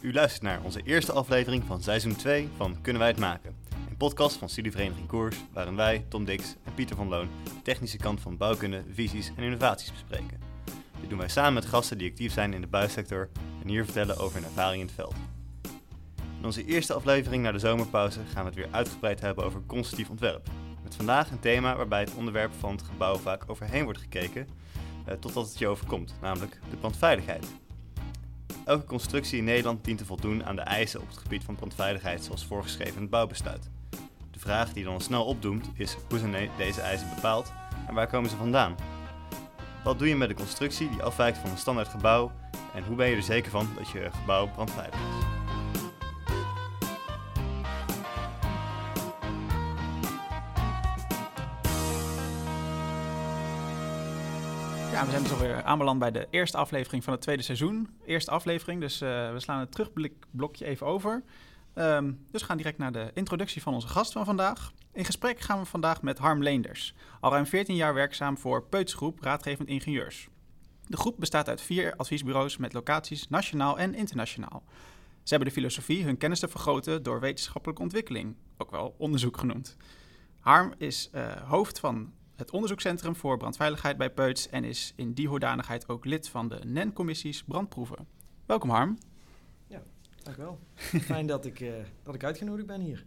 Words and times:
U 0.00 0.12
luistert 0.12 0.42
naar 0.42 0.60
onze 0.62 0.82
eerste 0.82 1.12
aflevering 1.12 1.64
van 1.64 1.82
seizoen 1.82 2.16
2 2.16 2.48
van 2.56 2.80
Kunnen 2.80 3.00
wij 3.00 3.10
het 3.10 3.20
maken? 3.20 3.56
Een 3.88 3.96
podcast 3.96 4.36
van 4.36 4.48
Studievereniging 4.48 5.06
Koers, 5.06 5.36
waarin 5.52 5.76
wij, 5.76 6.04
Tom 6.08 6.24
Dix 6.24 6.54
en 6.64 6.74
Pieter 6.74 6.96
van 6.96 7.08
Loon 7.08 7.28
de 7.44 7.62
technische 7.62 7.96
kant 7.96 8.20
van 8.20 8.36
bouwkunde, 8.36 8.84
visies 8.92 9.32
en 9.36 9.42
innovaties 9.42 9.92
bespreken. 9.92 10.40
Dit 11.00 11.10
doen 11.10 11.18
wij 11.18 11.28
samen 11.28 11.54
met 11.54 11.64
gasten 11.64 11.98
die 11.98 12.10
actief 12.10 12.32
zijn 12.32 12.52
in 12.52 12.60
de 12.60 12.66
bouwsector 12.66 13.28
en 13.62 13.68
hier 13.68 13.84
vertellen 13.84 14.18
over 14.18 14.34
hun 14.34 14.44
ervaring 14.44 14.80
in 14.80 14.86
het 14.86 14.96
veld. 14.96 15.14
In 16.38 16.44
onze 16.44 16.64
eerste 16.64 16.94
aflevering 16.94 17.42
na 17.42 17.52
de 17.52 17.58
zomerpauze 17.58 18.20
gaan 18.32 18.42
we 18.42 18.48
het 18.48 18.58
weer 18.58 18.68
uitgebreid 18.70 19.20
hebben 19.20 19.44
over 19.44 19.62
constructief 19.66 20.10
ontwerp. 20.10 20.48
Met 20.82 20.94
vandaag 20.94 21.30
een 21.30 21.40
thema 21.40 21.76
waarbij 21.76 22.00
het 22.00 22.14
onderwerp 22.14 22.52
van 22.58 22.72
het 22.72 22.82
gebouw 22.82 23.16
vaak 23.16 23.44
overheen 23.46 23.84
wordt 23.84 24.00
gekeken, 24.00 24.48
eh, 25.04 25.14
totdat 25.14 25.48
het 25.48 25.58
je 25.58 25.68
overkomt, 25.68 26.14
namelijk 26.20 26.58
de 26.70 26.76
brandveiligheid. 26.76 27.46
Elke 28.70 28.84
constructie 28.84 29.38
in 29.38 29.44
Nederland 29.44 29.84
dient 29.84 29.98
te 29.98 30.04
voldoen 30.04 30.44
aan 30.44 30.56
de 30.56 30.62
eisen 30.62 31.00
op 31.00 31.08
het 31.08 31.18
gebied 31.18 31.44
van 31.44 31.54
brandveiligheid 31.54 32.24
zoals 32.24 32.44
voorgeschreven 32.44 32.94
in 32.94 33.00
het 33.00 33.10
bouwbesluit. 33.10 33.70
De 34.30 34.38
vraag 34.38 34.72
die 34.72 34.84
dan 34.84 35.00
snel 35.00 35.24
opdoemt 35.24 35.70
is 35.74 35.96
hoe 36.08 36.18
zijn 36.18 36.50
deze 36.56 36.80
eisen 36.80 37.08
bepaald 37.14 37.52
en 37.88 37.94
waar 37.94 38.06
komen 38.06 38.30
ze 38.30 38.36
vandaan? 38.36 38.74
Wat 39.84 39.98
doe 39.98 40.08
je 40.08 40.16
met 40.16 40.30
een 40.30 40.36
constructie 40.36 40.88
die 40.88 41.02
afwijkt 41.02 41.38
van 41.38 41.50
een 41.50 41.58
standaard 41.58 41.88
gebouw 41.88 42.32
en 42.74 42.84
hoe 42.84 42.96
ben 42.96 43.08
je 43.08 43.16
er 43.16 43.22
zeker 43.22 43.50
van 43.50 43.68
dat 43.78 43.88
je 43.88 44.08
gebouw 44.20 44.48
brandveilig 44.48 44.94
is? 44.94 45.19
We 55.04 55.10
zijn 55.10 55.22
dus 55.22 55.32
alweer 55.32 55.62
aanbeland 55.62 55.98
bij 55.98 56.10
de 56.10 56.26
eerste 56.30 56.56
aflevering 56.56 57.04
van 57.04 57.12
het 57.12 57.22
tweede 57.22 57.42
seizoen. 57.42 57.88
Eerste 58.04 58.30
aflevering, 58.30 58.80
dus 58.80 59.02
uh, 59.02 59.32
we 59.32 59.40
slaan 59.40 59.60
het 59.60 59.72
terugblikblokje 59.72 60.64
even 60.64 60.86
over. 60.86 61.22
Um, 61.74 62.26
dus 62.30 62.40
we 62.40 62.46
gaan 62.46 62.56
direct 62.56 62.78
naar 62.78 62.92
de 62.92 63.10
introductie 63.14 63.62
van 63.62 63.74
onze 63.74 63.88
gast 63.88 64.12
van 64.12 64.24
vandaag. 64.24 64.72
In 64.92 65.04
gesprek 65.04 65.40
gaan 65.40 65.58
we 65.58 65.64
vandaag 65.64 66.02
met 66.02 66.18
Harm 66.18 66.42
Leenders, 66.42 66.94
al 67.20 67.30
ruim 67.30 67.46
14 67.46 67.76
jaar 67.76 67.94
werkzaam 67.94 68.38
voor 68.38 68.62
Peutsgroep 68.62 69.22
Raadgevend 69.22 69.68
Ingenieurs. 69.68 70.28
De 70.86 70.96
groep 70.96 71.14
bestaat 71.18 71.48
uit 71.48 71.60
vier 71.60 71.94
adviesbureaus 71.96 72.56
met 72.56 72.72
locaties 72.72 73.28
nationaal 73.28 73.78
en 73.78 73.94
internationaal. 73.94 74.62
Ze 75.22 75.34
hebben 75.34 75.48
de 75.48 75.54
filosofie 75.54 76.04
hun 76.04 76.16
kennis 76.16 76.40
te 76.40 76.48
vergroten 76.48 77.02
door 77.02 77.20
wetenschappelijke 77.20 77.82
ontwikkeling, 77.82 78.36
ook 78.56 78.70
wel 78.70 78.94
onderzoek 78.98 79.36
genoemd. 79.36 79.76
Harm 80.40 80.74
is 80.78 81.10
uh, 81.14 81.32
hoofd 81.32 81.80
van 81.80 82.12
het 82.40 82.50
onderzoekscentrum 82.50 83.16
voor 83.16 83.36
brandveiligheid 83.36 83.96
bij 83.96 84.10
Peuts 84.10 84.48
en 84.48 84.64
is 84.64 84.92
in 84.96 85.12
die 85.12 85.28
hoedanigheid 85.28 85.88
ook 85.88 86.04
lid 86.04 86.28
van 86.28 86.48
de 86.48 86.60
NEN-commissies 86.64 87.42
brandproeven. 87.44 88.06
Welkom 88.46 88.70
Harm. 88.70 88.98
Ja, 89.66 89.82
dankjewel. 90.22 90.58
Fijn 90.74 91.26
dat 91.26 91.44
ik, 91.44 91.60
uh, 91.60 91.72
dat 92.02 92.14
ik 92.14 92.24
uitgenodigd 92.24 92.66
ben 92.66 92.80
hier. 92.80 93.04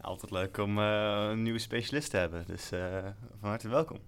Altijd 0.00 0.32
leuk 0.32 0.56
om 0.58 0.78
uh, 0.78 1.26
een 1.30 1.42
nieuwe 1.42 1.58
specialist 1.58 2.10
te 2.10 2.16
hebben, 2.16 2.44
dus 2.46 2.72
uh, 2.72 2.98
van 3.40 3.48
harte 3.48 3.68
welkom. 3.68 3.98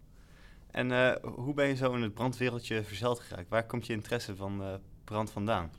En 0.70 1.19
hoe 1.22 1.55
ben 1.55 1.69
je 1.69 1.77
zo 1.77 1.94
in 1.94 2.03
het 2.03 2.14
brandwereldje 2.14 2.84
verzeld 2.84 3.20
geraakt? 3.20 3.48
Waar 3.48 3.66
komt 3.66 3.87
je 3.87 3.92
interesse 3.92 4.37
van 4.37 4.81
brand 5.05 5.31
vandaan? 5.31 5.70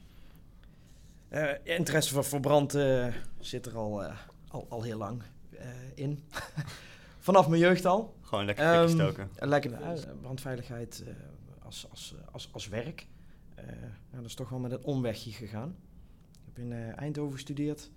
interesse 1.64 2.14
voor, 2.14 2.24
voor 2.24 2.40
brand 2.40 2.72
zit 3.40 3.66
er 3.66 3.76
al, 3.76 4.04
al, 4.48 4.66
al 4.70 4.82
heel 4.82 4.98
lang 4.98 5.24
in. 5.96 6.24
Vanaf 7.24 7.48
mijn 7.48 7.62
jeugd 7.62 7.86
al. 7.86 8.16
Gewoon 8.22 8.46
lekker 8.46 8.82
um, 8.82 8.90
stoken. 8.90 9.30
Lekker 9.40 9.72
uh, 9.72 9.92
brandveiligheid 10.22 11.04
uh, 11.08 11.14
als, 11.66 11.88
als, 11.90 12.16
als, 12.32 12.50
als 12.52 12.68
werk. 12.68 13.08
Uh, 13.60 13.66
nou, 13.66 13.92
dat 14.12 14.26
is 14.26 14.34
toch 14.34 14.50
wel 14.50 14.60
met 14.60 14.72
een 14.72 14.84
omwegje 14.84 15.32
gegaan. 15.32 15.76
Ik 16.32 16.40
heb 16.46 16.58
in 16.58 16.74
Eindhoven 16.74 17.34
gestudeerd. 17.34 17.92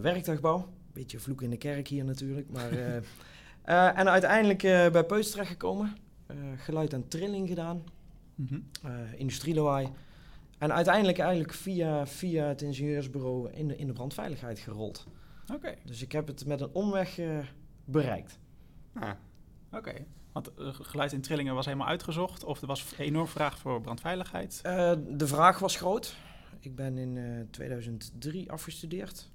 werktuigbouw. 0.00 0.68
Beetje 0.92 1.18
vloek 1.18 1.42
in 1.42 1.50
de 1.50 1.56
kerk 1.56 1.88
hier 1.88 2.04
natuurlijk. 2.04 2.50
Maar, 2.50 2.70
en 4.00 4.08
uiteindelijk 4.08 4.62
bij 4.92 5.04
Peus 5.04 5.30
terechtgekomen. 5.30 5.96
geluid 6.56 6.92
en 6.92 7.08
trilling 7.08 7.48
gedaan. 7.48 7.84
Mm 8.34 8.46
-hmm. 8.46 8.64
industrieloai. 9.16 9.88
En 10.58 10.72
uiteindelijk 10.72 11.18
eigenlijk 11.18 11.52
via, 11.52 12.06
via 12.06 12.46
het 12.46 12.62
ingenieursbureau 12.62 13.50
in 13.50 13.68
de, 13.68 13.76
in 13.76 13.86
de 13.86 13.92
brandveiligheid 13.92 14.58
gerold. 14.58 15.06
Oké. 15.52 15.74
Dus 15.84 16.02
ik 16.02 16.12
heb 16.12 16.26
het 16.26 16.46
met 16.46 16.60
een 16.60 16.72
omweg 16.72 17.20
bereikt. 17.84 18.38
Ah, 18.94 19.10
oké. 19.72 19.92
Want 20.32 20.50
uh, 20.58 20.68
geluid 20.72 21.12
in 21.12 21.20
trillingen 21.20 21.54
was 21.54 21.66
helemaal 21.66 21.86
uitgezocht? 21.86 22.44
Of 22.44 22.60
er 22.60 22.66
was 22.66 22.94
enorm 22.98 23.26
vraag 23.26 23.58
voor 23.58 23.80
brandveiligheid? 23.80 24.60
Uh, 24.66 24.92
de 25.08 25.26
vraag 25.26 25.58
was 25.58 25.76
groot. 25.76 26.16
Ik 26.60 26.74
ben 26.74 26.98
in 26.98 27.16
uh, 27.16 27.40
2003 27.50 28.52
afgestudeerd. 28.52 29.30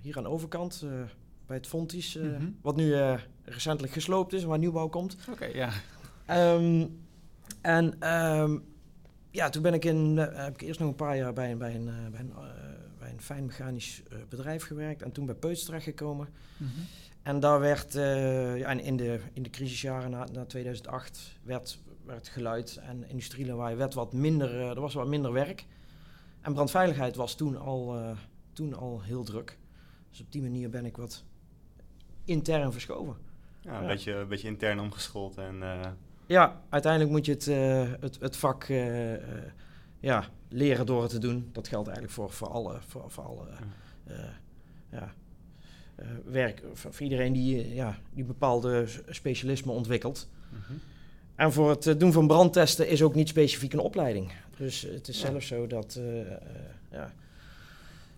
hier 0.00 0.16
aan 0.16 0.22
de 0.22 0.28
overkant, 0.28 0.86
bij 1.46 1.56
het 1.56 1.66
Fontis. 1.66 2.16
Mm 2.16 2.34
-hmm. 2.34 2.58
Wat 2.62 2.76
nu 2.76 2.94
recentelijk 3.44 3.92
gesloopt 3.92 4.32
is, 4.32 4.44
waar 4.44 4.58
nieuwbouw 4.58 4.88
komt. 4.88 5.16
Oké, 5.30 5.44
ja. 5.44 5.70
Um, 6.54 7.00
en 7.60 8.14
um, 8.14 8.64
ja, 9.30 9.48
toen 9.48 9.62
ben 9.62 9.74
ik 9.74 9.84
in, 9.84 10.16
heb 10.16 10.54
ik 10.54 10.60
eerst 10.60 10.80
nog 10.80 10.88
een 10.88 10.94
paar 10.94 11.16
jaar 11.16 11.32
bij, 11.32 11.56
bij 11.56 11.74
een, 11.74 11.84
bij 12.10 12.20
een, 12.20 12.32
bij 12.98 13.10
een 13.10 13.20
fijn 13.20 13.46
mechanisch 13.46 14.02
bedrijf 14.28 14.64
gewerkt. 14.64 15.02
En 15.02 15.12
toen 15.12 15.26
bij 15.26 15.34
Peuts 15.34 15.64
terechtgekomen. 15.64 16.28
Mm 16.56 16.70
-hmm. 16.74 16.84
En 17.24 17.40
daar 17.40 17.60
werd, 17.60 17.94
uh, 17.94 18.58
ja, 18.58 18.70
in, 18.70 18.96
de, 18.96 19.20
in 19.32 19.42
de 19.42 19.50
crisisjaren 19.50 20.10
na, 20.10 20.26
na 20.32 20.44
2008 20.44 21.38
werd, 21.42 21.78
werd 22.04 22.28
geluid 22.28 22.76
en 22.76 23.08
industrielawaai 23.08 23.76
werd 23.76 23.94
wat 23.94 24.12
minder, 24.12 24.54
uh, 24.54 24.68
er 24.68 24.80
was 24.80 24.94
wat 24.94 25.06
minder 25.06 25.32
werk. 25.32 25.66
En 26.40 26.52
brandveiligheid 26.52 27.16
was 27.16 27.34
toen 27.34 27.56
al, 27.56 27.98
uh, 27.98 28.10
toen 28.52 28.74
al 28.74 29.02
heel 29.02 29.24
druk. 29.24 29.58
Dus 30.10 30.20
op 30.20 30.32
die 30.32 30.42
manier 30.42 30.70
ben 30.70 30.84
ik 30.84 30.96
wat 30.96 31.24
intern 32.24 32.72
verschoven. 32.72 33.16
Ja, 33.60 33.76
een, 33.76 33.82
ja. 33.82 33.86
Beetje, 33.88 34.12
een 34.12 34.28
beetje 34.28 34.48
intern 34.48 34.80
omgeschoold. 34.80 35.36
En, 35.36 35.62
Ja, 36.26 36.62
uiteindelijk 36.68 37.12
moet 37.12 37.26
je 37.26 37.32
het, 37.32 37.44
het, 38.00 38.20
het 38.20 38.36
vak 38.36 38.66
ja, 40.00 40.24
leren 40.48 40.86
door 40.86 41.02
het 41.02 41.10
te 41.10 41.18
doen. 41.18 41.48
Dat 41.52 41.68
geldt 41.68 41.88
eigenlijk 41.88 42.16
voor, 42.16 42.30
voor 42.30 42.48
alle, 42.48 42.80
voor, 42.86 43.10
voor 43.10 43.24
alle 43.24 43.46
ja, 44.90 45.02
uh, 45.02 45.02
werk 46.24 46.62
voor, 46.72 47.02
iedereen 47.02 47.32
die, 47.32 47.74
ja, 47.74 47.98
die 48.14 48.24
bepaalde 48.24 48.86
specialisme 49.08 49.72
ontwikkelt. 49.72 50.28
Mm 50.50 50.58
-hmm. 50.66 50.80
En 51.34 51.52
voor 51.52 51.70
het 51.70 51.86
uh, 51.86 51.98
doen 51.98 52.12
van 52.12 52.26
brandtesten 52.26 52.88
is 52.88 53.02
ook 53.02 53.14
niet 53.14 53.28
specifiek 53.28 53.72
een 53.72 53.78
opleiding. 53.78 54.32
Dus 54.56 54.82
het 54.82 55.08
is 55.08 55.20
ja. 55.20 55.28
zelfs 55.28 55.46
zo 55.46 55.66
dat, 55.66 55.98
uh, 56.00 56.30
ja, 56.90 57.12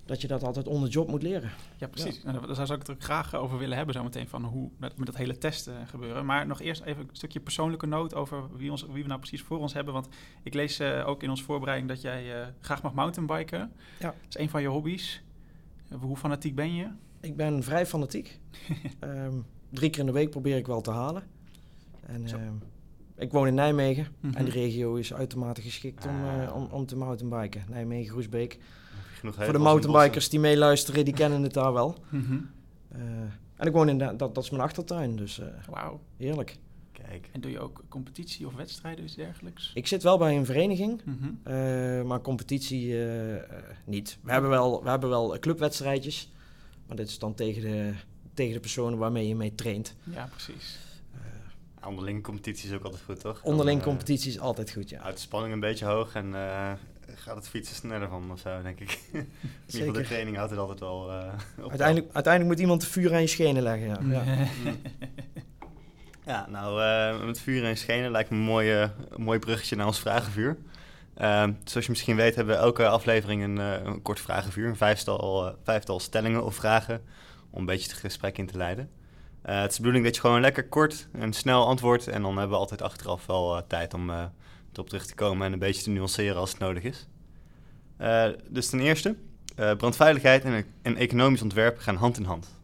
dat 0.04 0.20
je 0.20 0.28
dat 0.28 0.42
altijd 0.42 0.66
on 0.66 0.82
the 0.82 0.88
job 0.88 1.08
moet 1.08 1.22
leren. 1.22 1.50
Ja, 1.76 1.86
precies. 1.86 2.20
Ja. 2.24 2.32
Nou, 2.32 2.46
daar 2.46 2.66
zou 2.66 2.80
ik 2.80 2.86
het 2.86 2.96
ook 2.96 3.02
graag 3.02 3.34
over 3.34 3.58
willen 3.58 3.76
hebben 3.76 3.94
zometeen 3.94 4.28
van 4.28 4.44
hoe 4.44 4.70
met, 4.76 4.96
met 4.96 5.06
dat 5.06 5.16
hele 5.16 5.38
testen 5.38 5.86
gebeuren. 5.86 6.26
Maar 6.26 6.46
nog 6.46 6.60
eerst 6.60 6.82
even 6.82 7.02
een 7.02 7.08
stukje 7.12 7.40
persoonlijke 7.40 7.86
noot 7.86 8.14
over 8.14 8.56
wie, 8.56 8.70
ons, 8.70 8.86
wie 8.92 9.02
we 9.02 9.08
nou 9.08 9.20
precies 9.20 9.42
voor 9.42 9.58
ons 9.58 9.72
hebben. 9.72 9.94
Want 9.94 10.08
ik 10.42 10.54
lees 10.54 10.80
ook 10.80 11.22
in 11.22 11.30
onze 11.30 11.44
voorbereiding 11.44 11.88
dat 11.88 12.00
jij 12.00 12.52
graag 12.60 12.82
mag 12.82 12.94
mountainbiken. 12.94 13.72
Ja. 13.98 14.06
Dat 14.06 14.14
is 14.28 14.38
een 14.38 14.50
van 14.50 14.62
je 14.62 14.68
hobby's. 14.68 15.22
Hoe 16.00 16.16
fanatiek 16.16 16.54
ben 16.54 16.74
je? 16.74 16.88
Ik 17.20 17.36
ben 17.36 17.62
vrij 17.62 17.86
fanatiek. 17.86 18.40
um, 19.00 19.46
drie 19.70 19.90
keer 19.90 20.00
in 20.00 20.06
de 20.06 20.12
week 20.12 20.30
probeer 20.30 20.56
ik 20.56 20.66
wel 20.66 20.80
te 20.80 20.90
halen. 20.90 21.22
En 22.06 22.40
um, 22.40 22.62
ik 23.16 23.32
woon 23.32 23.46
in 23.46 23.54
Nijmegen 23.54 24.06
mm 24.20 24.30
-hmm. 24.30 24.38
en 24.38 24.44
de 24.44 24.50
regio 24.50 24.94
is 24.94 25.14
uitermate 25.14 25.60
geschikt 25.60 26.06
ah. 26.06 26.12
om, 26.12 26.24
uh, 26.24 26.56
om, 26.56 26.68
om 26.70 26.86
te 26.86 26.96
mountainbiken. 26.96 27.64
Nijmegen, 27.68 28.10
Groesbeek. 28.10 28.58
Voor 29.22 29.52
de 29.52 29.58
mountainbikers 29.58 30.28
die 30.28 30.40
meeluisteren, 30.40 31.04
die 31.04 31.14
kennen 31.14 31.42
het 31.42 31.52
daar 31.52 31.72
wel. 31.72 31.96
Mm 32.10 32.24
-hmm. 32.24 32.50
uh, 32.96 33.02
en 33.56 33.66
ik 33.66 33.72
woon 33.72 33.88
in 33.88 33.98
de, 33.98 34.16
dat, 34.16 34.34
dat 34.34 34.44
is 34.44 34.50
mijn 34.50 34.62
achtertuin, 34.62 35.16
dus 35.16 35.38
uh, 35.38 35.46
wow. 35.68 36.00
heerlijk. 36.16 36.56
Kijk. 36.92 37.28
En 37.32 37.40
doe 37.40 37.50
je 37.50 37.58
ook 37.58 37.84
competitie 37.88 38.46
of 38.46 38.54
wedstrijden 38.54 39.04
of 39.04 39.10
dergelijks? 39.10 39.70
Ik 39.74 39.86
zit 39.86 40.02
wel 40.02 40.18
bij 40.18 40.36
een 40.36 40.44
vereniging, 40.44 41.02
mm 41.04 41.18
-hmm. 41.42 42.06
maar 42.06 42.20
competitie 42.20 42.94
niet. 43.84 44.18
We 44.22 44.32
hebben 44.32 44.50
wel, 44.50 44.82
we 44.82 44.88
hebben 44.88 45.08
wel 45.08 45.38
clubwedstrijdjes. 45.38 46.30
Maar 46.86 46.96
dit 46.96 47.08
is 47.08 47.18
dan 47.18 47.34
tegen 47.34 47.62
de, 47.62 47.92
tegen 48.34 48.52
de 48.52 48.60
personen 48.60 48.98
waarmee 48.98 49.28
je 49.28 49.34
mee 49.34 49.54
traint. 49.54 49.94
Ja, 50.02 50.28
precies. 50.30 50.78
Uh, 51.14 51.88
onderling 51.88 52.22
competitie 52.22 52.68
is 52.68 52.74
ook 52.74 52.84
altijd 52.84 53.02
goed, 53.02 53.20
toch? 53.20 53.40
Onderling 53.42 53.80
dan, 53.80 53.88
competitie 53.88 54.30
is 54.30 54.38
altijd 54.38 54.70
goed, 54.70 54.88
ja. 54.88 55.00
Houdt 55.00 55.16
de 55.16 55.22
spanning 55.22 55.54
een 55.54 55.60
beetje 55.60 55.84
hoog 55.84 56.14
en 56.14 56.26
uh, 56.26 56.72
gaat 57.14 57.36
het 57.36 57.48
fietsen 57.48 57.76
sneller 57.76 58.08
van 58.08 58.30
of 58.32 58.40
zo, 58.40 58.62
denk 58.62 58.80
ik. 58.80 59.00
in 59.12 59.26
ieder 59.66 59.86
geval 59.86 59.92
de 59.92 60.02
training 60.02 60.36
houdt 60.36 60.50
het 60.50 60.60
altijd 60.60 60.80
wel 60.80 61.10
uh, 61.10 61.32
uiteindelijk, 61.70 62.14
uiteindelijk 62.14 62.54
moet 62.54 62.60
iemand 62.60 62.80
de 62.80 62.86
vuur 62.86 63.14
aan 63.14 63.20
je 63.20 63.26
schenen 63.26 63.62
leggen, 63.62 63.86
ja. 63.86 64.00
ja. 64.10 64.46
ja, 66.32 66.46
nou, 66.50 67.26
met 67.26 67.40
vuur 67.40 67.62
aan 67.62 67.68
je 67.68 67.74
schenen 67.74 68.10
lijkt 68.10 68.30
me 68.30 68.36
een, 68.36 68.42
mooie, 68.42 68.90
een 69.08 69.22
mooi 69.22 69.38
bruggetje 69.38 69.76
naar 69.76 69.86
ons 69.86 70.00
vragenvuur. 70.00 70.56
Uh, 71.20 71.42
zoals 71.64 71.84
je 71.86 71.90
misschien 71.90 72.16
weet 72.16 72.34
hebben 72.34 72.56
we 72.56 72.60
elke 72.60 72.86
aflevering 72.86 73.42
een, 73.42 73.56
uh, 73.56 73.84
een 73.84 74.02
kort 74.02 74.20
vragenvuur. 74.20 74.68
Een 74.68 74.76
vijftal, 74.76 75.46
uh, 75.46 75.52
vijftal 75.62 76.00
stellingen 76.00 76.44
of 76.44 76.54
vragen 76.54 77.02
om 77.50 77.60
een 77.60 77.66
beetje 77.66 77.90
het 77.90 77.98
gesprek 77.98 78.38
in 78.38 78.46
te 78.46 78.56
leiden. 78.56 78.90
Uh, 79.46 79.60
het 79.60 79.70
is 79.70 79.76
de 79.76 79.80
bedoeling 79.82 80.04
dat 80.04 80.14
je 80.14 80.20
gewoon 80.20 80.40
lekker 80.40 80.68
kort 80.68 81.08
en 81.12 81.32
snel 81.32 81.66
antwoordt. 81.66 82.08
En 82.08 82.22
dan 82.22 82.32
hebben 82.32 82.50
we 82.50 82.62
altijd 82.62 82.82
achteraf 82.82 83.26
wel 83.26 83.66
tijd 83.66 83.94
om 83.94 84.10
erop 84.72 84.88
terug 84.88 85.06
te 85.06 85.14
komen 85.14 85.46
en 85.46 85.52
een 85.52 85.58
beetje 85.58 85.82
te 85.82 85.90
nuanceren 85.90 86.36
als 86.36 86.50
het 86.50 86.58
nodig 86.58 86.82
is. 86.82 87.06
dus 88.50 88.68
ten 88.68 88.80
eerste, 88.80 89.16
Eh, 89.56 89.76
brandveiligheid 89.76 90.44
en, 90.44 90.64
en 90.82 90.96
economisch 90.96 91.42
ontwerp 91.42 91.78
gaan 91.78 91.96
hand 91.96 92.16
in 92.16 92.24
hand. 92.24 92.54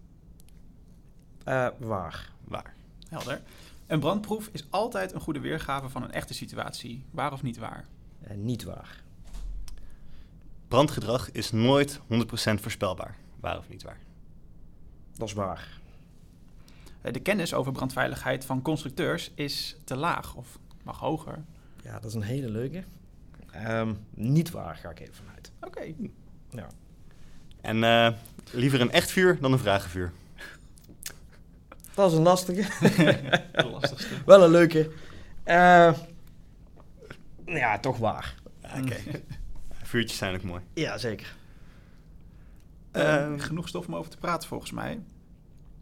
Eh, 1.45 1.69
waar. 1.79 2.31
Waar? 2.45 2.75
Helder. 3.09 3.41
Een 3.87 4.01
brandproef 4.01 4.49
is 4.53 4.67
altijd 4.71 5.13
een 5.13 5.21
goede 5.21 5.41
weergave 5.41 5.89
van 5.89 6.03
een 6.03 6.13
echte 6.13 6.35
situatie. 6.35 7.05
Waar 7.11 7.33
of 7.33 7.43
niet 7.43 7.59
waar? 7.59 7.87
Niet 8.37 8.63
waar. 8.65 9.01
Brandgedrag 10.69 11.31
is 11.33 11.51
nooit 11.53 11.99
100% 11.99 12.05
voorspelbaar. 12.61 13.17
Waar 13.41 13.59
of 13.59 13.69
niet 13.69 13.83
waar? 13.83 13.99
Dat 15.17 15.29
is 15.29 15.35
waar. 15.35 15.81
Eh, 17.01 17.13
De 17.13 17.21
kennis 17.21 17.55
over 17.55 17.73
brandveiligheid 17.73 18.45
van 18.45 18.63
constructeurs 18.63 19.31
is 19.35 19.77
te 19.85 19.97
laag 19.97 20.35
of 20.35 20.59
mag 20.83 20.99
hoger. 20.99 21.39
Ja, 21.83 21.93
dat 21.93 22.05
is 22.05 22.15
een 22.15 22.23
hele 22.23 22.51
leuke. 22.51 22.85
Ehm, 23.51 23.95
niet 24.15 24.51
waar, 24.51 24.77
ga 24.77 24.91
ik 24.91 25.01
even 25.01 25.15
vanuit. 25.15 25.51
Oké. 25.61 25.81
Ja. 26.51 26.67
En 27.61 27.85
eh, 27.85 28.09
liever 28.51 28.81
een 28.81 28.91
echt 28.91 29.11
vuur 29.11 29.39
dan 29.41 29.53
een 29.53 29.59
vragenvuur. 29.59 30.13
Dat 31.95 32.11
is 32.11 32.17
een 32.17 32.23
lastige. 32.23 32.63
De 33.53 33.69
lastigste. 33.71 34.15
Wel 34.27 34.43
een 34.45 34.51
leuke. 34.51 34.91
Eh, 35.43 35.93
ja, 37.47 37.79
toch 37.79 37.99
waar. 37.99 38.35
Oké. 38.79 38.97
Vuurtjes 39.83 40.19
zijn 40.19 40.35
ook 40.35 40.43
mooi. 40.43 40.63
Ja, 40.75 40.99
zeker. 40.99 41.37
Eh, 42.91 43.17
Ehm. 43.17 43.39
genoeg 43.39 43.69
stof 43.69 43.87
om 43.87 43.95
over 43.97 44.11
te 44.11 44.17
praten 44.17 44.49
volgens 44.49 44.71
mij. 44.73 45.01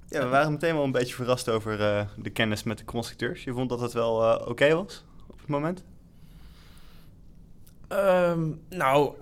Ja, 0.09 0.21
we 0.23 0.29
waren 0.29 0.53
meteen 0.53 0.75
wel 0.75 0.85
een 0.85 0.93
beetje 0.93 1.15
verrast 1.15 1.49
over 1.49 1.81
eh, 1.81 2.07
de 2.17 2.31
kennis 2.31 2.63
met 2.63 2.79
de 2.79 2.85
constructeurs. 2.85 3.45
Je 3.45 3.53
vond 3.53 3.69
dat 3.69 3.81
het 3.81 3.93
wel 3.93 4.41
eh, 4.41 4.49
oké 4.49 4.75
was 4.75 5.05
op 5.27 5.39
het 5.39 5.49
moment? 5.49 5.85
Ehm, 7.89 8.49
nou, 8.69 9.15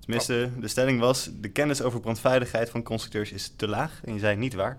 Tenminste, 0.00 0.50
de 0.60 0.68
stelling 0.68 1.00
was, 1.00 1.30
de 1.40 1.48
kennis 1.48 1.82
over 1.82 2.00
brandveiligheid 2.00 2.70
van 2.70 2.82
constructeurs 2.82 3.32
is 3.32 3.52
te 3.56 3.68
laag. 3.68 4.00
En 4.04 4.12
je 4.12 4.18
zei 4.18 4.36
niet 4.36 4.54
waar. 4.54 4.78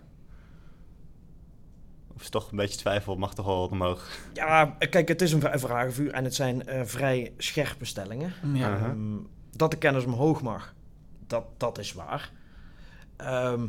Of 2.15 2.21
is 2.21 2.29
toch 2.29 2.51
een 2.51 2.57
beetje 2.57 2.77
twijfel, 2.77 3.15
mag 3.15 3.33
toch 3.35 3.45
wel 3.45 3.59
wat 3.59 3.71
omhoog. 3.71 4.09
ja, 4.33 4.65
kijk, 4.65 5.07
het 5.07 5.21
is 5.21 5.31
een 5.31 5.39
vra- 5.39 5.59
vragenvuur 5.59 6.12
en 6.12 6.23
het 6.23 6.35
zijn 6.35 6.67
eh, 6.67 6.81
vrij 6.85 7.33
scherpe 7.38 7.85
stellingen. 7.85 8.33
Ja. 8.53 8.77
Ehm, 8.77 9.15
dat 9.51 9.71
de 9.71 9.77
kennis 9.77 10.06
omhoog 10.06 10.41
mag, 10.41 10.73
dat, 11.27 11.45
dat 11.57 11.77
is 11.77 11.94
waar. 11.94 12.31
Ehm, 13.15 13.67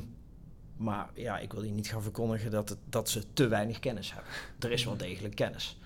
maar 0.77 1.09
ja, 1.15 1.39
ik 1.39 1.53
wil 1.53 1.63
hier 1.63 1.73
niet 1.73 1.89
gaan 1.89 2.03
verkondigen 2.03 2.51
dat, 2.51 2.69
het, 2.69 2.79
dat 2.89 3.09
ze 3.09 3.33
te 3.33 3.49
weinig 3.49 3.79
kennis 3.79 4.13
hebben. 4.15 4.31
Er 4.59 4.71
is 4.71 4.85
wel 4.85 4.97
degelijk 4.97 5.35
kennis. 5.35 5.79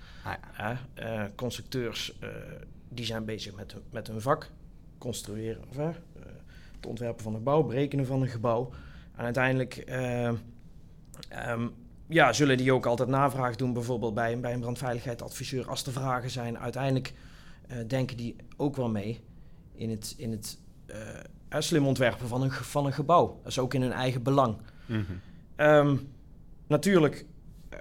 Ah? 0.57 0.71
Eh, 0.95 1.23
constructeurs 1.37 2.19
eh, 2.19 2.29
die 2.89 3.05
zijn 3.05 3.25
bezig 3.25 3.55
met, 3.55 3.73
hun- 3.73 3.83
met 3.91 4.07
hun 4.07 4.21
vak. 4.21 4.51
Construeren, 4.99 5.63
of, 5.71 5.77
eh, 5.79 5.89
het 6.77 6.87
ontwerpen 6.87 7.23
van 7.23 7.33
een 7.33 7.39
gebouw, 7.39 7.63
berekenen 7.63 8.07
van 8.07 8.23
een 8.23 8.29
gebouw. 8.29 8.71
En 9.17 9.25
uiteindelijk 9.25 9.77
eh, 9.77 10.29
ehm, 11.29 11.69
ja, 12.11 12.33
zullen 12.33 12.57
die 12.57 12.73
ook 12.73 12.87
altijd 12.87 13.09
navraag 13.09 13.57
doen, 13.57 13.73
bijvoorbeeld 13.73 14.15
bij, 14.15 14.33
een- 14.33 14.41
bij 14.41 14.53
een 14.53 14.61
brandveiligheidsadviseur. 14.61 15.69
Als 15.69 15.87
er 15.87 15.93
vragen 15.93 16.31
zijn, 16.31 16.59
uiteindelijk 16.59 17.13
eh, 17.69 17.77
denken 17.87 18.17
die 18.17 18.37
ook 18.57 18.77
wel 18.77 18.89
mee 18.91 19.21
in 19.75 19.91
het, 19.91 20.15
in 20.17 20.31
het 20.31 20.59
eh, 20.87 20.99
eh, 21.49 21.61
slim 21.61 21.87
ontwerpen 21.87 22.29
van 22.29 22.43
een, 22.43 22.51
van 22.51 22.87
een 22.87 22.93
gebouw. 22.93 23.27
Dat 23.43 23.47
is 23.51 23.59
ook 23.59 23.75
in 23.75 23.83
hun 23.83 23.93
eigen 23.93 24.23
belang. 24.23 24.57
mhm. 24.87 25.03
Ehm, 25.57 25.97
natuurlijk, 26.67 27.25
eh, 27.69 27.79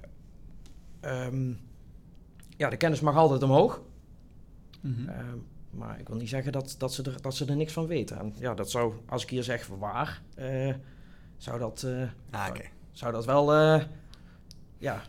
ehm, 1.26 1.52
ja, 2.58 2.70
de 2.70 2.78
kennis 2.78 3.00
mag 3.02 3.16
altijd 3.16 3.44
omhoog. 3.44 3.82
Mhm. 4.82 5.10
Ehm, 5.10 5.38
maar 5.70 6.00
ik 6.00 6.08
wil 6.08 6.18
niet 6.18 6.30
zeggen 6.30 6.52
dat, 6.52 6.76
dat, 6.78 6.94
ze 6.94 7.04
er, 7.04 7.22
dat 7.22 7.36
ze 7.36 7.46
er 7.46 7.56
niks 7.56 7.74
van 7.74 7.88
weten. 7.88 8.20
En 8.20 8.34
ja, 8.40 8.54
dat 8.54 8.72
zou, 8.72 8.94
als 9.08 9.24
ik 9.24 9.30
hier 9.30 9.44
zeg 9.44 9.68
waar, 9.68 10.22
eh, 10.36 10.74
zou, 11.38 11.60
dat, 11.60 11.84
eh, 11.84 12.02
Ah, 12.32 12.48
oké. 12.50 12.64
zou 12.92 13.12
dat 13.14 13.26
wel, 13.26 13.54
ja, 14.80 15.02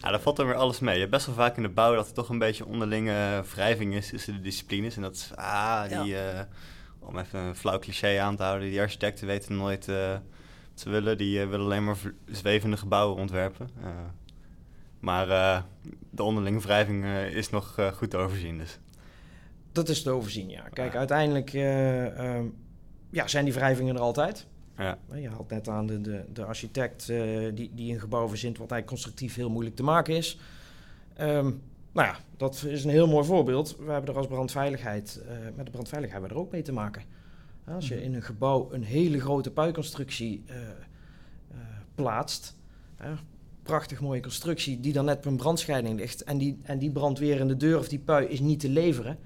Nou, 0.00 0.10
daar 0.12 0.20
valt 0.20 0.36
dan 0.36 0.46
weer 0.46 0.54
alles 0.54 0.78
mee. 0.78 0.94
Je 0.94 1.00
hebt 1.00 1.12
best 1.12 1.26
wel 1.26 1.34
vaak 1.34 1.56
in 1.56 1.62
de 1.62 1.68
bouw 1.68 1.94
dat 1.94 2.06
er 2.06 2.12
toch 2.14 2.28
een 2.28 2.38
beetje 2.38 2.66
onderlinge 2.66 3.42
wrijving 3.54 3.94
is 3.94 4.08
tussen 4.08 4.32
de 4.34 4.40
disciplines. 4.40 4.96
En 4.96 5.02
dat 5.02 5.14
is, 5.14 5.32
ah, 5.34 6.02
die, 6.02 6.18
eh, 6.18 6.40
om 6.98 7.18
even 7.18 7.38
een 7.40 7.56
flauw 7.56 7.78
cliché 7.78 8.20
aan 8.20 8.36
te 8.36 8.42
houden, 8.42 8.68
die 8.68 8.80
architecten 8.80 9.26
weten 9.26 9.56
nooit 9.56 9.88
eh, 9.88 10.10
wat 10.12 10.20
ze 10.80 10.90
willen. 10.90 11.18
Die 11.18 11.40
eh, 11.40 11.48
willen 11.48 11.66
alleen 11.66 11.84
maar 11.84 11.96
zwevende 12.30 12.76
gebouwen 12.76 13.16
ontwerpen. 13.18 13.70
Maar 15.00 15.26
de 16.10 16.22
onderlinge 16.22 16.60
wrijving 16.60 17.06
is 17.32 17.50
nog 17.50 17.76
goed 17.94 18.10
te 18.10 18.16
overzien. 18.16 18.58
Dus. 18.58 18.78
dat 19.72 19.88
is 19.88 20.02
te 20.02 20.10
overzien, 20.10 20.48
ja. 20.48 20.62
Kijk, 20.72 20.92
Ja. 20.92 20.98
uiteindelijk 20.98 21.52
eh, 21.52 22.34
ehm, 22.34 22.44
ja, 23.10 23.26
zijn 23.26 23.44
die 23.44 23.54
wrijvingen 23.54 23.94
er 23.94 24.00
altijd. 24.00 24.46
Ja. 24.78 24.98
Je 25.14 25.28
had 25.28 25.50
net 25.50 25.68
aan 25.68 25.86
de, 25.86 26.00
de, 26.00 26.24
de 26.32 26.44
architect 26.44 27.08
eh, 27.08 27.18
die, 27.54 27.70
die 27.74 27.92
een 27.94 28.00
gebouw 28.00 28.28
verzint 28.28 28.58
wat 28.58 28.70
eigenlijk 28.70 28.86
constructief 29.02 29.34
heel 29.34 29.50
moeilijk 29.50 29.76
te 29.76 29.82
maken 29.82 30.16
is. 30.16 30.38
Ehm, 31.16 31.44
nou 31.92 32.08
ja, 32.08 32.16
dat 32.36 32.64
is 32.66 32.84
een 32.84 32.90
heel 32.90 33.08
mooi 33.08 33.24
voorbeeld. 33.26 33.76
We 33.78 33.90
hebben 33.90 34.10
er 34.10 34.16
als 34.16 34.26
brandveiligheid, 34.26 35.22
eh, 35.28 35.36
met 35.56 35.64
de 35.66 35.72
brandveiligheid 35.72 36.12
hebben 36.12 36.28
we 36.30 36.34
er 36.34 36.40
ook 36.40 36.52
mee 36.52 36.62
te 36.62 36.72
maken. 36.72 37.02
Als 37.64 37.88
je 37.88 37.94
Mhm. 37.94 38.04
in 38.04 38.14
een 38.14 38.22
gebouw 38.22 38.68
een 38.72 38.82
hele 38.82 39.20
grote 39.20 39.50
puikonstructie 39.50 40.42
eh, 40.46 40.56
plaatst, 41.94 42.56
prachtig 43.62 44.00
mooie 44.00 44.20
constructie 44.22 44.80
die 44.80 44.92
dan 44.92 45.04
net 45.04 45.16
op 45.16 45.24
een 45.24 45.36
brandscheiding 45.36 45.98
ligt 45.98 46.22
en 46.24 46.38
die, 46.38 46.58
en 46.62 46.78
die 46.78 46.90
brandwerende 46.90 47.56
deur 47.56 47.78
of 47.78 47.88
die 47.88 47.98
pui 47.98 48.26
is 48.26 48.40
niet 48.40 48.60
te 48.60 48.68
leveren, 48.68 49.18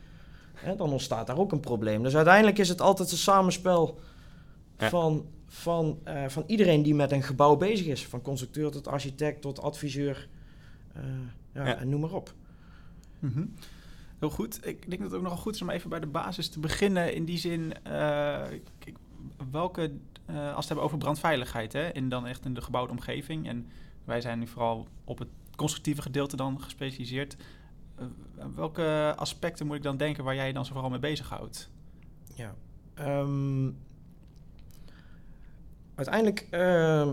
dan 0.77 0.91
ontstaat 0.93 1.27
daar 1.27 1.39
ook 1.39 1.53
een 1.53 1.61
probleem. 1.61 2.03
Dus 2.03 2.17
uiteindelijk 2.17 2.59
is 2.59 2.69
het 2.69 2.81
altijd 2.81 3.11
een 3.11 3.17
samenspel 3.17 3.99
Ja. 4.79 4.89
van, 4.89 5.27
van, 5.53 5.99
eh, 6.05 6.29
van 6.29 6.45
iedereen 6.47 6.83
die 6.83 6.95
met 6.95 7.13
een 7.13 7.23
gebouw 7.23 7.57
bezig 7.57 7.87
is. 7.87 8.07
Van 8.07 8.23
constructeur 8.23 8.71
tot 8.71 8.89
architect 8.89 9.41
tot 9.41 9.61
adviseur. 9.61 10.29
eh, 10.93 11.03
ja, 11.55 11.67
Ja. 11.67 11.77
En 11.77 11.89
noem 11.89 12.01
maar 12.01 12.13
op. 12.13 12.35
Mhm. 13.19 13.45
Heel 14.19 14.31
goed. 14.31 14.67
Ik 14.67 14.89
denk 14.89 15.01
dat 15.03 15.11
het 15.11 15.15
ook 15.15 15.23
nogal 15.23 15.39
goed 15.39 15.55
is 15.55 15.63
om 15.63 15.71
even 15.71 15.91
bij 15.91 16.01
de 16.01 16.07
basis 16.07 16.49
te 16.49 16.61
beginnen. 16.61 17.15
In 17.15 17.25
die 17.25 17.39
zin, 17.39 17.73
eh, 17.83 18.43
welke, 19.51 19.81
als 20.27 20.35
we 20.35 20.55
het 20.57 20.67
hebben 20.67 20.85
over 20.85 20.99
brandveiligheid, 20.99 21.73
hè, 21.73 21.83
en 21.83 22.09
dan 22.09 22.27
echt 22.27 22.45
in 22.45 22.55
de 22.55 22.61
gebouwde 22.63 22.93
omgeving. 22.93 23.49
En 23.49 23.67
wij 24.05 24.21
zijn 24.21 24.39
nu 24.39 24.47
vooral 24.47 24.87
op 25.05 25.19
het 25.19 25.29
constructieve 25.57 26.03
gedeelte 26.03 26.37
dan 26.37 26.63
gespecialiseerd. 26.63 27.37
Welke 28.55 29.15
aspecten 29.17 29.67
moet 29.67 29.77
ik 29.77 29.83
dan 29.83 29.97
denken 29.97 30.25
waar 30.25 30.35
jij 30.35 30.47
je 30.47 30.53
dan 30.53 30.65
zo 30.65 30.73
vooral 30.73 30.91
mee 30.91 30.99
bezighoudt? 30.99 31.71
Ja. 32.35 32.55
Ehm, 32.95 33.67
uiteindelijk 36.09 36.47
ehm 36.51 37.13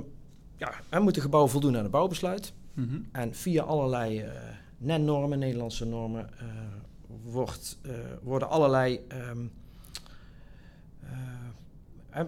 ja, 0.58 1.00
moet 1.00 1.15
een 1.15 1.22
gebouw 1.22 1.48
voldoen 1.48 1.75
aan 1.77 1.81
het 1.84 1.91
bouwbesluit. 1.91 2.53
Mhm. 2.74 2.98
En 3.12 3.36
via 3.36 3.63
allerlei 3.63 4.19
eh 4.19 4.31
NEN-normen, 4.77 5.39
Nederlandse 5.39 5.86
normen, 5.86 6.29
eh, 6.39 6.46
wordt, 7.24 7.77
eh, 7.81 7.91
worden 8.22 8.50
allerlei. 8.50 9.00
ehm, 9.08 9.38
eh, 12.12 12.19
eh, 12.19 12.25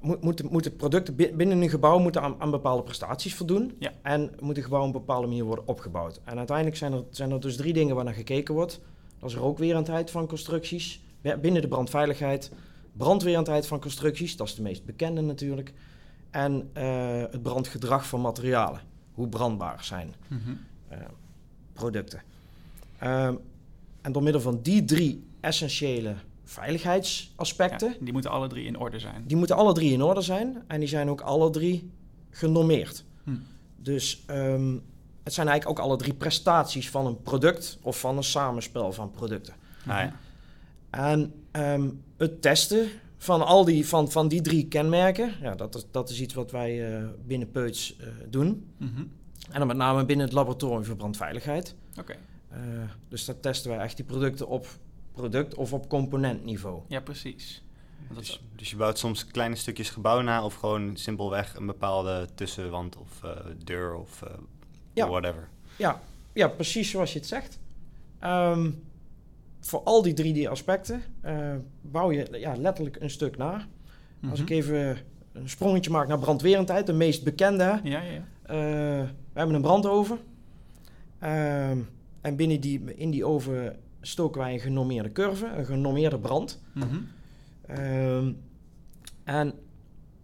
moet- 0.00 0.50
moeten, 0.50 0.76
producten 0.76 1.14
bi- 1.16 1.32
binnen 1.34 1.62
een 1.62 1.70
gebouw 1.70 1.98
moeten 1.98 2.22
aan, 2.22 2.34
aan 2.38 2.50
bepaalde 2.50 2.82
prestaties 2.82 3.34
voldoen. 3.34 3.76
Ja. 3.78 3.92
En 4.02 4.30
moet 4.40 4.56
een 4.56 4.62
gebouw 4.62 4.80
op 4.80 4.86
een 4.86 4.92
bepaalde 4.92 5.26
manier 5.26 5.44
worden 5.44 5.68
opgebouwd. 5.68 6.20
En 6.24 6.38
uiteindelijk 6.38 6.76
zijn 6.76 6.92
er, 6.92 7.04
zijn 7.10 7.30
er 7.30 7.40
dus 7.40 7.56
drie 7.56 7.72
dingen 7.72 7.94
waar 7.94 8.04
naar 8.04 8.14
gekeken 8.14 8.54
wordt. 8.54 8.80
Dat 9.18 9.30
is 9.30 9.36
rookwerendheid 9.36 10.10
van 10.10 10.26
constructies. 10.26 11.00
Bi- 11.20 11.36
Binnen 11.36 11.62
de 11.62 11.68
brandveiligheid. 11.68 12.50
Brandwerendheid 12.92 13.66
van 13.66 13.80
constructies, 13.80 14.36
dat 14.36 14.46
is 14.46 14.54
de 14.54 14.62
meest 14.62 14.84
bekende 14.84 15.20
natuurlijk. 15.20 15.72
En 16.36 16.70
eh, 16.72 17.20
het 17.30 17.42
brandgedrag 17.42 18.06
van 18.06 18.20
materialen. 18.20 18.80
Hoe 19.14 19.28
brandbaar 19.28 19.84
zijn 19.84 20.14
Mhm. 20.28 20.40
eh, 20.88 20.98
producten. 21.72 22.22
Ehm, 22.98 23.34
en 24.00 24.12
door 24.12 24.22
middel 24.22 24.40
van 24.40 24.62
die 24.62 24.84
drie 24.84 25.24
essentiële 25.40 26.14
veiligheidsaspecten, 26.44 27.88
Ja, 27.90 27.96
die 28.00 28.12
moeten 28.12 28.30
alle 28.30 28.48
drie 28.48 28.64
in 28.66 28.78
orde 28.78 28.98
zijn. 28.98 29.24
die 29.26 29.36
moeten 29.36 29.56
alle 29.56 29.72
drie 29.72 29.92
in 29.92 30.02
orde 30.02 30.20
zijn 30.20 30.62
en 30.66 30.78
die 30.80 30.88
zijn 30.88 31.08
ook 31.10 31.20
alle 31.20 31.50
drie 31.50 31.90
genormeerd. 32.30 33.04
Hm. 33.24 33.30
Dus 33.76 34.22
ehm, 34.26 34.72
het 35.22 35.32
zijn 35.32 35.48
eigenlijk 35.48 35.78
ook 35.78 35.84
alle 35.86 35.96
drie 35.96 36.14
prestaties 36.14 36.90
van 36.90 37.06
een 37.06 37.22
product 37.22 37.78
of 37.82 38.00
van 38.00 38.16
een 38.16 38.24
samenspel 38.24 38.92
van 38.92 39.10
producten. 39.10 39.54
Ah, 39.86 39.86
ja. 39.98 40.12
En 40.90 41.34
ehm, 41.50 41.88
het 42.16 42.42
testen 42.42 42.88
van 43.18 43.46
al 43.46 43.64
die, 43.64 43.86
van, 43.88 44.10
van 44.10 44.28
die 44.28 44.40
drie 44.40 44.68
kenmerken, 44.68 45.34
ja, 45.40 45.54
dat, 45.54 45.74
is, 45.74 45.86
dat 45.90 46.10
is 46.10 46.20
iets 46.20 46.34
wat 46.34 46.50
wij 46.50 46.96
eh, 46.98 47.04
binnen 47.26 47.50
Peuts 47.50 47.96
eh, 47.96 48.06
doen. 48.28 48.70
Mhm. 48.76 49.02
En 49.50 49.58
dan 49.58 49.66
met 49.66 49.76
name 49.76 50.04
binnen 50.04 50.26
het 50.26 50.34
laboratorium 50.34 50.84
voor 50.84 50.96
brandveiligheid. 50.96 51.74
Oké, 51.98 52.16
Eh, 52.50 52.58
dus 53.08 53.24
daar 53.24 53.40
testen 53.40 53.70
wij 53.70 53.78
echt 53.80 53.96
die 53.96 54.04
producten 54.04 54.48
op 54.48 54.66
product- 55.12 55.54
of 55.54 55.72
op 55.72 55.88
componentniveau. 55.88 56.80
ja 56.88 57.00
precies. 57.00 57.62
Dus, 58.14 58.42
dus 58.56 58.70
je 58.70 58.76
bouwt 58.76 58.98
soms 58.98 59.26
kleine 59.26 59.54
stukjes 59.54 59.90
gebouw 59.90 60.20
na 60.20 60.44
of 60.44 60.54
gewoon 60.54 60.96
simpelweg 60.96 61.54
een 61.56 61.66
bepaalde 61.66 62.28
tussenwand 62.34 62.96
of 62.96 63.22
eh, 63.24 63.30
deur 63.64 63.94
of 63.94 64.22
eh, 64.22 64.30
Ja. 64.92 65.08
whatever. 65.08 65.48
Ja, 65.76 66.00
ja, 66.32 66.48
precies 66.48 66.90
zoals 66.90 67.12
je 67.12 67.18
het 67.18 67.28
zegt. 67.28 67.58
Ehm, 68.18 68.70
voor 69.66 69.80
al 69.82 70.02
die 70.02 70.12
drie 70.12 70.32
die 70.32 70.48
aspecten 70.48 71.02
eh, 71.20 71.54
bouw 71.80 72.10
je 72.12 72.26
ja, 72.32 72.56
letterlijk 72.56 72.96
een 73.00 73.10
stuk 73.10 73.36
na. 73.36 73.66
Als 74.30 74.40
ik 74.40 74.48
Mhm. 74.48 74.54
even 74.58 74.96
een 75.32 75.48
sprongetje 75.48 75.90
maak 75.90 76.08
naar 76.08 76.18
brandwerendheid, 76.18 76.86
de 76.86 76.92
meest 76.92 77.24
bekende. 77.24 77.64
Ja, 77.64 77.80
ja, 77.82 78.02
ja. 78.02 78.22
Eh, 78.42 79.08
we 79.32 79.38
hebben 79.38 79.54
een 79.56 79.62
brandoven. 79.62 80.18
Ehm, 81.18 81.78
en 82.20 82.36
binnen 82.36 82.60
die, 82.60 82.94
in 82.94 83.10
die 83.10 83.24
oven 83.24 83.76
stoken 84.00 84.40
wij 84.40 84.52
een 84.52 84.60
genormeerde 84.60 85.12
curve, 85.12 85.46
een 85.46 85.64
genormeerde 85.64 86.18
brand. 86.18 86.62
Mhm. 86.74 86.96
En 89.24 89.52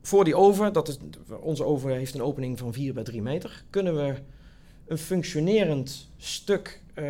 voor 0.02 0.24
die 0.24 0.34
oven, 0.36 0.72
dat 0.72 0.88
is, 0.88 0.98
onze 1.40 1.64
oven 1.64 1.90
heeft 1.90 2.14
een 2.14 2.22
opening 2.22 2.58
van 2.58 2.72
4 2.72 2.94
bij 2.94 3.02
3 3.02 3.22
meter, 3.22 3.64
kunnen 3.70 3.96
we 3.96 4.14
een 4.86 4.98
functionerend 4.98 6.10
stuk 6.16 6.81
eh, 6.94 7.04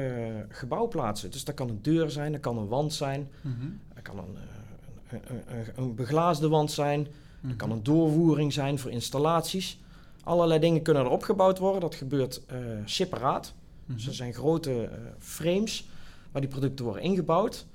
gebouw 0.49 0.89
plaatsen. 0.89 1.31
Dus 1.31 1.45
dat 1.45 1.55
kan 1.55 1.69
een 1.69 1.83
deur 1.83 2.11
zijn, 2.11 2.33
dat 2.33 2.41
kan 2.41 2.59
een 2.59 2.69
wand 2.69 2.93
zijn, 2.93 3.29
Mhm. 3.41 3.55
dat 3.95 4.03
kan 4.03 4.19
een, 4.19 4.37
eh, 4.37 5.19
een, 5.19 5.37
een, 5.37 5.59
een, 5.59 5.67
een 5.85 5.95
beglaasde 5.95 6.49
wand 6.49 6.71
zijn, 6.71 7.01
Mhm. 7.01 7.49
dat 7.49 7.57
kan 7.57 7.71
een 7.71 7.83
doorvoering 7.83 8.53
zijn 8.53 8.79
voor 8.79 8.91
installaties. 8.91 9.81
Allerlei 10.25 10.61
dingen 10.61 10.83
kunnen 10.83 11.05
erop 11.05 11.23
gebouwd 11.23 11.59
worden. 11.59 11.81
Dat 11.81 11.95
gebeurt 11.95 12.43
eh, 12.47 12.57
separaat. 12.85 13.55
Mhm. 13.85 13.97
Dus 13.97 14.07
er 14.07 14.15
zijn 14.15 14.33
grote 14.35 14.85
eh, 14.85 14.99
frames 15.19 15.89
waar 16.33 16.41
die 16.43 16.51
producten 16.51 16.85
worden 16.85 17.03
ingebouwd. 17.03 17.67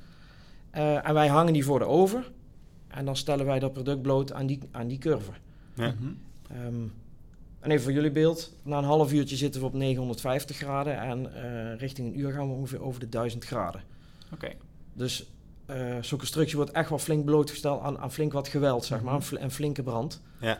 Eh, 0.69 1.07
en 1.07 1.13
wij 1.13 1.27
hangen 1.27 1.53
die 1.53 1.65
voor 1.65 1.79
de 1.79 1.85
oven. 1.85 2.23
En 2.87 3.05
dan 3.05 3.15
stellen 3.15 3.45
wij 3.45 3.59
dat 3.59 3.73
product 3.73 4.01
bloot 4.01 4.33
aan 4.33 4.45
die, 4.47 4.59
aan 4.71 4.87
die 4.87 4.97
curve. 4.97 5.31
Ja. 5.73 5.93
En 7.67 7.73
even 7.73 7.85
voor 7.85 7.93
jullie 7.93 8.11
beeld. 8.11 8.53
Na 8.63 8.77
een 8.77 8.83
half 8.83 9.13
uurtje 9.13 9.35
zitten 9.35 9.61
we 9.61 9.67
op 9.67 9.73
950 9.73 10.57
graden. 10.57 10.99
En 10.99 11.33
eh, 11.33 11.79
richting 11.79 12.07
een 12.07 12.19
uur 12.19 12.31
gaan 12.31 12.47
we 12.47 12.53
ongeveer 12.53 12.81
over 12.81 12.99
de 12.99 13.09
1000 13.09 13.45
graden. 13.45 13.83
Oké. 14.33 14.53
Dus 14.93 15.31
eh 15.65 15.97
zo'n 16.01 16.17
constructie 16.17 16.55
wordt 16.55 16.71
echt 16.71 16.89
wel 16.89 16.99
flink 16.99 17.25
blootgesteld 17.25 17.81
aan, 17.81 17.97
aan 17.97 18.11
flink 18.11 18.33
wat 18.33 18.47
geweld, 18.47 18.85
zeg 18.85 19.01
maar. 19.01 19.17
Mhm. 19.17 19.35
Een 19.35 19.51
flinke 19.51 19.83
brand. 19.83 20.21
Ja. 20.39 20.59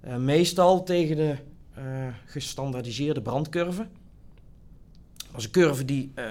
Eh, 0.00 0.16
meestal 0.16 0.82
tegen 0.82 1.16
de 1.16 1.36
eh, 1.74 1.84
gestandaardiseerde 2.24 3.22
brandcurve. 3.22 3.86
Dat 5.16 5.36
is 5.36 5.44
een 5.44 5.50
curve 5.50 5.84
die 5.84 6.12
eh, 6.14 6.30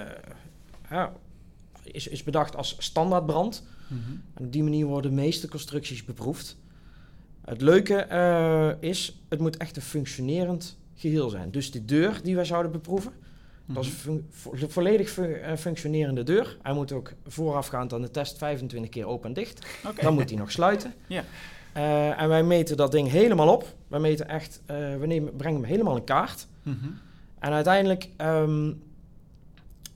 ja, 0.90 1.12
is, 1.82 2.06
is 2.06 2.22
bedacht 2.22 2.56
als 2.56 2.76
standaardbrand. 2.78 3.64
Mhm. 3.88 4.12
En 4.34 4.44
op 4.44 4.52
die 4.52 4.62
manier 4.62 4.86
worden 4.86 5.10
de 5.10 5.16
meeste 5.16 5.48
constructies 5.48 6.04
beproefd. 6.04 6.56
Het 7.46 7.60
leuke 7.60 7.94
eh, 7.96 8.70
is, 8.80 9.20
het 9.28 9.40
moet 9.40 9.56
echt 9.56 9.76
een 9.76 9.82
functionerend 9.82 10.78
geheel 10.94 11.28
zijn. 11.28 11.50
Dus 11.50 11.70
de 11.70 11.84
deur 11.84 12.20
die 12.22 12.34
wij 12.34 12.44
zouden 12.44 12.72
beproeven, 12.72 13.12
dat 13.66 13.84
is 13.84 14.04
een 14.06 14.26
vo- 14.30 14.54
volledig 14.68 15.18
eh, 15.18 15.56
functionerende 15.56 16.22
deur. 16.22 16.56
Hij 16.62 16.72
moet 16.74 16.92
ook 16.92 17.12
voorafgaand 17.26 17.92
aan 17.92 18.00
de 18.02 18.10
test 18.10 18.38
25 18.38 18.90
keer 18.90 19.06
open 19.06 19.28
en 19.28 19.34
dicht. 19.34 19.66
Dan 20.00 20.14
moet 20.14 20.28
hij 20.30 20.38
nog 20.38 20.50
sluiten. 20.50 20.94
Ja. 21.06 21.24
Eh, 21.72 22.20
en 22.22 22.28
wij 22.28 22.42
meten 22.42 22.76
dat 22.76 22.92
ding 22.92 23.08
helemaal 23.10 23.52
op. 23.54 23.74
Wij 23.88 24.00
meten 24.00 24.28
echt, 24.28 24.60
we 24.66 25.04
nemen, 25.06 25.36
brengen 25.36 25.60
hem 25.60 25.70
helemaal 25.70 25.96
in 25.96 26.04
kaart. 26.04 26.46
Mhm. 26.62 26.86
En 27.38 27.52
uiteindelijk 27.52 28.08
ehm, 28.16 28.72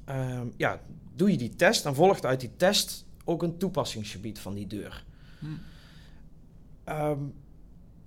ehm, 0.04 0.46
ja, 0.56 0.80
doe 1.16 1.30
je 1.30 1.36
die 1.36 1.56
test 1.56 1.86
en 1.86 1.94
volgt 1.94 2.26
uit 2.26 2.40
die 2.40 2.50
test 2.56 3.04
ook 3.24 3.42
een 3.42 3.56
toepassingsgebied 3.58 4.38
van 4.38 4.54
die 4.54 4.66
deur. 4.66 5.04
Mhm. 5.38 5.52
Ehm 6.84 7.18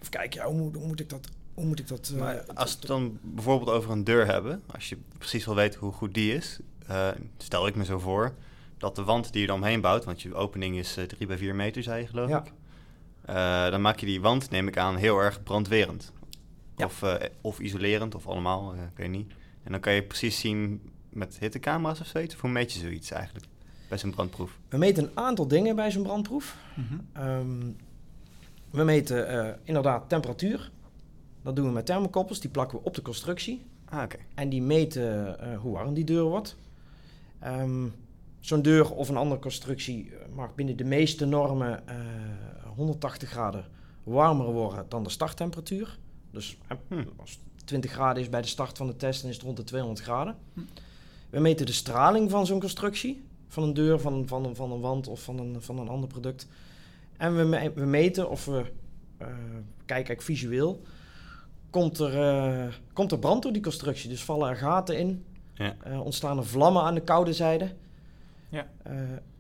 even 0.03 0.19
kijken, 0.19 0.41
ja, 0.41 0.48
hoe, 0.48 0.57
moet, 0.62 0.75
hoe 0.75 0.88
moet 0.88 1.00
ik 1.00 1.10
dat... 1.10 1.27
Hoe 1.53 1.65
moet 1.65 1.79
ik 1.79 1.88
dat 1.88 2.10
eh, 2.13 2.19
Maar 2.19 2.43
als 2.53 2.72
we 2.72 2.77
het 2.79 2.88
dan 2.88 3.17
bijvoorbeeld 3.22 3.69
over 3.69 3.91
een 3.91 4.03
deur 4.03 4.25
hebben, 4.25 4.63
als 4.72 4.89
je 4.89 4.98
precies 5.17 5.45
wil 5.45 5.55
weten 5.55 5.79
hoe 5.79 5.91
goed 5.91 6.13
die 6.13 6.33
is, 6.36 6.60
eh, 6.88 7.07
stel 7.38 7.67
ik 7.67 7.75
me 7.75 7.86
zo 7.86 8.00
voor 8.00 8.33
dat 8.77 8.95
de 8.95 9.03
wand 9.03 9.31
die 9.33 9.41
je 9.41 9.48
er 9.48 9.53
omheen 9.53 9.81
bouwt, 9.81 10.03
want 10.05 10.22
je 10.22 10.36
opening 10.36 10.77
is 10.77 10.98
eh 10.98 11.03
3 11.03 11.27
bij 11.27 11.38
4 11.38 11.55
meter, 11.55 11.83
zei 11.83 12.01
je 12.01 12.07
geloof 12.07 12.29
Ja. 12.29 12.43
ik. 12.45 12.51
Eh, 13.25 13.69
dan 13.72 13.81
maak 13.81 14.00
je 14.00 14.05
die 14.05 14.22
wand, 14.22 14.50
neem 14.50 14.67
ik 14.67 14.77
aan, 14.77 14.95
heel 14.95 15.19
erg 15.19 15.43
brandwerend. 15.43 16.12
Ja. 16.75 16.86
Of, 16.86 17.01
eh, 17.03 17.15
of 17.41 17.60
isolerend, 17.60 18.15
of 18.15 18.27
allemaal, 18.27 18.74
eh, 18.74 18.81
ik 18.81 18.98
weet 18.98 19.10
niet. 19.10 19.31
En 19.63 19.72
dan 19.72 19.79
kan 19.81 19.93
je 19.93 20.03
precies 20.03 20.39
zien 20.39 20.81
met 21.10 21.38
hittecamera's 21.39 22.00
of 22.00 22.07
zoiets, 22.07 22.36
of 22.36 22.41
hoe 22.41 22.50
meet 22.50 22.74
je 22.74 22.79
zoiets 22.79 23.12
eigenlijk 23.12 23.45
bij 23.89 23.98
zo'n 23.98 24.12
brandproef? 24.12 24.60
We 24.69 24.77
meten 24.77 25.03
een 25.03 25.12
aantal 25.13 25.48
dingen 25.48 25.75
bij 25.75 25.91
zo'n 25.91 26.03
brandproef. 26.03 26.57
Ehm, 27.13 27.62
we 28.73 28.83
meten 28.83 29.27
eh, 29.27 29.53
inderdaad 29.63 30.09
temperatuur. 30.09 30.71
Dat 31.41 31.55
doen 31.55 31.65
we 31.65 31.71
met 31.71 31.85
thermokoppels, 31.85 32.39
die 32.39 32.49
plakken 32.49 32.77
we 32.77 32.83
op 32.85 32.93
de 32.93 33.01
constructie. 33.01 33.65
Ah. 33.85 34.03
En 34.35 34.49
die 34.49 34.61
meten 34.61 35.39
eh, 35.39 35.59
hoe 35.59 35.71
warm 35.71 35.93
die 35.93 36.03
deur 36.03 36.23
wordt. 36.23 36.57
Ehm, 37.39 37.87
Zo'n 38.43 38.61
deur 38.61 38.91
of 38.91 39.09
een 39.09 39.17
andere 39.17 39.41
constructie 39.41 40.11
eh, 40.11 40.35
mag 40.35 40.55
binnen 40.55 40.77
de 40.77 40.83
meeste 40.83 41.25
normen 41.25 41.87
eh, 41.87 41.95
180 42.75 43.29
graden 43.29 43.65
warmer 44.03 44.51
worden 44.51 44.85
dan 44.89 45.03
de 45.03 45.09
starttemperatuur. 45.09 45.97
Dus 46.31 46.57
Hm. 46.87 47.03
als 47.17 47.39
het 47.55 47.67
20 47.67 47.91
graden 47.91 48.21
is 48.21 48.29
bij 48.29 48.41
de 48.41 48.47
start 48.47 48.77
van 48.77 48.87
de 48.87 48.95
test, 48.95 49.21
dan 49.21 49.29
is 49.29 49.35
het 49.35 49.45
rond 49.45 49.57
de 49.57 49.63
200 49.63 50.01
graden. 50.01 50.35
Hm. 50.53 50.59
We 51.29 51.39
meten 51.39 51.65
de 51.65 51.71
straling 51.71 52.29
van 52.29 52.45
zo'n 52.45 52.59
constructie, 52.59 53.23
van 53.47 53.63
een 53.63 53.73
deur, 53.73 53.99
van, 53.99 54.27
van, 54.27 54.45
een, 54.45 54.55
van 54.55 54.71
een 54.71 54.79
wand 54.79 55.07
of 55.07 55.23
van 55.23 55.39
een, 55.39 55.61
van 55.61 55.79
een 55.79 55.89
ander 55.89 56.09
product. 56.09 56.47
En 57.17 57.36
we, 57.36 57.43
me- 57.43 57.72
we 57.75 57.86
meten 57.86 58.29
of 58.29 58.46
we 58.46 58.58
eh, 59.17 59.27
kijken 59.27 59.86
eigenlijk 59.88 60.22
visueel 60.22 60.82
komt 61.70 62.00
er, 62.00 62.20
eh, 62.22 62.74
komt 62.93 63.12
er 63.12 63.20
brand 63.20 63.43
door 63.43 63.53
die 63.53 63.62
constructie. 63.62 64.10
Dus 64.10 64.24
vallen 64.24 64.50
er 64.50 64.55
gaten 64.55 64.98
in, 65.00 65.25
Ja. 65.53 65.75
eh, 65.84 66.01
ontstaan 66.01 66.38
er 66.38 66.46
vlammen 66.46 66.82
aan 66.84 66.93
de 66.93 67.01
koude 67.01 67.34
zijde. 67.34 67.72
Ja. 68.50 68.67
Eh, 68.84 68.93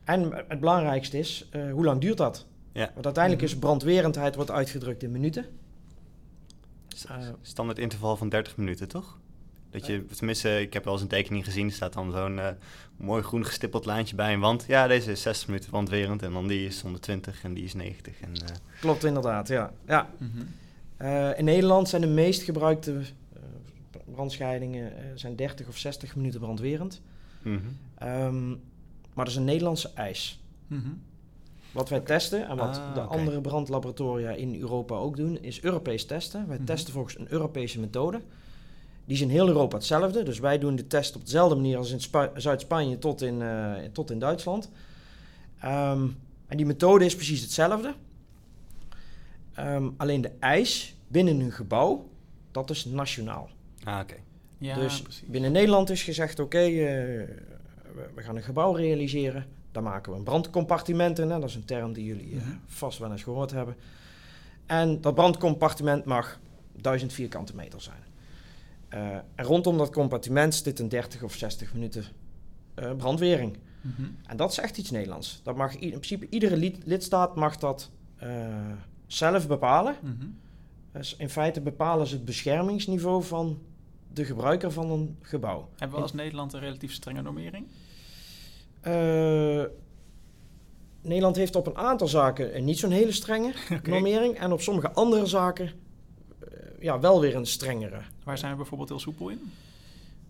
en 0.03 0.31
het 0.47 0.59
belangrijkste 0.59 1.17
is, 1.17 1.47
eh, 1.51 1.71
hoe 1.71 1.83
lang 1.83 2.01
duurt 2.01 2.17
dat? 2.17 2.45
Ja. 2.71 2.91
Want 2.93 3.05
uiteindelijk 3.05 3.43
Mhm. 3.45 3.53
is 3.53 3.59
brandwerendheid 3.59 4.35
wordt 4.35 4.51
uitgedrukt 4.51 5.03
in 5.03 5.11
minuten. 5.11 5.45
Eh, 7.07 7.17
Standaard 7.41 7.79
interval 7.79 8.15
van 8.17 8.29
30 8.29 8.57
minuten, 8.57 8.87
toch? 8.87 9.19
Dat 9.73 9.85
je, 9.85 10.05
tenminste, 10.05 10.61
ik 10.61 10.73
heb 10.73 10.83
wel 10.83 10.93
eens 10.93 11.01
een 11.01 11.07
tekening 11.07 11.45
gezien, 11.45 11.67
er 11.67 11.73
staat 11.73 11.93
dan 11.93 12.11
zo'n 12.11 12.39
eh, 12.39 12.47
mooi 12.97 13.23
groen 13.23 13.45
gestippeld 13.45 13.85
lijntje 13.85 14.15
bij 14.15 14.33
een 14.33 14.39
wand. 14.39 14.65
Ja, 14.67 14.87
deze 14.87 15.11
is 15.11 15.21
60 15.21 15.47
minuten 15.47 15.71
wandwerend 15.71 16.21
en 16.23 16.31
dan 16.33 16.47
die 16.47 16.65
is 16.65 16.81
120 16.81 17.43
en 17.43 17.53
die 17.53 17.63
is 17.63 17.73
90. 17.73 18.19
En, 18.21 18.33
eh, 18.33 18.55
Klopt 18.79 19.03
inderdaad, 19.03 19.47
ja. 19.47 19.73
ja. 19.87 20.09
Mhm. 20.17 20.41
Eh, 20.97 21.37
in 21.37 21.45
Nederland 21.45 21.89
zijn 21.89 22.01
de 22.01 22.07
meest 22.07 22.41
gebruikte 22.41 22.91
eh, 23.33 23.41
brandscheidingen 24.13 24.97
eh, 24.97 25.03
zijn 25.15 25.35
30 25.35 25.67
of 25.67 25.77
60 25.77 26.15
minuten 26.15 26.39
brandwerend. 26.39 27.01
mhm. 27.41 27.57
Ehm, 27.97 28.49
maar 29.13 29.25
dat 29.25 29.27
is 29.27 29.35
een 29.35 29.43
Nederlandse 29.43 29.91
eis. 29.95 30.39
Mhm. 30.67 30.89
Wat 31.71 31.89
wij 31.89 31.99
testen 31.99 32.47
en 32.47 32.57
wat 32.57 32.77
Ah, 32.77 32.93
de 32.93 32.99
andere 33.01 33.41
brandlaboratoria 33.41 34.31
in 34.31 34.59
Europa 34.59 34.95
ook 34.95 35.17
doen, 35.17 35.37
is 35.41 35.63
Europees 35.63 36.05
testen. 36.05 36.47
Wij 36.47 36.59
testen 36.65 36.93
volgens 36.93 37.19
een 37.19 37.31
Europese 37.31 37.79
methode. 37.79 38.21
Die 39.05 39.15
is 39.15 39.21
in 39.21 39.29
heel 39.29 39.47
Europa 39.47 39.75
hetzelfde. 39.77 40.23
Dus 40.23 40.39
wij 40.39 40.57
doen 40.59 40.75
de 40.75 40.87
test 40.87 41.15
op 41.15 41.23
dezelfde 41.25 41.55
manier 41.55 41.77
als 41.77 41.91
in 41.91 42.01
Spa- 42.01 42.31
Zuid-Spanje 42.35 42.97
tot 42.99 43.21
in, 43.21 43.41
eh, 43.41 43.73
tot 43.91 44.11
in 44.11 44.19
Duitsland. 44.19 44.69
Ehm, 45.59 46.07
en 46.47 46.57
die 46.57 46.65
methode 46.65 47.05
is 47.05 47.15
precies 47.15 47.41
hetzelfde. 47.41 47.93
Ehm, 49.53 49.89
alleen 49.97 50.21
de 50.21 50.31
eis 50.39 50.95
binnen 51.07 51.39
een 51.39 51.51
gebouw, 51.51 52.09
dat 52.51 52.69
is 52.69 52.85
nationaal. 52.85 53.49
Ah, 53.83 53.99
oké. 53.99 54.15
Ja, 54.57 54.75
dus 54.75 55.01
precies. 55.01 55.27
binnen 55.27 55.51
Nederland 55.51 55.89
is 55.89 56.03
gezegd, 56.03 56.39
oké, 56.39 56.57
eh, 56.59 56.67
we, 56.75 58.09
we 58.15 58.21
gaan 58.21 58.35
een 58.35 58.43
gebouw 58.43 58.73
realiseren. 58.73 59.45
Daar 59.71 59.83
maken 59.83 60.11
we 60.11 60.17
een 60.17 60.23
brandcompartiment 60.23 61.19
in. 61.19 61.29
Hè? 61.29 61.39
Dat 61.39 61.49
is 61.49 61.55
een 61.55 61.65
term 61.65 61.93
die 61.93 62.05
jullie 62.05 62.35
eh, 62.35 62.45
Mhm. 62.45 62.55
vast 62.65 62.99
wel 62.99 63.11
eens 63.11 63.23
gehoord 63.23 63.51
hebben. 63.51 63.75
En 64.65 65.01
dat 65.01 65.15
brandcompartiment 65.15 66.05
mag 66.05 66.39
1000 66.81 67.13
vierkante 67.13 67.55
meter 67.55 67.81
zijn. 67.81 68.02
Eh, 68.93 69.15
en 69.35 69.45
rondom 69.45 69.77
dat 69.77 69.91
compartiment 69.91 70.55
zit 70.55 70.79
een 70.79 70.89
30 70.89 71.23
of 71.23 71.33
60 71.35 71.73
minuten 71.73 72.03
eh, 72.73 72.95
brandwering. 72.95 73.57
Mhm. 73.81 74.01
En 74.25 74.37
dat 74.37 74.51
is 74.51 74.57
echt 74.57 74.77
iets 74.77 74.91
Nederlands. 74.91 75.39
Dat 75.43 75.55
mag 75.55 75.75
in 75.75 75.89
principe 75.89 76.27
iedere 76.29 76.57
lid- 76.57 76.85
lidstaat 76.85 77.35
mag 77.35 77.57
dat 77.57 77.89
eh, 78.15 78.29
zelf 79.07 79.47
bepalen. 79.47 79.95
Mhm. 80.01 80.25
Dus 80.91 81.15
in 81.15 81.29
feite 81.29 81.61
bepalen 81.61 82.07
ze 82.07 82.15
het 82.15 82.25
beschermingsniveau 82.25 83.23
van 83.23 83.61
de 84.13 84.25
gebruiker 84.25 84.71
van 84.71 84.91
een 84.91 85.17
gebouw. 85.21 85.69
Hebben 85.77 85.97
we 85.97 86.03
als 86.03 86.13
Nederland 86.13 86.53
een 86.53 86.59
relatief 86.59 86.93
strenge 86.93 87.21
normering? 87.21 87.65
Nederland 91.01 91.35
heeft 91.35 91.55
op 91.55 91.67
een 91.67 91.77
aantal 91.77 92.07
zaken 92.07 92.57
een 92.57 92.65
niet 92.65 92.79
zo'n 92.79 92.91
hele 92.91 93.11
strenge 93.11 93.53
normering. 93.83 94.37
En 94.39 94.51
op 94.51 94.61
sommige 94.61 94.91
andere 94.91 95.25
zaken 95.25 95.71
ja, 96.83 96.99
wel 96.99 97.21
weer 97.21 97.35
een 97.35 97.45
strengere. 97.45 98.01
Waar 98.23 98.37
zijn 98.37 98.51
we 98.51 98.57
bijvoorbeeld 98.57 98.89
heel 98.89 98.99
soepel 98.99 99.29
in? 99.29 99.51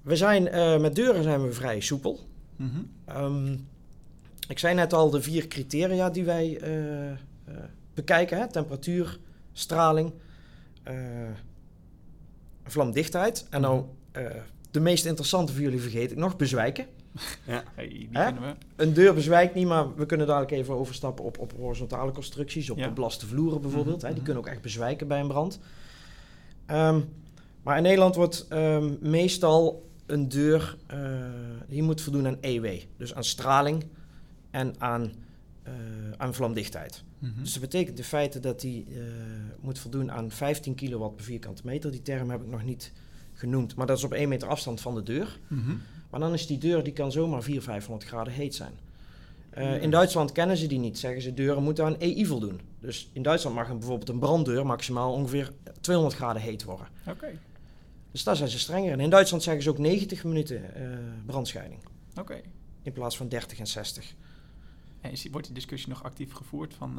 We 0.01 0.15
zijn, 0.15 0.47
eh, 0.47 0.79
met 0.79 0.95
deuren 0.95 1.23
zijn 1.23 1.43
we 1.43 1.51
vrij 1.51 1.79
soepel. 1.79 2.19
Mhm. 2.55 2.81
Ehm, 3.05 3.53
ik 4.47 4.59
zei 4.59 4.73
net 4.73 4.93
al 4.93 5.09
de 5.09 5.21
vier 5.21 5.47
criteria 5.47 6.09
die 6.09 6.23
wij 6.23 6.57
eh, 6.61 7.11
eh, 7.11 7.17
bekijken. 7.93 8.37
Hè? 8.37 8.47
Temperatuur, 8.51 9.19
straling, 9.53 10.13
eh, 10.83 10.95
vlamdichtheid. 12.63 13.47
En 13.49 13.61
nou, 13.61 13.83
eh, 14.11 14.25
de 14.71 14.79
meest 14.79 15.05
interessante 15.05 15.53
voor 15.53 15.61
jullie 15.61 15.81
vergeet 15.81 16.11
ik 16.11 16.17
nog, 16.17 16.35
bezwijken. 16.35 16.85
Ja. 17.47 17.63
Hey, 17.73 17.87
die 17.87 18.09
kennen 18.11 18.41
we. 18.41 18.55
Een 18.75 18.93
deur 18.93 19.13
bezwijkt 19.13 19.53
niet, 19.53 19.67
maar 19.67 19.95
we 19.95 20.05
kunnen 20.05 20.27
dadelijk 20.27 20.51
even 20.51 20.73
overstappen 20.73 21.25
op, 21.25 21.39
op 21.39 21.53
horizontale 21.57 22.11
constructies. 22.11 22.69
Op 22.69 22.77
Ja. 22.77 22.87
beblaste 22.87 23.25
vloeren 23.25 23.61
bijvoorbeeld. 23.61 23.97
Mhm, 23.97 24.05
hè, 24.05 24.11
die 24.11 24.21
mhm. 24.21 24.25
kunnen 24.25 24.43
ook 24.43 24.49
echt 24.49 24.61
bezwijken 24.61 25.07
bij 25.07 25.19
een 25.19 25.27
brand. 25.27 25.59
Ehm, 26.65 26.99
maar 27.63 27.77
in 27.77 27.83
Nederland 27.83 28.15
wordt 28.15 28.45
ehm, 28.49 28.93
meestal 28.99 29.83
een 30.05 30.29
deur... 30.29 30.77
eh, 30.87 30.99
die 31.67 31.83
moet 31.83 32.01
voldoen 32.01 32.27
aan 32.27 32.37
EW. 32.41 32.79
Dus 32.97 33.13
aan 33.13 33.23
straling 33.23 33.83
en 34.51 34.75
aan, 34.77 35.11
eh, 35.63 35.73
aan 36.17 36.33
vlamdichtheid. 36.33 37.03
Mhm. 37.19 37.41
Dus 37.41 37.51
dat 37.53 37.61
betekent 37.61 37.97
in 37.97 38.03
feite 38.03 38.39
dat 38.39 38.61
die 38.61 38.85
eh, 38.89 39.01
moet 39.61 39.79
voldoen 39.79 40.11
aan 40.11 40.31
15 40.31 40.75
kilowatt 40.75 41.15
per 41.15 41.25
vierkante 41.25 41.61
meter. 41.65 41.91
Die 41.91 42.01
term 42.01 42.29
heb 42.29 42.41
ik 42.41 42.47
nog 42.47 42.63
niet 42.63 42.91
genoemd. 43.33 43.75
Maar 43.75 43.87
dat 43.87 43.97
is 43.97 44.03
op 44.03 44.13
1 44.13 44.29
meter 44.29 44.47
afstand 44.47 44.81
van 44.81 44.95
de 44.95 45.03
deur. 45.03 45.39
Mhm. 45.47 45.75
Maar 46.09 46.19
dan 46.19 46.33
is 46.33 46.47
die 46.47 46.57
deur, 46.57 46.83
die 46.83 46.93
kan 46.93 47.11
zomaar 47.11 47.43
400, 47.43 47.73
500 47.73 48.09
graden 48.09 48.33
heet 48.33 48.55
zijn. 48.55 48.73
In 49.81 49.91
Duitsland 49.91 50.31
kennen 50.31 50.57
ze 50.57 50.67
die 50.67 50.79
niet. 50.79 50.99
Zeggen 50.99 51.21
ze, 51.21 51.33
deuren 51.33 51.63
moeten 51.63 51.85
aan 51.85 51.99
EI 51.99 52.25
voldoen. 52.25 52.59
Dus 52.83 53.09
in 53.13 53.21
Duitsland 53.21 53.55
mag 53.55 53.69
een, 53.69 53.77
bijvoorbeeld 53.77 54.09
een 54.09 54.19
branddeur 54.19 54.65
maximaal 54.65 55.13
ongeveer 55.13 55.51
200 55.81 56.17
graden 56.17 56.41
heet 56.41 56.63
worden. 56.63 56.87
Oké, 57.07 57.39
Dus 58.11 58.23
daar 58.23 58.35
zijn 58.35 58.49
ze 58.49 58.59
strenger 58.59 58.91
in. 58.91 58.99
In 58.99 59.09
Duitsland 59.09 59.43
zeggen 59.43 59.63
ze 59.63 59.69
ook 59.69 59.77
90 59.77 60.23
minuten 60.23 60.75
eh, 60.75 60.97
brandscheiding. 61.25 61.79
oké. 62.19 62.41
In 62.81 62.91
plaats 62.91 63.17
van 63.17 63.27
30 63.27 63.59
en 63.59 63.67
60. 63.67 64.13
En 65.01 65.11
is 65.11 65.27
wordt 65.31 65.45
die 65.45 65.55
discussie 65.55 65.89
nog 65.89 66.03
actief 66.03 66.33
gevoerd 66.33 66.73
van... 66.73 66.95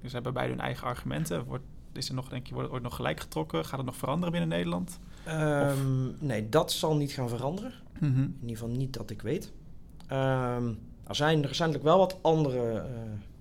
dus 0.00 0.08
ze 0.10 0.14
hebben 0.14 0.32
beide 0.32 0.52
hun 0.52 0.62
eigen 0.62 0.86
argumenten. 0.86 1.44
Wordt, 1.44 1.64
is 1.92 2.08
er 2.08 2.14
nog, 2.14 2.28
denk 2.28 2.46
je, 2.46 2.54
wordt, 2.54 2.68
wordt 2.68 2.84
nog 2.84 2.96
gelijk 2.96 3.20
getrokken? 3.20 3.64
Gaat 3.64 3.76
het 3.76 3.86
nog 3.86 3.96
veranderen 3.96 4.30
binnen 4.30 4.50
Nederland? 4.50 4.98
Ehm, 5.24 6.26
nee, 6.26 6.48
dat 6.48 6.72
zal 6.72 6.96
niet 6.96 7.12
gaan 7.12 7.28
veranderen. 7.28 7.72
Mhm. 8.00 8.20
In 8.20 8.36
ieder 8.40 8.56
geval 8.56 8.68
niet 8.74 8.92
dat 8.92 9.10
ik 9.10 9.22
weet. 9.22 9.52
Ehm, 10.06 10.72
er 11.06 11.14
zijn 11.14 11.46
recentelijk 11.46 11.84
wel 11.84 11.98
wat 11.98 12.18
andere 12.22 12.78
eh, 12.78 12.86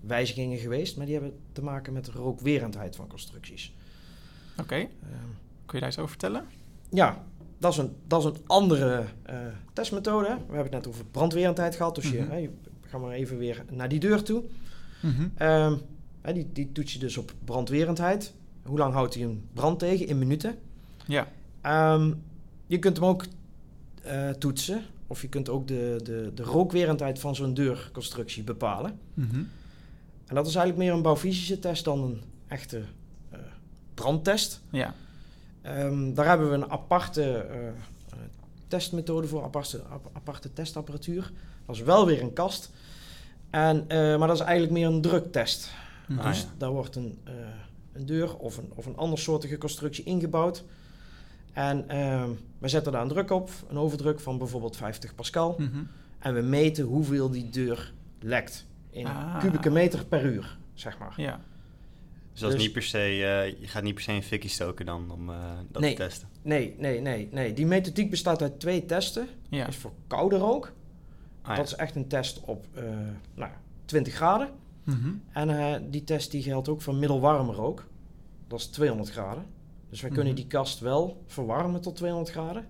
wijzigingen 0.01 0.57
geweest, 0.57 0.97
maar 0.97 1.05
die 1.05 1.15
hebben 1.15 1.33
te 1.51 1.63
maken 1.63 1.93
met 1.93 2.05
de 2.05 2.11
rookwerendheid 2.11 2.95
van 2.95 3.07
constructies. 3.07 3.73
Oké, 4.59 4.75
Ehm, 4.75 4.87
kun 5.65 5.73
je 5.73 5.79
daar 5.79 5.87
iets 5.89 5.97
over 5.97 6.09
vertellen? 6.09 6.45
ja, 6.89 7.23
dat 7.57 7.71
is 7.71 7.77
een, 7.77 7.95
dat 8.07 8.19
is 8.19 8.25
een 8.25 8.43
andere 8.47 9.05
eh, 9.23 9.35
testmethode. 9.73 10.27
We 10.27 10.33
hebben 10.55 10.63
het 10.63 10.71
net 10.71 10.87
over 10.87 11.05
brandwerendheid 11.05 11.75
gehad, 11.75 11.95
dus 11.95 12.09
je, 12.09 12.19
Mhm. 12.21 12.29
hè, 12.29 12.35
je 12.37 12.49
gaat 12.81 13.01
maar 13.01 13.11
even 13.11 13.37
weer 13.37 13.65
naar 13.71 13.89
die 13.89 13.99
deur 13.99 14.23
toe. 14.23 14.43
Mhm. 15.01 15.27
Ehm, 15.35 15.77
die, 16.33 16.47
die 16.53 16.71
toets 16.71 16.93
je 16.93 16.99
dus 16.99 17.17
op 17.17 17.33
brandwerendheid. 17.45 18.33
Hoe 18.63 18.77
lang 18.77 18.93
houdt 18.93 19.13
hij 19.13 19.23
een 19.23 19.47
brand 19.53 19.79
tegen? 19.79 20.07
In 20.07 20.17
minuten. 20.17 20.55
Ja, 21.07 21.27
Ehm, 21.61 22.13
je 22.67 22.79
kunt 22.79 22.97
hem 22.97 23.05
ook 23.05 23.25
eh, 24.03 24.29
toetsen. 24.29 24.81
Of 25.07 25.21
je 25.21 25.27
kunt 25.29 25.49
ook 25.49 25.67
de, 25.67 25.99
de, 26.03 26.31
de 26.35 26.43
rookwerendheid 26.43 27.19
van 27.19 27.35
zo'n 27.35 27.53
deurconstructie 27.53 28.43
bepalen. 28.43 28.99
Mhm. 29.13 29.43
En 30.31 30.37
dat 30.37 30.47
is 30.47 30.55
eigenlijk 30.55 30.85
meer 30.87 30.95
een 30.97 31.01
bouwfysische 31.03 31.59
test 31.59 31.83
dan 31.83 32.03
een 32.03 32.21
echte 32.47 32.81
eh, 33.29 33.39
brandtest. 33.93 34.61
ja. 34.69 34.93
Ehm, 35.61 36.13
daar 36.13 36.25
hebben 36.27 36.49
we 36.49 36.55
een 36.55 36.69
aparte 36.71 37.23
eh, 37.23 37.67
eh, 37.67 37.73
testmethode 38.67 39.27
voor, 39.27 39.43
aparte, 39.43 39.81
ap- 39.89 40.09
aparte 40.13 40.53
testapparatuur. 40.53 41.31
Dat 41.65 41.75
is 41.75 41.81
wel 41.81 42.05
weer 42.05 42.21
een 42.21 42.33
kast. 42.33 42.69
En, 43.49 43.85
maar 43.87 44.27
dat 44.27 44.35
is 44.35 44.39
eigenlijk 44.43 44.71
meer 44.71 44.87
een 44.87 45.01
druktest. 45.01 45.71
Mhm. 46.07 46.19
Ah, 46.19 46.25
dus 46.25 46.39
ja. 46.41 46.47
daar 46.57 46.69
wordt 46.71 46.95
een, 46.95 47.19
een 47.93 48.05
deur 48.05 48.37
of 48.37 48.57
een, 48.57 48.71
of 48.75 48.85
een 48.85 48.97
andersoortige 48.97 49.57
constructie 49.57 50.03
ingebouwd. 50.03 50.63
En 51.53 51.89
ehm, 51.89 52.29
we 52.59 52.67
zetten 52.67 52.91
daar 52.91 53.01
een 53.01 53.07
druk 53.07 53.31
op, 53.31 53.49
een 53.69 53.77
overdruk 53.77 54.19
van 54.19 54.37
bijvoorbeeld 54.37 54.77
50 54.77 55.15
pascal. 55.15 55.55
Mhm. 55.57 55.83
En 56.19 56.33
we 56.33 56.41
meten 56.41 56.85
hoeveel 56.85 57.29
die 57.29 57.49
deur 57.49 57.93
lekt 58.19 58.65
in 58.91 59.05
Ah. 59.07 59.39
kubieke 59.39 59.69
meter 59.69 60.05
per 60.05 60.25
uur, 60.25 60.57
zeg 60.73 60.97
maar. 60.97 61.13
Ja, 61.17 61.39
Dus 62.31 62.39
dat 62.39 62.49
is 62.49 62.55
Dus- 62.55 62.65
niet 62.65 62.73
per 62.73 62.83
se, 62.83 62.97
eh, 62.97 63.59
je 63.59 63.67
gaat 63.67 63.83
niet 63.83 63.93
per 63.93 64.03
se 64.03 64.11
een 64.11 64.23
fikkie 64.23 64.49
stoken 64.49 64.85
dan 64.85 65.11
om 65.11 65.29
eh, 65.29 65.35
dat 65.71 65.81
Nee. 65.81 65.95
te 65.95 66.03
testen. 66.03 66.27
Nee, 66.41 66.75
nee, 66.77 67.01
nee, 67.01 67.29
nee. 67.31 67.53
Die 67.53 67.65
methodiek 67.65 68.09
bestaat 68.09 68.41
uit 68.41 68.59
twee 68.59 68.85
testen. 68.85 69.27
ja. 69.49 69.67
is 69.67 69.75
voor 69.75 69.91
koude 70.07 70.37
rook. 70.37 70.71
Ah, 71.41 71.49
ja. 71.49 71.55
Dat 71.55 71.65
is 71.65 71.75
echt 71.75 71.95
een 71.95 72.07
test 72.07 72.41
op 72.41 72.65
eh, 72.73 72.83
nou, 73.35 73.51
20 73.85 74.13
graden. 74.13 74.49
Mhm. 74.83 75.11
En 75.31 75.49
eh, 75.59 75.75
die 75.89 76.03
test 76.03 76.31
die 76.31 76.43
geldt 76.43 76.67
ook 76.69 76.81
voor 76.81 76.95
middelwarme 76.95 77.53
rook. 77.53 77.87
Dat 78.47 78.59
is 78.59 78.65
200 78.67 79.09
graden. 79.11 79.45
Dus 79.89 80.01
wij 80.01 80.09
kunnen 80.09 80.27
Mhm. 80.33 80.41
die 80.41 80.47
kast 80.49 80.79
wel 80.79 81.23
verwarmen 81.27 81.81
tot 81.81 81.95
200 81.95 82.31
graden. 82.31 82.65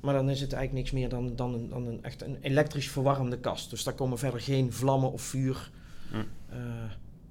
Maar 0.00 0.14
dan 0.14 0.30
is 0.30 0.40
het 0.40 0.52
eigenlijk 0.52 0.84
niks 0.84 1.00
meer 1.00 1.08
dan, 1.08 1.36
dan, 1.36 1.54
een, 1.54 1.68
dan 1.68 1.86
een, 1.86 1.98
echt 2.04 2.22
een 2.22 2.38
elektrisch 2.40 2.88
verwarmde 2.90 3.38
kast. 3.38 3.70
Dus 3.70 3.84
daar 3.84 3.94
komen 3.94 4.18
verder 4.18 4.40
geen 4.40 4.72
vlammen 4.72 5.12
of 5.12 5.22
vuur 5.22 5.70
Hm. 6.10 6.16
eh, 6.48 6.58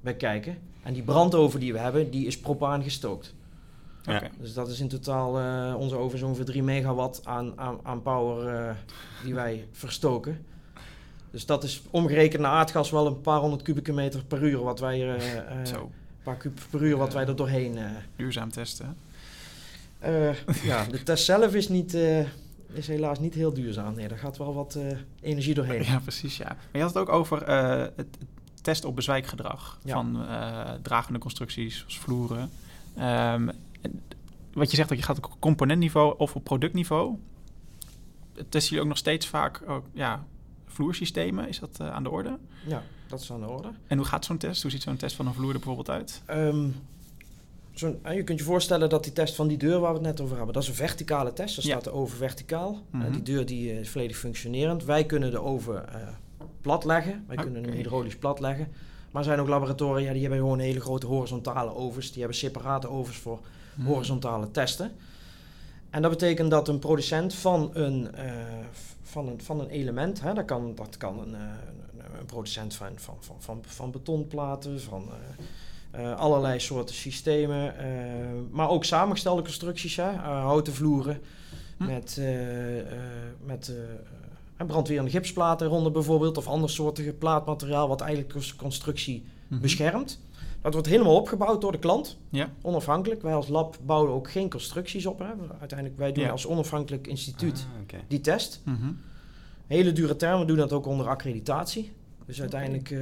bij 0.01 0.15
kijken. 0.15 0.57
En 0.83 0.93
die 0.93 1.03
brandoven 1.03 1.59
die 1.59 1.73
we 1.73 1.79
hebben, 1.79 2.09
die 2.11 2.25
is 2.27 2.39
propaan 2.39 2.83
gestookt. 2.83 3.35
Ja. 4.03 4.21
Dus 4.39 4.53
dat 4.53 4.69
is 4.69 4.79
in 4.79 4.87
totaal 4.87 5.39
eh, 5.39 5.75
onze 5.79 5.95
oven 5.95 6.17
zo'n 6.19 6.27
ongeveer 6.27 6.45
3 6.45 6.63
megawatt 6.63 7.21
aan, 7.23 7.53
aan, 7.59 7.79
aan 7.83 8.01
power 8.01 8.47
eh, 8.55 8.75
die 9.23 9.33
wij 9.33 9.67
verstoken. 9.71 10.45
Dus 11.31 11.45
dat 11.45 11.63
is 11.63 11.81
omgerekend 11.89 12.41
naar 12.41 12.51
aardgas 12.51 12.91
wel 12.91 13.07
een 13.07 13.21
paar 13.21 13.39
honderd 13.39 13.61
kubieke 13.61 13.93
meter 13.93 14.23
per 14.23 14.43
uur 14.43 14.59
wat 14.63 14.79
wij 14.79 15.01
er, 15.01 15.15
eh, 15.17 15.37
eh, 15.37 15.65
Zo, 15.65 15.81
een 15.81 15.89
paar 16.23 16.37
kub 16.37 16.59
per 16.69 16.81
uur 16.83 16.97
wat 16.97 17.13
wij 17.13 17.25
er 17.27 17.35
doorheen. 17.35 17.77
eh, 17.77 17.85
duurzaam 18.15 18.51
testen. 18.51 18.97
eh, 19.99 20.33
ja, 20.63 20.85
de 20.85 21.03
test 21.03 21.25
zelf 21.25 21.53
is, 21.55 21.69
niet, 21.69 21.93
eh, 21.93 22.25
is 22.73 22.87
helaas 22.87 23.19
niet 23.19 23.33
heel 23.33 23.53
duurzaam. 23.53 23.95
Nee, 23.95 24.07
daar 24.07 24.17
gaat 24.17 24.37
wel 24.37 24.53
wat 24.53 24.75
eh, 24.75 24.97
energie 25.21 25.53
doorheen. 25.53 25.83
Ja, 25.83 25.99
precies, 25.99 26.37
ja. 26.37 26.45
Maar 26.47 26.57
je 26.71 26.79
had 26.79 26.93
het 26.93 26.97
ook 26.97 27.09
over 27.09 27.43
eh, 27.43 27.85
het 27.95 28.17
testen 28.61 28.89
op 28.89 28.95
bezwijkgedrag 28.95 29.79
Ja. 29.83 29.93
van 29.93 30.25
eh, 30.27 30.73
dragende 30.81 31.19
constructies, 31.19 31.77
zoals 31.77 31.99
vloeren. 31.99 32.49
Ehm, 32.95 33.49
wat 34.53 34.69
je 34.69 34.75
zegt, 34.75 34.89
dat 34.89 34.97
je 34.97 35.03
gaat 35.03 35.17
op 35.17 35.35
componentniveau 35.39 36.15
of 36.17 36.35
op 36.35 36.43
productniveau. 36.43 37.17
Testen 38.33 38.61
jullie 38.61 38.81
ook 38.81 38.87
nog 38.87 38.97
steeds 38.97 39.27
vaak 39.27 39.61
ja, 39.93 40.25
vloersystemen? 40.65 41.47
Is 41.47 41.59
dat 41.59 41.81
aan 41.81 42.03
de 42.03 42.09
orde? 42.09 42.37
Ja, 42.65 42.83
dat 43.07 43.19
is 43.21 43.31
aan 43.31 43.39
de 43.39 43.47
orde. 43.49 43.71
En 43.87 43.97
hoe 43.97 44.05
gaat 44.07 44.25
zo'n 44.25 44.37
test? 44.37 44.61
Hoe 44.61 44.71
ziet 44.71 44.81
zo'n 44.81 44.97
test 44.97 45.15
van 45.15 45.27
een 45.27 45.33
vloer 45.33 45.47
er 45.53 45.55
bijvoorbeeld 45.55 45.89
uit? 45.89 46.21
Ehm, 46.25 46.67
zo'n- 47.79 47.99
je 48.13 48.23
kunt 48.23 48.39
je 48.39 48.45
voorstellen 48.45 48.89
dat 48.89 49.03
die 49.03 49.13
test 49.13 49.35
van 49.35 49.47
die 49.47 49.57
deur 49.57 49.79
waar 49.79 49.91
we 49.91 49.97
het 49.97 50.07
net 50.07 50.21
over 50.21 50.35
hebben, 50.35 50.53
dat 50.53 50.63
is 50.63 50.69
een 50.69 50.75
verticale 50.75 51.33
test. 51.33 51.55
Ja. 51.55 51.61
staat 51.61 51.83
de 51.83 51.91
oven 51.91 52.17
verticaal. 52.17 52.81
Mhm. 52.91 53.11
die 53.11 53.21
deur 53.21 53.45
die 53.45 53.71
eh, 53.71 53.79
is 53.79 53.89
volledig 53.89 54.17
functionerend. 54.17 54.83
Wij 54.85 55.05
kunnen 55.05 55.31
de 55.31 55.39
oven 55.41 55.89
eh, 55.93 56.01
plat 56.61 56.85
leggen. 56.85 57.23
Wij 57.27 57.35
kunnen 57.35 57.63
hem 57.63 57.73
hydraulisch 57.73 58.15
plat 58.17 58.39
leggen. 58.39 58.67
Maar 59.11 59.21
er 59.21 59.27
zijn 59.27 59.39
ook 59.39 59.47
laboratoria 59.47 60.11
die 60.11 60.21
hebben 60.21 60.39
gewoon 60.39 60.59
hele 60.59 60.79
grote 60.79 61.05
horizontale 61.05 61.75
ovens. 61.75 62.09
Die 62.11 62.19
hebben 62.19 62.37
separate 62.37 62.89
ovens 62.89 63.17
voor 63.17 63.39
Mhm. 63.75 63.87
horizontale 63.87 64.51
testen. 64.51 64.91
En 65.89 66.01
dat 66.01 66.11
betekent 66.11 66.51
dat 66.51 66.67
een 66.67 66.79
producent 66.79 67.33
van 67.33 67.69
een, 67.73 68.07
van 69.03 69.27
een, 69.27 69.41
van 69.41 69.59
een 69.59 69.69
element, 69.69 70.21
hè, 70.21 70.33
dat, 70.33 70.45
kan, 70.45 70.75
dat 70.75 70.97
kan 70.97 71.19
een, 71.19 71.33
een, 71.33 72.25
producent 72.25 72.75
van, 72.75 72.89
van, 72.95 73.15
van, 73.19 73.35
van, 73.39 73.59
van 73.65 73.91
betonplaten, 73.91 74.81
van 74.81 75.09
eh, 75.91 76.15
allerlei 76.15 76.59
soorten 76.59 76.95
systemen, 76.95 77.77
eh, 77.77 77.85
maar 78.51 78.69
ook 78.69 78.83
samengestelde 78.85 79.41
constructies, 79.41 79.95
hè, 79.95 80.09
eh, 80.11 80.21
houten 80.21 80.73
vloeren 80.73 81.19
Hm. 81.77 81.85
met, 81.85 82.21
met 83.45 83.73
brandwerende 84.67 85.11
gipsplaten 85.11 85.67
eronder 85.67 85.91
bijvoorbeeld, 85.91 86.37
of 86.37 86.47
ander 86.47 86.69
soortige 86.69 87.13
plaatmateriaal 87.13 87.87
wat 87.87 88.01
eigenlijk 88.01 88.33
de 88.33 88.55
constructie 88.55 89.23
Mhm. 89.47 89.61
beschermt. 89.61 90.19
Dat 90.61 90.73
wordt 90.73 90.87
helemaal 90.87 91.15
opgebouwd 91.15 91.61
door 91.61 91.71
de 91.71 91.79
klant. 91.79 92.17
Ja. 92.29 92.49
Onafhankelijk. 92.61 93.21
Wij 93.21 93.33
als 93.35 93.47
lab 93.47 93.77
bouwen 93.85 94.11
ook 94.13 94.31
geen 94.31 94.49
constructies 94.49 95.05
op. 95.05 95.19
Hè. 95.19 95.25
Uiteindelijk, 95.59 95.99
wij 95.99 96.11
doen 96.11 96.23
Ja. 96.23 96.29
als 96.29 96.45
onafhankelijk 96.47 97.07
instituut 97.07 97.67
Ah, 97.93 97.99
die 98.07 98.21
test. 98.21 98.61
Mhm. 98.65 98.91
Hele 99.67 99.91
dure 99.91 100.15
termen, 100.15 100.39
we 100.39 100.45
doen 100.45 100.57
dat 100.57 100.73
ook 100.73 100.85
onder 100.85 101.07
accreditatie. 101.07 101.91
Dus 102.25 102.39
uiteindelijk 102.41 102.95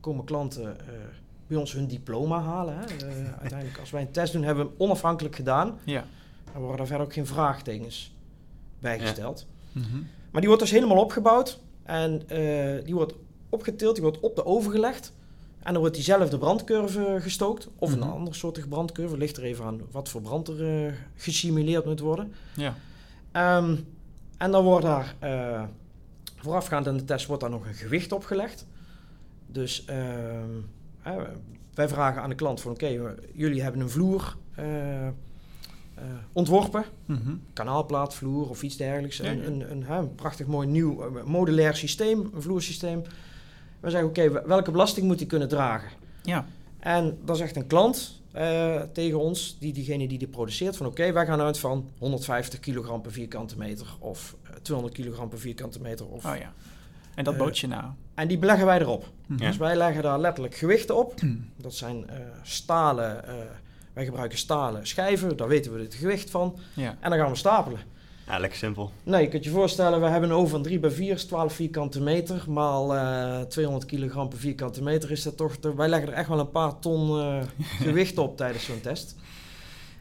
komen 0.00 0.24
klanten 0.24 0.76
bij 1.46 1.56
ons 1.56 1.72
hun 1.72 1.86
diploma 1.86 2.40
halen. 2.40 2.74
Hè. 2.78 2.84
Eh, 2.84 3.32
uiteindelijk, 3.40 3.78
als 3.80 3.90
wij 3.90 4.00
een 4.02 4.10
test 4.10 4.32
doen, 4.32 4.42
hebben 4.42 4.64
we 4.64 4.70
hem 4.70 4.80
onafhankelijk 4.80 5.36
gedaan. 5.36 5.78
Ja. 5.84 6.04
Dan 6.52 6.62
worden 6.62 6.80
er 6.80 6.86
verder 6.86 7.06
ook 7.06 7.12
geen 7.12 7.26
vraagtekens 7.26 8.14
bijgesteld. 8.78 9.46
Mhm. 9.72 9.96
Maar 10.30 10.40
die 10.40 10.48
wordt 10.50 10.60
dus 10.62 10.70
helemaal 10.72 10.98
opgebouwd. 11.02 11.60
En 11.82 12.28
eh, 12.28 12.84
die 12.84 12.94
wordt 12.94 13.14
opgetild, 13.48 13.94
die 13.94 14.02
wordt 14.02 14.20
op 14.20 14.36
de 14.36 14.44
oven 14.46 14.70
gelegd. 14.70 15.12
En 15.58 15.72
dan 15.72 15.80
wordt 15.80 15.94
diezelfde 15.96 16.38
brandcurve 16.38 17.16
gestookt. 17.20 17.68
Of 17.78 17.92
een 17.92 17.98
Mhm. 17.98 18.08
andere 18.10 18.36
soortige 18.36 18.68
brandcurve. 18.68 19.16
Ligt 19.16 19.36
er 19.36 19.42
even 19.44 19.64
aan 19.64 19.80
wat 19.90 20.08
voor 20.08 20.20
brand 20.20 20.48
er 20.48 20.86
eh, 20.86 20.92
gesimuleerd 21.16 21.84
moet 21.84 22.00
worden. 22.00 22.32
Ja. 22.56 22.74
Ehm, 23.32 23.76
en 24.38 24.50
dan 24.50 24.64
wordt 24.64 24.84
daar 24.86 25.14
voorafgaand 26.36 26.88
aan 26.88 26.96
de 26.96 27.04
test 27.04 27.26
wordt 27.26 27.42
daar 27.42 27.50
nog 27.50 27.66
een 27.66 27.74
gewicht 27.74 28.12
opgelegd. 28.12 28.66
Dus 29.46 29.84
ehm, 29.84 30.50
wij 31.74 31.88
vragen 31.88 32.22
aan 32.22 32.28
de 32.28 32.34
klant 32.34 32.60
van 32.60 32.72
oké, 32.72 33.14
jullie 33.34 33.62
hebben 33.62 33.80
een 33.80 33.90
vloer. 33.90 34.36
eh, 34.54 35.06
eh, 35.06 35.12
ontworpen. 36.32 36.84
Mhm. 37.06 37.34
Kanaalplaatvloer 37.52 38.48
of 38.48 38.62
iets 38.62 38.76
dergelijks. 38.76 39.16
Ja, 39.16 39.24
ja. 39.24 39.30
Een, 39.30 39.46
een, 39.46 39.70
een, 39.70 39.84
hè, 39.84 39.98
een 39.98 40.14
prachtig 40.14 40.46
mooi 40.46 40.66
nieuw 40.68 41.16
eh, 41.16 41.24
modulair 41.24 41.76
systeem, 41.76 42.30
een 42.34 42.42
vloersysteem. 42.42 43.02
We 43.80 43.90
zeggen, 43.90 44.08
oké, 44.08 44.30
we- 44.30 44.42
welke 44.46 44.70
belasting 44.70 45.06
moet 45.06 45.18
die 45.18 45.26
kunnen 45.26 45.48
dragen? 45.48 45.90
Ja. 46.22 46.46
En 46.78 47.18
dan 47.24 47.36
zegt 47.36 47.56
een 47.56 47.66
klant 47.66 48.22
tegen 48.92 49.18
ons, 49.20 49.56
die, 49.60 49.72
diegene 49.72 50.08
die 50.08 50.18
dit 50.18 50.30
produceert, 50.30 50.76
van 50.76 50.86
oké, 50.86 51.12
wij 51.12 51.26
gaan 51.26 51.40
uit 51.40 51.58
van 51.58 51.88
150 51.98 52.60
kilogram 52.60 53.00
per 53.02 53.12
vierkante 53.12 53.58
meter 53.58 53.86
of 53.98 54.36
eh, 54.42 54.50
200 54.62 54.96
kilogram 54.96 55.28
per 55.28 55.38
vierkante 55.38 55.80
meter. 55.80 56.06
Of, 56.06 56.24
Oh 56.26 56.36
ja. 56.36 56.52
En 57.14 57.24
dat 57.24 57.34
Eh, 57.34 57.40
bood 57.40 57.58
je 57.58 57.66
nou. 57.66 57.84
En 58.14 58.28
die 58.28 58.38
beleggen 58.38 58.66
wij 58.66 58.80
erop. 58.80 59.04
Mhm. 59.26 59.38
Dus 59.38 59.56
wij 59.56 59.76
leggen 59.76 60.02
daar 60.02 60.18
letterlijk 60.20 60.54
gewichten 60.54 60.96
op. 60.96 61.14
Dat 61.56 61.74
zijn 61.74 62.08
eh, 62.10 62.16
stalen, 62.42 63.28
eh, 63.28 63.34
wij 63.92 64.04
gebruiken 64.04 64.38
stalen 64.38 64.86
schijven, 64.86 65.36
daar 65.36 65.48
weten 65.48 65.74
we 65.74 65.80
het 65.80 65.94
gewicht 65.94 66.30
van. 66.30 66.58
Ja. 66.74 66.96
En 67.00 67.10
dan 67.10 67.18
gaan 67.18 67.30
we 67.30 67.36
stapelen. 67.36 67.80
Ja, 68.26 68.38
lekker 68.38 68.58
simpel. 68.58 68.90
Nee, 69.02 69.22
je 69.22 69.28
kunt 69.28 69.44
je 69.44 69.50
voorstellen, 69.50 70.00
we 70.00 70.06
hebben 70.06 70.30
een 70.30 70.36
oven 70.36 70.50
van 70.50 70.62
3 70.62 70.78
bij 70.78 70.90
4, 70.90 71.14
is 71.14 71.24
12 71.24 71.52
vierkante 71.52 72.00
meter. 72.00 72.44
Maal 72.48 72.94
eh 72.96 73.40
200 73.40 73.84
kilogram 73.86 74.28
per 74.28 74.38
vierkante 74.38 74.82
meter 74.82 75.10
is 75.10 75.22
dat 75.22 75.36
toch... 75.36 75.58
de- 75.58 75.74
wij 75.74 75.88
leggen 75.88 76.08
er 76.08 76.14
echt 76.14 76.28
wel 76.28 76.38
een 76.38 76.50
paar 76.50 76.78
ton 76.78 77.18
eh, 77.20 77.42
gewicht 77.86 78.18
op 78.18 78.36
tijdens 78.36 78.64
zo'n 78.64 78.80
test. 78.80 79.16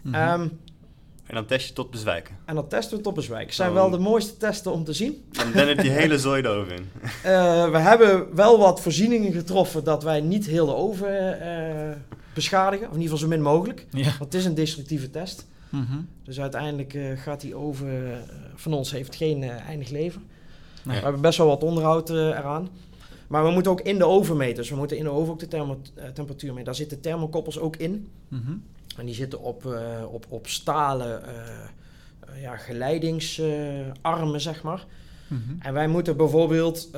Mhm. 0.01 0.15
Ehm, 0.15 0.47
En 1.33 1.39
dan 1.39 1.47
test 1.47 1.67
je 1.67 1.73
tot 1.73 1.91
bezwijken. 1.91 2.35
en 2.45 2.55
dan 2.55 2.67
testen 2.67 3.03
we 3.03 3.11
een 3.15 3.21
zwijk. 3.21 3.53
zijn 3.53 3.69
Oh. 3.69 3.75
wel 3.75 3.89
de 3.89 3.97
mooiste 3.97 4.37
testen 4.37 4.71
om 4.71 4.83
te 4.83 4.93
zien. 4.93 5.23
En 5.31 5.51
dan 5.51 5.67
heb 5.67 5.75
je 5.77 5.81
die 5.83 5.91
hele 6.01 6.19
zooi 6.19 6.41
de 6.41 6.47
oven 6.47 6.75
in. 6.75 6.85
Eh, 7.23 7.69
we 7.71 7.77
hebben 7.77 8.35
wel 8.35 8.57
wat 8.59 8.81
voorzieningen 8.81 9.31
getroffen 9.31 9.83
dat 9.83 10.03
wij 10.03 10.21
niet 10.21 10.45
heel 10.45 10.65
de 10.65 10.75
oven 10.75 11.39
eh, 11.41 11.95
beschadigen. 12.33 12.87
Of 12.87 12.93
in 12.95 13.01
ieder 13.01 13.13
geval 13.17 13.29
zo 13.29 13.35
min 13.35 13.41
mogelijk. 13.43 13.85
ja. 13.91 14.03
Want 14.03 14.19
het 14.19 14.33
is 14.33 14.45
een 14.45 14.53
destructieve 14.55 15.09
test. 15.09 15.47
Mhm. 15.69 15.97
Dus 16.23 16.39
uiteindelijk 16.39 16.93
eh, 16.93 17.03
gaat 17.15 17.41
die 17.41 17.55
oven 17.55 18.21
van 18.55 18.73
ons 18.73 18.91
heeft 18.91 19.15
geen 19.15 19.43
eindig 19.43 19.89
leven. 19.89 20.23
Nee. 20.83 20.97
We 20.97 21.03
hebben 21.03 21.21
best 21.21 21.37
wel 21.37 21.47
wat 21.47 21.63
onderhoud 21.63 22.09
eraan. 22.09 22.69
Maar 23.27 23.43
we 23.43 23.51
moeten 23.51 23.71
ook 23.71 23.81
in 23.81 23.97
de 23.97 24.05
oven 24.05 24.37
meten. 24.37 24.55
Dus 24.55 24.69
we 24.69 24.75
moeten 24.75 24.97
in 24.97 25.03
de 25.03 25.09
oven 25.09 25.33
ook 25.33 25.39
de 25.39 25.47
thermo- 25.47 25.81
temperatuur 26.13 26.49
meten. 26.49 26.65
Daar 26.65 26.75
zitten 26.75 27.01
thermokoppels 27.01 27.59
ook 27.59 27.75
in. 27.75 28.07
Mhm. 28.27 28.51
En 28.97 29.05
die 29.05 29.15
zitten 29.15 29.39
op, 29.41 29.65
eh, 29.65 30.03
op, 30.11 30.25
op 30.29 30.47
stalen 30.47 31.23
eh, 31.27 31.33
eh, 32.19 32.41
ja, 32.41 32.57
geleidingsarmen, 32.57 34.41
zeg 34.41 34.63
maar. 34.63 34.85
Mhm. 35.27 35.41
En 35.59 35.73
wij 35.73 35.87
moeten 35.87 36.17
bijvoorbeeld 36.17 36.89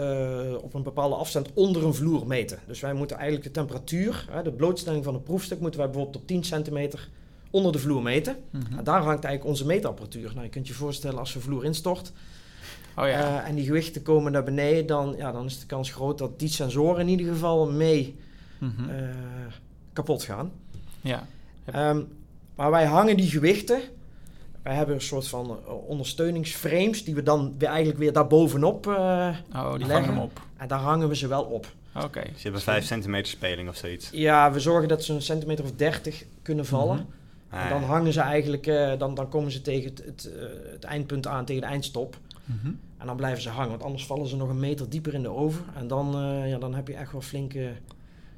op 0.62 0.73
een 0.73 0.84
bepaalde 0.84 1.15
afstand 1.15 1.53
onder 1.53 1.86
een 1.86 1.93
vloer 1.93 2.27
meten. 2.27 2.60
Dus 2.67 2.79
wij 2.79 2.93
moeten 2.93 3.15
eigenlijk 3.17 3.45
de 3.47 3.51
temperatuur, 3.60 4.27
de 4.43 4.51
blootstelling 4.51 5.03
van 5.03 5.13
het 5.13 5.23
proefstuk, 5.23 5.60
moeten 5.60 5.79
wij 5.79 5.89
bijvoorbeeld 5.89 6.21
op 6.21 6.27
10 6.27 6.43
centimeter 6.43 7.10
onder 7.49 7.71
de 7.71 7.79
vloer 7.79 8.01
meten. 8.01 8.36
Mhm. 8.49 8.77
En 8.77 8.84
daar 8.84 9.01
hangt 9.01 9.23
eigenlijk 9.23 9.45
onze 9.45 9.65
meetapparatuur. 9.65 10.29
Nou, 10.34 10.43
je 10.43 10.49
kunt 10.49 10.67
je 10.67 10.73
voorstellen 10.73 11.19
als 11.19 11.34
de 11.34 11.39
vloer 11.39 11.65
instort 11.65 12.12
Oh 12.97 13.08
ja. 13.08 13.43
en 13.45 13.55
die 13.55 13.65
gewichten 13.65 14.01
komen 14.01 14.31
naar 14.31 14.43
beneden, 14.43 14.86
dan, 14.86 15.13
ja, 15.17 15.31
dan 15.31 15.45
is 15.45 15.60
de 15.60 15.65
kans 15.65 15.91
groot 15.91 16.17
dat 16.17 16.39
die 16.39 16.49
sensoren 16.49 16.99
in 17.01 17.08
ieder 17.08 17.34
geval 17.34 17.71
mee 17.71 18.15
Mhm. 18.60 18.84
kapot 19.93 20.23
gaan. 20.23 20.51
ja. 21.01 21.27
Ehm, 21.65 22.01
maar 22.56 22.71
wij 22.71 22.86
hangen 22.86 23.17
die 23.17 23.30
gewichten. 23.30 23.80
Wij 24.63 24.75
hebben 24.75 24.95
een 24.95 25.01
soort 25.01 25.28
van 25.28 25.49
eh, 25.65 25.73
ondersteuningsframes 25.88 27.04
die 27.04 27.15
we 27.15 27.23
dan 27.23 27.56
weer 27.58 27.67
eigenlijk 27.69 27.97
weer 27.99 28.13
daarbovenop. 28.13 28.88
eh 28.88 28.93
Oh, 29.56 29.71
die 29.71 29.80
leggen. 29.80 29.88
vangen 29.88 30.04
hem 30.10 30.17
op. 30.19 30.41
en 30.58 30.67
daar 30.67 30.80
hangen 30.80 31.08
we 31.08 31.15
ze 31.15 31.28
wel 31.28 31.43
op. 31.43 31.67
Oké. 31.95 32.21
Dus 32.21 32.41
je 32.41 32.43
hebt 32.43 32.56
een 32.56 32.62
5 32.62 32.86
centimeter 32.86 33.28
speling 33.32 33.69
of 33.69 33.75
zoiets. 33.75 34.10
Ja, 34.12 34.51
we 34.51 34.60
zorgen 34.60 34.88
dat 34.88 35.04
ze 35.04 35.13
een 35.13 35.21
centimeter 35.21 35.63
of 35.63 35.71
30 35.75 36.23
kunnen 36.41 36.65
vallen. 36.65 36.95
Mhm. 36.95 37.06
Ah, 37.49 37.63
En 37.63 37.69
dan 37.69 37.84
hangen 37.84 38.13
ze 38.13 38.19
eigenlijk, 38.21 38.67
eh, 38.67 38.91
dan, 38.97 39.13
dan 39.15 39.30
komen 39.30 39.51
ze 39.51 39.62
tegen 39.62 39.89
het, 39.89 40.04
het, 40.06 40.30
het 40.71 40.84
eindpunt 40.84 41.28
aan, 41.28 41.45
tegen 41.45 41.62
de 41.62 41.67
eindstop. 41.67 42.17
Mhm. 42.45 42.67
En 42.97 43.08
dan 43.08 43.15
blijven 43.15 43.41
ze 43.41 43.49
hangen, 43.49 43.69
want 43.69 43.84
anders 43.84 44.06
vallen 44.06 44.28
ze 44.28 44.36
nog 44.36 44.49
een 44.49 44.60
meter 44.60 44.89
dieper 44.89 45.13
in 45.13 45.21
de 45.21 45.30
oven. 45.30 45.65
En 45.75 45.88
dan, 45.88 46.15
eh, 46.15 46.49
ja, 46.49 46.58
dan 46.58 46.73
heb 46.75 46.88
je 46.88 46.95
echt 46.95 47.12
wel 47.12 47.21
flinke, 47.21 47.71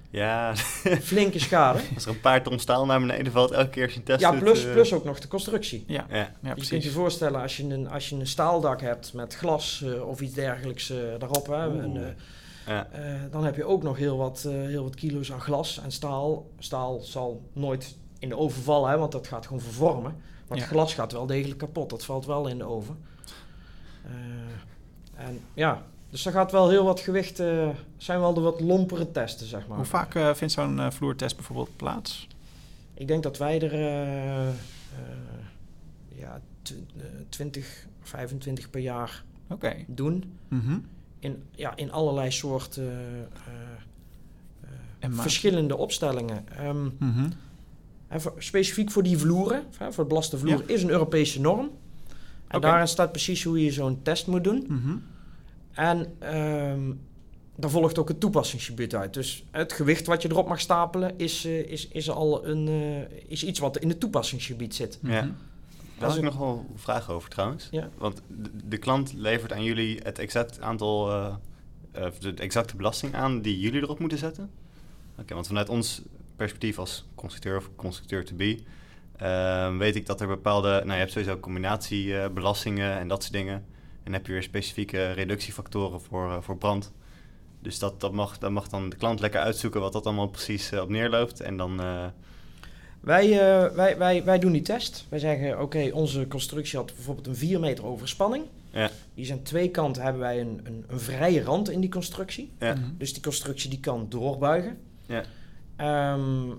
Ja, 0.09 0.55
flinke 1.01 1.39
schade. 1.39 1.79
als 1.95 2.05
er 2.05 2.11
een 2.11 2.19
paar 2.21 2.43
ton 2.43 2.59
staal 2.59 2.85
naar 2.85 2.99
beneden 2.99 3.31
valt 3.31 3.51
elke 3.51 3.69
keer 3.69 3.83
als 3.83 3.91
je 3.93 3.99
een 3.99 4.05
test 4.05 4.19
Ja, 4.19 4.31
doet, 4.31 4.39
plus, 4.39 4.65
eh, 4.65 4.71
plus 4.71 4.93
ook 4.93 5.03
nog 5.03 5.19
de 5.19 5.27
constructie. 5.27 5.83
Ja. 5.87 6.05
Ja, 6.09 6.15
Ja, 6.41 6.53
je 6.55 6.67
kunt 6.67 6.83
je 6.83 6.89
voorstellen 6.89 7.41
als 7.41 7.57
je 7.57 7.63
een, 7.63 7.89
als 7.89 8.09
je 8.09 8.15
een 8.15 8.27
staaldak 8.27 8.81
hebt 8.81 9.13
met 9.13 9.35
glas 9.35 9.83
eh, 9.85 10.07
of 10.07 10.21
iets 10.21 10.33
dergelijks 10.33 10.89
eh, 10.89 10.97
daarop. 11.19 11.47
Hè, 11.47 11.81
en, 11.81 12.03
eh, 12.05 12.13
ja. 12.67 12.87
eh, 12.91 13.01
dan 13.31 13.43
heb 13.45 13.55
je 13.55 13.65
ook 13.65 13.83
nog 13.83 13.97
heel 13.97 14.17
wat, 14.17 14.43
eh, 14.47 14.51
heel 14.53 14.83
wat 14.83 14.95
kilo's 14.95 15.31
aan 15.31 15.41
glas 15.41 15.79
en 15.83 15.91
staal. 15.91 16.49
Staal 16.59 16.99
zal 16.99 17.49
nooit 17.53 17.95
in 18.19 18.29
de 18.29 18.37
oven 18.37 18.63
vallen, 18.63 18.89
hè, 18.89 18.97
want 18.97 19.11
dat 19.11 19.27
gaat 19.27 19.45
gewoon 19.45 19.61
vervormen. 19.61 20.15
Maar 20.47 20.57
Ja. 20.57 20.63
het 20.63 20.71
glas 20.73 20.93
gaat 20.93 21.11
wel 21.11 21.25
degelijk 21.25 21.59
kapot. 21.59 21.89
Dat 21.89 22.05
valt 22.05 22.25
wel 22.25 22.47
in 22.47 22.57
de 22.57 22.63
oven. 22.65 22.97
Eh, 24.05 25.25
en 25.27 25.39
ja, 25.53 25.83
dus 26.09 26.23
daar 26.23 26.33
gaat 26.33 26.51
wel 26.51 26.69
heel 26.69 26.83
wat 26.83 26.99
gewicht. 26.99 27.39
eh 27.39 27.69
zijn 27.97 28.19
wel 28.19 28.33
de 28.33 28.41
wat 28.41 28.59
lompere 28.61 29.11
testen, 29.11 29.47
zeg 29.47 29.67
maar. 29.67 29.77
Hoe 29.77 29.85
vaak 29.85 30.15
eh, 30.15 30.33
vindt 30.33 30.53
zo'n 30.53 30.79
eh, 30.79 30.91
vloertest 30.91 31.35
bijvoorbeeld 31.35 31.75
plaats? 31.75 32.27
Ik 32.93 33.07
denk 33.07 33.23
dat 33.23 33.37
wij 33.37 33.61
er 33.61 33.73
ja, 36.15 36.41
tw- 36.61 36.71
eh, 36.97 37.03
20, 37.29 37.87
25 38.01 38.69
per 38.69 38.81
jaar 38.81 39.23
doen. 39.87 40.37
Mhm. 40.47 40.77
In, 41.19 41.43
ja, 41.51 41.75
in 41.75 41.91
allerlei 41.91 42.31
soorten 42.31 42.91
En 44.99 45.13
verschillende 45.15 45.77
opstellingen. 45.77 46.45
Ehm, 46.57 46.83
Mhm. 46.99 47.29
en 48.07 48.21
voor- 48.21 48.33
specifiek 48.37 48.91
voor 48.91 49.03
die 49.03 49.17
vloeren, 49.17 49.63
voor 49.71 49.89
het 49.97 50.07
belaste 50.07 50.37
vloer, 50.37 50.57
Ja. 50.67 50.73
is 50.73 50.83
een 50.83 50.89
Europese 50.89 51.41
norm. 51.41 51.69
En 52.47 52.57
Oké. 52.57 52.59
daarin 52.59 52.87
staat 52.87 53.11
precies 53.11 53.43
hoe 53.43 53.63
je 53.63 53.71
zo'n 53.71 53.99
test 54.01 54.27
moet 54.27 54.43
doen. 54.43 54.65
Mhm. 54.67 54.95
En 55.77 56.15
ehm 56.19 56.93
daar 57.59 57.69
volgt 57.69 57.99
ook 57.99 58.07
het 58.07 58.19
toepassingsgebied 58.19 58.95
uit. 58.95 59.13
Dus 59.13 59.45
het 59.51 59.73
gewicht 59.73 60.05
wat 60.05 60.21
je 60.21 60.29
erop 60.29 60.47
mag 60.47 60.59
stapelen 60.59 61.17
is, 61.17 61.45
eh, 61.45 61.59
is, 61.59 61.87
is 61.87 62.09
al 62.09 62.45
een, 62.45 62.67
eh, 62.67 63.19
is 63.27 63.43
iets 63.43 63.59
wat 63.59 63.77
in 63.77 63.89
het 63.89 63.99
toepassingsgebied 63.99 64.75
zit. 64.75 64.99
Ja. 65.01 65.31
Daar 65.97 66.09
had 66.09 66.17
is 66.17 66.23
ik 66.23 66.23
nog 66.23 66.37
wel 66.37 66.65
vragen 66.75 67.13
over 67.13 67.29
trouwens. 67.29 67.67
Ja. 67.71 67.89
Want 67.97 68.21
de, 68.27 68.49
de 68.67 68.77
klant 68.77 69.13
levert 69.13 69.53
aan 69.53 69.63
jullie 69.63 69.99
het 70.03 70.19
exact 70.19 70.61
aantal, 70.61 71.11
eh, 71.11 71.35
eh, 71.91 72.11
de 72.19 72.33
exacte 72.33 72.75
belasting 72.75 73.15
aan 73.15 73.41
die 73.41 73.59
jullie 73.59 73.81
erop 73.81 73.99
moeten 73.99 74.17
zetten? 74.17 74.49
Oké, 75.19 75.33
want 75.33 75.47
vanuit 75.47 75.69
ons 75.69 76.01
perspectief 76.35 76.79
als 76.79 77.05
constructeur 77.15 77.57
of 77.57 77.69
constructeur 77.75 78.25
to 78.25 78.35
be, 78.35 78.59
eh, 79.15 79.77
weet 79.77 79.95
ik 79.95 80.05
dat 80.05 80.21
er 80.21 80.27
bepaalde, 80.27 80.69
nou 80.69 80.91
je 80.91 80.93
hebt 80.93 81.11
sowieso 81.11 81.39
combinatiebelastingen 81.39 82.97
en 82.97 83.07
dat 83.07 83.21
soort 83.21 83.33
dingen. 83.33 83.65
En 84.07 84.13
heb 84.13 84.25
je 84.25 84.31
weer 84.31 84.43
specifieke 84.43 85.11
reductiefactoren 85.11 86.01
voor, 86.01 86.31
eh, 86.31 86.37
voor 86.41 86.57
brand. 86.57 86.91
Dus 87.59 87.79
dat, 87.79 87.99
dat, 88.01 88.11
mag, 88.13 88.37
dat 88.37 88.51
mag 88.51 88.67
dan 88.67 88.89
de 88.89 88.95
klant 88.95 89.19
lekker 89.19 89.39
uitzoeken 89.39 89.81
wat 89.81 89.93
dat 89.93 90.05
allemaal 90.05 90.27
precies 90.27 90.71
eh, 90.71 90.81
op 90.81 90.89
neerloopt. 90.89 91.39
En 91.41 91.57
dan, 91.57 91.81
eh, 91.81 92.05
Wij, 92.99 93.31
eh, 93.31 93.75
wij, 93.75 93.97
wij, 93.97 94.23
wij 94.23 94.39
doen 94.39 94.51
die 94.51 94.61
test. 94.61 95.05
Wij 95.09 95.19
zeggen, 95.19 95.61
oké, 95.61 95.89
onze 95.93 96.27
constructie 96.27 96.77
had 96.77 96.93
bijvoorbeeld 96.95 97.27
een 97.27 97.35
4 97.35 97.59
meter 97.59 97.85
overspanning. 97.85 98.45
Ja. 98.71 98.89
Die 99.13 99.25
zijn 99.25 99.43
twee 99.43 99.69
kanten 99.69 100.03
hebben 100.03 100.21
wij 100.21 100.41
een, 100.41 100.59
een, 100.63 100.85
een 100.87 100.99
vrije 100.99 101.43
rand 101.43 101.69
in 101.69 101.79
die 101.81 101.89
constructie. 101.89 102.51
ja, 102.59 102.73
Mhm. 102.73 102.83
Dus 102.97 103.13
die 103.13 103.23
constructie 103.23 103.69
die 103.69 103.79
kan 103.79 104.05
doorbuigen. 104.09 104.77
ja, 105.05 105.23
Ehm, 105.75 106.49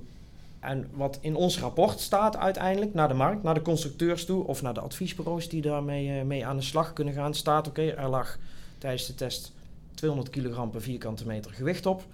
en 0.61 0.89
wat 0.93 1.19
in 1.21 1.35
ons 1.35 1.59
rapport 1.59 2.01
staat 2.01 2.37
uiteindelijk 2.37 2.95
naar 2.95 3.09
de 3.09 3.15
markt, 3.15 3.43
naar 3.43 3.55
de 3.55 3.63
constructeurs 3.63 4.25
toe 4.25 4.45
of 4.45 4.63
naar 4.63 4.75
de 4.75 4.81
adviesbureaus 4.81 5.49
die 5.49 5.63
daarmee 5.63 6.19
eh, 6.19 6.25
mee 6.25 6.47
aan 6.47 6.57
de 6.57 6.63
slag 6.63 6.93
kunnen 6.93 7.15
gaan, 7.15 7.35
staat 7.35 7.69
oké, 7.69 7.83
er 7.83 8.09
lag 8.09 8.39
tijdens 8.79 9.07
de 9.07 9.15
test 9.15 9.53
200 9.95 10.31
kilogram 10.31 10.71
per 10.71 10.83
vierkante 10.83 11.27
meter 11.27 11.51
gewicht 11.51 11.87
op. 11.87 12.05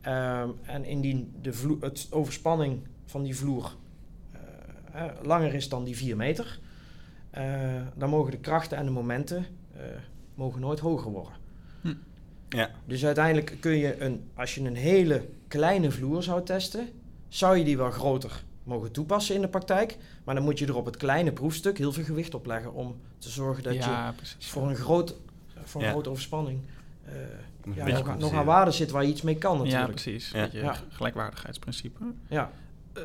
Ehm, 0.00 0.48
en 0.62 0.84
indien 0.84 1.34
de 1.42 1.52
vloer, 1.52 1.76
het 1.80 2.06
overspanning 2.10 2.80
van 3.06 3.22
die 3.22 3.36
vloer 3.36 3.74
eh, 4.92 5.04
langer 5.22 5.54
is 5.54 5.68
dan 5.68 5.84
die 5.84 5.96
4 5.96 6.16
meter, 6.16 6.58
eh, 7.30 7.42
dan 7.94 8.10
mogen 8.10 8.30
de 8.30 8.38
krachten 8.38 8.78
en 8.78 8.84
de 8.84 8.90
momenten 8.90 9.46
mogen 10.34 10.60
nooit 10.60 10.78
hoger 10.78 11.10
worden. 11.10 11.32
ja. 12.48 12.70
Dus 12.84 13.04
uiteindelijk 13.04 13.56
kun 13.60 13.76
je, 13.76 14.00
een, 14.00 14.30
als 14.34 14.54
je 14.54 14.60
een 14.60 14.76
hele 14.76 15.28
kleine 15.48 15.90
vloer 15.90 16.22
zou 16.22 16.44
testen, 16.44 16.88
zou 17.28 17.56
je 17.56 17.64
die 17.64 17.76
wel 17.76 17.90
groter 17.90 18.42
mogen 18.62 18.92
toepassen 18.92 19.34
in 19.34 19.40
de 19.40 19.48
praktijk. 19.48 19.98
Maar 20.24 20.34
dan 20.34 20.44
moet 20.44 20.58
je 20.58 20.66
er 20.66 20.76
op 20.76 20.84
het 20.84 20.96
kleine 20.96 21.32
proefstuk 21.32 21.78
heel 21.78 21.92
veel 21.92 22.04
gewicht 22.04 22.34
op 22.34 22.46
leggen 22.46 22.72
om 22.74 22.96
te 23.18 23.28
zorgen 23.30 23.62
dat 23.62 23.72
je 23.74 23.78
ja, 23.80 24.12
precies. 24.16 24.46
voor 24.46 24.68
een, 24.68 24.76
groot, 24.76 25.14
voor 25.64 25.80
een 25.80 25.86
Ja. 25.86 25.92
grote 25.92 26.10
overspanning 26.10 26.60
eh, 27.04 27.12
ja, 27.74 27.84
beetje 27.84 28.04
nog, 28.04 28.18
nog 28.18 28.32
aan 28.32 28.44
waarde 28.44 28.70
zit 28.70 28.90
waar 28.90 29.02
je 29.04 29.08
iets 29.10 29.22
mee 29.22 29.36
kan 29.36 29.56
Ja, 29.56 29.62
natuurlijk. 29.62 29.90
precies. 29.92 30.30
Ja. 30.30 30.42
Beetje 30.42 30.58
Ja. 30.58 30.76
gelijkwaardigheidsprincipe. 30.88 32.00
Ja, 32.28 32.50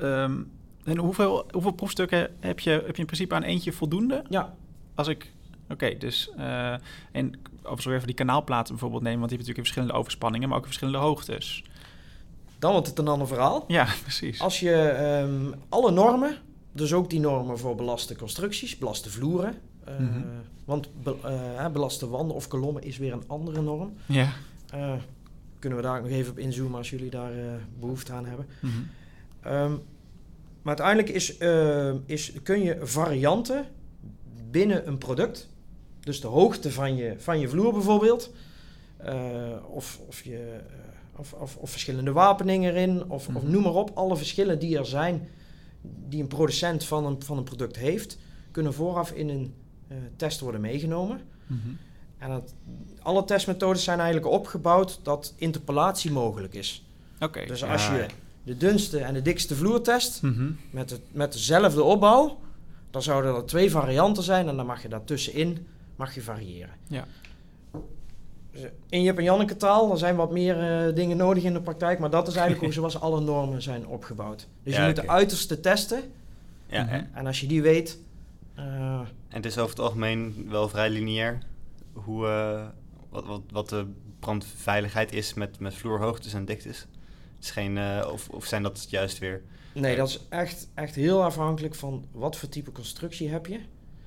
Ehm, 0.01 0.41
en 0.83 0.97
hoeveel, 0.97 1.45
hoeveel 1.51 1.71
proefstukken 1.71 2.29
heb 2.39 2.59
je, 2.59 2.69
heb 2.69 2.85
je 2.95 2.99
in 2.99 3.05
principe 3.05 3.35
aan 3.35 3.43
eentje 3.43 3.71
voldoende? 3.71 4.23
ja. 4.29 4.55
Als 4.95 5.07
ik... 5.07 5.31
Oké, 5.69 5.97
dus... 5.97 6.29
eh 6.37 6.75
en 7.11 7.39
over 7.63 7.89
weer 7.89 7.97
van 7.97 8.07
die 8.07 8.15
kanaalplaten 8.15 8.71
bijvoorbeeld 8.73 9.03
nemen... 9.03 9.19
want 9.19 9.29
die 9.29 9.37
hebben 9.37 9.47
natuurlijk 9.47 9.57
in 9.57 9.63
verschillende 9.63 9.93
overspanningen... 9.93 10.47
maar 10.47 10.57
ook 10.57 10.63
in 10.63 10.69
verschillende 10.69 10.99
hoogtes. 10.99 11.63
Dan 12.63 12.71
wordt 12.71 12.87
het 12.87 12.97
een 12.99 13.07
ander 13.07 13.27
verhaal. 13.27 13.63
Ja, 13.67 13.87
precies. 14.01 14.39
Als 14.41 14.59
je 14.59 14.73
ehm, 14.75 15.51
alle 15.69 15.91
normen 15.91 16.37
dus 16.71 16.93
ook 16.93 17.09
die 17.09 17.19
normen 17.19 17.59
voor 17.59 17.75
belaste 17.75 18.15
constructies, 18.15 18.77
belaste 18.77 19.09
vloeren. 19.09 19.53
Eh, 19.85 19.97
Mhm. 19.99 20.21
Want 20.65 20.89
be- 21.03 21.15
eh, 21.57 21.67
belaste 21.67 22.07
wanden 22.09 22.35
of 22.35 22.47
kolommen 22.47 22.83
is 22.83 22.97
weer 22.97 23.13
een 23.13 23.23
andere 23.27 23.61
norm. 23.61 23.93
Ja. 24.05 24.31
Eh, 24.69 24.93
kunnen 25.59 25.79
we 25.79 25.85
daar 25.85 25.97
ook 25.97 26.03
nog 26.03 26.11
even 26.11 26.31
op 26.31 26.37
inzoomen 26.39 26.77
als 26.77 26.89
jullie 26.89 27.09
daar 27.09 27.31
eh, 27.31 27.45
behoefte 27.79 28.11
aan 28.11 28.25
hebben. 28.25 28.45
Mhm. 28.61 28.73
Ehm, 29.41 29.71
maar 30.61 30.77
uiteindelijk 30.77 31.09
is, 31.09 31.37
is, 32.05 32.33
kun 32.43 32.61
je 32.63 32.77
varianten 32.81 33.65
binnen 34.51 34.87
een 34.87 34.97
product, 34.97 35.49
dus 35.99 36.21
de 36.21 36.27
hoogte 36.27 36.71
van 36.71 36.95
je, 36.95 37.13
van 37.17 37.39
je 37.39 37.47
vloer 37.49 37.73
bijvoorbeeld, 37.73 38.31
of, 39.67 39.99
of, 40.07 40.21
je, 40.23 40.59
of, 41.15 41.33
of, 41.33 41.55
of 41.57 41.69
verschillende 41.71 42.11
wapeningen 42.11 42.71
erin, 42.73 43.03
of, 43.09 43.27
of 43.27 43.41
Mhm. 43.43 43.51
noem 43.51 43.63
maar 43.63 43.73
op, 43.73 43.91
alle 43.93 44.15
verschillen 44.17 44.59
die 44.59 44.77
er 44.77 44.85
zijn, 44.85 45.27
die 46.09 46.21
een 46.21 46.27
producent 46.27 46.85
van 46.85 47.05
een, 47.05 47.23
van 47.23 47.37
een 47.37 47.43
product 47.43 47.75
heeft, 47.75 48.17
kunnen 48.51 48.73
vooraf 48.73 49.11
in 49.11 49.29
een 49.29 49.53
eh, 49.87 49.97
test 50.15 50.39
worden 50.39 50.61
meegenomen. 50.61 51.21
Mhm. 51.47 51.59
En 52.17 52.31
het, 52.31 52.53
alle 53.01 53.23
testmethodes 53.25 53.83
zijn 53.83 53.99
eigenlijk 53.99 54.33
opgebouwd 54.33 54.99
dat 55.03 55.33
interpolatie 55.37 56.11
mogelijk 56.11 56.53
is. 56.53 56.85
Oké. 57.19 57.45
Dus 57.45 57.63
als 57.63 57.87
je 57.87 58.05
de 58.43 58.57
dunste 58.57 58.99
en 58.99 59.13
de 59.13 59.21
dikste 59.21 59.55
vloer 59.55 59.81
test 59.81 60.21
Mhm. 60.21 60.51
met, 60.71 60.89
het, 60.89 61.01
met 61.11 61.33
dezelfde 61.33 61.83
opbouw, 61.83 62.39
dan 62.91 63.01
zouden 63.01 63.35
er 63.35 63.45
twee 63.45 63.71
varianten 63.71 64.23
zijn 64.23 64.47
en 64.47 64.55
dan 64.55 64.65
mag 64.65 64.81
je 64.81 64.87
daartussenin 64.89 65.67
mag 65.95 66.15
je 66.15 66.21
variëren. 66.21 66.73
Ja. 66.87 67.05
In 68.89 69.01
Jip 69.03 69.17
en 69.17 69.23
Janneke 69.23 69.57
taal, 69.57 69.91
er 69.91 69.97
zijn 69.97 70.15
wat 70.15 70.31
meer 70.31 70.59
eh, 70.87 70.95
dingen 70.95 71.17
nodig 71.17 71.43
in 71.43 71.53
de 71.53 71.61
praktijk, 71.61 71.99
maar 71.99 72.09
dat 72.09 72.27
is 72.27 72.33
eigenlijk 72.35 72.63
hoe 72.65 72.73
zoals 72.79 72.99
alle 72.99 73.21
normen 73.21 73.61
zijn 73.61 73.87
opgebouwd. 73.87 74.47
Dus 74.63 74.73
Ja, 74.75 74.81
je 74.81 74.87
moet 74.87 74.95
de 74.95 75.09
uiterste 75.09 75.59
testen 75.59 76.01
Ja, 76.67 76.83
Mhm. 76.83 76.93
en- 76.93 77.09
en 77.13 77.25
als 77.27 77.39
je 77.39 77.47
die 77.47 77.61
weet, 77.61 77.99
eh, 78.55 78.63
en 78.99 79.07
het 79.29 79.45
is 79.45 79.57
over 79.57 79.69
het 79.75 79.79
algemeen 79.85 80.45
wel 80.49 80.69
vrij 80.69 80.89
lineair. 80.89 81.37
Hoe, 81.93 82.27
eh, 82.27 82.65
wat, 83.09 83.25
wat, 83.25 83.41
wat 83.51 83.69
de 83.69 83.85
brandveiligheid 84.19 85.13
is 85.13 85.33
met, 85.33 85.59
met 85.59 85.73
vloerhoogtes 85.73 86.33
en 86.33 86.45
diktes. 86.45 86.79
Het 86.79 87.43
is 87.43 87.51
geen, 87.51 87.77
eh, 87.77 88.09
of, 88.11 88.29
of 88.29 88.45
zijn 88.45 88.63
dat 88.63 88.85
juist 88.89 89.19
weer... 89.19 89.41
nee, 89.73 89.95
dat 89.95 90.07
is 90.07 90.19
echt, 90.29 90.67
echt 90.73 90.95
heel 90.95 91.23
afhankelijk 91.23 91.75
van 91.75 92.05
wat 92.11 92.35
voor 92.35 92.49
type 92.49 92.71
constructie 92.71 93.29
heb 93.29 93.45
je. 93.45 93.59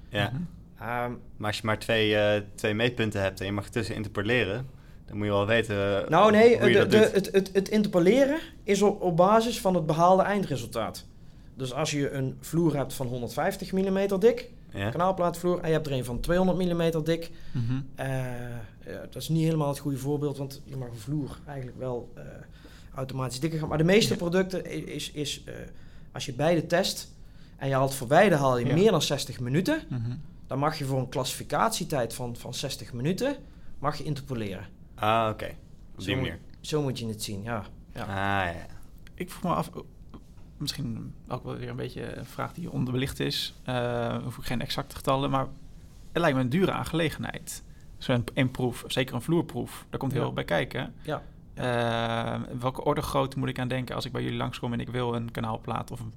Ja. 0.09 0.32
Ehm, 0.81 1.12
Maar 1.37 1.47
als 1.49 1.57
je 1.57 1.67
maar 1.67 1.79
twee, 1.79 2.17
eh, 2.17 2.41
twee 2.55 2.75
meetpunten 2.75 3.21
hebt 3.23 3.41
en 3.41 3.47
je 3.47 3.53
mag 3.53 3.69
tussen 3.69 3.95
interpoleren, 3.95 4.67
dan 5.07 5.17
moet 5.17 5.27
je 5.27 5.33
wel 5.33 5.47
weten 5.47 6.03
eh, 6.05 6.09
Nou 6.09 6.31
nee, 6.33 6.59
hoe 6.59 6.69
je 6.69 6.73
de, 6.73 6.79
dat 6.79 6.91
de, 6.91 6.99
doet. 6.99 7.12
het, 7.12 7.33
het, 7.33 7.51
het 7.53 7.69
interpoleren 7.69 8.39
is 8.65 8.83
op, 8.83 9.03
op 9.03 9.17
basis 9.17 9.61
van 9.61 9.75
het 9.75 9.87
behaalde 9.87 10.23
eindresultaat. 10.23 11.05
Dus 11.55 11.73
als 11.73 11.91
je 11.91 12.11
een 12.11 12.37
vloer 12.41 12.77
hebt 12.77 12.95
van 12.95 13.07
150 13.07 13.73
mm 13.73 14.19
dik, 14.19 14.51
ja? 14.71 14.91
kanaalplaatvloer, 14.91 15.61
en 15.61 15.67
je 15.69 15.73
hebt 15.75 15.87
er 15.87 15.93
een 15.93 16.05
van 16.05 16.21
200 16.21 16.59
mm 16.59 17.05
dik, 17.05 17.31
Mhm. 17.53 17.81
eh, 17.95 18.07
ja, 18.87 19.01
dat 19.11 19.17
is 19.17 19.29
niet 19.29 19.45
helemaal 19.45 19.69
het 19.69 19.79
goede 19.79 19.99
voorbeeld, 19.99 20.39
want 20.39 20.62
je 20.65 20.77
mag 20.77 20.89
een 20.89 20.97
vloer 20.97 21.39
eigenlijk 21.47 21.79
wel 21.79 22.12
eh, 22.15 22.23
automatisch 22.95 23.41
dikker 23.41 23.59
gaan. 23.59 23.69
Maar 23.69 23.79
de 23.79 23.85
meeste 23.85 24.12
Ja. 24.12 24.19
producten 24.19 24.87
is, 24.95 25.11
is 25.11 25.43
eh, 25.45 25.55
als 26.12 26.27
je 26.27 26.33
beide 26.33 26.67
test 26.67 27.15
en 27.57 27.69
je 27.69 27.75
haalt 27.75 27.95
voor 27.95 28.07
beide 28.07 28.35
haal 28.37 28.59
je 28.59 28.67
Ja. 28.67 28.75
meer 28.75 28.91
dan 28.91 29.03
60 29.03 29.41
minuten, 29.41 29.81
Mhm. 29.89 30.11
Dan 30.46 30.59
mag 30.59 30.78
je 30.78 30.85
voor 30.85 30.98
een 30.98 31.09
klassificatietijd 31.09 32.14
van, 32.14 32.37
van 32.37 32.54
60 32.54 32.92
minuten 32.92 33.37
mag 33.78 33.96
je 33.96 34.04
interpoleren. 34.04 34.66
Ah, 34.94 35.28
oké. 35.32 35.54
Op 35.94 36.00
Zo 36.00 36.16
moet-. 36.16 36.38
Zo 36.61 36.82
moet 36.82 36.98
je 36.98 37.06
het 37.06 37.22
zien, 37.22 37.42
ja. 37.42 37.64
ja. 37.92 38.00
Ah, 38.02 38.54
ja. 38.54 38.66
Ik 39.14 39.30
vroeg 39.30 39.42
me 39.42 39.56
af, 39.59 39.70
oh, 39.74 39.85
misschien 40.56 41.14
ook 41.28 41.44
wel 41.44 41.56
weer 41.56 41.68
een 41.68 41.76
beetje 41.76 42.16
een 42.16 42.24
vraag 42.26 42.52
die 42.52 42.70
onderbelicht 42.70 43.20
is. 43.20 43.54
Eh 43.64 44.22
hoef 44.22 44.37
ik 44.38 44.44
geen 44.44 44.61
exacte 44.61 44.96
getallen, 44.96 45.30
maar 45.30 45.46
het 46.12 46.22
lijkt 46.22 46.37
me 46.37 46.42
een 46.42 46.48
dure 46.48 46.72
aangelegenheid. 46.72 47.62
Zo'n 47.98 48.24
een 48.35 48.50
proef, 48.50 48.85
zeker 48.87 49.14
een 49.14 49.22
vloerproef, 49.22 49.87
daar 49.90 49.98
komt 49.98 50.12
heel 50.12 50.20
Ja. 50.20 50.26
veel 50.26 50.35
bij 50.37 50.44
kijken. 50.44 50.94
Ja. 51.02 51.22
Eh, 51.54 52.40
welke 52.59 52.85
orde 52.85 53.02
grootte 53.02 53.38
moet 53.38 53.48
ik 53.48 53.59
aan 53.59 53.68
denken 53.68 53.94
als 53.94 54.04
ik 54.04 54.12
bij 54.12 54.22
jullie 54.22 54.37
langskom 54.38 54.72
en 54.72 54.80
ik 54.80 54.88
wil 54.88 55.14
een 55.14 55.30
kanaalplaat 55.30 55.90
of 55.90 56.00
een 56.00 56.12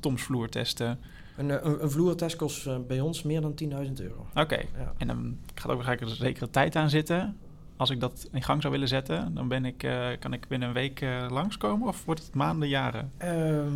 Toms 0.00 0.22
vloer 0.22 0.48
testen? 0.48 0.98
Een, 1.36 1.50
eh, 1.50 1.56
een, 1.62 1.82
een 1.82 1.90
vloertest 1.90 2.36
kost 2.36 2.66
eh, 2.66 2.76
bij 2.86 3.00
ons 3.00 3.22
meer 3.22 3.40
dan 3.40 3.54
10.000 3.86 3.92
euro. 4.00 4.26
Oké, 4.34 4.56
Ja. 4.56 4.92
en 4.98 5.06
dan 5.06 5.36
gaat 5.54 5.70
ook 5.70 5.74
waarschijnlijk 5.82 6.10
een 6.10 6.16
zekere 6.16 6.50
tijd 6.50 6.76
aan 6.76 6.90
zitten. 6.90 7.36
Als 7.76 7.90
ik 7.90 8.00
dat 8.00 8.28
in 8.32 8.42
gang 8.42 8.60
zou 8.60 8.72
willen 8.72 8.88
zetten, 8.88 9.34
dan 9.34 9.48
ben 9.48 9.64
ik, 9.64 9.82
eh, 9.82 10.06
kan 10.18 10.32
ik 10.32 10.48
binnen 10.48 10.68
een 10.68 10.74
week 10.74 11.00
eh, 11.00 11.26
langskomen 11.30 11.88
of 11.88 12.04
wordt 12.04 12.24
het 12.24 12.34
maanden, 12.34 12.68
jaren? 12.68 13.10
Ehm, 13.16 13.66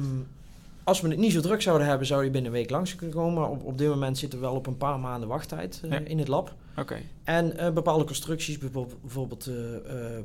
als 0.84 1.00
we 1.00 1.08
het 1.08 1.18
niet 1.18 1.32
zo 1.32 1.40
druk 1.40 1.62
zouden 1.62 1.86
hebben, 1.86 2.06
zou 2.06 2.24
je 2.24 2.30
binnen 2.30 2.50
een 2.52 2.56
week 2.58 2.70
langs 2.70 2.94
kunnen 2.96 3.16
komen. 3.16 3.40
Maar 3.40 3.50
op, 3.50 3.64
op 3.64 3.78
dit 3.78 3.88
moment 3.88 4.18
zitten 4.18 4.38
we 4.38 4.44
wel 4.44 4.54
op 4.54 4.66
een 4.66 4.76
paar 4.76 4.98
maanden 5.00 5.28
wachttijd 5.28 5.80
eh, 5.84 5.90
Ja. 5.90 5.98
in 5.98 6.18
het 6.18 6.28
lab. 6.28 6.54
Oké, 6.76 6.96
En 7.24 7.56
eh, 7.58 7.72
bepaalde 7.72 8.04
constructies, 8.04 8.58
bijvoorbeeld, 8.58 9.50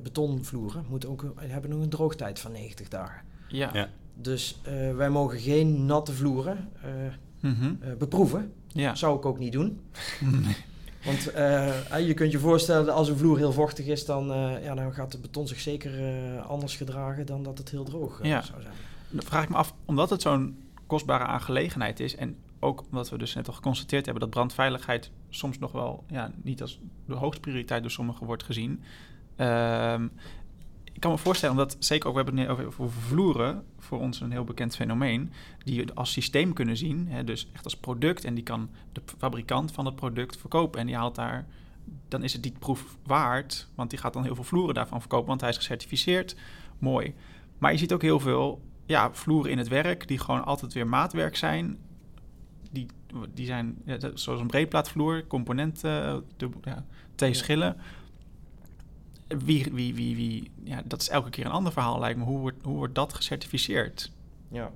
betonvloeren, 0.04 0.86
moeten 0.90 1.10
ook, 1.10 1.22
een- 1.22 1.50
hebben 1.50 1.70
nog 1.70 1.82
een 1.82 1.90
droogtijd 1.90 2.40
van 2.40 2.52
90 2.52 2.88
dagen. 2.88 3.22
ja. 3.48 3.70
Ja. 3.74 3.90
Dus 4.22 4.60
eh, 4.64 4.96
wij 4.96 5.10
mogen 5.10 5.40
geen 5.40 5.86
natte 5.86 6.14
vloeren 6.14 6.70
eh, 6.82 6.90
Mhm. 7.40 7.74
eh, 7.80 7.94
beproeven. 7.98 8.54
Ja. 8.68 8.96
Zou 8.96 9.18
ik 9.18 9.26
ook 9.26 9.40
niet 9.40 9.52
doen. 9.52 9.80
Want 11.06 11.24
je 12.06 12.12
kunt 12.16 12.32
je 12.32 12.40
voorstellen, 12.40 12.86
dat 12.86 12.96
als 12.96 13.10
een 13.10 13.18
vloer 13.18 13.38
heel 13.38 13.52
vochtig 13.52 13.86
is, 13.86 14.06
dan, 14.06 14.26
ja, 14.62 14.76
dan 14.76 14.94
gaat 14.94 15.12
de 15.12 15.20
beton 15.20 15.48
zich 15.48 15.60
zeker 15.60 15.92
anders 16.40 16.76
gedragen 16.76 17.26
dan 17.26 17.44
dat 17.44 17.58
het 17.58 17.70
heel 17.70 17.84
droog 17.84 18.20
Ja. 18.24 18.42
zou 18.42 18.62
zijn. 18.62 18.74
Dan 19.10 19.24
vraag 19.24 19.44
ik 19.44 19.50
me 19.50 19.56
af, 19.56 19.74
omdat 19.86 20.10
het 20.10 20.22
zo'n 20.22 20.58
kostbare 20.88 21.24
aangelegenheid 21.24 22.00
is... 22.00 22.16
en 22.16 22.36
ook 22.60 22.84
omdat 22.90 23.10
we 23.10 23.18
dus 23.18 23.34
net 23.36 23.48
al 23.48 23.54
geconstateerd 23.54 24.06
hebben... 24.06 24.24
dat 24.24 24.32
brandveiligheid 24.34 25.12
soms 25.30 25.60
nog 25.60 25.72
wel 25.72 26.04
ja, 26.08 26.32
niet 26.44 26.62
als 26.62 26.80
de 27.06 27.14
hoogste 27.16 27.42
prioriteit 27.42 27.82
door 27.82 27.92
sommigen 27.92 28.26
wordt 28.26 28.44
gezien... 28.44 28.82
Ehm, 29.36 30.08
ik 30.98 31.04
kan 31.04 31.12
me 31.12 31.18
voorstellen, 31.18 31.56
omdat 31.56 31.76
zeker 31.80 32.08
ook, 32.08 32.16
we 32.16 32.22
hebben 32.24 32.40
het 32.40 32.50
over, 32.50 32.66
over 32.66 32.92
vloeren... 32.92 33.64
voor 33.80 34.00
ons 34.00 34.22
een 34.22 34.32
heel 34.32 34.44
bekend 34.44 34.76
fenomeen... 34.76 35.32
die 35.64 35.76
je 35.76 35.94
als 35.94 36.12
systeem 36.12 36.54
kunnen 36.54 36.78
zien, 36.78 37.08
hè, 37.08 37.24
dus 37.24 37.50
echt 37.54 37.64
als 37.64 37.78
product... 37.78 38.26
en 38.26 38.34
die 38.34 38.44
kan 38.44 38.70
de 38.92 39.02
fabrikant 39.18 39.72
van 39.72 39.86
het 39.86 39.96
product 39.96 40.38
verkopen... 40.38 40.80
en 40.80 40.86
die 40.86 40.96
haalt 40.96 41.16
daar... 41.16 41.48
dan 42.08 42.24
is 42.24 42.34
het 42.34 42.44
die 42.44 42.54
proef 42.60 42.98
waard... 43.06 43.70
want 43.76 43.90
die 43.90 44.00
gaat 44.00 44.14
dan 44.14 44.24
heel 44.24 44.36
veel 44.36 44.44
vloeren 44.44 44.76
daarvan 44.76 45.00
verkopen... 45.00 45.28
want 45.28 45.42
hij 45.42 45.50
is 45.50 45.58
gecertificeerd, 45.58 46.36
mooi... 46.80 47.14
Maar 47.58 47.72
je 47.72 47.78
ziet 47.78 47.94
ook 47.94 48.02
heel 48.02 48.20
veel 48.20 48.62
ja, 48.86 49.14
vloeren 49.14 49.52
in 49.52 49.58
het 49.58 49.68
werk 49.68 50.08
die 50.08 50.20
gewoon 50.20 50.46
altijd 50.46 50.74
weer 50.74 50.88
maatwerk 50.88 51.36
zijn. 51.36 51.78
Die, 52.72 52.88
die 53.34 53.46
zijn 53.46 53.82
zoals 54.14 54.40
een 54.40 54.48
breedplaatvloer, 54.48 55.28
componenten, 55.28 56.24
de, 56.38 56.50
ja, 56.64 56.86
twee 57.16 57.30
Ja. 57.32 57.36
schillen. 57.36 57.78
Wie, 59.28 59.68
wie, 59.72 59.96
wie, 59.96 60.16
wie, 60.16 60.52
ja, 60.64 60.82
dat 60.86 61.02
is 61.02 61.10
elke 61.10 61.30
keer 61.30 61.46
een 61.46 61.52
ander 61.52 61.72
verhaal, 61.72 62.00
lijkt 62.00 62.20
me. 62.20 62.26
Hoe 62.26 62.40
wordt, 62.40 62.58
hoe 62.64 62.76
wordt 62.76 62.96
dat 62.96 63.14
gecertificeerd? 63.14 64.12
Ja. 64.48 64.72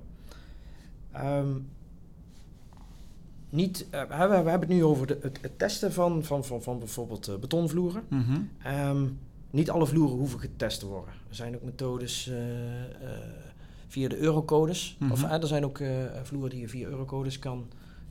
Ehm, 1.12 1.50
niet, 3.52 3.86
eh, 3.90 4.02
we, 4.08 4.14
hebben, 4.14 4.44
we 4.44 4.50
hebben 4.50 4.68
het 4.68 4.78
nu 4.78 4.84
over 4.84 5.06
de, 5.06 5.18
het, 5.22 5.38
het 5.40 5.58
testen 5.58 5.92
van, 5.92 6.24
van, 6.24 6.44
van, 6.44 6.62
van 6.62 6.78
bijvoorbeeld 6.78 7.28
eh, 7.28 7.36
betonvloeren. 7.36 8.02
Mhm. 8.08 8.40
Ehm, 8.62 9.04
niet 9.50 9.70
alle 9.70 9.86
vloeren 9.86 10.16
hoeven 10.16 10.40
getest 10.40 10.80
te 10.80 10.86
worden. 10.86 11.14
Er 11.28 11.34
zijn 11.34 11.54
ook 11.54 11.62
methodes 11.62 12.28
eh, 12.28 12.36
via 13.88 14.08
de 14.08 14.18
eurocodes. 14.18 14.96
Mhm. 14.98 15.12
Of 15.12 15.22
er 15.22 15.46
zijn 15.46 15.64
ook 15.64 15.80
vloeren 16.22 16.50
die 16.50 16.60
je 16.60 16.68
via 16.68 16.88
eurocodes 16.88 17.38
kan, 17.38 17.66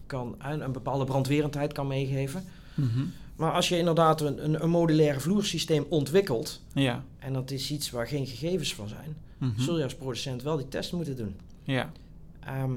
kan 0.06 0.36
een 0.39 0.71
bepaalde 0.71 1.06
brandwerendheid 1.06 1.73
kan 1.73 1.88
meegeven. 1.88 2.43
Mhm. 2.73 3.01
Maar 3.41 3.51
als 3.51 3.69
je 3.69 3.77
inderdaad 3.77 4.21
een, 4.21 4.43
een, 4.43 4.63
een 4.63 4.69
modulaire 4.69 5.19
vloersysteem 5.19 5.86
ontwikkelt, 5.89 6.62
Ja. 6.73 7.04
en 7.19 7.34
dat 7.34 7.51
is 7.51 7.71
iets 7.71 7.89
waar 7.89 8.08
geen 8.08 8.25
gegevens 8.27 8.75
van 8.75 8.88
zijn, 8.88 9.15
Mhm. 9.38 9.60
zul 9.62 9.77
je 9.77 9.84
als 9.84 9.95
producent 9.95 10.43
wel 10.43 10.58
die 10.58 10.67
test 10.67 10.93
moeten 10.93 11.15
doen. 11.15 11.36
Ja. 11.63 11.91
Ehm, 12.39 12.71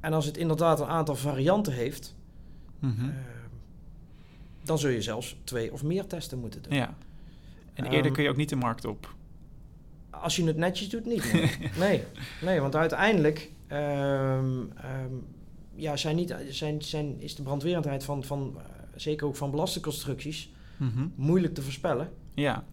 en 0.00 0.12
als 0.12 0.26
het 0.26 0.36
inderdaad 0.36 0.80
een 0.80 0.86
aantal 0.86 1.14
varianten 1.16 1.72
heeft, 1.72 2.14
Mhm. 2.78 3.00
ehm, 3.04 3.10
dan 4.62 4.78
zul 4.78 4.90
je 4.90 5.02
zelfs 5.02 5.36
twee 5.44 5.72
of 5.72 5.82
meer 5.82 6.06
testen 6.06 6.38
moeten 6.38 6.62
doen. 6.62 6.72
ja. 6.74 6.94
En 7.74 7.84
eerder 7.84 8.04
Ehm, 8.04 8.12
kun 8.12 8.22
je 8.22 8.28
ook 8.30 8.36
niet 8.36 8.48
de 8.48 8.56
markt 8.56 8.84
op. 8.84 9.14
Als 10.10 10.36
je 10.36 10.44
het 10.44 10.56
netjes 10.56 10.88
doet, 10.88 11.06
niet. 11.06 11.32
Nee, 11.32 11.50
nee, 11.78 12.02
nee 12.42 12.60
want 12.60 12.76
uiteindelijk 12.76 13.50
ja, 15.74 15.96
zijn 15.96 16.16
niet, 16.16 16.34
zijn, 16.48 16.82
zijn, 16.82 17.20
is 17.20 17.34
de 17.34 17.42
brandwerendheid 17.42 18.04
van, 18.04 18.24
van 18.24 18.56
zeker 18.96 19.26
ook 19.26 19.36
van 19.36 19.50
belastingconstructies, 19.50 20.50
Mhm. 20.76 21.06
moeilijk 21.14 21.54
te 21.54 21.62
voorspellen. 21.62 22.10
Ja. 22.34 22.64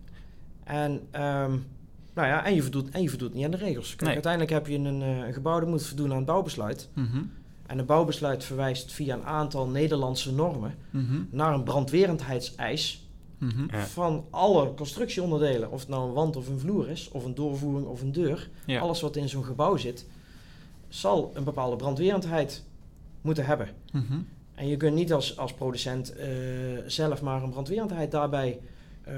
En, 0.63 1.01
ehm, 1.11 1.51
nou 2.13 2.27
ja, 2.27 2.45
en, 2.45 2.55
je 2.55 2.61
voldoet, 2.61 2.89
en 2.89 3.01
je 3.01 3.09
voldoet 3.09 3.33
niet 3.33 3.45
aan 3.45 3.51
de 3.51 3.57
regels. 3.57 3.89
Kijk, 3.89 4.01
Nee. 4.01 4.13
uiteindelijk 4.13 4.51
heb 4.51 4.67
je 4.67 4.77
een, 4.77 5.01
eh, 5.01 5.17
een 5.27 5.33
gebouw 5.33 5.59
dat 5.59 5.69
moet 5.69 5.85
voldoen 5.85 6.09
aan 6.11 6.17
het 6.17 6.25
bouwbesluit. 6.25 6.89
Mhm. 6.93 7.21
En 7.67 7.79
een 7.79 7.85
bouwbesluit 7.85 8.43
verwijst 8.43 8.91
via 8.91 9.15
een 9.15 9.23
aantal 9.25 9.67
Nederlandse 9.67 10.33
normen 10.33 10.75
Mhm. 10.89 11.21
naar 11.29 11.53
een 11.53 11.63
brandwerendheidseis 11.63 13.07
Mhm. 13.37 13.65
Ja. 13.71 13.85
van 13.85 14.25
alle 14.29 14.73
constructieonderdelen. 14.73 15.71
Of 15.71 15.79
het 15.79 15.89
nou 15.89 16.07
een 16.07 16.13
wand 16.13 16.35
of 16.35 16.47
een 16.47 16.59
vloer 16.59 16.89
is, 16.89 17.09
of 17.11 17.25
een 17.25 17.35
doorvoering 17.35 17.87
of 17.87 18.01
een 18.01 18.11
deur. 18.11 18.49
Ja. 18.65 18.79
Alles 18.79 19.01
wat 19.01 19.15
in 19.15 19.29
zo'n 19.29 19.43
gebouw 19.43 19.77
zit, 19.77 20.05
zal 20.87 21.31
een 21.33 21.43
bepaalde 21.43 21.75
brandwerendheid 21.75 22.63
moeten 23.21 23.45
hebben. 23.45 23.67
Mhm. 23.91 24.19
En 24.55 24.67
je 24.67 24.77
kunt 24.77 24.95
niet 24.95 25.13
als, 25.13 25.37
als 25.37 25.53
producent 25.53 26.15
eh, 26.15 26.27
zelf 26.85 27.21
maar 27.21 27.43
een 27.43 27.49
brandwerendheid 27.49 28.11
daarbij 28.11 28.59
eh, 29.03 29.15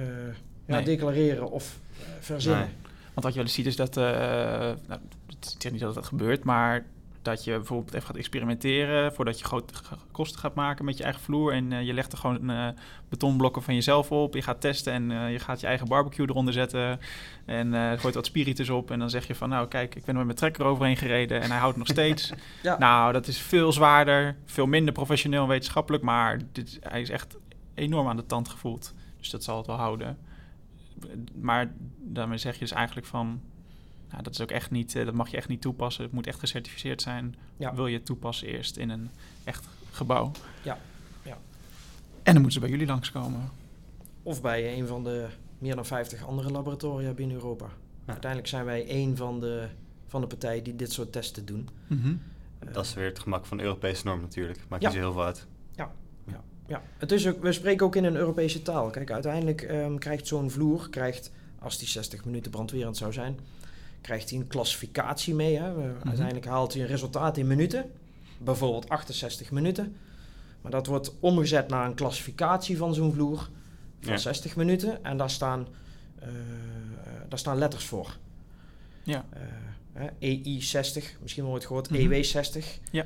Nee. 0.65 0.83
declareren 0.83 1.51
of 1.51 1.79
eh, 1.99 2.05
verzinnen. 2.19 2.59
Nee. 2.61 2.69
Want 3.13 3.25
wat 3.25 3.27
je 3.27 3.35
wel 3.35 3.43
eens 3.43 3.53
ziet 3.53 3.65
is 3.65 3.75
dat, 3.75 3.95
nou, 3.95 4.99
het 5.27 5.55
is 5.59 5.71
niet 5.71 5.79
dat 5.79 5.95
dat 5.95 6.05
gebeurt, 6.05 6.43
maar 6.43 6.85
dat 7.25 7.43
je 7.43 7.51
bijvoorbeeld 7.51 7.93
even 7.93 8.07
gaat 8.07 8.15
experimenteren 8.15 9.13
voordat 9.13 9.39
je 9.39 9.45
grote 9.45 9.73
kosten 10.11 10.39
gaat 10.39 10.55
maken 10.55 10.85
met 10.85 10.97
je 10.97 11.03
eigen 11.03 11.21
vloer. 11.21 11.53
En 11.53 11.71
eh, 11.71 11.85
je 11.85 11.93
legt 11.93 12.11
er 12.11 12.17
gewoon 12.17 12.49
eh, 12.49 12.67
betonblokken 13.09 13.61
van 13.61 13.73
jezelf 13.73 14.11
op. 14.11 14.33
Je 14.33 14.41
gaat 14.41 14.61
testen 14.61 14.93
en 14.93 15.11
eh, 15.11 15.31
je 15.31 15.39
gaat 15.39 15.59
je 15.59 15.67
eigen 15.67 15.87
barbecue 15.87 16.29
eronder 16.29 16.53
zetten. 16.53 16.99
En 17.45 17.99
gooit 17.99 18.15
wat 18.15 18.25
spiritus 18.25 18.69
op. 18.69 18.91
En 18.91 18.99
dan 18.99 19.09
zeg 19.09 19.27
je 19.27 19.35
van, 19.35 19.49
nou 19.49 19.67
kijk, 19.67 19.95
ik 19.95 20.05
ben 20.05 20.09
er 20.09 20.15
met 20.15 20.25
mijn 20.25 20.37
trekker 20.37 20.65
overheen 20.65 20.97
gereden 20.97 21.41
en 21.41 21.49
hij 21.49 21.59
houdt 21.59 21.77
nog 21.77 21.87
steeds. 21.87 22.31
Ja. 22.61 22.77
Nou, 22.77 23.13
dat 23.13 23.27
is 23.27 23.37
veel 23.37 23.71
zwaarder, 23.71 24.35
veel 24.45 24.65
minder 24.65 24.93
professioneel 24.93 25.41
en 25.41 25.47
wetenschappelijk. 25.47 26.03
Maar 26.03 26.39
dit, 26.51 26.79
hij 26.81 27.01
is 27.01 27.09
echt 27.09 27.37
enorm 27.73 28.07
aan 28.07 28.15
de 28.15 28.25
tand 28.25 28.49
gevoeld. 28.49 28.93
Dus 29.17 29.29
dat 29.29 29.43
zal 29.43 29.57
het 29.57 29.67
wel 29.67 29.75
houden. 29.75 30.17
Maar 31.41 31.73
daarmee 31.97 32.37
zeg 32.37 32.53
je 32.53 32.59
dus 32.59 32.71
eigenlijk 32.71 33.07
van... 33.07 33.41
Nou, 34.11 34.23
dat 34.23 34.33
is 34.33 34.41
ook 34.41 34.51
echt 34.51 34.71
niet, 34.71 34.95
eh, 34.95 35.05
dat 35.05 35.13
mag 35.13 35.29
je 35.29 35.37
echt 35.37 35.47
niet 35.47 35.61
toepassen. 35.61 36.03
Het 36.03 36.11
moet 36.13 36.27
echt 36.27 36.39
gecertificeerd 36.39 37.01
zijn. 37.01 37.35
Ja. 37.57 37.75
Wil 37.75 37.87
je 37.87 37.95
het 37.97 38.05
toepassen 38.05 38.47
eerst 38.47 38.77
in 38.77 38.89
een 38.89 39.09
echt 39.43 39.65
gebouw. 39.91 40.31
Ja, 40.61 40.77
ja. 41.23 41.37
En 42.23 42.33
dan 42.33 42.41
moeten 42.41 42.51
ze 42.51 42.59
bij 42.59 42.69
jullie 42.69 42.87
langskomen. 42.87 43.49
Of 44.23 44.41
bij 44.41 44.77
een 44.79 44.87
van 44.87 45.03
de 45.03 45.27
meer 45.57 45.75
dan 45.75 45.85
50 45.85 46.25
andere 46.27 46.51
laboratoria 46.51 47.11
binnen 47.11 47.35
Europa. 47.35 47.65
Uiteindelijk 48.05 48.49
zijn 48.49 48.65
wij 48.65 48.87
één 48.87 49.17
van 49.17 49.39
de, 49.39 49.67
van 50.07 50.21
de 50.21 50.27
partijen 50.27 50.63
die 50.63 50.75
dit 50.75 50.91
soort 50.91 51.11
testen 51.11 51.45
doen. 51.45 51.69
Eh, 51.89 52.73
Dat 52.73 52.85
is 52.85 52.93
weer 52.93 53.05
het 53.05 53.19
gemak 53.19 53.45
van 53.45 53.57
de 53.57 53.63
Europese 53.63 54.05
norm 54.05 54.21
natuurlijk. 54.21 54.59
Maakt 54.67 54.81
Ja. 54.81 54.87
niet 54.89 54.97
zo 54.97 55.03
heel 55.03 55.13
veel 55.13 55.23
uit. 55.23 55.47
Ja, 56.67 56.81
het 56.97 57.11
is 57.11 57.27
ook, 57.27 57.41
we 57.41 57.51
spreken 57.51 57.85
ook 57.85 57.95
in 57.95 58.03
een 58.03 58.15
Europese 58.15 58.61
taal. 58.61 58.89
Kijk, 58.89 59.11
uiteindelijk 59.11 59.61
ehm, 59.61 59.95
krijgt 59.97 60.27
zo'n 60.27 60.51
vloer, 60.51 60.89
krijgt, 60.89 61.31
als 61.59 61.77
die 61.77 61.87
60 61.87 62.25
minuten 62.25 62.51
brandwerend 62.51 62.97
zou 62.97 63.13
zijn, 63.13 63.39
krijgt 64.05 64.29
hij 64.29 64.39
een 64.39 64.47
klassificatie 64.47 65.33
mee. 65.33 65.57
Hè. 65.57 65.73
We- 65.73 65.93
Uiteindelijk 66.03 66.45
haalt 66.45 66.73
hij 66.73 66.81
een 66.81 66.87
resultaat 66.87 67.37
in 67.37 67.47
minuten, 67.47 67.91
bijvoorbeeld 68.37 68.89
68 68.89 69.51
minuten. 69.51 69.95
Maar 70.61 70.71
dat 70.71 70.85
wordt 70.87 71.13
omgezet 71.19 71.67
naar 71.69 71.85
een 71.85 71.93
klassificatie 71.93 72.77
van 72.77 72.93
zo'n 72.93 73.13
vloer 73.13 73.49
van 73.99 74.11
Ja. 74.13 74.17
60 74.17 74.55
minuten. 74.55 75.03
En 75.03 75.17
daar 75.17 75.29
staan, 75.29 75.67
eh, 76.19 76.27
daar 77.29 77.39
staan 77.39 77.57
letters 77.57 77.85
voor. 77.85 78.17
Ja. 79.03 79.25
Eh, 79.29 79.41
hè, 79.93 80.07
EI60, 80.19 81.17
misschien 81.21 81.43
wel 81.43 81.53
ooit 81.53 81.65
gehoord, 81.65 81.89
Mhm. 81.89 81.99
EW60. 82.01 82.79
Ja. 82.91 83.05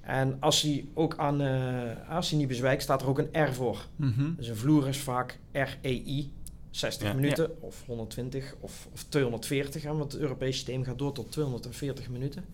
En 0.00 0.36
als 0.40 0.62
hij 0.62 0.84
ook 0.94 1.16
aan, 1.18 1.40
eh, 1.40 2.10
als 2.10 2.30
hij 2.30 2.38
niet 2.38 2.48
bezwijkt, 2.48 2.82
staat 2.82 3.02
er 3.02 3.08
ook 3.08 3.18
een 3.18 3.44
R 3.48 3.52
voor. 3.52 3.86
Mhm. 3.96 4.34
Dus 4.36 4.48
een 4.48 4.56
vloer 4.56 4.88
is 4.88 4.98
vaak 4.98 5.38
REI, 5.52 6.32
60 6.76 7.08
Ja. 7.08 7.14
minuten 7.14 7.62
of 7.62 7.82
120 7.86 8.54
of, 8.60 8.88
of 8.92 9.04
240. 9.08 9.82
Hè, 9.82 9.88
want 9.96 10.12
het 10.12 10.20
Europese 10.20 10.52
systeem 10.52 10.84
gaat 10.84 10.98
door 10.98 11.12
tot 11.12 11.32
240 11.32 12.08
minuten. 12.08 12.44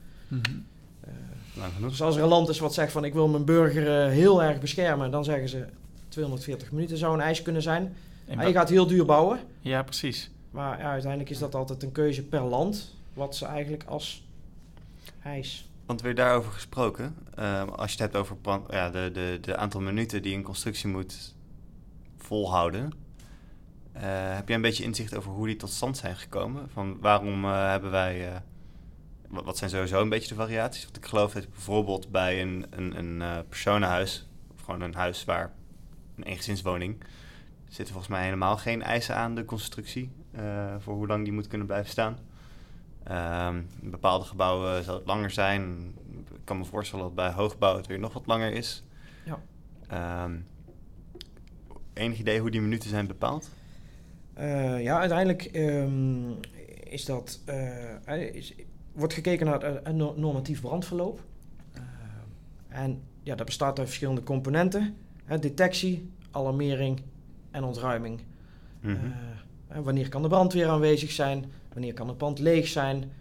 Lang 1.54 1.72
genoeg. 1.74 1.90
dus 1.90 2.02
als 2.02 2.16
er 2.16 2.22
een 2.22 2.28
land 2.28 2.48
is 2.48 2.58
wat 2.58 2.74
zegt 2.74 2.92
van 2.92 3.04
ik 3.04 3.12
wil 3.12 3.28
mijn 3.28 3.44
burger 3.44 4.04
eh, 4.04 4.10
heel 4.12 4.42
erg 4.42 4.60
beschermen, 4.60 5.10
dan 5.10 5.24
zeggen 5.24 5.48
ze 5.48 5.66
240 6.08 6.72
minuten 6.72 6.96
zou 6.96 7.14
een 7.14 7.20
eis 7.20 7.42
kunnen 7.42 7.62
zijn. 7.62 7.94
En 8.26 8.36
Maar 8.36 8.46
je 8.46 8.52
gaat 8.52 8.68
heel 8.68 8.86
duur 8.86 9.04
bouwen, 9.04 9.40
Ja, 9.60 9.82
precies. 9.82 10.30
maar 10.50 10.78
ja, 10.78 10.90
uiteindelijk 10.90 11.30
is 11.30 11.38
dat 11.38 11.54
altijd 11.54 11.82
een 11.82 11.92
keuze 11.92 12.22
per 12.22 12.42
land, 12.42 12.94
wat 13.14 13.36
ze 13.36 13.46
eigenlijk 13.46 13.84
als 13.84 14.24
eis. 15.22 15.68
Want 15.86 16.00
weer 16.00 16.14
daarover 16.14 16.52
gesproken, 16.52 17.14
ehm, 17.34 17.68
als 17.68 17.92
je 17.92 18.02
het 18.02 18.12
hebt 18.12 18.16
over 18.16 18.36
ja, 18.70 18.90
de, 18.90 19.10
de, 19.12 19.38
de 19.40 19.56
aantal 19.56 19.80
minuten 19.80 20.22
die 20.22 20.34
een 20.36 20.42
constructie 20.42 20.88
moet 20.88 21.34
volhouden, 22.16 22.92
eh, 23.92 24.34
heb 24.34 24.46
jij 24.46 24.56
een 24.56 24.62
beetje 24.62 24.84
inzicht 24.84 25.16
over 25.16 25.30
hoe 25.30 25.46
die 25.46 25.56
tot 25.56 25.70
stand 25.70 25.96
zijn 25.96 26.16
gekomen? 26.16 26.70
Van 26.70 27.00
waarom 27.00 27.44
eh, 27.44 27.68
hebben 27.68 27.90
wij, 27.90 28.28
eh, 28.28 28.40
wat, 29.28 29.44
wat 29.44 29.58
zijn 29.58 29.70
sowieso 29.70 30.00
een 30.00 30.08
beetje 30.08 30.28
de 30.28 30.34
variaties? 30.34 30.84
Want 30.84 30.96
ik 30.96 31.06
geloof 31.06 31.32
dat 31.32 31.50
bijvoorbeeld 31.50 32.10
bij 32.10 32.42
een, 32.42 32.66
een, 32.70 32.98
een 32.98 33.46
personenhuis, 33.48 34.28
of 34.54 34.60
gewoon 34.60 34.80
een 34.80 34.94
huis 34.94 35.24
waar 35.24 35.52
een 36.16 36.24
eengezinswoning, 36.24 37.04
zitten 37.68 37.94
volgens 37.94 38.12
mij 38.14 38.24
helemaal 38.24 38.56
geen 38.56 38.82
eisen 38.82 39.16
aan 39.16 39.34
de 39.34 39.44
constructie 39.44 40.12
voor 40.78 40.94
hoe 40.94 41.06
lang 41.06 41.24
die 41.24 41.32
moet 41.32 41.46
kunnen 41.46 41.66
blijven 41.66 41.90
staan. 41.90 42.18
Ehm, 43.04 43.62
in 43.80 43.90
bepaalde 43.90 44.24
gebouwen 44.24 44.84
zal 44.84 44.94
het 44.94 45.06
langer 45.06 45.30
zijn. 45.30 45.94
Ik 46.30 46.44
kan 46.44 46.58
me 46.58 46.64
voorstellen 46.64 47.04
dat 47.04 47.14
bij 47.14 47.30
hoogbouw 47.30 47.76
het 47.76 47.86
weer 47.86 47.98
nog 47.98 48.12
wat 48.12 48.26
langer 48.26 48.52
is. 48.52 48.84
Ja. 49.24 49.38
Ehm, 49.88 50.36
enig 51.92 52.18
idee 52.18 52.40
hoe 52.40 52.50
die 52.50 52.60
minuten 52.60 52.90
zijn 52.90 53.06
bepaald? 53.06 53.50
Eh, 54.34 54.82
ja, 54.82 54.98
uiteindelijk 54.98 55.42
ehm, 55.42 56.30
is 56.84 57.04
dat, 57.04 57.40
eh, 57.44 58.34
is, 58.34 58.54
wordt 58.92 59.14
gekeken 59.14 59.46
naar 59.46 59.62
het 59.62 59.82
eh, 59.82 59.92
no- 59.92 60.14
normatief 60.16 60.60
brandverloop. 60.60 61.24
En 62.68 63.00
ja, 63.22 63.34
dat 63.34 63.46
bestaat 63.46 63.78
uit 63.78 63.88
verschillende 63.88 64.22
componenten. 64.22 64.96
Hè, 65.24 65.38
detectie, 65.38 66.10
alarmering 66.30 67.00
en 67.50 67.64
ontruiming. 67.64 68.20
Mhm. 68.80 68.96
Wanneer 69.82 70.08
kan 70.08 70.22
de 70.22 70.28
brandweer 70.28 70.68
aanwezig 70.68 71.10
zijn? 71.10 71.44
Wanneer 71.72 71.94
kan 71.94 72.08
het 72.08 72.16
pand 72.16 72.38
leeg 72.38 72.66
zijn? 72.68 73.12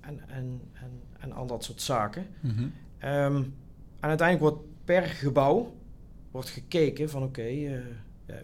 En, 0.00 0.20
en, 0.28 0.60
en, 0.72 1.00
en 1.18 1.32
al 1.32 1.46
dat 1.46 1.64
soort 1.64 1.82
zaken. 1.82 2.26
Mhm. 2.40 2.66
Ehm, 2.98 3.36
en 4.00 4.08
uiteindelijk 4.08 4.40
wordt 4.50 4.68
per 4.84 5.02
gebouw 5.02 5.74
wordt 6.30 6.48
gekeken 6.48 7.10
van 7.10 7.22
oké, 7.22 7.42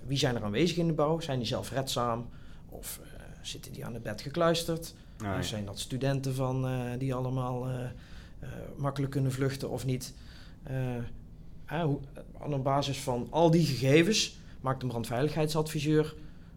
wie 0.07 0.19
zijn 0.19 0.37
er 0.37 0.43
aanwezig 0.45 0.77
in 0.77 0.87
de 0.87 0.93
bouw? 0.93 1.21
Zijn 1.21 1.39
die 1.39 1.47
zelfredzaam? 1.47 2.29
Of 2.69 3.01
eh, 3.03 3.21
zitten 3.43 3.73
die 3.73 3.85
aan 3.85 3.95
het 3.95 4.03
bed 4.03 4.21
gekluisterd? 4.21 4.95
Ja. 5.19 5.43
zijn 5.43 5.65
dat 5.65 5.79
studenten 5.79 6.35
van, 6.35 6.67
eh, 6.67 6.81
die 6.99 7.15
allemaal 7.15 7.69
eh, 7.69 7.85
eh, 7.85 8.49
makkelijk 8.77 9.13
kunnen 9.13 9.33
vluchten 9.33 9.71
of 9.71 9.85
niet? 9.87 10.15
Eh, 10.63 10.97
eh, 10.97 11.83
hoe, 11.83 11.99
aan 12.41 12.63
basis 12.63 12.99
van 12.99 13.27
al 13.31 13.51
die 13.51 13.67
gegevens 13.67 14.39
maakt 14.61 14.83
een 14.83 14.89
brandveiligheidsadviseur 14.89 16.15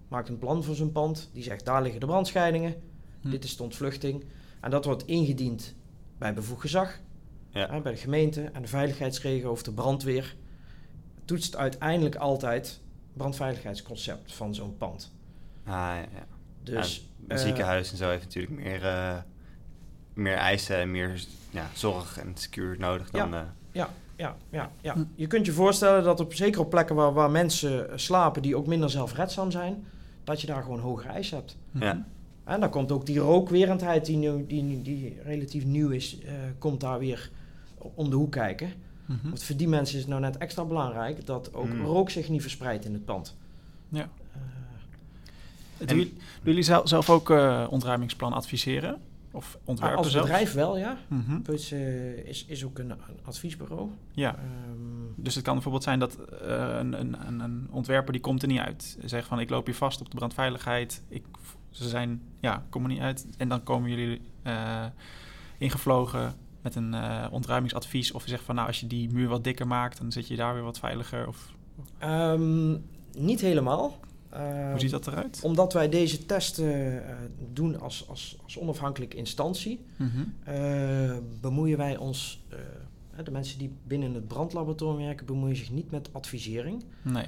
maakt 0.08 0.30
een 0.30 0.38
plan 0.40 0.64
voor 0.64 0.76
zijn 0.76 0.92
pand. 0.92 1.30
Die 1.34 1.44
zegt 1.44 1.66
daar 1.66 1.82
liggen 1.82 2.00
de 2.00 2.06
brandscheidingen. 2.06 2.76
Hm. 3.22 3.30
Dit 3.30 3.44
is 3.44 3.58
de 3.58 3.64
ontvluchting. 3.64 4.24
En 4.62 4.70
dat 4.72 4.86
wordt 4.86 5.06
ingediend 5.06 5.76
bij 6.18 6.34
bevoegd 6.34 6.62
gezag, 6.62 7.00
Ja. 7.50 7.80
bij 7.82 7.92
de 7.92 7.98
gemeente 7.98 8.42
en 8.42 8.62
de 8.62 8.68
veiligheidsregio 8.68 9.52
of 9.52 9.64
de 9.64 9.72
brandweer. 9.72 10.36
Toetst 11.26 11.56
uiteindelijk 11.56 12.16
altijd 12.16 12.80
brandveiligheidsconcept 13.18 14.34
van 14.34 14.56
zo'n 14.56 14.78
pand. 14.78 15.12
Ah, 15.66 15.74
ja, 15.74 15.96
ja. 15.96 16.26
Dus 16.64 16.96
Ja, 16.96 17.34
een 17.34 17.38
eh, 17.38 17.44
ziekenhuis 17.44 17.92
en 17.92 17.98
zo 17.98 18.10
heeft 18.10 18.24
natuurlijk 18.24 18.54
meer, 18.62 18.86
eh, 18.86 19.18
meer 20.14 20.36
eisen 20.36 20.78
en 20.78 20.92
meer 20.92 21.24
ja, 21.50 21.70
zorg 21.74 22.18
en 22.20 22.32
secuur 22.34 22.76
nodig 22.80 23.10
dan... 23.10 23.34
eh, 23.34 23.42
Ja, 23.72 24.36
ja, 24.50 24.72
ja. 24.82 24.94
Hm. 24.94 25.04
Je 25.16 25.28
kunt 25.28 25.46
je 25.46 25.52
voorstellen 25.52 26.04
dat 26.04 26.20
op 26.20 26.34
zeker 26.34 26.62
op 26.62 26.70
plekken 26.70 26.96
waar, 26.96 27.14
waar 27.14 27.32
mensen 27.32 27.90
eh, 27.92 27.98
slapen 27.98 28.42
die 28.42 28.56
ook 28.56 28.68
minder 28.68 28.90
zelfredzaam 28.90 29.52
zijn, 29.52 29.86
dat 30.24 30.42
je 30.42 30.48
daar 30.48 30.62
gewoon 30.64 30.80
hogere 30.80 31.10
eisen 31.10 31.38
hebt. 31.38 31.58
Mhm. 31.72 31.84
Ja. 31.84 32.06
En 32.44 32.60
dan 32.60 32.70
komt 32.70 32.92
ook 32.92 33.06
die 33.06 33.20
rookwerendheid 33.20 34.06
die, 34.06 34.18
nu, 34.18 34.46
die, 34.48 34.82
die 34.82 35.20
relatief 35.24 35.66
nieuw 35.66 35.90
is, 35.90 36.20
eh, 36.20 36.34
komt 36.60 36.80
daar 36.80 37.00
weer 37.00 37.30
om 37.78 38.10
de 38.10 38.16
hoek 38.16 38.32
kijken. 38.32 38.74
Mhm. 39.08 39.28
Want 39.28 39.44
voor 39.44 39.56
die 39.56 39.68
mensen 39.68 39.96
is 39.96 40.02
het 40.02 40.10
nou 40.10 40.22
net 40.22 40.38
extra 40.38 40.64
belangrijk 40.66 41.26
dat 41.26 41.54
ook 41.54 41.68
Hmm. 41.70 41.86
rook 41.86 42.10
zich 42.10 42.30
niet 42.30 42.42
verspreidt 42.42 42.86
in 42.86 42.94
het 42.94 43.06
pand. 43.06 43.36
Ja. 43.90 44.10
Eh, 45.78 45.88
Doen 45.88 45.98
jullie, 45.98 46.14
doen 46.14 46.22
jullie 46.44 46.62
zelf, 46.64 46.88
zelf 46.90 47.10
ook 47.10 47.30
eh 47.30 47.68
ontruimingsplan 47.70 48.34
adviseren? 48.34 48.98
Of 49.32 49.58
ontwerpen 49.64 49.98
als 49.98 50.12
zelfs? 50.12 50.28
bedrijf 50.28 50.54
wel, 50.54 50.78
ja. 50.78 50.98
Eh, 51.72 52.28
is, 52.28 52.46
is 52.46 52.66
ook 52.66 52.80
een, 52.80 52.90
een 52.90 52.98
adviesbureau. 53.26 53.90
Ja. 54.12 54.36
Ehm, 54.36 54.44
Dus 55.16 55.36
het 55.36 55.44
kan 55.44 55.54
bijvoorbeeld 55.54 55.84
zijn 55.84 56.00
dat 56.00 56.18
eh, 56.42 56.76
een, 56.80 57.00
een, 57.00 57.28
een, 57.28 57.40
een 57.40 57.68
ontwerper 57.72 58.12
die 58.12 58.22
komt 58.22 58.42
er 58.42 58.48
niet 58.48 58.60
uit. 58.60 58.98
Zegt 59.06 59.28
van 59.28 59.40
ik 59.40 59.50
loop 59.50 59.66
hier 59.66 59.76
vast 59.76 60.02
op 60.02 60.10
de 60.12 60.16
brandveiligheid. 60.18 61.02
Ik, 61.08 61.26
ze 61.70 61.88
zijn, 61.90 62.22
ja, 62.40 62.66
kom 62.70 62.84
er 62.84 62.90
niet 62.90 63.00
uit. 63.02 63.26
En 63.38 63.50
dan 63.50 63.64
komen 63.64 63.90
jullie 63.90 64.22
eh, 64.44 64.86
ingevlogen 65.58 66.36
met 66.68 66.76
een 66.76 66.94
eh, 66.94 67.28
ontruimingsadvies. 67.32 68.12
Of 68.12 68.24
je 68.24 68.30
zegt 68.30 68.44
van 68.44 68.56
nou 68.56 68.68
als 68.68 68.80
je 68.80 68.88
die 68.88 69.10
muur 69.12 69.28
wat 69.28 69.44
dikker 69.44 69.68
maakt, 69.68 69.98
dan 69.98 70.12
zit 70.12 70.28
je 70.28 70.36
daar 70.36 70.54
weer 70.54 70.64
wat 70.64 70.80
veiliger. 70.80 71.28
Of 71.28 71.54
ehm, 71.98 72.72
niet 73.18 73.42
helemaal. 73.42 74.00
Ehm, 74.30 74.70
hoe 74.70 74.80
ziet 74.80 74.92
dat 74.92 75.08
eruit? 75.08 75.40
Omdat 75.44 75.74
wij 75.74 75.90
deze 75.90 76.26
testen 76.26 77.08
eh, 77.08 77.16
doen 77.54 77.80
als, 77.80 78.08
als, 78.10 78.38
als 78.44 78.58
onafhankelijke 78.60 79.18
instantie, 79.18 79.86
Mhm. 79.98 80.24
eh, 80.44 81.18
bemoeien 81.42 81.78
wij 81.78 81.98
ons, 81.98 82.44
de 83.24 83.32
mensen 83.32 83.60
die 83.60 83.72
binnen 83.84 84.14
het 84.14 84.28
brandlaboratorium 84.28 85.06
werken, 85.06 85.26
bemoeien 85.26 85.56
zich 85.56 85.72
niet 85.72 85.92
met 85.92 86.10
advisering. 86.14 86.84
Nee. 87.02 87.26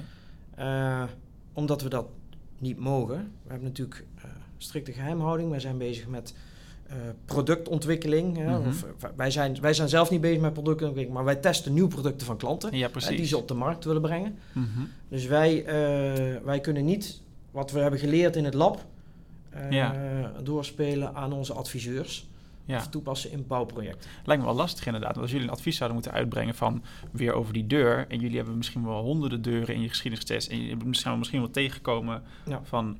Omdat 1.52 1.82
we 1.82 1.88
dat 1.88 2.06
niet 2.58 2.78
mogen. 2.78 3.32
We 3.42 3.48
hebben 3.50 3.68
natuurlijk 3.68 4.04
strikte 4.58 4.92
geheimhouding. 4.92 5.50
Wij 5.50 5.60
zijn 5.60 5.78
bezig 5.78 6.06
met 6.06 6.34
eh, 6.90 6.96
productontwikkeling. 7.24 8.38
Mhm. 8.38 8.68
of, 8.68 8.82
eh, 8.82 9.08
wij, 9.16 9.30
zijn, 9.30 9.60
wij 9.60 9.72
zijn 9.74 9.88
zelf 9.88 10.10
niet 10.10 10.20
bezig 10.20 10.40
met 10.40 10.52
productontwikkeling, 10.52 11.12
maar 11.12 11.24
wij 11.24 11.36
testen 11.36 11.72
nieuwe 11.72 11.88
producten 11.88 12.26
van 12.26 12.36
klanten. 12.36 12.76
Ja, 12.76 12.88
precies. 12.88 13.16
die 13.16 13.26
ze 13.26 13.36
op 13.36 13.48
de 13.48 13.54
markt 13.54 13.84
willen 13.84 14.02
brengen. 14.02 14.38
Mhm. 14.52 14.66
Dus 15.08 15.26
wij, 15.26 15.64
eh, 15.64 16.44
wij 16.44 16.60
kunnen 16.60 16.84
niet 16.84 17.20
wat 17.50 17.70
we 17.70 17.78
hebben 17.80 18.00
geleerd 18.00 18.36
in 18.36 18.44
het 18.44 18.54
lab 18.54 18.84
Ja. 19.70 19.94
doorspelen 20.42 21.14
aan 21.14 21.32
onze 21.32 21.52
adviseurs 21.52 22.28
Ja. 22.64 22.76
of 22.76 22.86
toepassen 22.88 23.30
in 23.30 23.46
bouwprojecten. 23.46 24.10
Lijkt 24.24 24.42
me 24.42 24.48
wel 24.48 24.56
lastig 24.58 24.86
inderdaad. 24.86 25.10
Want 25.10 25.22
als 25.22 25.30
jullie 25.30 25.46
een 25.46 25.52
advies 25.52 25.76
zouden 25.76 25.98
moeten 25.98 26.16
uitbrengen 26.18 26.54
van 26.54 26.82
weer 27.10 27.32
over 27.32 27.52
die 27.52 27.66
deur. 27.66 28.04
En 28.08 28.18
jullie 28.20 28.36
hebben 28.36 28.56
misschien 28.56 28.84
wel 28.84 29.02
honderden 29.02 29.42
deuren 29.42 29.74
in 29.74 29.80
je 29.80 29.88
geschiedenistest. 29.88 30.48
En 30.50 30.62
je 30.62 30.68
hebt 30.70 30.84
misschien, 30.84 31.18
misschien 31.18 31.40
wel 31.40 31.50
tegengekomen 31.50 32.22
Ja. 32.46 32.60
van... 32.64 32.98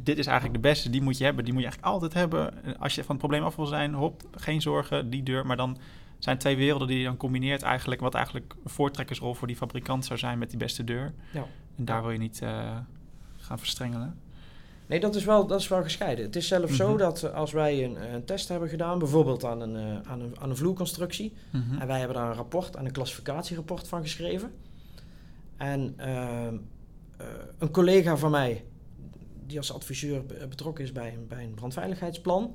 Dit 0.00 0.18
is 0.18 0.26
eigenlijk 0.26 0.62
de 0.62 0.68
beste, 0.68 0.90
die 0.90 1.02
moet 1.02 1.18
je 1.18 1.24
hebben. 1.24 1.44
Die 1.44 1.52
moet 1.52 1.62
je 1.62 1.68
eigenlijk 1.68 1.94
altijd 1.94 2.14
hebben. 2.14 2.64
En 2.64 2.78
Als 2.78 2.94
je 2.94 3.00
van 3.04 3.10
het 3.10 3.18
probleem 3.18 3.44
af 3.44 3.56
wil 3.56 3.66
zijn, 3.66 3.94
hop, 3.94 4.22
geen 4.30 4.60
zorgen, 4.62 5.10
die 5.10 5.22
deur. 5.22 5.46
Maar 5.46 5.56
dan 5.56 5.78
zijn 6.18 6.38
twee 6.38 6.56
werelden 6.56 6.88
die 6.88 6.98
je 6.98 7.04
dan 7.04 7.16
combineert 7.16 7.62
eigenlijk... 7.62 8.00
wat 8.00 8.14
eigenlijk 8.14 8.54
een 8.64 8.70
voortrekkersrol 8.70 9.34
voor 9.34 9.46
die 9.46 9.56
fabrikant 9.56 10.04
zou 10.04 10.18
zijn 10.18 10.38
met 10.38 10.50
die 10.50 10.58
beste 10.58 10.84
deur. 10.84 11.12
Ja. 11.32 11.44
En 11.76 11.84
daar 11.84 12.02
wil 12.02 12.10
je 12.10 12.18
niet 12.18 12.42
eh, 12.42 12.76
gaan 13.36 13.58
verstrengelen. 13.58 14.18
Nee, 14.86 15.00
dat 15.00 15.14
is 15.14 15.24
wel, 15.24 15.46
dat 15.46 15.60
is 15.60 15.68
wel 15.68 15.82
gescheiden. 15.82 16.24
Het 16.24 16.36
is 16.36 16.48
zelfs 16.48 16.76
zo 16.76 16.88
Mhm. 16.88 16.98
dat 16.98 17.22
eh, 17.22 17.34
als 17.34 17.52
wij 17.52 17.84
een, 17.84 18.14
een 18.14 18.24
test 18.24 18.48
hebben 18.48 18.68
gedaan, 18.68 18.98
bijvoorbeeld 18.98 19.44
aan 19.44 19.60
een, 19.60 19.76
eh, 19.76 20.10
aan 20.10 20.20
een, 20.20 20.34
aan 20.40 20.50
een 20.50 20.56
vloerconstructie, 20.56 21.32
Mhm. 21.50 21.78
en 21.80 21.86
wij 21.86 21.98
hebben 21.98 22.16
daar 22.16 22.28
een 22.28 22.34
rapport, 22.36 22.76
en 22.76 22.84
een 22.84 22.92
klassificatierapport 22.92 23.88
van 23.88 24.02
geschreven. 24.02 24.52
En 25.56 25.94
ehm, 25.96 26.54
eh, 27.16 27.26
een 27.58 27.70
collega 27.70 28.16
van 28.16 28.30
mij, 28.30 28.64
die 29.50 29.58
als 29.58 29.72
adviseur 29.72 30.26
be- 30.26 30.46
betrokken 30.48 30.84
is 30.84 30.92
bij 30.92 31.12
een, 31.14 31.26
bij 31.28 31.44
een 31.44 31.54
brandveiligheidsplan, 31.54 32.54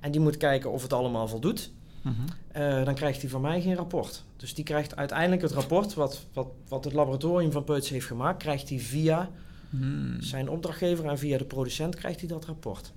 en 0.00 0.10
die 0.10 0.20
moet 0.20 0.36
kijken 0.36 0.70
of 0.72 0.82
het 0.82 0.92
allemaal 0.92 1.28
voldoet, 1.28 1.70
Mhm. 2.02 2.14
eh, 2.52 2.84
dan 2.84 2.94
krijgt 2.94 3.20
hij 3.20 3.30
van 3.30 3.40
mij 3.40 3.60
geen 3.60 3.74
rapport. 3.74 4.24
Dus 4.36 4.54
die 4.54 4.64
krijgt 4.64 4.96
uiteindelijk 4.96 5.42
het 5.42 5.52
rapport 5.52 5.94
wat, 5.94 6.26
wat, 6.32 6.46
wat 6.68 6.84
het 6.84 6.92
laboratorium 6.92 7.52
van 7.52 7.64
Peuts 7.64 7.88
heeft 7.88 8.06
gemaakt, 8.06 8.38
krijgt 8.42 8.68
hij 8.68 8.78
via 8.78 9.30
Hmm. 9.70 10.16
zijn 10.22 10.48
opdrachtgever 10.48 11.04
en 11.06 11.18
via 11.18 11.38
de 11.38 11.44
producent 11.44 11.94
krijgt 11.94 12.20
hij 12.20 12.28
dat 12.28 12.44
rapport. 12.44 12.92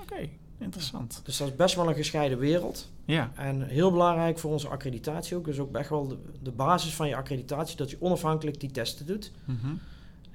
Oké, 0.00 0.28
interessant. 0.58 1.20
Dus 1.24 1.36
dat 1.36 1.48
is 1.48 1.56
best 1.56 1.74
wel 1.74 1.88
een 1.88 1.94
gescheiden 1.94 2.38
wereld. 2.38 2.90
Ja, 3.04 3.30
En 3.34 3.62
heel 3.62 3.90
belangrijk 3.90 4.38
voor 4.38 4.50
onze 4.50 4.68
accreditatie 4.68 5.36
ook. 5.36 5.44
Dus 5.44 5.58
ook 5.58 5.76
echt 5.76 5.88
wel 5.88 6.08
de, 6.08 6.16
de 6.42 6.50
basis 6.50 6.94
van 6.94 7.08
je 7.08 7.16
accreditatie, 7.16 7.76
dat 7.76 7.90
je 7.90 7.96
onafhankelijk 8.00 8.60
die 8.60 8.70
testen 8.70 9.06
doet. 9.06 9.32
Mhm. 9.44 9.66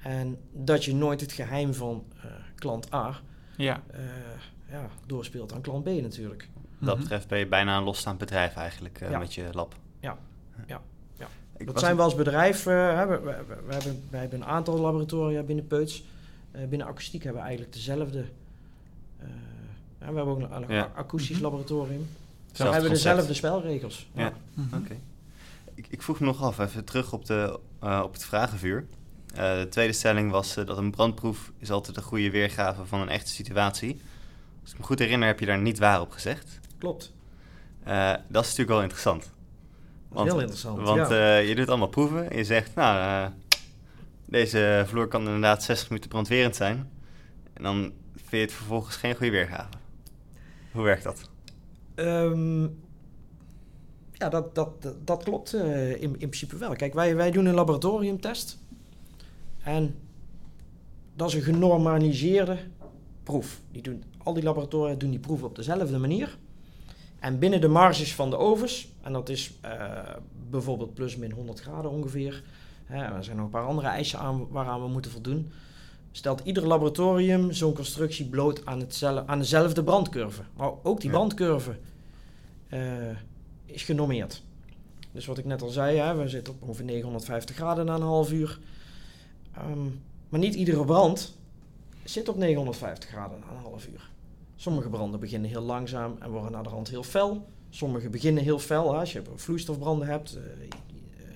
En 0.06 0.38
dat 0.52 0.84
je 0.84 0.94
nooit 0.94 1.20
het 1.20 1.32
geheim 1.32 1.74
van 1.74 2.04
eh, 2.22 2.30
klant 2.54 2.94
A 2.94 3.20
ja. 3.56 3.82
eh, 3.90 4.00
ja, 4.70 4.88
doorspeelt 5.06 5.52
aan 5.52 5.60
klant 5.60 5.84
B 5.84 5.86
natuurlijk. 5.86 6.48
Dat 6.78 6.94
Mhm. 6.94 7.02
betreft 7.02 7.28
ben 7.28 7.38
je 7.38 7.46
bijna 7.46 7.76
een 7.76 7.82
losstaand 7.84 8.18
bedrijf 8.18 8.54
eigenlijk 8.54 9.00
eh, 9.00 9.10
Ja. 9.10 9.18
met 9.18 9.34
je 9.34 9.48
lab. 9.52 9.74
Ja. 10.00 10.18
Ja. 10.66 10.80
Ja. 11.18 11.26
Ik 11.56 11.66
Dat 11.66 11.80
zijn 11.80 11.96
we 11.96 12.02
als 12.02 12.14
bedrijf, 12.14 12.66
eh, 12.66 13.06
we, 13.06 13.06
we, 13.06 13.44
we- 13.46 13.62
we 13.66 13.72
hebben, 13.74 14.02
wij 14.10 14.20
hebben 14.20 14.40
een 14.40 14.46
aantal 14.46 14.78
laboratoria 14.78 15.42
binnen 15.42 15.66
Peuts. 15.66 16.04
Eh, 16.50 16.64
binnen 16.66 16.86
akoestiek 16.86 17.22
hebben 17.22 17.40
we 17.42 17.46
eigenlijk 17.48 17.76
dezelfde. 17.76 18.18
eh, 19.18 19.26
ja, 20.00 20.06
we 20.10 20.16
hebben 20.16 20.26
ook 20.26 20.38
een, 20.40 20.52
een 20.62 20.74
Ja. 20.74 20.90
akoestisch 20.94 21.34
Mhm. 21.36 21.44
laboratorium. 21.44 21.98
We 22.00 22.06
Hetzelfde 22.46 22.72
hebben 22.72 22.90
concept. 22.90 23.14
dezelfde 23.16 23.34
spelregels. 23.34 24.08
Ja. 24.12 24.32
Mhm. 24.54 24.76
Oké. 24.76 24.96
Ik, 25.74 25.86
ik 25.88 26.02
vroeg 26.02 26.20
me 26.20 26.26
nog 26.26 26.42
af, 26.42 26.58
even 26.58 26.84
terug 26.84 27.12
op, 27.12 27.24
de, 27.26 27.58
eh, 27.80 28.00
op 28.04 28.12
het 28.12 28.24
vragenvuur. 28.24 28.86
Eh, 29.36 29.58
de 29.58 29.68
tweede 29.68 29.92
stelling 29.92 30.30
was 30.30 30.56
eh, 30.56 30.66
dat 30.66 30.78
een 30.78 30.90
brandproef 30.90 31.52
is 31.58 31.70
altijd 31.70 31.96
een 31.96 32.02
goede 32.02 32.30
weergave 32.30 32.84
van 32.84 33.00
een 33.00 33.08
echte 33.08 33.30
situatie. 33.30 34.00
Als 34.62 34.72
ik 34.72 34.78
me 34.78 34.84
goed 34.84 34.98
herinner 34.98 35.28
heb 35.28 35.40
je 35.40 35.46
daar 35.46 35.58
niet 35.58 35.78
waar 35.78 36.00
op 36.00 36.10
gezegd. 36.10 36.60
Klopt. 36.78 37.12
Eh, 37.84 38.12
dat 38.28 38.42
is 38.42 38.48
natuurlijk 38.48 38.68
wel 38.68 38.82
interessant. 38.82 39.32
Want- 40.08 40.30
heel 40.30 40.40
interessant. 40.40 40.80
Want 40.80 41.08
ja. 41.08 41.36
je 41.36 41.54
doet 41.54 41.68
allemaal 41.68 41.88
proeven 41.88 42.30
en 42.30 42.36
je 42.36 42.44
zegt, 42.44 42.74
nou, 42.74 43.30
deze 44.24 44.84
vloer 44.86 45.08
kan 45.08 45.24
inderdaad 45.24 45.62
60 45.62 45.88
minuten 45.88 46.10
brandwerend 46.10 46.56
zijn. 46.56 46.90
En 47.52 47.62
dan 47.62 47.92
vind 48.14 48.30
je 48.30 48.36
het 48.36 48.52
vervolgens 48.52 48.96
geen 48.96 49.14
goede 49.14 49.32
weergave. 49.32 49.72
Hoe 50.72 50.82
werkt 50.82 51.02
dat? 51.02 51.30
Ehm, 51.94 52.62
ja, 54.12 54.28
dat, 54.28 54.54
dat, 54.54 54.82
dat, 54.82 55.06
dat 55.06 55.22
klopt 55.22 55.54
in, 55.54 56.00
in 56.00 56.28
principe 56.28 56.56
wel. 56.56 56.74
Kijk, 56.74 56.94
wij, 56.94 57.16
wij 57.16 57.30
doen 57.30 57.46
een 57.46 57.54
laboratoriumtest. 57.54 58.58
En 59.66 59.94
dat 61.14 61.28
is 61.28 61.34
een 61.34 61.42
genormaliseerde 61.42 62.58
proef. 63.22 63.60
Die 63.70 63.82
doen, 63.82 64.02
al 64.22 64.34
die 64.34 64.42
laboratoria 64.42 64.94
doen 64.94 65.10
die 65.10 65.18
proef 65.18 65.42
op 65.42 65.56
dezelfde 65.56 65.98
manier. 65.98 66.36
En 67.18 67.38
binnen 67.38 67.60
de 67.60 67.68
marges 67.68 68.14
van 68.14 68.30
de 68.30 68.36
ovens, 68.36 68.88
en 69.02 69.12
dat 69.12 69.28
is 69.28 69.52
eh, 69.60 69.70
bijvoorbeeld 70.50 70.94
plus 70.94 71.16
min 71.16 71.30
100 71.30 71.60
graden 71.60 71.90
ongeveer. 71.90 72.42
Hè, 72.84 73.04
er 73.04 73.24
zijn 73.24 73.36
nog 73.36 73.44
een 73.44 73.50
paar 73.50 73.66
andere 73.66 73.88
eisen 73.88 74.18
aan, 74.18 74.48
waaraan 74.48 74.82
we 74.82 74.88
moeten 74.88 75.10
voldoen. 75.10 75.52
Stelt 76.12 76.40
ieder 76.44 76.66
laboratorium 76.66 77.52
zo'n 77.52 77.74
constructie 77.74 78.26
bloot 78.26 78.66
aan, 78.66 78.80
hetzelfde, 78.80 79.26
aan 79.26 79.38
dezelfde 79.38 79.84
brandcurve. 79.84 80.42
Maar 80.56 80.70
ook 80.82 81.00
die 81.00 81.10
brandcurve 81.10 81.76
eh, 82.68 82.80
is 83.64 83.82
genormeerd. 83.82 84.42
Dus 85.12 85.26
wat 85.26 85.38
ik 85.38 85.44
net 85.44 85.62
al 85.62 85.68
zei, 85.68 85.98
hè, 85.98 86.14
we 86.14 86.28
zitten 86.28 86.52
op 86.52 86.62
ongeveer 86.62 86.84
950 86.84 87.56
graden 87.56 87.86
na 87.86 87.94
een 87.94 88.02
half 88.02 88.32
uur. 88.32 88.58
Ehm, 89.56 89.78
maar 90.28 90.40
niet 90.40 90.54
iedere 90.54 90.84
brand 90.84 91.34
zit 92.04 92.28
op 92.28 92.36
950 92.36 93.08
graden 93.10 93.38
na 93.40 93.50
een 93.56 93.62
half 93.62 93.86
uur. 93.86 94.10
Sommige 94.56 94.88
branden 94.88 95.20
beginnen 95.20 95.50
heel 95.50 95.62
langzaam 95.62 96.16
en 96.20 96.30
worden 96.30 96.52
naar 96.52 96.62
de 96.62 96.68
rand 96.68 96.88
heel 96.88 97.02
fel. 97.02 97.46
Sommige 97.70 98.08
beginnen 98.08 98.42
heel 98.42 98.58
fel. 98.58 98.92
Hè. 98.92 98.98
Als 98.98 99.12
je 99.12 99.22
vloeistofbranden 99.34 100.08
hebt, 100.08 100.34
eh, 100.36 100.42
je, 100.42 100.68
eh, 101.24 101.34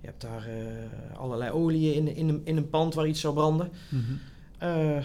je 0.00 0.06
hebt 0.06 0.20
daar 0.20 0.46
eh, 0.48 1.18
allerlei 1.18 1.50
oliën 1.50 1.94
in, 1.94 2.16
in, 2.16 2.28
een- 2.28 2.40
in 2.44 2.56
een 2.56 2.68
pand 2.70 2.94
waar 2.94 3.06
iets 3.06 3.20
zou 3.20 3.34
branden. 3.34 3.70
Mhm. 3.88 5.02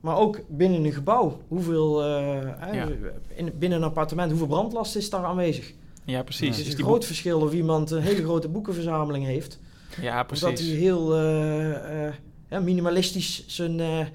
Maar 0.00 0.16
ook 0.16 0.40
binnen 0.48 0.84
een 0.84 0.92
gebouw, 0.92 1.40
hoeveel, 1.48 2.04
Ja. 2.04 2.88
in, 3.34 3.52
binnen 3.58 3.78
een 3.78 3.84
appartement, 3.84 4.30
hoeveel 4.30 4.46
brandlast 4.48 4.96
is 4.96 5.10
daar 5.10 5.24
aanwezig? 5.24 5.72
Ja, 6.04 6.22
precies. 6.22 6.48
Het 6.48 6.58
is 6.58 6.64
Dus 6.64 6.74
een 6.74 6.84
groot 6.84 7.04
verschil 7.04 7.40
of 7.40 7.52
iemand 7.52 7.90
een 7.90 8.02
hele 8.02 8.22
grote 8.22 8.48
boekenverzameling 8.48 9.24
heeft. 9.24 9.58
Ja, 10.00 10.20
Of 10.20 10.26
dat 10.38 10.40
hij 10.40 10.52
precies. 10.52 10.78
heel 10.78 11.14
eh, 11.14 12.06
eh, 12.06 12.14
ja, 12.48 12.60
minimalistisch 12.60 13.46
zijn, 13.46 13.80
eh, 13.80 13.98
Ja. 13.98 14.06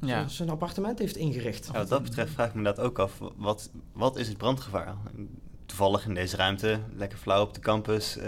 zijn, 0.00 0.30
zijn 0.30 0.50
appartement 0.50 0.98
heeft 0.98 1.16
ingericht. 1.16 1.66
Ja, 1.66 1.72
wat 1.72 1.88
dat 1.88 2.02
betreft 2.02 2.32
vraag 2.32 2.48
ik 2.48 2.54
me 2.54 2.62
dat 2.62 2.80
ook 2.80 2.98
af. 2.98 3.12
Wat, 3.36 3.70
wat 3.92 4.16
is 4.16 4.28
het 4.28 4.36
brandgevaar? 4.36 4.94
Toevallig 5.66 6.06
in 6.06 6.14
deze 6.14 6.36
ruimte, 6.36 6.78
lekker 6.96 7.18
flauw 7.18 7.42
op 7.42 7.54
de 7.54 7.60
campus. 7.60 8.16
eh, 8.16 8.24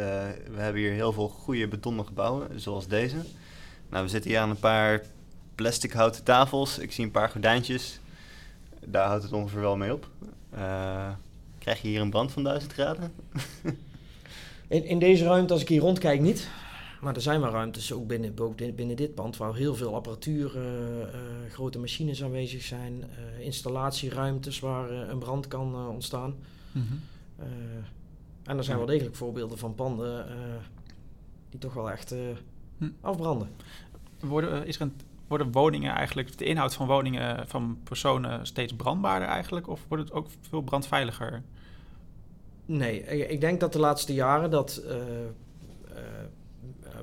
we 0.55 0.61
hebben 0.61 0.81
hier 0.83 0.93
heel 0.93 1.13
veel 1.13 1.29
goede 1.29 1.69
betonnen 1.69 2.07
gebouwen, 2.07 2.61
zoals 2.61 2.87
deze. 2.87 3.17
Nou, 3.91 4.05
we 4.05 4.11
zitten 4.11 4.31
hier 4.31 4.41
aan 4.41 4.51
een 4.51 4.59
paar 4.59 5.03
plastic 5.55 5.93
houten 5.93 6.23
tafels. 6.25 6.79
Ik 6.79 6.93
zie 6.93 7.05
een 7.05 7.11
paar 7.11 7.29
gordijntjes. 7.31 7.99
Daar 8.85 9.07
houdt 9.07 9.23
het 9.23 9.33
ongeveer 9.33 9.61
wel 9.61 9.77
mee 9.77 9.93
op. 9.93 10.09
Eh, 10.51 11.09
krijg 11.59 11.83
je 11.83 11.89
hier 11.89 12.01
een 12.01 12.11
brand 12.11 12.33
van 12.33 12.43
1000 12.43 12.73
graden? 12.73 13.13
In, 14.69 14.85
in 14.85 14.99
deze 14.99 15.25
ruimte, 15.25 15.53
als 15.53 15.63
ik 15.63 15.69
hier 15.69 15.81
rondkijk, 15.81 16.21
niet. 16.21 16.49
Maar 17.05 17.15
er 17.15 17.21
zijn 17.21 17.41
wel 17.41 17.51
ruimtes, 17.51 17.93
ook 17.93 18.07
binnen, 18.07 18.39
ook 18.39 18.77
binnen 18.77 18.97
dit 18.97 19.15
pand, 19.15 19.37
waar 19.37 19.55
heel 19.55 19.75
veel 19.75 19.95
apparatuur, 19.95 20.57
eh, 20.57 21.03
eh, 21.03 21.11
grote 21.51 21.79
machines 21.79 22.23
aanwezig 22.23 22.63
zijn. 22.63 23.03
eh, 23.03 23.45
installatieruimtes 23.45 24.61
waar 24.61 24.91
een 24.91 25.19
brand 25.19 25.49
kan 25.49 25.89
ontstaan. 25.89 26.35
Mhm. 26.73 26.95
En 28.43 28.57
er 28.57 28.65
zijn 28.65 28.77
wel 28.77 28.87
degelijk 28.87 29.17
voorbeelden 29.17 29.59
van 29.59 29.75
panden 29.75 30.27
die 31.51 31.61
toch 31.61 31.75
wel 31.75 31.91
echt 31.91 32.15
Hm. 32.79 32.89
afbranden. 33.01 33.49
Worden, 34.21 34.67
is 34.67 34.77
er 34.77 34.83
een, 34.83 34.93
worden 35.27 35.53
woningen 35.53 35.95
eigenlijk, 35.95 36.39
de 36.39 36.45
inhoud 36.45 36.75
van 36.75 36.87
woningen 36.87 37.49
van 37.49 37.79
personen 37.85 38.47
steeds 38.47 38.75
brandbaarder 38.75 39.29
eigenlijk? 39.29 39.69
Of 39.69 39.85
wordt 39.89 40.05
het 40.05 40.13
ook 40.13 40.27
veel 40.49 40.63
brandveiliger? 40.63 41.43
Nee, 42.67 43.07
ik, 43.29 43.41
denk 43.41 43.61
dat 43.61 43.73
de 43.73 43.79
laatste 43.79 44.15
jaren 44.15 44.51
dat 44.51 44.83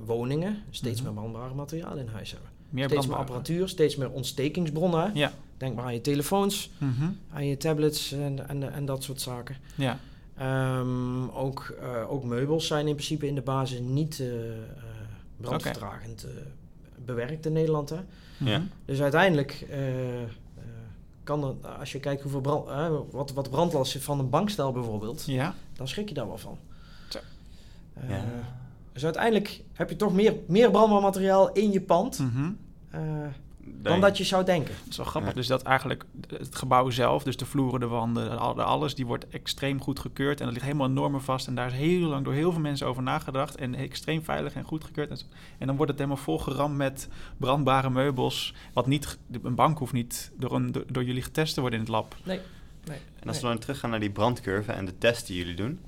woningen 0.06 0.58
steeds 0.70 1.02
Mhm. 1.02 1.14
meer 1.14 1.20
brandbare 1.22 1.54
materiaal 1.54 1.98
in 1.98 2.08
huis 2.08 2.32
hebben. 2.32 2.50
Meer 2.70 2.86
steeds 2.86 3.06
meer 3.08 3.16
brandbaar. 3.16 3.36
apparatuur, 3.38 3.68
steeds 3.70 3.96
meer 3.96 4.10
ontstekingsbronnen. 4.12 5.12
Ja. 5.14 5.32
Denk 5.58 5.76
maar 5.76 5.86
aan 5.86 5.94
je 5.94 6.02
telefoons, 6.02 6.70
Mhm. 6.78 7.10
aan 7.34 7.46
je 7.46 7.58
tablets 7.58 8.12
en, 8.12 8.50
en, 8.50 8.74
en 8.74 8.86
dat 8.86 9.04
soort 9.04 9.22
zaken. 9.22 9.56
Ja. 9.76 10.00
Ehm, 10.38 11.28
ook, 11.30 11.76
eh, 11.82 12.12
ook 12.12 12.24
meubels 12.24 12.68
zijn 12.68 12.88
in 12.88 12.94
principe 12.96 13.28
in 13.28 13.36
de 13.36 13.42
basis 13.42 13.80
niet 13.80 14.20
eh, 14.20 14.52
eh, 14.52 14.58
brandvertragend 15.38 16.24
eh, 16.24 16.30
bewerkt 17.06 17.46
in 17.46 17.54
Nederland. 17.54 17.90
Hè? 17.90 18.00
Ja. 18.38 18.62
Dus 18.86 19.02
uiteindelijk 19.02 19.66
eh, 19.70 20.22
eh, 20.22 20.28
kan 21.24 21.44
er, 21.44 21.68
als 21.70 21.92
je 21.92 22.00
kijkt 22.00 22.22
hoeveel 22.22 22.42
brand, 22.42 22.66
wat, 23.12 23.32
wat 23.32 23.50
brandlast 23.50 23.98
van 24.04 24.20
een 24.20 24.30
bankstel 24.30 24.72
bijvoorbeeld, 24.72 25.24
Ja. 25.26 25.54
dan 25.76 25.88
schrik 25.88 26.08
je 26.10 26.14
daar 26.14 26.28
wel 26.28 26.38
van. 26.38 26.58
Zo. 27.10 27.20
Eh, 27.94 28.10
Ja. 28.10 28.24
Dus 28.94 29.04
uiteindelijk 29.04 29.62
heb 29.74 29.90
je 29.90 29.96
toch 29.96 30.14
meer, 30.14 30.36
meer 30.48 30.72
brandbaar 30.72 31.02
materiaal 31.02 31.52
in 31.52 31.72
je 31.72 31.82
pand. 31.82 32.20
Mhm. 32.20 32.52
Eh, 32.90 33.02
dan 33.82 34.02
dat 34.02 34.18
je 34.18 34.24
zou 34.24 34.46
denken. 34.46 34.74
Dat 34.80 34.90
is 34.90 34.98
wel 34.98 35.06
grappig. 35.06 35.30
Ja. 35.30 35.36
Dus 35.36 35.48
dat 35.48 35.62
eigenlijk 35.62 36.06
het 36.28 36.56
gebouw 36.56 36.90
zelf, 36.90 37.24
dus 37.24 37.38
de 37.38 37.46
vloeren, 37.46 37.80
de 37.80 37.88
wanden, 37.88 38.40
al- 38.40 38.62
alles, 38.62 38.96
die 38.96 39.06
wordt 39.06 39.28
extreem 39.28 39.82
goed 39.82 40.00
gekeurd. 40.00 40.40
En 40.40 40.46
dat 40.46 40.54
ligt 40.54 40.66
helemaal 40.66 40.88
in 40.88 40.94
normen 40.94 41.22
vast. 41.22 41.48
En 41.48 41.56
daar 41.56 41.68
is 41.68 41.74
heel 41.74 42.08
lang 42.08 42.24
door 42.26 42.34
heel 42.34 42.52
veel 42.52 42.62
mensen 42.62 42.88
over 42.88 43.04
nagedacht. 43.04 43.56
En 43.56 43.76
extreem 43.76 44.24
veilig 44.24 44.54
en 44.54 44.64
goed 44.64 44.84
gekeurd. 44.84 45.10
En, 45.10 45.18
zo. 45.18 45.26
en 45.58 45.68
dan 45.68 45.76
wordt 45.76 45.92
het 45.92 46.00
helemaal 46.02 46.24
volgeramd 46.24 46.78
met 46.78 47.08
brandbare 47.38 47.90
meubels. 47.90 48.54
Wat 48.74 48.88
niet, 48.88 49.18
een 49.44 49.56
bank 49.56 49.78
hoeft 49.78 49.94
niet 49.94 50.32
door, 50.38 50.52
een, 50.52 50.72
door, 50.72 50.84
door 50.88 51.04
jullie 51.04 51.22
getest 51.22 51.54
te 51.54 51.62
worden 51.62 51.80
in 51.80 51.86
het 51.86 51.94
lab. 51.94 52.16
Nee. 52.24 52.40
nee 52.86 52.98
En 53.20 53.28
als 53.28 53.36
nee. 53.36 53.42
we 53.42 53.48
dan 53.48 53.60
teruggaan 53.60 53.90
naar 53.90 54.00
die 54.00 54.12
brandcurve 54.12 54.72
en 54.72 54.86
de 54.86 54.98
test 54.98 55.28
die 55.28 55.38
jullie 55.38 55.56
doen, 55.56 55.80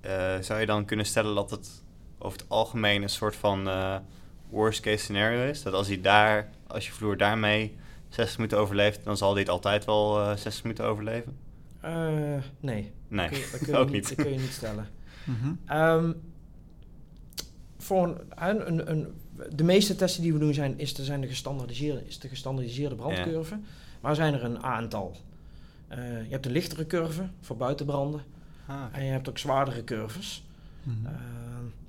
eh, 0.00 0.38
zou 0.40 0.60
je 0.60 0.66
dan 0.66 0.84
kunnen 0.84 1.06
stellen 1.06 1.34
dat 1.34 1.50
het 1.50 1.82
over 2.22 2.38
het 2.38 2.48
algemeen 2.48 3.02
een 3.02 3.08
soort 3.08 3.36
van 3.36 3.68
eh, 3.68 3.96
worst 4.48 4.80
case 4.80 4.96
scenario 5.04 5.44
is? 5.48 5.62
Dat 5.62 5.72
als 5.72 5.86
hij 5.86 6.00
daar, 6.00 6.50
als 6.66 6.86
je 6.86 6.92
vloer 6.92 7.16
daarmee 7.16 7.76
60 8.08 8.36
minuten 8.36 8.58
overleeft, 8.58 9.04
dan 9.04 9.16
zal 9.16 9.34
dit 9.34 9.48
altijd 9.48 9.84
wel 9.84 10.20
eh 10.20 10.36
60 10.36 10.62
minuten 10.62 10.84
overleven? 10.84 11.36
Eh, 11.80 11.92
nee, 12.60 12.92
Nee, 13.08 13.28
kun 13.28 13.38
je- 13.38 13.48
dat 13.52 13.60
kun 13.64 13.72
je 13.72 13.78
ook 13.78 13.90
niet, 13.90 14.08
dat 14.08 14.24
kun 14.26 14.32
je 14.32 14.38
niet 14.38 14.52
stellen. 14.52 14.88
Mhm. 15.24 15.52
Ehm, 15.66 16.12
voor 17.78 18.02
een, 18.06 18.18
een, 18.48 18.68
een, 18.68 18.90
een- 18.90 19.14
de 19.56 19.64
meeste 19.64 19.96
testen 19.96 20.22
die 20.22 20.32
we 20.32 20.38
doen 20.38 20.54
zijn, 20.54 20.78
is, 20.78 20.94
de, 20.94 21.04
zijn 21.04 21.20
de 21.20 21.26
gestandardiseerde, 21.26 22.06
is 22.06 22.18
de 22.18 22.28
gestandardiseerde 22.28 22.94
brandcurve. 22.94 23.58
Maar 24.00 24.10
er 24.10 24.16
zijn 24.16 24.34
er 24.34 24.44
een 24.44 24.62
aantal. 24.62 25.16
Eh, 25.88 25.98
je 26.24 26.30
hebt 26.30 26.46
een 26.46 26.52
lichtere 26.52 26.86
curve 26.86 27.28
voor 27.40 27.56
buitenbranden. 27.56 28.20
Ah, 28.66 28.82
En 28.92 29.04
je 29.04 29.10
hebt 29.10 29.28
ook 29.28 29.38
zwaardere 29.38 29.84
curves. 29.84 30.44
Mhm. 30.82 31.06
eh, 31.06 31.12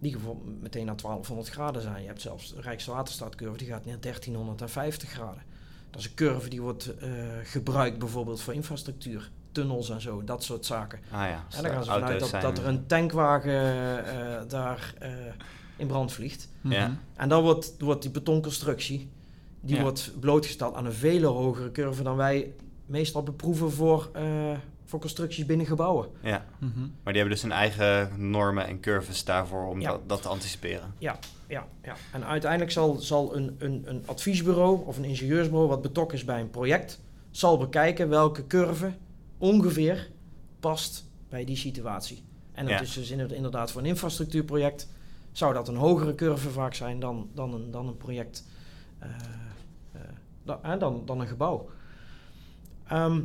die 0.01 0.11
bijvoorbeeld 0.11 0.61
meteen 0.61 0.85
naar 0.85 0.95
1200 0.95 1.49
graden 1.49 1.81
zijn. 1.81 2.01
Je 2.01 2.07
hebt 2.07 2.21
zelfs 2.21 2.53
de 2.53 2.61
Rijkswaterstaatcurve, 2.61 3.57
die 3.57 3.67
gaat 3.67 3.85
naar 3.85 3.99
1350 3.99 5.09
graden. 5.09 5.43
Dat 5.89 5.99
is 5.99 6.05
een 6.07 6.13
curve 6.13 6.49
die 6.49 6.61
wordt 6.61 6.97
eh, 6.97 7.09
gebruikt 7.43 7.99
bijvoorbeeld 7.99 8.41
voor 8.41 8.53
infrastructuur. 8.53 9.31
Tunnels 9.51 9.89
en 9.89 10.01
zo, 10.01 10.23
dat 10.23 10.43
soort 10.43 10.65
zaken. 10.65 10.99
ah 11.11 11.19
ja, 11.19 11.45
En 11.57 11.63
dan 11.63 11.71
gaan 11.71 11.83
ze 11.83 11.91
vanuit 11.91 12.19
dat, 12.19 12.41
dat 12.41 12.57
er 12.57 12.67
een 12.67 12.85
tankwagen 12.85 13.53
eh, 14.05 14.41
daar 14.47 14.93
eh, 14.99 15.11
in 15.77 15.87
brand 15.87 16.11
vliegt. 16.11 16.49
Ja. 16.61 16.87
Mhm. 16.87 16.95
En 17.15 17.29
dan 17.29 17.43
wordt, 17.43 17.75
wordt 17.79 18.01
die 18.01 18.11
betonconstructie 18.11 19.09
die 19.61 19.75
Ja. 19.75 19.81
wordt 19.81 20.11
blootgesteld 20.19 20.75
aan 20.75 20.85
een 20.85 20.93
vele 20.93 21.25
hogere 21.27 21.71
curve 21.71 22.03
dan 22.03 22.15
wij 22.15 22.53
meestal 22.85 23.23
beproeven 23.23 23.71
voor, 23.71 24.09
eh, 24.13 24.23
voor 24.91 24.99
constructies 24.99 25.45
binnen 25.45 25.65
gebouwen. 25.65 26.09
Ja, 26.21 26.45
Mhm. 26.59 26.79
maar 26.79 27.13
die 27.13 27.21
hebben 27.21 27.29
dus 27.29 27.41
hun 27.41 27.51
eigen 27.51 28.29
normen 28.29 28.67
en 28.67 28.79
curves 28.79 29.23
daarvoor 29.25 29.67
om 29.67 29.81
Ja. 29.81 29.89
dat, 29.89 30.09
dat 30.09 30.21
te 30.21 30.27
anticiperen. 30.27 30.93
Ja, 30.97 31.19
ja. 31.47 31.67
En 32.11 32.25
uiteindelijk 32.25 32.71
zal, 32.71 32.95
zal 32.95 33.35
een, 33.35 33.55
een, 33.59 33.81
een 33.85 34.03
adviesbureau 34.05 34.85
of 34.85 34.97
een 34.97 35.03
ingenieursbureau 35.05 35.69
wat 35.69 35.81
betrokken 35.81 36.17
is 36.17 36.25
bij 36.25 36.39
een 36.41 36.49
project, 36.49 36.99
zal 37.29 37.57
bekijken 37.57 38.09
welke 38.09 38.47
curve 38.47 38.91
ongeveer 39.37 40.09
past 40.59 41.05
bij 41.29 41.45
die 41.45 41.57
situatie. 41.57 42.23
En 42.53 42.65
dat 42.65 42.73
Ja. 42.73 42.81
is 42.81 42.93
dus 42.93 43.09
inderdaad- 43.11 43.71
voor 43.71 43.81
een 43.81 43.87
infrastructuurproject 43.87 44.87
zou 45.31 45.53
dat 45.53 45.67
een 45.67 45.75
hogere 45.75 46.15
curve 46.15 46.49
vaak 46.49 46.73
zijn 46.73 46.99
dan, 46.99 47.29
dan, 47.33 47.53
een, 47.53 47.71
dan 47.71 47.87
een 47.87 47.97
project, 47.97 48.45
eh, 48.99 49.09
dan, 50.43 50.63
eh, 50.63 50.79
dan, 50.79 51.01
dan 51.05 51.19
een 51.19 51.27
gebouw. 51.27 51.69
Ehm, 52.87 53.21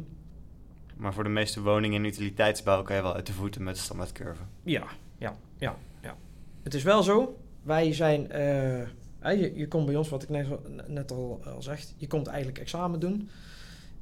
Maar 0.97 1.15
voor 1.15 1.25
de 1.25 1.31
meeste 1.31 1.63
woningen 1.63 2.03
en 2.03 2.09
utiliteitsbouw 2.09 2.83
kan 2.83 2.97
je 2.97 3.03
wel 3.03 3.15
uit 3.15 3.27
de 3.27 3.33
voeten 3.33 3.63
met 3.63 3.75
de 3.75 3.81
standaardcurve. 3.81 4.43
Ja, 4.63 4.85
ja, 5.19 5.37
ja, 5.59 5.77
ja. 6.03 6.17
Het 6.63 6.75
is 6.75 6.83
wel 6.83 7.03
zo, 7.03 7.39
wij 7.63 7.93
zijn, 7.93 8.31
eh, 8.31 8.89
hè, 9.19 9.31
je, 9.31 9.53
je 9.57 9.69
komt 9.69 9.87
bij 9.87 9.97
ons, 9.97 10.09
wat 10.09 10.23
ik 10.23 10.29
net, 10.29 10.47
net 10.89 11.11
al, 11.13 11.41
al 11.55 11.63
zeg, 11.63 11.85
je 11.97 12.07
komt 12.07 12.27
eigenlijk 12.27 12.59
examen 12.59 13.01
doen. 13.01 13.29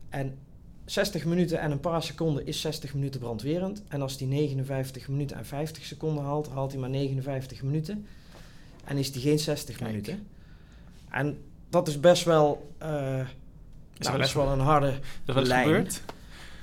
En 0.09 0.39
60 0.85 1.25
minuten 1.25 1.61
en 1.61 1.71
een 1.71 1.81
paar 1.81 2.03
seconden 2.03 2.47
is 2.47 2.61
60 2.61 2.95
minuten 2.95 3.21
brandwerend. 3.21 3.83
En 3.89 4.03
als 4.03 4.17
die 4.17 4.27
59 4.27 5.09
minuten 5.09 5.37
en 5.37 5.47
50 5.47 5.85
seconden 5.85 6.25
haalt, 6.25 6.49
haalt 6.49 6.71
hij 6.73 6.81
maar 6.81 6.91
59 6.91 7.63
minuten. 7.63 8.07
En 8.85 8.97
is 8.97 9.13
die 9.13 9.23
geen 9.23 9.39
60 9.39 9.77
Kijk. 9.77 9.91
minuten. 9.91 10.27
En 11.11 11.39
dat 11.69 11.89
is 11.89 12.01
best 12.01 12.25
wel, 12.25 12.73
eh, 12.79 12.89
nou, 13.99 14.19
best 14.19 14.35
wel 14.35 14.49
een 14.49 14.59
harde 14.61 14.87
Dat 14.91 14.97
is 15.01 15.25
wel 15.25 15.37
eens 15.37 15.49
lijn. 15.49 15.65
gebeurd. 15.65 16.03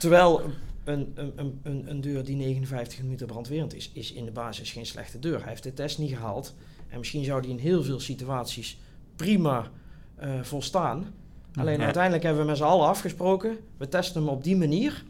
Terwijl 0.01 0.41
een, 0.83 1.11
een, 1.15 1.59
een, 1.63 1.83
een, 1.89 2.01
deur 2.01 2.23
die 2.25 2.35
59 2.35 3.01
minuten 3.01 3.27
brandwerend 3.27 3.75
is, 3.75 3.91
is 3.93 4.13
in 4.13 4.25
de 4.25 4.31
basis 4.31 4.71
geen 4.71 4.85
slechte 4.85 5.19
deur. 5.19 5.39
Hij 5.39 5.49
heeft 5.49 5.63
de 5.63 5.73
test 5.73 5.97
niet 5.97 6.09
gehaald. 6.09 6.55
En 6.89 6.97
misschien 6.97 7.23
zou 7.23 7.41
die 7.41 7.51
in 7.51 7.57
heel 7.57 7.83
veel 7.83 7.99
situaties 7.99 8.79
prima 9.15 9.69
eh, 10.15 10.29
volstaan. 10.41 11.05
Alleen 11.55 11.77
Ja. 11.79 11.83
uiteindelijk 11.83 12.23
hebben 12.23 12.41
we 12.41 12.47
met 12.47 12.57
z'n 12.57 12.63
allen 12.63 12.87
afgesproken, 12.87 13.57
we 13.77 13.87
testen 13.87 14.21
hem 14.21 14.29
op 14.29 14.43
die 14.43 14.57
manier. 14.57 15.03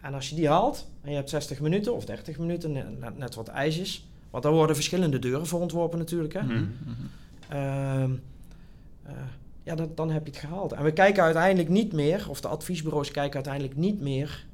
En 0.00 0.14
als 0.14 0.28
je 0.28 0.34
die 0.34 0.48
haalt, 0.48 0.88
en 1.00 1.10
je 1.10 1.16
hebt 1.16 1.30
60 1.30 1.60
minuten 1.60 1.94
of 1.94 2.04
30 2.04 2.38
minuten, 2.38 2.98
net, 3.16 3.34
wat 3.34 3.48
ijs 3.48 3.78
is. 3.78 4.06
Want 4.30 4.42
daar 4.42 4.52
worden 4.52 4.74
verschillende 4.74 5.18
deuren 5.18 5.46
voor 5.46 5.60
ontworpen 5.60 5.98
natuurlijk. 5.98 6.32
Hè? 6.32 6.42
Mhm. 6.42 6.64
Ehm, 7.48 8.10
eh, 9.02 9.12
ja, 9.64 9.74
dan, 9.74 9.90
dan 9.94 10.10
heb 10.10 10.26
je 10.26 10.30
het 10.32 10.40
gehaald. 10.40 10.72
En 10.72 10.84
we 10.84 10.92
kijken 10.92 11.22
uiteindelijk 11.22 11.68
niet 11.68 11.92
meer, 11.92 12.26
of 12.28 12.40
de 12.40 12.48
adviesbureaus 12.48 13.10
kijken 13.10 13.34
uiteindelijk 13.34 13.76
niet 13.76 14.00
meer 14.00 14.46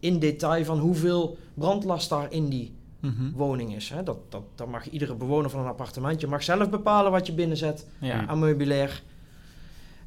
in 0.00 0.18
detail 0.18 0.64
van 0.64 0.78
hoeveel 0.78 1.36
brandlast 1.54 2.08
daar 2.08 2.32
in 2.32 2.48
die 2.48 2.74
Mhm. 3.00 3.30
woning 3.32 3.74
is. 3.74 3.88
Hè. 3.90 4.02
Dat, 4.02 4.18
dat, 4.32 4.42
dat 4.54 4.68
mag 4.68 4.88
iedere 4.90 5.14
bewoner 5.14 5.50
van 5.50 5.60
een 5.60 5.66
appartement. 5.66 6.20
Je 6.20 6.26
mag 6.26 6.42
zelf 6.42 6.70
bepalen 6.70 7.10
wat 7.12 7.26
je 7.26 7.32
binnenzet 7.32 7.86
Ja. 7.98 8.26
aan 8.26 8.38
meubilair. 8.38 9.02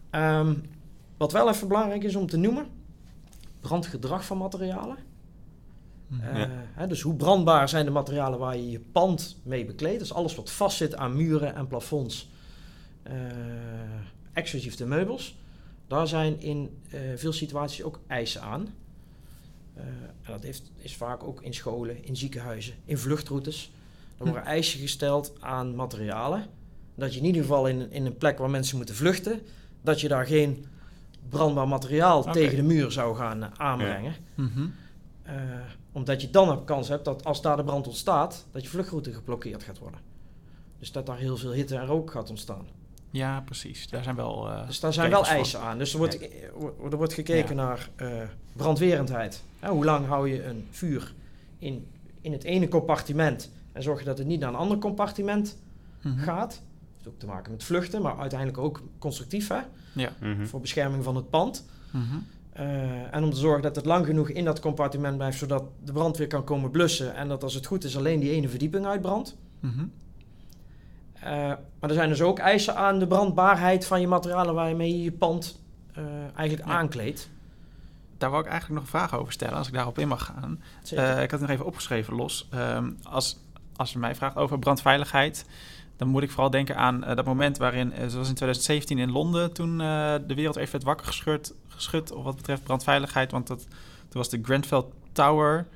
Ehm, 0.10 0.54
wat 1.18 1.32
wel 1.32 1.50
even 1.50 1.68
belangrijk 1.68 2.04
is 2.04 2.16
om 2.16 2.28
te 2.28 2.38
noemen, 2.38 2.66
brandgedrag 3.60 4.26
van 4.26 4.38
materialen. 4.38 4.98
Mhm. 6.08 6.22
Eh, 6.24 6.38
Ja. 6.40 6.48
hè, 6.52 6.88
dus 6.88 7.02
hoe 7.02 7.16
brandbaar 7.16 7.70
zijn 7.70 7.86
de 7.86 7.92
materialen 7.92 8.40
waar 8.40 8.58
je 8.58 8.72
je 8.72 8.80
pand 8.80 9.38
mee 9.44 9.66
bekleedt? 9.66 10.00
Dus 10.00 10.14
alles 10.14 10.36
wat 10.36 10.52
vastzit 10.52 10.96
aan 10.96 11.16
muren 11.16 11.56
en 11.56 11.68
plafonds, 11.68 12.30
eh, 13.04 13.14
exclusief 14.40 14.76
de 14.76 14.86
meubels. 14.86 15.38
Daar 15.88 16.08
zijn 16.08 16.42
in 16.42 16.82
eh, 16.90 17.00
veel 17.16 17.34
situaties 17.34 17.84
ook 17.84 18.00
eisen 18.08 18.42
aan. 18.42 18.68
Eh, 19.74 19.84
en 20.22 20.32
dat 20.32 20.44
heeft, 20.44 20.72
is 20.78 20.96
vaak 20.96 21.24
ook 21.24 21.42
in 21.42 21.54
scholen, 21.54 22.06
in 22.06 22.16
ziekenhuizen, 22.16 22.74
in 22.86 22.98
vluchtroutes. 22.98 23.72
Er 24.18 24.26
worden 24.26 24.46
eisen 24.46 24.80
gesteld 24.80 25.34
aan 25.40 25.76
materialen. 25.76 26.46
Dat 26.96 27.14
je 27.14 27.20
in 27.20 27.26
ieder 27.26 27.42
geval 27.42 27.68
in, 27.68 27.92
in 27.92 28.06
een 28.06 28.18
plek 28.18 28.38
waar 28.38 28.50
mensen 28.50 28.78
moeten 28.78 28.96
vluchten, 28.96 29.42
dat 29.82 30.02
je 30.02 30.08
daar 30.08 30.26
geen 30.26 30.66
brandbaar 31.30 31.68
materiaal 31.68 32.32
tegen 32.32 32.56
de 32.56 32.64
muur 32.64 32.92
zou 32.92 33.16
gaan 33.16 33.44
eh, 33.44 33.50
aanbrengen. 33.58 34.16
Mhm. 34.36 34.68
Omdat 35.92 36.22
je 36.22 36.30
dan 36.30 36.50
een 36.50 36.64
kans 36.64 36.88
hebt 36.88 37.06
dat 37.06 37.26
als 37.26 37.42
daar 37.42 37.58
de 37.58 37.64
brand 37.64 37.88
ontstaat, 37.88 38.46
dat 38.52 38.64
je 38.64 38.70
vluchtroute 38.70 39.14
geblokkeerd 39.14 39.64
gaat 39.64 39.78
worden. 39.78 40.00
Dus 40.80 40.92
dat 40.92 41.06
daar 41.06 41.18
heel 41.18 41.38
veel 41.38 41.52
hitte 41.52 41.76
en 41.76 41.86
rook 41.86 42.12
gaat 42.12 42.30
ontstaan. 42.30 42.68
Ja, 43.12 43.42
precies. 43.46 43.90
Daar 43.90 44.04
zijn 44.04 44.16
wel. 44.16 44.50
eh, 44.50 44.68
Dus 44.68 44.80
daar 44.80 44.94
zijn 44.94 45.10
wel 45.10 45.26
eisen 45.26 45.60
aan. 45.62 45.78
Dus 45.78 45.92
er 45.92 45.98
wordt, 45.98 46.18
eh, 46.20 46.44
er 46.92 46.98
wordt 46.98 47.14
gekeken 47.14 47.56
naar 47.56 47.90
eh, 47.96 48.08
brandwerendheid. 48.54 49.44
Hè, 49.60 49.70
hoe 49.70 49.86
lang 49.86 50.08
hou 50.08 50.30
je 50.30 50.44
een 50.46 50.68
vuur 50.72 51.14
in, 51.60 51.86
in 52.22 52.32
het 52.32 52.44
ene 52.44 52.68
compartiment 52.68 53.52
en 53.72 53.84
zorg 53.84 54.00
je 54.00 54.06
dat 54.06 54.18
het 54.18 54.28
niet 54.28 54.40
naar 54.40 54.50
een 54.50 54.56
ander 54.56 54.78
compartiment 54.78 55.58
Mhm. 56.02 56.18
gaat. 56.20 56.50
Dat 56.50 56.62
heeft 56.96 57.08
ook 57.08 57.20
te 57.20 57.26
maken 57.26 57.52
met 57.52 57.64
vluchten, 57.64 58.02
maar 58.02 58.18
uiteindelijk 58.20 58.60
ook 58.60 58.82
constructief 59.00 59.48
hè, 59.48 59.60
Ja. 59.94 60.12
Mhm. 60.20 60.46
voor 60.46 60.60
bescherming 60.62 61.04
van 61.04 61.16
het 61.16 61.30
pand. 61.30 61.66
Mhm. 61.92 62.04
Eh, 62.54 63.16
en 63.16 63.24
om 63.24 63.30
te 63.30 63.38
zorgen 63.40 63.62
dat 63.62 63.76
het 63.76 63.86
lang 63.86 64.06
genoeg 64.06 64.30
in 64.30 64.46
dat 64.46 64.60
compartiment 64.60 65.18
blijft, 65.18 65.38
zodat 65.38 65.64
de 65.84 65.92
brandweer 65.92 66.28
kan 66.28 66.44
komen 66.44 66.72
blussen. 66.72 67.16
En 67.16 67.28
dat 67.28 67.44
als 67.44 67.54
het 67.54 67.66
goed 67.66 67.84
is 67.84 67.98
alleen 67.98 68.20
die 68.20 68.32
ene 68.32 68.50
verdieping 68.50 68.86
uitbrandt. 68.86 69.36
Eh, 71.24 71.32
maar 71.80 71.90
er 71.90 71.94
zijn 71.94 72.10
dus 72.10 72.22
ook 72.22 72.40
eisen 72.40 72.76
aan 72.76 73.00
de 73.00 73.08
brandbaarheid 73.08 73.86
van 73.86 74.02
je 74.02 74.08
materialen 74.08 74.54
waarmee 74.54 74.98
je 74.98 75.04
je 75.04 75.12
pand 75.12 75.60
eh, 75.94 76.04
eigenlijk 76.36 76.70
Ja. 76.70 76.78
aankleedt. 76.78 77.30
Daar 78.18 78.30
wou 78.30 78.44
ik 78.44 78.50
eigenlijk 78.50 78.82
nog 78.82 78.92
een 78.94 79.00
vraag 79.00 79.20
over 79.20 79.34
stellen, 79.34 79.58
als 79.58 79.68
ik 79.68 79.74
daarop 79.74 80.00
in 80.00 80.08
mag 80.08 80.26
gaan. 80.26 80.62
Eh, 80.96 81.10
ik 81.24 81.32
had 81.32 81.40
het 81.40 81.42
nog 81.42 81.50
even 81.50 81.66
opgeschreven 81.66 82.16
los. 82.16 82.48
Ehm, 82.52 82.92
als, 83.04 83.38
als 83.76 83.92
je 83.92 84.00
mij 84.00 84.16
vraagt 84.16 84.36
over 84.36 84.60
brandveiligheid, 84.60 85.46
dan 85.98 86.08
moet 86.08 86.24
ik 86.24 86.32
vooral 86.32 86.50
denken 86.50 86.76
aan 86.76 87.00
dat 87.00 87.26
moment 87.26 87.58
waarin, 87.58 87.94
zoals 88.08 88.30
in 88.30 88.36
2017 88.36 88.98
in 88.98 89.12
Londen, 89.12 89.54
toen 89.54 89.78
de 89.78 90.34
wereld 90.36 90.56
even 90.56 90.72
werd 90.72 90.84
wakker 90.84 91.06
geschud, 91.06 91.54
geschud 91.68 92.12
op 92.12 92.24
wat 92.24 92.36
betreft 92.36 92.64
brandveiligheid. 92.64 93.32
Want 93.32 93.48
dat, 93.48 93.60
toen 94.10 94.22
was 94.22 94.30
de 94.30 94.40
Grenfell 94.44 94.84
Tower, 95.12 95.68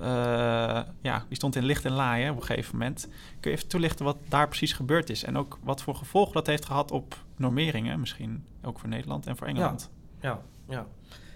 eh, 0.00 0.80
ja, 1.02 1.24
die 1.28 1.36
stond 1.36 1.56
in 1.56 1.64
licht 1.64 1.84
en 1.84 1.92
laaien 1.92 2.30
op 2.30 2.36
een 2.36 2.42
gegeven 2.46 2.78
moment. 2.78 3.08
Kun 3.40 3.50
je 3.50 3.56
even 3.56 3.68
toelichten 3.68 4.04
wat 4.04 4.16
daar 4.28 4.48
precies 4.48 4.72
gebeurd 4.72 5.10
is? 5.10 5.24
En 5.24 5.36
ook 5.38 5.58
wat 5.62 5.82
voor 5.82 5.94
gevolgen 5.94 6.32
dat 6.32 6.46
heeft 6.46 6.64
gehad 6.64 6.90
op 6.90 7.16
normeringen, 7.36 8.00
misschien 8.00 8.44
ook 8.62 8.78
voor 8.78 8.88
Nederland 8.88 9.26
en 9.26 9.36
voor 9.36 9.46
Engeland? 9.46 9.90
Ja, 10.20 10.40
ja. 10.68 10.86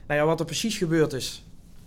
Nou 0.07 0.21
ja, 0.21 0.27
wat 0.27 0.41
er 0.41 0.47
precies 0.47 0.79
gebeurd 0.79 1.13
is, 1.13 1.45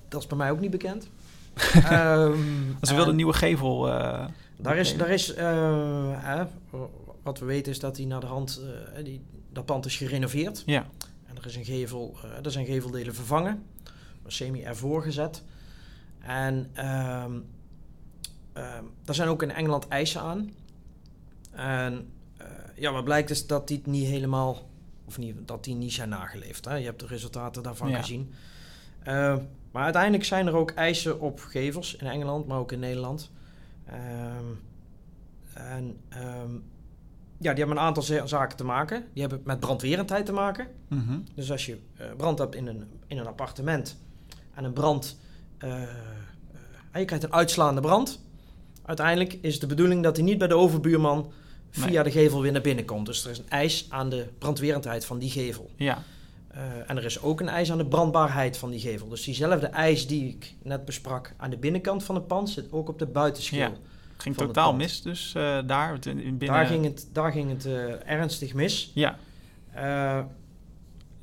dat 0.08 0.22
is 0.22 0.28
bij 0.28 0.38
mij 0.38 0.52
ook 0.52 0.60
niet 0.60 0.72
bekend. 0.72 1.10
Ehm, 1.74 2.34
en 2.80 2.88
wilden 2.88 3.08
een 3.08 3.16
nieuwe 3.16 3.34
gevel... 3.34 3.90
eh, 3.90 4.26
Daar 4.58 4.78
is, 4.78 4.98
daar 4.98 5.10
is 5.10 5.34
eh, 5.34 6.42
wat 7.24 7.40
we 7.40 7.46
weten 7.46 7.72
is 7.72 7.80
dat 7.80 7.96
die 7.96 8.08
naar 8.08 8.20
de 8.20 8.26
hand, 8.26 8.62
die, 9.04 9.22
dat 9.54 9.66
pand 9.66 9.86
is 9.86 9.98
gerenoveerd. 9.98 10.64
Ja. 10.66 10.86
En 11.26 11.36
er, 11.38 11.46
is 11.46 11.56
een 11.56 11.66
gevel, 11.66 12.18
er 12.44 12.52
zijn 12.52 12.66
geveldelen 12.66 13.16
vervangen. 13.16 13.64
Semi 14.28 14.64
ervoor 14.64 15.02
gezet. 15.04 15.44
En 16.26 16.70
ehm, 16.74 17.40
ehm, 18.54 18.84
daar 19.04 19.16
zijn 19.16 19.30
ook 19.30 19.44
in 19.44 19.52
Engeland 19.52 19.88
eisen 19.88 20.22
aan. 20.22 20.52
En 21.52 22.10
uh, 22.42 22.48
ja, 22.76 22.92
wat 22.92 23.04
blijkt 23.04 23.30
is 23.30 23.48
dat 23.48 23.68
die 23.68 23.82
niet 23.86 24.08
helemaal, 24.08 24.70
of 25.06 25.18
niet, 25.18 25.48
dat 25.48 25.64
die 25.64 25.76
niet 25.76 25.94
zijn 25.94 26.10
nageleefd. 26.10 26.66
Hè? 26.66 26.76
Je 26.76 26.86
hebt 26.86 27.00
de 27.00 27.08
resultaten 27.08 27.64
daarvan 27.64 27.90
Ja. 27.90 27.98
gezien. 28.00 28.34
Uh, 29.08 29.38
maar 29.72 29.84
uiteindelijk 29.84 30.24
zijn 30.24 30.48
er 30.48 30.56
ook 30.56 30.72
eisen 30.72 31.20
op 31.20 31.40
gevels 31.40 31.96
in 31.96 32.08
Engeland, 32.08 32.48
maar 32.48 32.58
ook 32.60 32.72
in 32.72 32.80
Nederland. 32.80 33.32
Ehm, 33.86 34.46
en 35.54 35.98
ehm, 36.10 36.52
ja, 37.38 37.50
die 37.54 37.60
hebben 37.64 37.78
een 37.78 37.84
aantal 37.84 38.04
za- 38.04 38.26
zaken 38.26 38.58
te 38.58 38.64
maken. 38.64 39.04
Die 39.14 39.22
hebben 39.22 39.42
met 39.44 39.60
brandwerendheid 39.60 40.26
te 40.26 40.32
maken. 40.34 40.68
Mhm. 40.88 41.18
Dus 41.36 41.52
als 41.52 41.66
je 41.66 41.80
eh, 41.98 42.06
brand 42.18 42.40
hebt 42.40 42.56
in 42.56 42.68
een, 42.68 42.84
in 43.08 43.18
een 43.18 43.28
appartement 43.28 43.98
en 44.54 44.64
een 44.64 44.74
brand, 44.74 45.06
eh, 45.06 45.20
eh, 45.20 45.25
je 46.94 47.06
krijgt 47.06 47.24
een 47.24 47.34
uitslaande 47.34 47.82
brand. 47.82 48.24
Uiteindelijk 48.86 49.34
is 49.42 49.60
de 49.60 49.68
bedoeling 49.68 50.04
dat 50.04 50.16
hij 50.16 50.26
niet 50.26 50.38
bij 50.38 50.48
de 50.48 50.56
overbuurman 50.56 51.32
via 51.70 51.86
Nee. 51.86 52.04
de 52.04 52.12
gevel 52.12 52.42
weer 52.42 52.52
naar 52.52 52.62
binnen 52.62 52.86
komt. 52.86 53.06
Dus 53.06 53.26
er 53.26 53.32
is 53.32 53.38
een 53.38 53.50
eis 53.50 53.86
aan 53.90 54.10
de 54.10 54.28
brandwerendheid 54.38 55.06
van 55.06 55.20
die 55.20 55.30
gevel. 55.30 55.70
Ja. 55.76 56.04
Eh, 56.48 56.62
en 56.88 56.98
er 56.98 57.06
is 57.06 57.22
ook 57.22 57.40
een 57.42 57.50
eis 57.50 57.72
aan 57.72 57.78
de 57.78 57.86
brandbaarheid 57.86 58.58
van 58.58 58.70
die 58.70 58.80
gevel. 58.80 59.10
Dus 59.10 59.24
diezelfde 59.24 59.68
eis 59.68 60.08
die 60.08 60.28
ik 60.30 60.54
net 60.64 60.86
besprak 60.86 61.34
aan 61.38 61.50
de 61.50 61.58
binnenkant 61.58 62.04
van 62.04 62.16
het 62.16 62.28
pand 62.28 62.50
zit 62.50 62.72
ook 62.72 62.90
op 62.90 63.00
de 63.00 63.06
buitenschil. 63.06 63.60
Ja. 63.60 63.72
Ging 64.18 64.36
het 64.36 64.46
totaal 64.48 64.74
mis 64.76 65.02
dus 65.02 65.34
eh, 65.36 65.58
daar. 65.66 65.94
Het 65.94 66.06
in- 66.06 66.20
in 66.20 66.38
binnen... 66.38 66.58
Daar 66.58 66.66
ging 66.68 66.84
het, 66.86 67.08
daar 67.14 67.32
ging 67.32 67.50
het 67.50 67.66
eh, 67.66 68.10
ernstig 68.12 68.54
mis. 68.54 68.92
Ja. 68.94 69.18
Eh, 69.72 70.18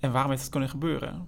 En 0.01 0.13
waarom 0.13 0.31
heeft 0.31 0.43
het 0.43 0.51
kunnen 0.51 0.69
gebeuren? 0.69 1.27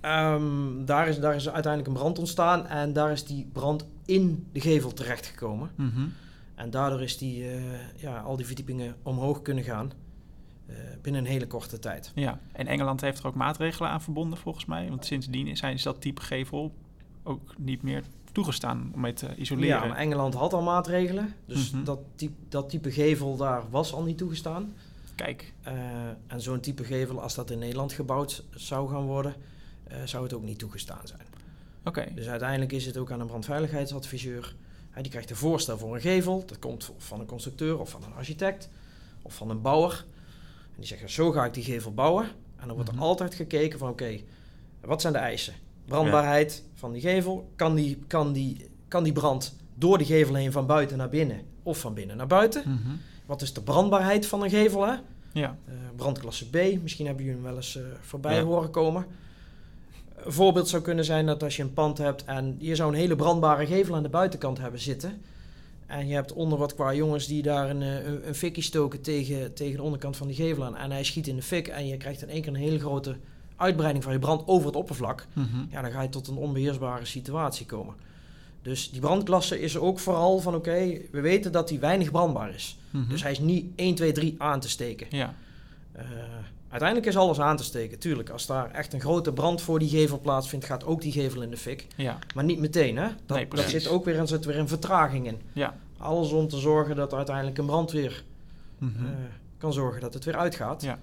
Ehm, 0.00 0.84
daar, 0.84 1.08
is, 1.08 1.18
daar 1.18 1.34
is 1.34 1.48
uiteindelijk 1.48 1.92
een 1.92 1.98
brand 2.00 2.18
ontstaan 2.18 2.66
en 2.66 2.92
daar 2.92 3.12
is 3.12 3.24
die 3.24 3.48
brand 3.52 3.86
in 4.06 4.46
de 4.52 4.60
gevel 4.60 4.92
terechtgekomen. 4.92 5.70
Mhm. 5.74 6.00
En 6.54 6.70
daardoor 6.70 7.02
is 7.02 7.18
die, 7.18 7.48
eh, 7.50 7.60
ja, 7.96 8.18
al 8.20 8.36
die 8.36 8.46
verdiepingen 8.46 8.96
omhoog 9.02 9.42
kunnen 9.42 9.64
gaan 9.64 9.92
eh, 10.66 10.76
binnen 11.02 11.24
een 11.24 11.30
hele 11.30 11.46
korte 11.46 11.78
tijd. 11.78 12.12
Ja. 12.14 12.38
En 12.52 12.66
Engeland 12.66 13.00
heeft 13.00 13.18
er 13.18 13.26
ook 13.26 13.34
maatregelen 13.34 13.90
aan 13.90 14.02
verbonden 14.02 14.38
volgens 14.38 14.64
mij. 14.64 14.88
Want 14.88 15.04
sindsdien 15.04 15.46
is, 15.46 15.60
is 15.60 15.82
dat 15.82 16.00
type 16.00 16.20
gevel 16.22 16.74
ook 17.22 17.54
niet 17.58 17.82
meer 17.82 18.02
toegestaan 18.32 18.90
om 18.94 19.00
mee 19.00 19.12
te 19.12 19.36
isoleren. 19.36 19.88
Ja, 19.88 19.96
Engeland 19.96 20.34
had 20.34 20.52
al 20.52 20.62
maatregelen, 20.62 21.34
dus 21.46 21.70
Mhm. 21.70 21.84
dat, 21.84 21.98
type, 22.14 22.34
dat 22.48 22.68
type 22.70 22.90
gevel 22.92 23.36
daar 23.36 23.62
was 23.70 23.92
al 23.92 24.02
niet 24.02 24.18
toegestaan. 24.18 24.72
Kijk. 25.14 25.52
Eh, 25.62 25.74
en 26.26 26.40
zo'n 26.40 26.60
type 26.60 26.84
gevel, 26.84 27.20
als 27.22 27.34
dat 27.34 27.50
in 27.50 27.58
Nederland 27.58 27.92
gebouwd 27.92 28.44
zou 28.50 28.90
gaan 28.90 29.04
worden, 29.04 29.34
zou 30.04 30.22
het 30.22 30.32
ook 30.32 30.42
niet 30.42 30.58
toegestaan 30.58 31.06
zijn. 31.06 31.26
Oké. 31.84 32.06
Dus 32.14 32.26
uiteindelijk 32.28 32.72
is 32.72 32.86
het 32.86 32.96
ook 32.96 33.10
aan 33.10 33.20
een 33.20 33.26
brandveiligheidsadviseur. 33.26 34.54
Hij 34.90 35.02
die 35.02 35.10
krijgt 35.10 35.30
een 35.30 35.36
voorstel 35.36 35.78
voor 35.78 35.94
een 35.94 36.00
gevel. 36.00 36.42
Dat 36.46 36.58
komt 36.58 36.90
van 36.98 37.20
een 37.20 37.26
constructeur 37.26 37.78
of 37.78 37.90
van 37.90 38.02
een 38.04 38.14
architect 38.14 38.68
of 39.22 39.34
van 39.34 39.50
een 39.50 39.60
bouwer. 39.60 40.04
En 40.70 40.76
die 40.76 40.86
zeggen, 40.86 41.10
zo 41.10 41.30
ga 41.30 41.44
ik 41.44 41.54
die 41.54 41.64
gevel 41.64 41.92
bouwen. 41.94 42.24
En 42.56 42.66
dan 42.66 42.74
wordt 42.76 42.90
Mhm. 42.92 43.00
er 43.00 43.06
altijd 43.06 43.34
gekeken 43.34 43.78
van, 43.78 43.88
oké, 43.88 44.18
wat 44.80 45.00
zijn 45.00 45.12
de 45.12 45.18
eisen? 45.18 45.54
Brandbaarheid 45.84 46.64
van 46.74 46.92
die 46.92 47.00
gevel. 47.00 47.50
Kan 47.56 47.74
die, 47.74 47.98
kan, 48.06 48.32
die, 48.32 48.68
kan 48.88 49.02
die 49.04 49.12
brand 49.12 49.56
door 49.74 49.98
de 49.98 50.04
gevel 50.04 50.34
heen 50.34 50.52
van 50.52 50.66
buiten 50.66 50.96
naar 50.98 51.08
binnen 51.08 51.40
of 51.62 51.78
van 51.78 51.94
binnen 51.94 52.16
naar 52.16 52.26
buiten? 52.26 52.62
Mhm. 52.66 52.94
Wat 53.26 53.42
is 53.42 53.52
de 53.52 53.62
brandbaarheid 53.62 54.26
van 54.26 54.42
een 54.42 54.50
gevel, 54.50 54.86
hè? 54.86 54.94
Ja. 55.32 55.56
Eh, 55.68 55.74
brandklasse 55.96 56.50
B, 56.50 56.82
misschien 56.82 57.06
hebben 57.06 57.24
jullie 57.24 57.40
hem 57.40 57.48
wel 57.48 57.56
eens 57.56 57.76
eh, 57.76 57.82
voorbij 58.00 58.34
Ja. 58.36 58.42
horen 58.42 58.70
komen. 58.70 59.06
Een 60.24 60.32
voorbeeld 60.32 60.68
zou 60.68 60.82
kunnen 60.82 61.04
zijn 61.04 61.26
dat 61.26 61.42
als 61.42 61.56
je 61.56 61.62
een 61.62 61.72
pand 61.72 61.98
hebt 61.98 62.24
en 62.24 62.56
je 62.58 62.74
zou 62.74 62.92
een 62.92 62.98
hele 62.98 63.16
brandbare 63.16 63.66
gevel 63.66 63.94
aan 63.94 64.02
de 64.02 64.08
buitenkant 64.08 64.58
hebben 64.58 64.80
zitten. 64.80 65.22
En 65.86 66.08
je 66.08 66.14
hebt 66.14 66.32
onder 66.32 66.58
wat 66.58 66.74
qua 66.74 66.94
jongens 66.94 67.26
die 67.26 67.42
daar 67.42 67.70
een, 67.70 67.82
eh, 67.82 68.06
een, 68.06 68.28
een 68.28 68.34
fikkie 68.34 68.62
stoken 68.62 69.00
tegen, 69.00 69.54
tegen 69.54 69.76
de 69.76 69.82
onderkant 69.82 70.16
van 70.16 70.26
die 70.26 70.36
gevel 70.36 70.64
aan. 70.64 70.76
En 70.76 70.90
hij 70.90 71.04
schiet 71.04 71.26
in 71.26 71.36
de 71.36 71.42
fik 71.42 71.68
en 71.68 71.86
je 71.86 71.96
krijgt 71.96 72.22
in 72.22 72.28
één 72.28 72.42
keer 72.42 72.52
een 72.52 72.60
hele 72.60 72.78
grote 72.78 73.16
uitbreiding 73.56 74.04
van 74.04 74.12
je 74.12 74.18
brand 74.18 74.42
over 74.46 74.66
het 74.66 74.76
oppervlak. 74.76 75.26
Mhm. 75.32 75.64
Ja, 75.70 75.82
dan 75.82 75.90
ga 75.90 76.02
je 76.02 76.08
tot 76.08 76.28
een 76.28 76.36
onbeheersbare 76.36 77.04
situatie 77.04 77.66
komen. 77.66 77.94
Dus 78.62 78.90
die 78.90 79.00
brandklasse 79.00 79.60
is 79.60 79.76
ook 79.78 79.98
vooral 79.98 80.38
van 80.38 80.54
oké, 80.54 80.98
we 81.10 81.20
weten 81.20 81.52
dat 81.52 81.68
hij 81.68 81.80
weinig 81.80 82.10
brandbaar 82.10 82.54
is. 82.54 82.78
Mhm. 82.90 83.08
Dus 83.08 83.22
hij 83.22 83.32
is 83.32 83.38
niet 83.38 83.66
1, 83.76 83.94
2, 83.94 84.12
3 84.12 84.34
aan 84.38 84.60
te 84.60 84.68
steken. 84.68 85.06
Ja. 85.10 85.34
Eh, 85.92 86.04
uiteindelijk 86.70 87.08
is 87.08 87.16
alles 87.16 87.40
aan 87.40 87.56
te 87.56 87.64
steken. 87.64 87.98
Tuurlijk, 87.98 88.30
als 88.30 88.46
daar 88.46 88.70
echt 88.70 88.92
een 88.92 89.00
grote 89.00 89.32
brand 89.32 89.60
voor 89.62 89.78
die 89.78 89.88
gevel 89.88 90.20
plaatsvindt, 90.20 90.64
gaat 90.64 90.84
ook 90.84 91.00
die 91.02 91.12
gevel 91.12 91.42
in 91.42 91.50
de 91.50 91.56
fik. 91.56 91.86
Ja. 91.96 92.18
Maar 92.34 92.44
niet 92.44 92.58
meteen, 92.58 92.96
hè? 92.96 93.08
Dat, 93.26 93.36
Nee, 93.36 93.48
dat 93.48 93.68
zit 93.68 93.88
ook 93.88 94.04
weer, 94.04 94.18
een- 94.18 94.28
zit 94.28 94.44
weer 94.44 94.58
een 94.58 94.68
vertraging 94.68 95.26
in. 95.26 95.40
Ja. 95.52 95.74
Alles 95.98 96.30
om 96.30 96.48
te 96.48 96.58
zorgen 96.58 96.96
dat 96.96 97.14
uiteindelijk 97.14 97.58
een 97.58 97.66
brandweer 97.66 98.24
Mhm. 98.78 99.04
eh, 99.04 99.10
kan 99.58 99.72
zorgen 99.72 100.00
dat 100.00 100.14
het 100.14 100.24
weer 100.24 100.36
uitgaat. 100.36 100.82
Ja. 100.82 100.98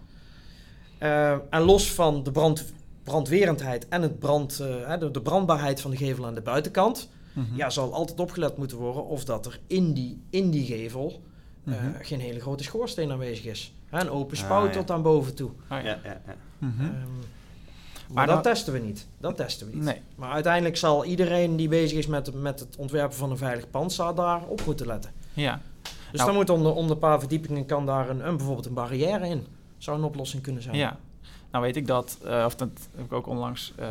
Eh, 0.97 1.37
en 1.49 1.61
los 1.61 1.91
van 1.91 2.23
de 2.23 2.31
brand, 2.31 2.65
brandwerendheid 3.03 3.87
en 3.87 4.01
het 4.01 4.19
brand, 4.19 4.59
eh, 4.59 4.67
hè, 4.87 4.97
de, 4.97 5.11
de 5.11 5.21
brandbaarheid 5.21 5.81
van 5.81 5.91
de 5.91 5.97
gevel 5.97 6.25
aan 6.25 6.33
de 6.35 6.41
buitenkant, 6.41 7.09
Mhm. 7.33 7.55
ja, 7.55 7.69
zal 7.69 7.93
altijd 7.93 8.19
opgelet 8.19 8.57
moeten 8.57 8.77
worden 8.77 9.05
of 9.05 9.25
dat 9.25 9.45
er 9.45 9.59
in 9.67 9.93
die, 9.93 10.21
in 10.29 10.49
die 10.49 10.65
gevel 10.65 11.21
eh, 11.65 11.73
Mhm. 11.73 11.91
geen 12.01 12.19
hele 12.19 12.39
grote 12.39 12.63
schoorsteen 12.63 13.11
aanwezig 13.11 13.45
is. 13.45 13.73
Hè, 13.89 13.99
Een 14.01 14.09
open 14.09 14.37
Ah, 14.37 14.43
spout 14.43 14.73
ja. 14.73 14.79
tot 14.79 14.91
aan 14.91 15.01
boven 15.01 15.35
toe. 15.35 15.49
Oh, 15.49 15.55
ja. 15.69 15.77
Ja, 15.77 15.99
ja, 16.03 16.21
ja. 16.27 16.35
Mhm. 16.57 16.81
Ehm, 16.81 16.89
maar 16.91 18.25
Maar 18.25 18.27
dat 18.27 18.43
testen 18.43 18.73
we 18.73 18.79
niet. 18.79 19.07
Dat 19.17 19.37
testen 19.37 19.67
we 19.67 19.75
niet. 19.75 19.83
Nee. 19.83 20.01
Maar 20.15 20.31
uiteindelijk 20.31 20.77
zal 20.77 21.05
iedereen 21.05 21.55
die 21.55 21.67
bezig 21.67 21.97
is 21.97 22.07
met, 22.07 22.33
met 22.33 22.59
het 22.59 22.75
ontwerpen 22.75 23.17
van 23.17 23.31
een 23.31 23.37
veilig 23.37 23.69
pand, 23.69 23.97
daar 24.15 24.43
op 24.43 24.65
moeten 24.65 24.87
letten. 24.87 25.11
Ja. 25.33 25.61
Dus 25.81 25.91
Nou- 26.11 26.25
dan 26.25 26.35
moet 26.35 26.49
om 26.49 26.63
de, 26.63 26.69
om 26.69 26.87
de 26.87 26.97
paar 26.97 27.19
verdiepingen 27.19 27.65
kan 27.65 27.85
daar 27.85 28.09
een, 28.09 28.27
een, 28.27 28.37
bijvoorbeeld 28.37 28.65
een 28.65 28.73
barrière 28.73 29.27
in. 29.27 29.45
Zou 29.77 29.97
een 29.97 30.03
oplossing 30.03 30.43
kunnen 30.43 30.61
zijn. 30.63 30.75
Ja. 30.75 30.97
Nou 31.51 31.63
weet 31.63 31.75
ik 31.75 31.87
dat, 31.87 32.17
eh, 32.25 32.43
of 32.45 32.55
dat 32.55 32.69
heb 32.95 33.05
ik 33.05 33.13
ook 33.13 33.27
onlangs, 33.27 33.73
eh 33.75 33.87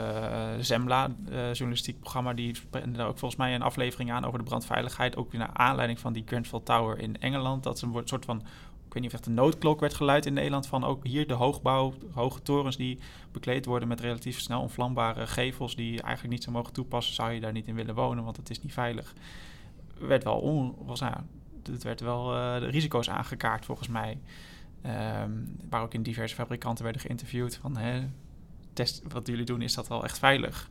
Zembla, 0.61 1.05
eh, 1.31 1.53
journalistiek 1.53 2.01
programma, 2.01 2.33
die 2.33 2.55
daar 2.71 3.07
ook 3.07 3.19
volgens 3.19 3.37
mij 3.41 3.55
een 3.55 3.63
aflevering 3.63 4.13
aan 4.13 4.25
over 4.25 4.39
de 4.39 4.45
brandveiligheid. 4.45 5.17
Ook 5.17 5.31
weer 5.31 5.41
naar 5.41 5.51
aanleiding 5.53 6.01
van 6.01 6.13
die 6.13 6.23
Grenfell 6.27 6.61
Tower 6.65 6.99
in 6.99 7.21
Engeland. 7.21 7.63
Dat 7.63 7.77
is 7.77 7.83
een 7.83 8.01
soort 8.05 8.25
van, 8.25 8.43
ik 8.87 8.93
weet 8.93 9.03
niet 9.03 9.13
of 9.13 9.19
echt 9.19 9.27
een 9.27 9.35
noodklok 9.35 9.81
werd 9.81 9.95
geluid 9.95 10.27
in 10.27 10.33
Nederland 10.33 10.67
van 10.67 10.85
ook 10.85 11.05
hier 11.05 11.27
de 11.27 11.35
hoogbouw, 11.35 11.95
hoge 12.13 12.43
torens 12.43 12.77
die 12.77 12.99
bekleed 13.33 13.67
worden 13.67 13.89
met 13.89 14.01
relatief 14.01 14.41
snel 14.41 14.61
onvlambare 14.61 15.27
gevels 15.27 15.77
die 15.77 15.93
je 15.93 16.03
eigenlijk 16.03 16.35
niet 16.35 16.43
zou 16.43 16.57
mogen 16.57 16.73
toepassen, 16.73 17.15
zou 17.15 17.33
je 17.33 17.41
daar 17.41 17.53
niet 17.53 17.67
in 17.67 17.75
willen 17.75 17.95
wonen, 17.95 18.25
want 18.25 18.37
het 18.37 18.51
is 18.51 18.63
niet 18.63 18.73
veilig. 18.73 19.15
Werd 19.99 20.25
wel 20.25 20.75
was, 20.85 21.01
nou, 21.01 21.15
het 21.63 21.83
werd 21.83 22.01
wel 22.01 22.35
eh, 22.35 22.61
de 22.61 22.67
risico's 22.67 23.11
aangekaart 23.11 23.65
volgens 23.65 23.89
mij. 23.89 24.19
Ehm, 24.83 25.31
waar 25.69 25.83
ook 25.83 25.95
in 25.95 26.03
diverse 26.03 26.35
fabrikanten 26.35 26.85
werden 26.85 27.03
geïnterviewd 27.03 27.57
van 27.57 27.77
hè, 27.77 28.09
test 28.73 29.03
wat 29.09 29.27
jullie 29.27 29.45
doen, 29.45 29.63
is 29.63 29.75
dat 29.75 29.89
wel 29.89 30.05
echt 30.05 30.19
veilig? 30.19 30.71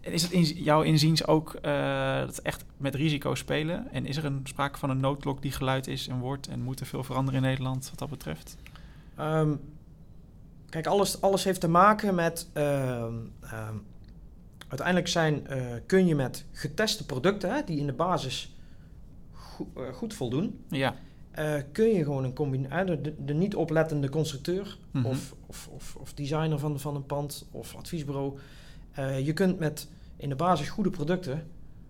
Is 0.00 0.22
het 0.22 0.32
in 0.32 0.42
jouw 0.42 0.82
inziens 0.82 1.26
ook 1.26 1.54
eh, 1.54 2.18
dat 2.20 2.38
echt 2.38 2.64
met 2.76 2.94
risico's 2.94 3.38
spelen? 3.38 3.90
En 3.92 4.06
is 4.06 4.16
er 4.16 4.24
een 4.24 4.40
sprake 4.44 4.78
van 4.78 4.90
een 4.90 5.00
noodklok 5.00 5.42
die 5.42 5.52
geluid 5.52 5.86
is 5.86 6.08
en 6.08 6.18
wordt 6.18 6.46
en 6.48 6.60
moet 6.62 6.80
er 6.80 6.86
veel 6.86 7.04
veranderen 7.04 7.42
in 7.42 7.46
Nederland 7.48 7.88
wat 7.90 7.98
dat 7.98 8.10
betreft? 8.10 8.56
Ehm, 9.16 9.54
kijk, 10.68 10.86
alles, 10.86 11.20
alles 11.20 11.44
heeft 11.44 11.60
te 11.60 11.68
maken 11.68 12.14
met. 12.14 12.48
ehm, 12.52 13.14
ehm, 13.40 13.74
uiteindelijk 14.68 15.08
zijn, 15.08 15.46
eh, 15.46 15.60
kun 15.86 16.06
je 16.06 16.14
met 16.14 16.44
geteste 16.52 17.06
producten, 17.06 17.54
hè, 17.54 17.60
die 17.64 17.78
in 17.78 17.86
de 17.86 17.92
basis 17.92 18.54
eh, 19.76 19.82
goed 19.92 20.14
voldoen, 20.14 20.64
Ja. 20.68 20.94
kun 21.72 21.86
je 21.88 22.04
gewoon 22.04 22.24
een 22.24 22.34
combinatie. 22.34 23.00
De, 23.00 23.14
de 23.24 23.34
niet 23.34 23.54
oplettende 23.54 24.08
constructeur 24.08 24.78
Mhm. 24.90 25.06
of, 25.06 25.34
of, 25.46 25.68
of, 25.72 25.96
of 26.00 26.14
designer 26.14 26.58
van, 26.58 26.80
van 26.80 26.94
een 26.96 27.06
pand 27.06 27.46
of 27.50 27.74
adviesbureau. 27.76 28.38
Eh, 29.08 29.26
je 29.26 29.32
kunt 29.32 29.58
met 29.58 29.88
in 30.16 30.28
de 30.28 30.34
basis 30.36 30.68
goede 30.68 30.90
producten 30.90 31.46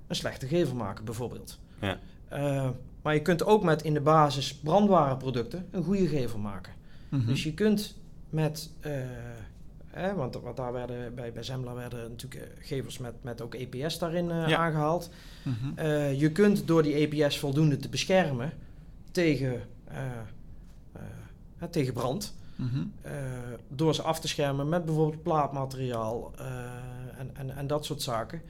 een 0.06 0.16
slechte 0.16 0.46
gevel 0.46 0.74
maken, 0.76 1.04
bijvoorbeeld. 1.04 1.58
Ja. 1.80 1.98
Eh, 2.28 2.68
maar 3.02 3.14
je 3.14 3.22
kunt 3.22 3.44
ook 3.44 3.62
met 3.62 3.82
in 3.82 3.94
de 3.94 4.00
basis 4.00 4.54
brandbare 4.54 5.16
producten 5.16 5.66
een 5.70 5.82
goede 5.82 6.06
gevel 6.08 6.38
maken. 6.38 6.72
Mhm. 7.08 7.26
Dus 7.26 7.42
je 7.42 7.54
kunt 7.54 7.96
met, 8.30 8.70
eh, 8.80 8.92
hè, 9.86 10.14
want, 10.14 10.34
want 10.34 10.56
daar 10.56 10.72
werden 10.72 11.14
bij, 11.14 11.32
bij 11.32 11.42
Zembla 11.42 11.74
werden 11.74 12.10
natuurlijk 12.10 12.52
gevels 12.60 12.98
met, 12.98 13.14
met 13.22 13.40
ook 13.40 13.54
EPS 13.54 13.98
daarin 13.98 14.30
eh, 14.30 14.48
Ja. 14.48 14.56
aangehaald. 14.56 15.10
Mhm. 15.42 15.78
Eh, 15.78 16.20
je 16.20 16.32
kunt 16.32 16.66
door 16.66 16.82
die 16.82 16.94
EPS 16.94 17.38
voldoende 17.38 17.76
te 17.76 17.88
beschermen 17.88 18.52
tegen, 19.10 19.60
eh, 19.84 19.96
eh, 20.92 21.68
tegen 21.70 21.92
brand. 21.92 22.34
Mhm. 22.56 22.80
eh, 23.02 23.12
door 23.68 23.94
ze 23.94 24.02
af 24.02 24.20
te 24.20 24.28
schermen 24.28 24.68
met 24.68 24.84
bijvoorbeeld 24.84 25.22
plaatmateriaal 25.22 26.32
eh, 26.38 26.46
en, 27.20 27.30
en, 27.34 27.56
en 27.56 27.66
dat 27.66 27.84
soort 27.84 28.02
zaken. 28.02 28.42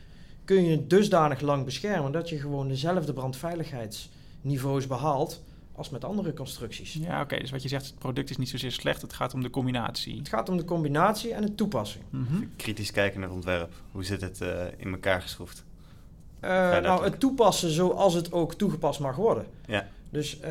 Kun 0.44 0.64
je 0.64 0.70
het 0.70 0.90
dusdanig 0.90 1.40
lang 1.40 1.64
beschermen 1.64 2.12
dat 2.12 2.28
je 2.28 2.38
gewoon 2.38 2.68
dezelfde 2.68 3.12
brandveiligheidsniveaus 3.12 4.86
behaalt 4.86 5.42
als 5.72 5.90
met 5.90 6.04
andere 6.04 6.32
constructies. 6.32 6.92
Ja, 6.92 7.20
oké. 7.20 7.38
dus 7.38 7.50
wat 7.50 7.62
je 7.62 7.68
zegt, 7.68 7.86
het 7.86 7.98
product 7.98 8.30
is 8.30 8.36
niet 8.36 8.48
zozeer 8.48 8.72
slecht. 8.72 9.02
Het 9.02 9.12
gaat 9.12 9.34
om 9.34 9.42
de 9.42 9.50
combinatie. 9.50 10.18
Het 10.18 10.28
gaat 10.28 10.48
om 10.48 10.56
de 10.56 10.64
combinatie 10.64 11.32
en 11.32 11.42
de 11.42 11.54
toepassing. 11.54 12.04
Mhm. 12.10 12.44
Kritisch 12.56 12.90
kijken 12.90 13.20
naar 13.20 13.28
het 13.28 13.36
ontwerp. 13.36 13.72
Hoe 13.92 14.04
zit 14.04 14.20
het 14.20 14.40
eh, 14.40 14.64
in 14.76 14.92
elkaar 14.92 15.22
geschroefd? 15.22 15.64
Eh, 16.40 16.50
nou, 16.78 17.04
het 17.04 17.20
toepassen 17.20 17.70
zoals 17.70 18.14
het 18.14 18.32
ook 18.32 18.54
toegepast 18.54 19.00
mag 19.00 19.16
worden. 19.16 19.46
Ja. 19.66 19.88
Dus 20.10 20.40
eh, 20.40 20.50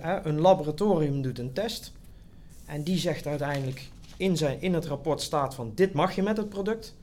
hè, 0.00 0.26
een 0.26 0.40
laboratorium 0.40 1.22
doet 1.22 1.38
een 1.38 1.52
test. 1.52 1.92
En 2.66 2.82
die 2.82 2.98
zegt 2.98 3.26
uiteindelijk 3.26 3.88
in, 4.16 4.36
zijn, 4.36 4.60
in 4.60 4.74
het 4.74 4.86
rapport 4.86 5.20
staat 5.20 5.54
van 5.54 5.72
dit 5.74 5.92
mag 5.92 6.14
je 6.14 6.22
met 6.22 6.36
het 6.36 6.48
product. 6.48 6.94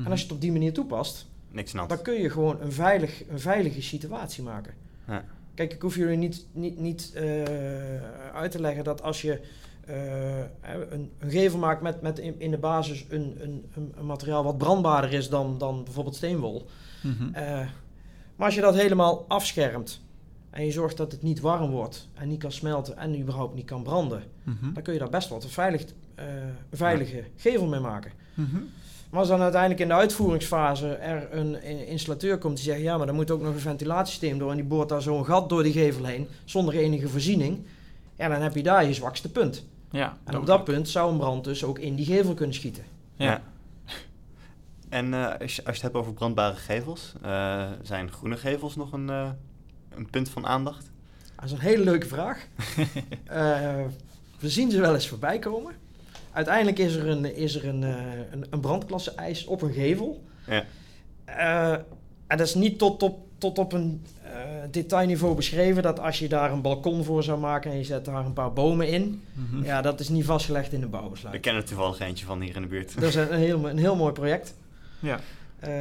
Mhm. 0.00 0.04
En 0.06 0.10
als 0.10 0.20
je 0.20 0.26
het 0.26 0.34
op 0.34 0.40
die 0.40 0.52
manier 0.52 0.72
toepast, 0.72 1.26
Niks 1.50 1.74
aan 1.76 1.88
dan 1.88 2.02
kun 2.02 2.14
je 2.14 2.30
gewoon 2.30 2.60
een, 2.60 2.72
veilig, 2.72 3.22
een 3.28 3.40
veilige 3.40 3.82
situatie 3.82 4.42
maken. 4.42 4.74
Ja. 5.06 5.24
Kijk, 5.54 5.72
ik 5.72 5.82
hoef 5.82 5.96
jullie 5.96 6.16
niet, 6.16 6.46
niet, 6.52 6.78
niet 6.78 7.12
eh, 7.14 7.22
uit 8.34 8.50
te 8.50 8.60
leggen 8.60 8.84
dat 8.84 9.02
als 9.02 9.22
je 9.22 9.40
eh, 9.86 10.38
een, 10.90 11.10
een 11.18 11.30
gevel 11.30 11.58
maakt 11.58 11.82
met, 11.82 12.00
met 12.02 12.18
in, 12.18 12.34
in 12.38 12.50
de 12.50 12.58
basis 12.58 13.04
een, 13.08 13.36
een, 13.40 13.64
een, 13.74 13.92
een 13.96 14.06
materiaal 14.06 14.44
wat 14.44 14.58
brandbaarder 14.58 15.12
is 15.12 15.28
dan, 15.28 15.58
dan 15.58 15.84
bijvoorbeeld 15.84 16.16
steenwol. 16.16 16.66
Mhm. 17.02 17.34
Eh, 17.34 17.66
maar 18.36 18.46
als 18.46 18.54
je 18.54 18.60
dat 18.60 18.74
helemaal 18.74 19.24
afschermt 19.28 20.00
en 20.50 20.64
je 20.64 20.70
zorgt 20.70 20.96
dat 20.96 21.12
het 21.12 21.22
niet 21.22 21.40
warm 21.40 21.70
wordt 21.70 22.08
en 22.14 22.28
niet 22.28 22.38
kan 22.38 22.52
smelten 22.52 22.96
en 22.96 23.20
überhaupt 23.20 23.54
niet 23.54 23.66
kan 23.66 23.82
branden, 23.82 24.22
Mhm. 24.42 24.72
dan 24.72 24.82
kun 24.82 24.92
je 24.92 24.98
daar 24.98 25.10
best 25.10 25.28
wat 25.28 25.44
een, 25.44 25.50
veilig, 25.50 25.84
eh, 26.14 26.24
een 26.70 26.76
veilige 26.76 27.24
gevel 27.36 27.66
mee 27.66 27.80
maken. 27.80 28.12
Mhm. 28.34 28.56
Maar 29.10 29.20
als 29.20 29.28
dan 29.28 29.40
uiteindelijk 29.40 29.80
in 29.80 29.88
de 29.88 29.94
uitvoeringsfase 29.94 30.88
er 30.94 31.28
een 31.32 31.62
in- 31.62 31.86
installateur 31.86 32.38
komt 32.38 32.56
die 32.56 32.64
zegt, 32.64 32.80
ja, 32.80 32.96
maar 32.96 33.06
dan 33.06 33.14
moet 33.14 33.30
ook 33.30 33.40
nog 33.42 33.54
een 33.54 33.60
ventilatiesysteem 33.60 34.38
door 34.38 34.50
en 34.50 34.56
die 34.56 34.64
boort 34.64 34.88
daar 34.88 35.02
zo'n 35.02 35.24
gat 35.24 35.48
door 35.48 35.62
die 35.62 35.72
gevel 35.72 36.04
heen 36.04 36.28
zonder 36.44 36.74
enige 36.74 37.08
voorziening, 37.08 37.66
ja, 38.16 38.28
dan 38.28 38.40
heb 38.42 38.54
je 38.54 38.62
daar 38.62 38.84
je 38.84 38.94
zwakste 38.94 39.30
punt. 39.30 39.64
Ja, 39.90 40.16
En 40.24 40.36
op 40.38 40.46
dat 40.46 40.64
punt 40.64 40.88
zou 40.88 41.12
een 41.12 41.18
brand 41.18 41.44
dus 41.44 41.64
ook 41.64 41.78
in 41.78 41.94
die 41.94 42.06
gevel 42.06 42.34
kunnen 42.34 42.54
schieten. 42.54 42.84
Ja. 43.16 43.24
Ja. 43.26 43.42
En 44.88 45.14
eh, 45.14 45.40
als, 45.40 45.56
je, 45.56 45.64
als 45.64 45.76
je 45.76 45.82
het 45.82 45.82
hebt 45.82 45.94
over 45.94 46.12
brandbare 46.12 46.56
gevels, 46.56 47.12
eh, 47.22 47.66
zijn 47.82 48.12
groene 48.12 48.36
gevels 48.36 48.76
nog 48.76 48.92
een, 48.92 49.10
eh, 49.10 49.28
een 49.94 50.10
punt 50.10 50.28
van 50.28 50.46
aandacht? 50.46 50.90
Dat 51.36 51.44
is 51.44 51.52
een 51.52 51.58
hele 51.58 51.84
leuke 51.84 52.06
vraag. 52.08 52.46
Eh, 53.26 53.84
we 54.38 54.48
zien 54.48 54.70
ze 54.70 54.80
wel 54.80 54.94
eens 54.94 55.08
voorbij 55.08 55.38
komen. 55.38 55.72
Uiteindelijk 56.32 56.78
is 56.78 56.94
er 56.94 57.08
een, 57.08 57.36
is 57.36 57.54
er 57.54 57.68
een, 57.68 57.84
eh, 57.84 57.94
een, 58.30 58.46
een 58.50 58.60
brandklasse 58.60 59.14
eis 59.14 59.44
op 59.44 59.62
een 59.62 59.72
gevel. 59.72 60.24
Ja. 60.46 60.64
Eh, 61.24 61.72
en 62.26 62.36
dat 62.36 62.46
is 62.46 62.54
niet 62.54 62.78
tot 62.78 63.02
op, 63.02 63.18
tot 63.38 63.58
op 63.58 63.72
een 63.72 64.04
eh, 64.22 64.30
detailniveau 64.70 65.34
beschreven 65.34 65.82
dat 65.82 66.00
als 66.00 66.18
je 66.18 66.28
daar 66.28 66.52
een 66.52 66.62
balkon 66.62 67.04
voor 67.04 67.22
zou 67.22 67.38
maken 67.40 67.70
en 67.70 67.76
je 67.76 67.84
zet 67.84 68.04
daar 68.04 68.24
een 68.26 68.32
paar 68.32 68.52
bomen 68.52 68.88
in, 68.88 69.22
Mhm. 69.32 69.64
ja, 69.64 69.82
dat 69.82 70.00
is 70.00 70.08
niet 70.08 70.24
vastgelegd 70.24 70.72
in 70.72 70.80
de 70.80 70.86
We 70.86 70.92
bouwbesluit. 70.92 71.40
kennen 71.40 71.62
er 71.62 71.68
toevallig 71.68 71.98
eentje 72.00 72.26
van 72.26 72.40
hier 72.40 72.56
in 72.56 72.62
de 72.62 72.68
buurt. 72.68 72.94
Dat 73.00 73.08
is 73.08 73.14
een, 73.14 73.32
heel, 73.32 73.68
een 73.68 73.78
heel 73.78 73.96
mooi 73.96 74.12
project. 74.12 74.54
Ja. 74.98 75.20
Eh, 75.60 75.72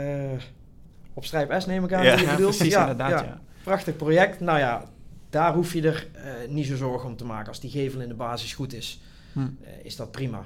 op 1.14 1.26
Strijp 1.26 1.62
S 1.62 1.66
neem 1.66 1.84
ik 1.84 1.94
aan. 1.94 2.04
Ja, 2.04 2.36
precies, 2.36 2.68
Ja, 2.74 2.82
inderdaad. 2.82 3.10
ja. 3.20 3.24
Ja. 3.26 3.40
Prachtig 3.64 3.96
project. 3.96 4.40
Nou 4.40 4.60
ja, 4.60 4.86
daar 5.30 5.54
hoef 5.54 5.74
je 5.74 5.82
er 5.82 6.08
eh, 6.14 6.24
niet 6.50 6.66
zo 6.66 6.76
zorgen 6.76 7.10
om 7.10 7.16
te 7.16 7.26
maken. 7.26 7.48
Als 7.48 7.60
die 7.60 7.70
gevel 7.72 8.02
in 8.02 8.08
de 8.08 8.14
basis 8.14 8.54
goed 8.54 8.74
is, 8.74 9.02
Hm. 9.34 9.40
eh, 9.40 9.70
is 9.84 9.96
dat 9.96 10.12
prima. 10.12 10.46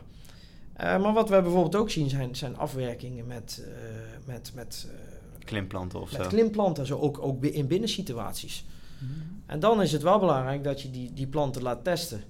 Eh, 0.74 1.02
maar 1.02 1.14
wat 1.14 1.30
we 1.30 1.42
bijvoorbeeld 1.42 1.76
ook 1.76 1.90
zien 1.90 2.10
zijn, 2.10 2.36
zijn 2.36 2.58
afwerkingen 2.58 3.28
met, 3.28 3.64
eh, 3.66 3.74
met, 4.26 4.52
met, 4.56 4.88
eh, 4.90 5.46
Klimplanten 5.46 6.02
of 6.02 6.12
met 6.12 6.22
zo. 6.22 6.28
klimplanten, 6.28 6.86
zo 6.86 6.98
ook, 7.00 7.20
ook 7.22 7.44
in 7.46 7.68
binnensituaties. 7.68 8.66
En 9.46 9.60
dan 9.60 9.82
is 9.82 9.92
het 9.92 10.02
wel 10.02 10.20
belangrijk 10.20 10.64
dat 10.64 10.82
je 10.82 10.92
die, 10.92 11.14
die 11.14 11.28
planten 11.28 11.62
laat 11.62 11.84
testen. 11.84 12.24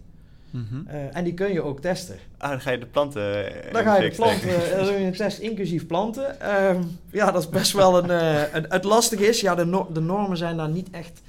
Mhm. 0.49 0.87
Eh, 0.87 1.15
en 1.15 1.23
die 1.23 1.33
kun 1.33 1.53
je 1.53 1.61
ook 1.61 1.79
testen. 1.81 2.17
Ah, 2.37 2.49
dan 2.49 2.61
ga 2.61 2.71
je 2.71 2.77
de 2.79 2.85
planten... 2.85 3.23
Dan 3.71 3.83
ga 3.83 3.95
je 3.97 4.09
de 4.09 4.15
planten, 4.15 4.69
dan 4.77 4.85
doe 4.85 4.93
je 4.93 5.05
een 5.05 5.13
test 5.13 5.37
inclusief 5.39 5.87
planten. 5.87 6.39
Ehm, 6.41 6.81
ja, 7.11 7.31
dat 7.31 7.41
is 7.43 7.49
best 7.49 7.71
wel 7.71 7.97
een, 8.03 8.09
eh, 8.09 8.53
een... 8.53 8.65
Het 8.69 8.83
lastige 8.83 9.27
is, 9.27 9.41
ja, 9.41 9.55
de, 9.55 9.65
no- 9.65 9.89
de 9.93 9.99
normen 9.99 10.37
zijn 10.37 10.57
daar 10.57 10.69
niet 10.69 10.89
echt... 10.89 11.21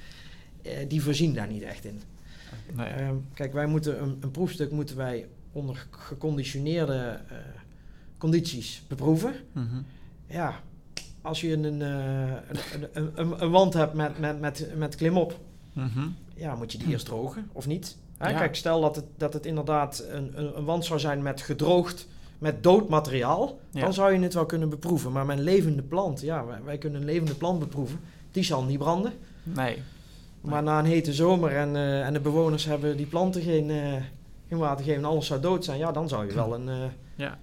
eh, 0.61 0.71
die 0.87 1.01
voorzien 1.03 1.33
daar 1.33 1.47
niet 1.47 1.63
echt 1.63 1.85
in. 1.85 2.01
Nee. 2.73 2.87
Ehm, 2.87 3.15
kijk, 3.33 3.53
wij 3.53 3.65
moeten 3.65 4.01
een, 4.01 4.17
een 4.21 4.31
proefstuk 4.31 4.71
moeten 4.71 4.97
wij 4.97 5.27
onder 5.51 5.87
geconditioneerde 5.91 7.19
eh, 7.29 7.37
condities 8.17 8.83
beproeven. 8.87 9.33
Mhm. 9.51 9.75
Ja, 10.27 10.59
als 11.21 11.41
je 11.41 11.53
een, 11.53 11.81
eh, 11.81 12.31
een, 12.73 13.11
een, 13.15 13.43
een, 13.43 13.51
wand 13.51 13.73
hebt 13.73 13.93
met, 13.93 14.19
met, 14.19 14.39
met, 14.39 14.71
met 14.77 14.95
klimop, 14.95 15.39
Mhm. 15.73 16.07
ja, 16.35 16.55
moet 16.55 16.71
je 16.71 16.77
die 16.77 16.87
eerst 16.87 17.05
drogen 17.05 17.49
of 17.51 17.67
niet? 17.67 17.97
Hè, 18.17 18.29
Ja. 18.29 18.37
Kijk, 18.37 18.55
stel 18.55 18.81
dat 18.81 18.95
het, 18.95 19.05
dat 19.17 19.33
het 19.33 19.45
inderdaad 19.45 20.05
een, 20.09 20.31
een, 20.39 20.57
een 20.57 20.65
wand 20.65 20.85
zou 20.85 20.99
zijn 20.99 21.21
met 21.23 21.41
gedroogd, 21.41 22.07
met 22.39 22.63
dood 22.63 22.89
materiaal, 22.89 23.59
Ja. 23.71 23.81
dan 23.81 23.93
zou 23.93 24.13
je 24.13 24.19
het 24.19 24.33
wel 24.33 24.45
kunnen 24.45 24.69
beproeven. 24.69 25.11
Maar 25.11 25.29
een 25.29 25.41
levende 25.41 25.81
plant, 25.81 26.21
ja, 26.21 26.45
wij, 26.45 26.63
wij 26.63 26.77
kunnen 26.77 26.99
een 26.99 27.05
levende 27.07 27.35
plant 27.35 27.59
beproeven, 27.59 27.99
die 28.31 28.43
zal 28.43 28.63
niet 28.63 28.77
branden. 28.77 29.13
Nee. 29.43 29.81
Maar 30.45 30.63
na 30.63 30.79
een 30.79 30.85
hete 30.85 31.13
zomer 31.13 31.51
en, 31.55 31.75
eh, 31.75 32.05
en 32.05 32.13
de 32.13 32.19
bewoners 32.19 32.65
hebben 32.65 32.97
die 32.97 33.05
planten 33.05 33.41
geen, 33.41 33.69
eh, 33.69 33.77
geen 34.49 34.57
water 34.59 34.83
gegeven 34.85 35.03
en 35.03 35.09
alles 35.09 35.25
zou 35.27 35.39
dood 35.41 35.65
zijn, 35.65 35.77
ja, 35.77 35.91
dan 35.91 36.09
zou 36.09 36.25
je 36.27 36.33
wel 36.33 36.53
een... 36.59 36.69
eh, 36.69 36.75
Ja, 37.15 37.37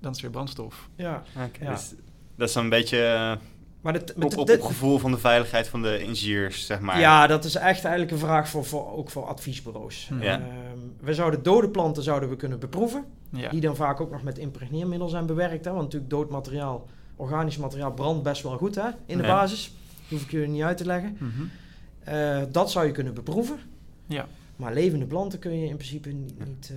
dan 0.00 0.12
is 0.12 0.20
weer 0.20 0.30
brandstof. 0.30 0.88
ja. 0.96 1.22
Oké, 1.46 1.64
Ja. 1.64 1.70
dus 1.70 1.94
dat 2.36 2.48
is 2.48 2.54
dan 2.54 2.64
een 2.64 2.70
beetje 2.70 3.38
Maar 3.80 3.92
dit, 3.92 4.14
op, 4.14 4.36
op 4.50 4.60
gevoel 4.62 4.98
van 4.98 5.10
de 5.10 5.18
veiligheid 5.18 5.68
van 5.68 5.82
de 5.82 6.02
ingenieurs, 6.02 6.66
zeg 6.66 6.80
maar. 6.80 7.00
Ja, 7.00 7.26
dat 7.26 7.44
is 7.44 7.54
echt 7.54 7.82
eigenlijk 7.84 8.10
een 8.12 8.18
vraag 8.18 8.48
voor, 8.48 8.64
voor, 8.64 8.92
ook 8.92 9.10
voor 9.10 9.24
adviesbureaus. 9.26 10.10
Ja. 10.20 10.32
Ehm, 10.40 10.78
we 11.00 11.14
zouden 11.14 11.42
dode 11.42 11.68
planten 11.68 12.02
zouden 12.02 12.28
we 12.28 12.36
kunnen 12.36 12.58
beproeven. 12.58 13.04
Ja. 13.30 13.48
Die 13.50 13.60
dan 13.60 13.76
vaak 13.76 14.00
ook 14.00 14.10
nog 14.10 14.22
met 14.22 14.38
impregneermiddel 14.38 15.08
zijn 15.08 15.26
bewerkt. 15.26 15.64
Hè? 15.64 15.70
Want 15.70 15.82
natuurlijk 15.82 16.10
dood 16.10 16.30
materiaal, 16.30 16.86
organisch 17.16 17.56
materiaal 17.56 17.92
brandt 17.92 18.22
best 18.22 18.42
wel 18.42 18.56
goed 18.56 18.74
hè? 18.74 18.88
in 19.06 19.16
de 19.16 19.22
Ja. 19.24 19.28
basis. 19.28 19.72
hoef 20.08 20.22
ik 20.22 20.30
jullie 20.30 20.48
niet 20.48 20.62
uit 20.62 20.76
te 20.76 20.84
leggen. 20.86 21.16
Mhm. 21.20 21.42
Eh, 22.08 22.42
dat 22.52 22.70
zou 22.70 22.86
je 22.86 22.92
kunnen 22.92 23.14
beproeven. 23.14 23.58
Ja. 24.06 24.26
Maar 24.56 24.72
levende 24.72 25.06
planten 25.06 25.38
kun 25.38 25.60
je 25.60 25.68
in 25.68 25.76
principe 25.76 26.08
niet... 26.08 26.46
niet 26.46 26.72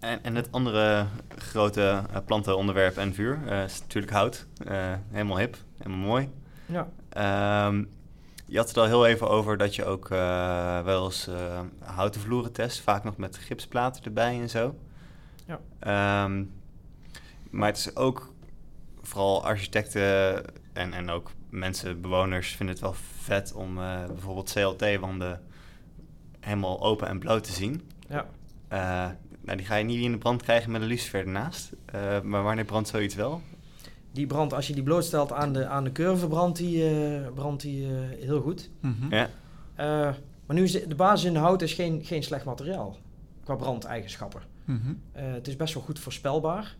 eh, 0.00 0.10
En, 0.10 0.24
en 0.24 0.34
het 0.34 0.48
andere 0.52 1.06
grote 1.36 2.02
eh, 2.12 2.16
plantenonderwerp 2.26 2.96
en 2.96 3.14
vuur 3.14 3.38
eh, 3.48 3.64
is 3.64 3.80
natuurlijk 3.80 4.12
hout. 4.12 4.46
Eh, 4.66 4.94
helemaal 5.10 5.38
hip, 5.38 5.56
helemaal 5.78 6.06
mooi. 6.06 6.28
ja. 6.66 6.88
Ehm, 7.08 7.84
je 8.46 8.56
had 8.58 8.68
het 8.68 8.76
al 8.76 8.84
heel 8.86 9.06
even 9.06 9.28
over 9.30 9.56
dat 9.56 9.74
je 9.74 9.84
ook 9.84 10.10
eh, 10.10 10.80
wel 10.84 11.04
eens 11.04 11.26
eh, 11.26 11.60
houten 11.78 12.20
vloeren 12.20 12.52
test, 12.52 12.80
vaak 12.80 13.04
nog 13.04 13.16
met 13.16 13.36
gipsplaten 13.36 14.04
erbij 14.04 14.40
en 14.40 14.50
zo. 14.50 14.74
Ja. 15.46 15.60
Ehm, 15.78 16.44
maar 17.50 17.68
het 17.68 17.78
is 17.78 17.96
ook 17.96 18.32
vooral 19.02 19.44
architecten 19.44 20.44
en, 20.72 20.92
en 20.92 21.10
ook 21.10 21.30
mensen, 21.50 22.00
bewoners, 22.00 22.48
vinden 22.56 22.74
het 22.74 22.84
wel 22.84 22.94
vet 23.22 23.52
om 23.52 23.78
eh, 23.78 24.06
bijvoorbeeld 24.06 24.52
CLT-wanden 24.52 25.40
helemaal 26.40 26.82
open 26.82 27.08
en 27.08 27.18
bloot 27.18 27.44
te 27.44 27.52
zien. 27.52 27.90
ja. 28.08 28.26
Eh, 28.68 29.10
nou, 29.44 29.56
die 29.56 29.66
ga 29.66 29.76
je 29.76 29.84
niet 29.84 30.02
in 30.02 30.12
de 30.12 30.18
brand 30.18 30.42
krijgen 30.42 30.70
met 30.70 30.80
een 30.82 30.86
lucifer 30.86 31.20
ernaast. 31.20 31.72
Eh, 31.84 32.20
maar 32.20 32.42
wanneer 32.42 32.64
brandt 32.64 32.88
zoiets 32.88 33.14
wel? 33.14 33.40
Die 34.12 34.26
brandt, 34.26 34.52
als 34.54 34.66
je 34.66 34.74
die 34.74 34.82
blootstelt 34.82 35.32
aan 35.32 35.52
de, 35.52 35.66
aan 35.66 35.84
de 35.84 35.92
curve, 35.92 36.28
brandt 36.28 36.58
die, 36.58 36.88
eh, 36.88 37.32
brandt 37.34 37.62
die 37.62 37.86
eh, 37.86 37.92
heel 38.24 38.40
goed. 38.40 38.70
Mhm. 38.80 39.14
Ja. 39.14 39.28
Eh, 39.74 39.86
maar 40.46 40.56
nu 40.56 40.62
is 40.62 40.72
de, 40.72 40.86
de 40.86 40.94
basis 40.94 41.26
in 41.26 41.32
de 41.32 41.38
hout 41.38 41.62
is 41.62 41.72
geen, 41.72 42.04
geen 42.04 42.22
slecht 42.22 42.44
materiaal 42.44 42.96
qua 43.44 43.54
brandeigenschappen. 43.54 44.42
Mhm. 44.64 44.78
Eh, 45.12 45.32
het 45.32 45.48
is 45.48 45.56
best 45.56 45.74
wel 45.74 45.82
goed 45.82 45.98
voorspelbaar. 45.98 46.76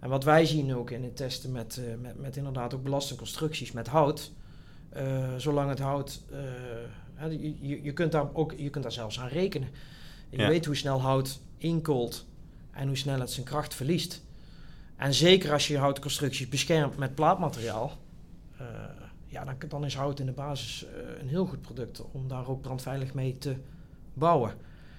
En 0.00 0.08
wat 0.08 0.24
wij 0.24 0.44
zien 0.44 0.74
ook 0.74 0.90
in 0.90 1.02
het 1.02 1.16
testen 1.16 1.52
met, 1.52 1.76
eh, 1.76 2.00
met, 2.00 2.20
met 2.20 2.36
inderdaad 2.36 2.74
ook 2.74 2.82
belastingconstructies 2.82 3.72
met 3.72 3.86
hout. 3.88 4.32
Eh, 4.92 5.28
zolang 5.36 5.68
het 5.68 5.78
hout. 5.78 6.20
eh, 6.32 7.30
je, 7.30 7.54
je, 7.68 7.82
je, 7.82 7.92
kunt 7.92 8.12
daar 8.12 8.26
ook, 8.32 8.52
je 8.56 8.70
kunt 8.70 8.82
daar 8.84 8.92
zelfs 8.92 9.20
aan 9.20 9.28
rekenen. 9.28 9.68
Je 10.28 10.38
Ja. 10.38 10.48
weet 10.48 10.64
hoe 10.64 10.76
snel 10.76 11.00
hout 11.00 11.40
inkoolt 11.58 12.26
en 12.70 12.86
hoe 12.86 12.96
snel 12.96 13.20
het 13.20 13.30
zijn 13.30 13.46
kracht 13.46 13.74
verliest. 13.74 14.22
En 14.96 15.14
zeker 15.14 15.52
als 15.52 15.68
je 15.68 15.78
houtconstructies 15.78 16.48
beschermt 16.48 16.96
met 16.96 17.14
plaatmateriaal. 17.14 17.92
eh, 18.58 18.66
ja, 19.26 19.44
dan, 19.44 19.54
dan 19.68 19.84
is 19.84 19.94
hout 19.94 20.20
in 20.20 20.26
de 20.26 20.32
basis 20.32 20.86
een 21.20 21.28
heel 21.28 21.46
goed 21.46 21.60
product 21.62 22.02
om 22.12 22.28
daar 22.28 22.48
ook 22.48 22.60
brandveilig 22.62 23.14
mee 23.14 23.38
te 23.38 23.54
bouwen. 24.14 24.50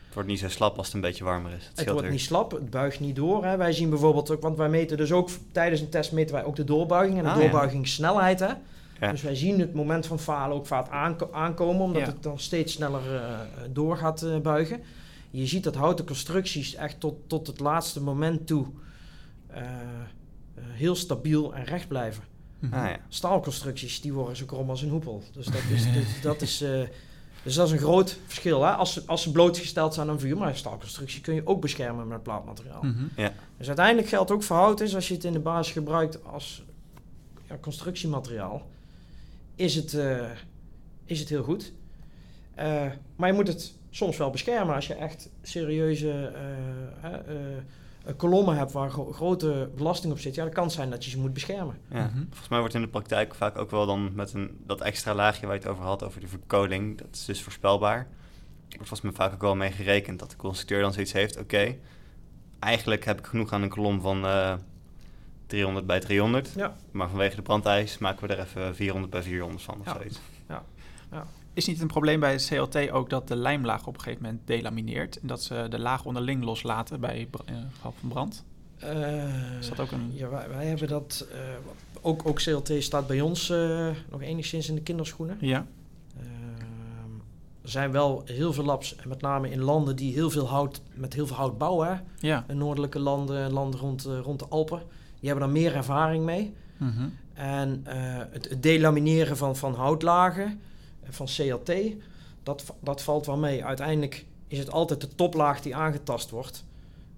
Het 0.06 0.14
wordt 0.14 0.30
niet 0.30 0.39
zo 0.39 0.50
slap 0.50 0.78
als 0.78 0.86
het 0.86 0.96
een 0.96 1.02
beetje 1.02 1.24
warmer 1.24 1.52
is. 1.52 1.66
Het, 1.68 1.80
Het 1.80 1.89
wordt 1.89 2.10
niet 2.10 2.22
slap, 2.22 2.52
het 2.52 2.70
buigt 2.70 3.00
niet 3.00 3.16
door. 3.16 3.46
Hè. 3.46 3.58
Wij 3.58 3.72
zien 3.72 3.89
bijvoorbeeld 3.89 4.32
ook, 4.32 4.41
want 4.41 4.58
wij 4.58 4.70
meten 4.70 4.98
dus 4.98 5.12
ook 5.12 5.30
tijdens 5.52 5.82
een 5.82 5.89
test 5.89 6.12
meten 6.12 6.36
wij 6.36 6.44
ook 6.44 6.56
de 6.56 6.64
doorbuiging 6.64 7.18
en 7.18 7.24
de 7.24 7.30
Ah, 7.30 7.38
doorbuigingssnelheid. 7.38 8.39
Hè. 8.39 8.54
Ja. 9.04 9.12
Dus 9.12 9.22
wij 9.22 9.36
zien 9.36 9.60
het 9.60 9.74
moment 9.74 10.06
van 10.06 10.20
falen 10.20 10.56
ook 10.58 10.66
vaak 10.68 10.89
aanko- 10.89 11.30
aankomen, 11.32 11.82
omdat 11.82 12.01
Ja. 12.01 12.08
het 12.08 12.24
dan 12.24 12.39
steeds 12.39 12.74
sneller 12.74 13.16
eh, 13.16 13.39
door 13.72 13.97
gaat 13.97 14.22
eh, 14.22 14.38
buigen. 14.38 14.82
Je 15.32 15.45
ziet 15.47 15.64
dat 15.64 15.76
houten 15.76 16.06
constructies 16.06 16.76
echt 16.76 16.99
tot, 16.99 17.16
tot 17.28 17.47
het 17.47 17.60
laatste 17.60 18.01
moment 18.01 18.47
toe 18.47 18.66
eh, 19.47 19.62
heel 20.60 20.95
stabiel 20.95 21.54
en 21.56 21.64
recht 21.64 21.88
blijven. 21.88 22.24
Mhm. 22.60 22.74
Ah, 22.74 22.89
ja. 22.89 22.97
Staalconstructies 23.10 24.01
die 24.01 24.14
worden 24.14 24.36
zo 24.36 24.45
krom 24.45 24.70
als 24.70 24.82
een 24.82 24.89
hoepel. 24.89 25.24
Dus 25.34 25.45
dat 25.45 25.62
is, 25.74 25.84
dus 25.93 26.22
dat 26.22 26.41
is 26.41 26.64
Dus 27.43 27.56
dat 27.56 27.68
is 27.68 27.74
een 27.74 27.80
groot 27.80 28.18
verschil. 28.26 28.64
Hè? 28.64 28.72
Als, 28.72 28.93
ze, 28.93 29.04
als 29.06 29.22
ze 29.22 29.32
blootgesteld 29.32 29.93
zijn 29.93 30.10
aan 30.10 30.20
vuur, 30.20 30.38
maar 30.38 30.56
staalconstructie 30.56 31.22
kun 31.22 31.34
je 31.34 31.47
ook 31.47 31.62
beschermen 31.62 32.08
met 32.08 32.24
plaatmateriaal. 32.24 32.82
Mhm. 32.84 33.04
Dus 33.58 33.68
uiteindelijk 33.68 34.08
geldt 34.08 34.32
ook 34.32 34.43
voor 34.43 34.56
hout 34.58 34.80
is, 34.82 34.95
als 34.95 35.08
je 35.08 35.14
het 35.14 35.24
in 35.24 35.34
de 35.34 35.39
basis 35.39 35.74
gebruikt 35.74 36.26
als 36.26 36.64
ja, 37.49 37.58
constructiemateriaal, 37.62 38.68
is 39.56 39.76
het, 39.76 39.93
eh, 39.93 40.30
is 41.06 41.20
het 41.20 41.30
heel 41.30 41.43
goed. 41.43 41.74
Eh, 42.56 42.86
maar 43.16 43.28
je 43.30 43.36
moet 43.36 43.47
het 43.47 43.74
soms 43.89 44.18
wel 44.18 44.30
beschermen 44.30 44.76
als 44.76 44.88
je 44.88 44.93
echt 44.93 45.30
serieuze 45.41 46.32
eh, 47.01 48.14
kolommen 48.18 48.58
hebt 48.58 48.72
waar 48.72 48.91
gro- 48.91 49.12
grote 49.12 49.70
belasting 49.76 50.14
op 50.14 50.20
zit. 50.20 50.36
Ja, 50.36 50.43
dan 50.43 50.54
kan 50.54 50.64
het 50.64 50.74
zijn 50.74 50.89
dat 50.89 51.04
je 51.06 51.10
ze 51.10 51.20
moet 51.20 51.34
beschermen. 51.34 51.78
Ja. 51.89 52.06
Mhm. 52.06 52.18
Volgens 52.30 52.49
mij 52.49 52.60
wordt 52.60 52.74
in 52.74 52.82
de 52.82 52.88
praktijk 52.88 53.36
vaak 53.36 53.58
ook 53.58 53.72
wel 53.72 53.86
dan 53.86 54.16
met 54.16 54.34
een, 54.34 54.58
dat 54.66 54.82
extra 54.82 55.14
laagje 55.14 55.45
waar 55.45 55.56
je 55.56 55.62
het 55.62 55.70
over 55.70 55.84
had, 55.84 56.04
over 56.04 56.20
de 56.22 56.28
verkoling, 56.28 56.97
dat 56.97 57.08
is 57.12 57.26
dus 57.26 57.41
voorspelbaar. 57.41 57.97
Er 57.99 58.80
wordt 58.80 58.88
volgens 58.88 59.01
mij 59.01 59.12
vaak 59.12 59.34
ook 59.34 59.41
wel 59.41 59.56
mee 59.56 59.72
gerekend 59.72 60.20
dat 60.20 60.30
de 60.30 60.36
constructeur 60.36 60.82
dan 60.82 60.93
zoiets 60.93 61.12
heeft, 61.14 61.39
oké, 61.39 61.76
eigenlijk 62.60 63.06
heb 63.06 63.20
ik 63.20 63.26
genoeg 63.26 63.51
aan 63.54 63.62
een 63.62 63.70
kolom 63.70 64.01
van 64.01 64.26
eh 64.26 64.54
300 65.48 65.86
bij 65.86 66.00
300, 66.00 66.54
Ja. 66.56 66.76
maar 66.91 67.10
vanwege 67.10 67.36
de 67.36 67.41
brandeis 67.41 67.98
maken 67.98 68.28
we 68.28 68.34
er 68.34 68.39
even 68.44 68.76
400 68.76 69.12
bij 69.12 69.24
400 69.24 69.64
van 69.64 69.80
of 69.80 69.86
Ja. 69.86 69.94
zoiets. 69.94 70.20
Is 71.56 71.66
niet 71.68 71.82
een 71.82 71.88
probleem 71.88 72.20
bij 72.20 72.32
het 72.32 72.46
CLT 72.46 72.89
ook 72.91 73.10
dat 73.10 73.28
de 73.28 73.36
lijmlaag 73.36 73.88
op 73.88 73.94
een 73.96 74.02
gegeven 74.02 74.24
moment 74.24 74.41
delamineert 74.48 75.20
en 75.20 75.28
dat 75.28 75.44
ze 75.44 75.66
de 75.70 75.80
laag 75.80 76.06
onderling 76.06 76.44
loslaten 76.44 77.00
bij 77.00 77.28
in 77.46 77.56
geval 77.74 77.94
van 78.00 78.10
brand? 78.10 78.44
Eh, 78.80 79.58
Is 79.60 79.70
dat 79.70 79.80
ook 79.80 79.91
een- 79.91 80.12
Ja, 80.14 80.30
wij, 80.30 80.50
wij 80.50 80.66
hebben 80.66 80.88
dat... 80.88 81.28
eh, 81.32 81.38
ook, 82.02 82.28
ook 82.28 82.38
CLT 82.41 82.72
staat 82.80 83.08
bij 83.08 83.22
ons 83.22 83.50
eh, 83.50 83.89
nog 84.12 84.22
enigszins 84.22 84.70
in 84.70 84.76
de 84.76 84.82
kinderschoenen. 84.82 85.38
Ja. 85.39 85.66
Ehm, 86.18 86.26
er 87.62 87.70
zijn 87.70 87.91
wel 87.91 88.22
heel 88.26 88.54
veel 88.54 88.64
labs, 88.64 88.96
en 88.96 89.10
met 89.10 89.22
name 89.22 89.50
in 89.50 89.62
landen 89.62 89.96
die 89.96 90.14
heel 90.14 90.30
veel 90.30 90.48
hout, 90.48 90.82
met 90.94 91.14
heel 91.14 91.28
veel 91.28 91.36
hout 91.36 91.58
bouwen. 91.58 91.88
Hè? 91.88 91.96
Ja. 92.28 92.46
In 92.48 92.58
noordelijke 92.58 93.00
landen, 93.00 93.52
landen 93.52 93.80
rond, 93.80 94.06
eh, 94.06 94.20
rond 94.20 94.39
de 94.39 94.46
Alpen. 94.50 94.82
Die 95.24 95.32
hebben 95.32 95.49
daar 95.49 95.61
meer 95.61 95.76
ervaring 95.76 96.26
mee. 96.26 96.53
Mhm. 96.78 97.09
En 97.34 97.82
eh, 97.84 97.95
het, 98.32 98.49
het 98.49 98.63
delamineren 98.63 99.38
van, 99.38 99.55
van 99.55 99.74
houtlagen, 99.74 100.61
eh, 101.03 101.09
van 101.11 101.26
CLT, 101.26 101.71
dat, 102.43 102.74
dat 102.80 103.01
valt 103.01 103.26
wel 103.26 103.38
mee. 103.38 103.65
Uiteindelijk 103.65 104.26
is 104.47 104.57
het 104.57 104.71
altijd 104.71 105.01
de 105.01 105.15
toplaag 105.15 105.61
die 105.61 105.76
aangetast 105.76 106.30
wordt. 106.30 106.65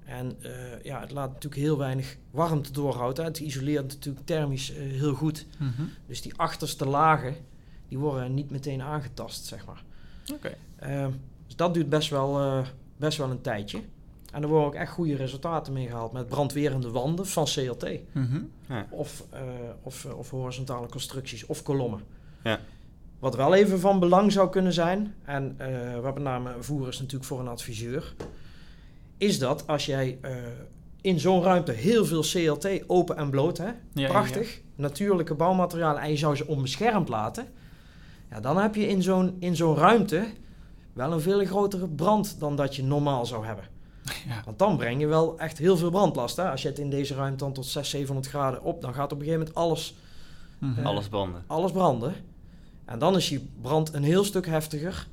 En 0.03 0.35
eh, 0.41 0.51
ja, 0.83 0.99
het 0.99 1.11
laat 1.11 1.27
natuurlijk 1.27 1.61
heel 1.61 1.77
weinig 1.77 2.17
warmte 2.31 2.71
doorhouden. 2.71 3.25
Het 3.25 3.39
isoleert 3.39 3.87
natuurlijk 3.87 4.25
thermisch 4.25 4.71
heel 4.77 5.13
goed. 5.13 5.45
Mhm. 5.57 5.83
Dus 6.07 6.21
die 6.21 6.33
achterste 6.35 6.87
lagen, 6.87 7.35
die 7.87 7.97
worden 7.97 8.33
niet 8.33 8.49
meteen 8.49 8.81
aangetast, 8.81 9.45
zeg 9.45 9.65
maar. 9.65 9.83
Oké. 10.33 10.55
Ehm, 10.75 11.11
dus 11.45 11.55
dat 11.55 11.73
duurt 11.73 11.89
best 11.89 12.09
wel, 12.09 12.63
best 12.97 13.17
wel 13.17 13.29
een 13.29 13.41
tijdje. 13.41 13.81
En 14.35 14.41
er 14.41 14.47
worden 14.47 14.67
ook 14.67 14.75
echt 14.75 14.91
goede 14.91 15.15
resultaten 15.15 15.73
mee 15.73 15.87
gehaald 15.87 16.11
met 16.11 16.27
brandwerende 16.27 16.89
wanden 16.89 17.27
van 17.27 17.45
CLT. 17.45 17.87
Mhm. 18.11 18.41
Of, 18.89 19.25
eh, 19.29 19.41
of, 19.81 20.05
eh, 20.05 20.17
of 20.17 20.29
horizontale 20.29 20.87
constructies 20.87 21.45
of 21.45 21.63
kolommen. 21.63 21.99
Ja. 22.43 22.59
Wat 23.19 23.35
wel 23.35 23.53
even 23.53 23.79
van 23.79 23.99
belang 23.99 24.31
zou 24.31 24.49
kunnen 24.49 24.73
zijn, 24.73 25.13
en 25.23 25.55
eh 25.57 25.99
waar 25.99 26.13
met 26.13 26.23
name 26.23 26.51
voer 26.59 26.87
is 26.87 26.99
natuurlijk 26.99 27.25
voor 27.25 27.39
een 27.39 27.47
adviseur, 27.47 28.13
is 29.17 29.39
dat 29.39 29.67
als 29.67 29.85
jij 29.85 30.19
in 31.01 31.19
zo'n 31.19 31.43
ruimte 31.43 31.71
heel 31.71 32.05
veel 32.05 32.21
CLT 32.21 32.83
open 32.87 33.17
en 33.17 33.29
bloot, 33.29 33.57
hè, 33.57 33.65
Ja, 33.65 33.73
ja, 33.93 34.07
prachtig, 34.07 34.61
natuurlijke 34.75 35.33
bouwmaterialen, 35.33 36.01
en 36.01 36.09
je 36.09 36.17
zou 36.17 36.35
ze 36.35 36.47
onbeschermd 36.47 37.09
laten, 37.09 37.47
ja, 38.29 38.39
dan 38.39 38.57
heb 38.57 38.75
je 38.75 38.87
in 38.87 39.01
zo'n, 39.01 39.35
in 39.39 39.55
zo'n 39.55 39.75
ruimte 39.75 40.25
wel 40.93 41.11
een 41.11 41.21
veel 41.21 41.45
grotere 41.45 41.87
brand 41.87 42.39
dan 42.39 42.55
dat 42.55 42.75
je 42.75 42.83
normaal 42.83 43.25
zou 43.25 43.45
hebben. 43.45 43.73
Ja. 44.27 44.41
Want 44.45 44.59
dan 44.59 44.77
breng 44.77 44.99
je 44.99 45.07
wel 45.07 45.39
echt 45.39 45.57
heel 45.57 45.77
veel 45.77 45.89
brandlast. 45.89 46.35
Hè? 46.35 46.49
Als 46.51 46.61
je 46.61 46.67
het 46.67 46.79
in 46.79 46.89
deze 46.89 47.13
ruimte 47.15 47.37
dan 47.43 47.53
tot 47.53 47.65
600, 47.65 47.87
700 47.95 48.27
graden 48.27 48.63
op, 48.63 48.81
dan 48.81 48.93
gaat 48.93 49.11
op 49.11 49.19
een 49.19 49.25
gegeven 49.25 49.39
moment 49.39 49.57
alles, 49.57 49.95
Mhm. 50.59 50.79
Eh, 50.79 50.85
Alles 50.85 51.07
branden. 51.07 51.43
alles 51.47 51.71
branden. 51.71 52.13
En 52.85 52.99
dan 52.99 53.15
is 53.15 53.27
die 53.27 53.49
brand 53.61 53.93
een 53.93 54.03
heel 54.03 54.23
stuk 54.23 54.45
heftiger 54.45 55.07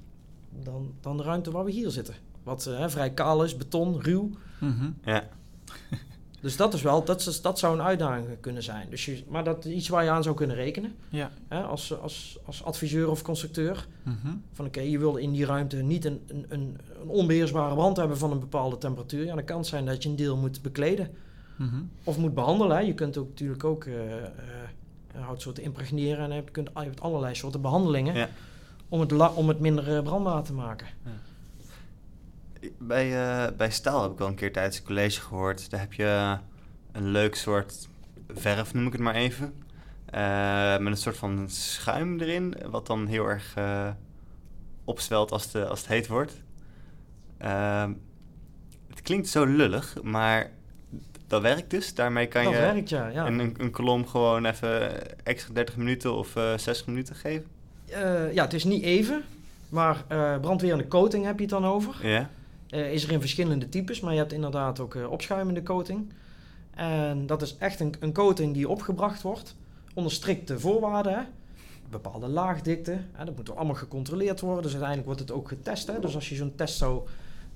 dan, 0.50 0.92
dan 1.00 1.16
de 1.16 1.22
ruimte 1.22 1.50
waar 1.50 1.64
we 1.64 1.70
hier 1.70 1.90
zitten. 1.90 2.14
Wat 2.42 2.66
eh, 2.66 2.78
hè, 2.78 2.90
vrij 2.90 3.10
kaal 3.10 3.44
is, 3.44 3.56
beton, 3.56 4.00
ruw. 4.02 4.30
Mhm. 4.60 4.90
Ja, 5.04 5.28
Dus 6.42 6.56
dat 6.56 6.74
is 6.74 6.82
wel, 6.82 7.04
dat, 7.04 7.20
is, 7.26 7.40
dat 7.40 7.58
zou 7.58 7.74
een 7.74 7.82
uitdaging 7.84 8.26
kunnen 8.40 8.62
zijn. 8.62 8.86
Dus 8.90 9.04
je, 9.04 9.22
maar 9.28 9.44
dat 9.44 9.64
is 9.64 9.72
iets 9.72 9.88
waar 9.88 10.04
je 10.04 10.10
aan 10.10 10.22
zou 10.22 10.34
kunnen 10.36 10.56
rekenen. 10.56 10.94
Ja. 11.08 11.30
Hè? 11.48 11.62
Als, 11.62 12.00
als, 12.00 12.38
als 12.46 12.64
adviseur 12.64 13.10
of 13.10 13.22
constructeur. 13.22 13.86
Mhm. 14.02 14.28
Van 14.52 14.66
oké, 14.66 14.80
je 14.80 14.98
wil 14.98 15.16
in 15.16 15.32
die 15.32 15.44
ruimte 15.46 15.76
niet 15.76 16.04
een, 16.04 16.20
een, 16.26 16.46
een, 16.48 16.78
onbeheersbare 17.06 17.74
brand 17.74 17.96
hebben 17.96 18.18
van 18.18 18.30
een 18.30 18.40
bepaalde 18.40 18.78
temperatuur. 18.78 19.24
Ja, 19.24 19.34
dan 19.34 19.44
kan 19.44 19.56
het 19.58 19.66
zijn 19.66 19.86
dat 19.86 20.02
je 20.02 20.08
een 20.08 20.16
deel 20.16 20.36
moet 20.36 20.62
bekleden. 20.62 21.10
Mhm. 21.56 21.76
Of 22.04 22.18
moet 22.18 22.34
behandelen. 22.34 22.76
hè. 22.76 22.82
Je 22.82 22.94
kunt 22.94 23.16
ook 23.16 23.28
natuurlijk 23.28 23.64
ook 23.64 23.84
eh 23.84 24.16
eh, 25.14 25.20
houtsoorten 25.20 25.62
impregneren. 25.62 26.30
En 26.30 26.36
je 26.36 26.42
kunt, 26.52 26.70
je 26.74 26.80
hebt 26.80 27.00
allerlei 27.00 27.34
soorten 27.34 27.60
behandelingen. 27.60 28.14
Ja. 28.14 28.28
Om, 28.88 29.00
het 29.00 29.10
la- 29.10 29.32
om 29.34 29.48
het 29.48 29.58
minder 29.60 29.96
eh, 29.96 30.02
brandbaar 30.02 30.42
te 30.42 30.52
maken. 30.52 30.86
Bij, 32.78 33.22
eh, 33.22 33.56
bij 33.56 33.70
staal 33.70 34.02
heb 34.02 34.12
ik 34.12 34.20
al 34.20 34.26
een 34.26 34.34
keer 34.34 34.52
tijdens 34.52 34.76
het 34.76 34.84
college 34.84 35.20
gehoord. 35.20 35.70
Daar 35.70 35.80
heb 35.80 35.92
je 35.92 36.38
een 36.92 37.06
leuk 37.06 37.34
soort 37.34 37.88
verf, 38.28 38.74
noem 38.74 38.86
ik 38.86 38.92
het 38.92 39.00
maar 39.00 39.14
even. 39.14 39.54
Eh, 40.04 40.78
met 40.78 40.92
een 40.92 40.96
soort 40.96 41.16
van 41.16 41.50
schuim 41.50 42.20
erin, 42.20 42.54
wat 42.70 42.86
dan 42.86 43.06
heel 43.06 43.26
erg 43.26 43.54
eh, 43.54 43.88
opzwelt 44.84 45.32
als, 45.32 45.50
de, 45.50 45.66
als 45.66 45.80
het 45.80 45.88
heet 45.88 46.06
wordt. 46.06 46.42
Ehm, 47.38 47.92
het 48.88 49.02
klinkt 49.02 49.28
zo 49.28 49.44
lullig, 49.44 50.02
maar 50.02 50.50
dat 51.26 51.42
werkt 51.42 51.70
dus. 51.70 51.94
Daarmee 51.94 52.26
kan 52.26 52.44
dat 52.44 52.52
je 52.52 52.58
werkt, 52.58 52.88
ja. 52.88 53.08
ja. 53.08 53.26
een, 53.26 53.54
een, 53.58 53.70
kolom 53.70 54.06
gewoon 54.06 54.44
even 54.44 55.02
extra 55.24 55.54
30 55.54 55.76
minuten 55.76 56.14
of 56.14 56.36
eh 56.36 56.56
60 56.56 56.86
minuten 56.86 57.14
geven. 57.14 57.46
Ja, 58.32 58.42
het 58.44 58.52
is 58.52 58.64
niet 58.64 58.82
even. 58.82 59.24
Maar 59.68 60.04
brandwerende 60.40 60.88
coating 60.88 61.24
heb 61.24 61.34
je 61.36 61.40
het 61.40 61.50
dan 61.50 61.64
over. 61.64 62.06
Ja, 62.06 62.30
Eh, 62.72 62.92
is 62.92 63.04
er 63.04 63.12
in 63.12 63.20
verschillende 63.20 63.68
types, 63.68 64.00
maar 64.00 64.12
je 64.12 64.18
hebt 64.18 64.32
inderdaad 64.32 64.80
ook 64.80 64.94
eh, 64.94 65.10
opschuimende 65.10 65.62
coating. 65.62 66.12
En 66.70 67.26
dat 67.26 67.42
is 67.42 67.56
echt 67.58 67.80
een, 67.80 67.94
een 68.00 68.12
coating 68.12 68.54
die 68.54 68.68
opgebracht 68.68 69.22
wordt 69.22 69.56
onder 69.94 70.12
strikte 70.12 70.60
voorwaarden. 70.60 71.12
Hè? 71.12 71.22
Bepaalde 71.90 72.28
laagdikte, 72.28 72.98
hè? 73.12 73.24
dat 73.24 73.36
moet 73.36 73.56
allemaal 73.56 73.74
gecontroleerd 73.74 74.40
worden. 74.40 74.62
Dus 74.62 74.70
uiteindelijk 74.70 75.06
wordt 75.06 75.20
het 75.20 75.32
ook 75.32 75.48
getest. 75.48 75.86
Hè? 75.86 76.00
Dus 76.00 76.14
als 76.14 76.28
je 76.28 76.34
zo'n 76.34 76.54
test 76.54 76.76
zou 76.76 77.02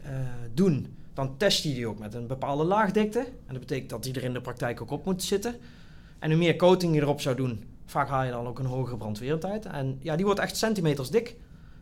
eh, 0.02 0.10
doen, 0.54 0.96
dan 1.14 1.36
test 1.36 1.62
je 1.62 1.74
die 1.74 1.86
ook 1.86 1.98
met 1.98 2.14
een 2.14 2.26
bepaalde 2.26 2.64
laagdikte. 2.64 3.18
En 3.18 3.52
dat 3.52 3.60
betekent 3.60 3.90
dat 3.90 4.02
die 4.02 4.14
er 4.14 4.24
in 4.24 4.32
de 4.32 4.40
praktijk 4.40 4.80
ook 4.80 4.90
op 4.90 5.04
moet 5.04 5.22
zitten. 5.22 5.54
En 6.18 6.30
hoe 6.30 6.38
meer 6.38 6.56
coating 6.56 6.94
je 6.94 7.00
erop 7.00 7.20
zou 7.20 7.36
doen, 7.36 7.64
vaak 7.86 8.08
haal 8.08 8.24
je 8.24 8.30
dan 8.30 8.46
ook 8.46 8.58
een 8.58 8.66
hogere 8.66 8.96
brandweertijd. 8.96 9.64
En 9.64 9.98
ja, 10.02 10.16
die 10.16 10.24
wordt 10.24 10.40
echt 10.40 10.56
centimeters 10.56 11.10
dik. 11.10 11.36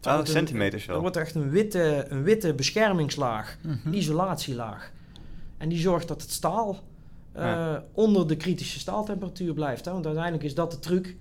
Er 0.05 0.11
oh, 0.11 0.14
wordt 0.16 0.28
een- 0.28 0.34
centimeters 0.36 0.88
Er 0.88 1.00
wordt 1.00 1.16
echt 1.16 1.34
een 1.34 1.50
witte, 1.50 2.07
een 2.09 2.22
witte 2.22 2.55
beschermingslaag 2.55 3.59
Mhm. 3.62 3.92
isolatielaag. 3.92 4.92
En 5.59 5.68
die 5.68 5.78
zorgt 5.78 6.09
dat 6.09 6.22
het 6.22 6.30
staal 6.30 6.78
eh, 7.32 7.44
Ja. 7.44 7.84
onder 7.92 8.26
de 8.28 8.36
kritische 8.36 8.78
staaltemperatuur 8.78 9.55
blijft. 9.55 9.84
Hè? 9.84 9.92
Want 9.92 10.07
uiteindelijk 10.07 10.44
is 10.44 10.55
dat 10.55 10.70
de 10.70 10.78
truc. 10.78 11.16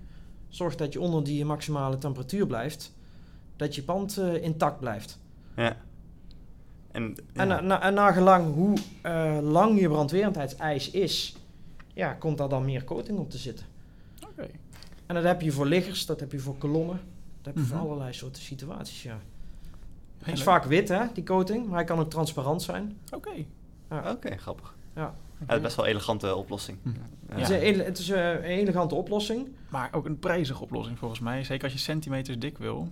Zorg 0.50 0.76
dat 0.76 0.94
je 0.94 1.00
onder 1.00 1.24
die 1.24 1.46
maximale 1.46 1.98
temperatuur 1.98 2.48
blijft. 2.48 2.94
Dat 3.56 3.76
je 3.76 3.84
pand 3.84 4.18
eh, 4.18 4.44
intact 4.44 4.80
blijft. 4.80 5.20
Ja. 5.56 5.78
En, 6.92 7.04
En, 7.04 7.16
ja. 7.34 7.44
na, 7.46 7.62
na, 7.62 7.82
en 7.82 7.94
nagelang 7.94 8.54
hoe 8.54 8.78
eh, 9.02 9.38
lang 9.42 9.80
je 9.80 9.88
brandwerendheidsijs 9.88 10.92
is... 10.92 11.36
Ja, 11.94 12.14
komt 12.14 12.38
daar 12.38 12.50
dan 12.50 12.66
meer 12.66 12.84
coating 12.84 13.18
op 13.20 13.30
te 13.30 13.38
zitten. 13.38 13.66
Oké. 14.30 14.48
En 15.06 15.16
dat 15.16 15.24
heb 15.24 15.42
je 15.42 15.52
voor 15.52 15.66
liggers, 15.66 16.06
dat 16.06 16.20
heb 16.20 16.32
je 16.32 16.40
voor 16.40 16.58
kolommen. 16.58 17.00
Dat 17.44 17.54
heb 17.54 17.64
je 17.64 17.70
voor 17.70 17.78
Mhm. 17.78 17.86
allerlei 17.86 18.14
soorten 18.14 18.42
situaties, 18.42 19.04
ja. 19.04 19.20
Is 20.26 20.44
vaak 20.44 20.64
wit, 20.64 20.90
hè, 20.90 21.00
die 21.14 21.24
coating. 21.24 21.66
Maar 21.68 21.76
hij 21.76 21.84
kan 21.84 22.00
ook 22.00 22.10
transparant 22.10 22.62
zijn. 22.62 22.98
Oké. 23.14 23.30
Oké, 24.12 24.38
grappig. 24.38 24.76
Ja. 24.96 25.14
Ja, 25.48 25.60
best 25.60 25.76
wel 25.76 25.86
een 25.86 25.92
elegante 25.92 26.36
oplossing. 26.36 26.78
Hm. 26.84 26.90
Ja. 26.90 26.96
Het 27.40 27.50
is, 27.50 27.76
een, 27.76 27.80
het 27.86 27.98
is 27.98 28.10
eh, 28.10 28.30
een 28.32 28.42
elegante 28.44 28.96
oplossing. 28.96 29.48
Maar 29.70 29.90
ook 29.92 30.06
een 30.06 30.20
prijzige 30.20 30.62
oplossing 30.64 30.98
volgens 31.00 31.20
mij. 31.20 31.44
Zeker 31.44 31.64
als 31.64 31.74
je 31.74 31.80
centimeters 31.80 32.40
dik 32.40 32.58
wil. 32.58 32.88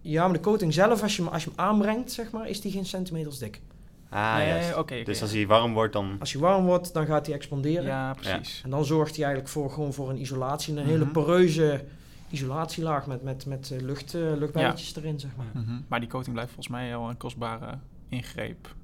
Ja, 0.00 0.24
maar 0.24 0.32
de 0.32 0.40
coating 0.40 0.74
zelf, 0.74 1.02
als 1.02 1.16
je 1.16 1.22
hem, 1.22 1.32
als 1.32 1.44
je 1.44 1.50
hem 1.56 1.58
aanbrengt, 1.66 2.12
zeg 2.12 2.30
maar, 2.30 2.48
is 2.48 2.60
die 2.60 2.72
geen 2.72 2.86
centimeters 2.86 3.38
dik. 3.38 3.60
Ah, 4.08 4.36
nee, 4.36 4.46
juist. 4.48 4.70
oké. 4.70 4.78
oké. 4.80 5.02
Dus 5.02 5.22
als 5.22 5.32
hij 5.32 5.46
warm 5.46 5.72
wordt, 5.72 5.92
dan... 5.92 6.16
Als 6.20 6.32
hij 6.32 6.40
warm 6.42 6.64
wordt, 6.64 6.92
dan 6.94 7.06
gaat 7.06 7.26
hij 7.26 7.34
expanderen. 7.34 7.84
Ja, 7.84 8.14
precies. 8.14 8.60
En 8.64 8.70
dan 8.70 8.84
zorgt 8.84 9.14
hij 9.16 9.24
eigenlijk 9.24 9.54
voor, 9.54 9.70
gewoon 9.70 9.92
voor 9.92 10.10
een 10.10 10.20
isolatie. 10.20 10.76
Een 10.76 10.86
hele 10.86 11.04
Mhm. 11.04 11.12
poreuze 11.12 11.84
isolatielaag 12.30 13.06
met, 13.06 13.22
met, 13.22 13.46
met 13.46 13.70
eh, 13.70 13.80
lucht, 13.80 14.14
eh, 14.14 14.20
luchtbelletjes 14.20 14.96
erin, 14.96 15.20
zeg 15.20 15.30
maar. 15.36 15.62
Mhm. 15.62 15.80
Maar 15.88 16.00
die 16.00 16.08
coating 16.08 16.34
blijft 16.34 16.52
volgens 16.52 16.74
mij 16.74 16.96
al 16.96 17.08
een 17.08 17.16
kostbare 17.16 17.78
ingreep. 18.08 18.76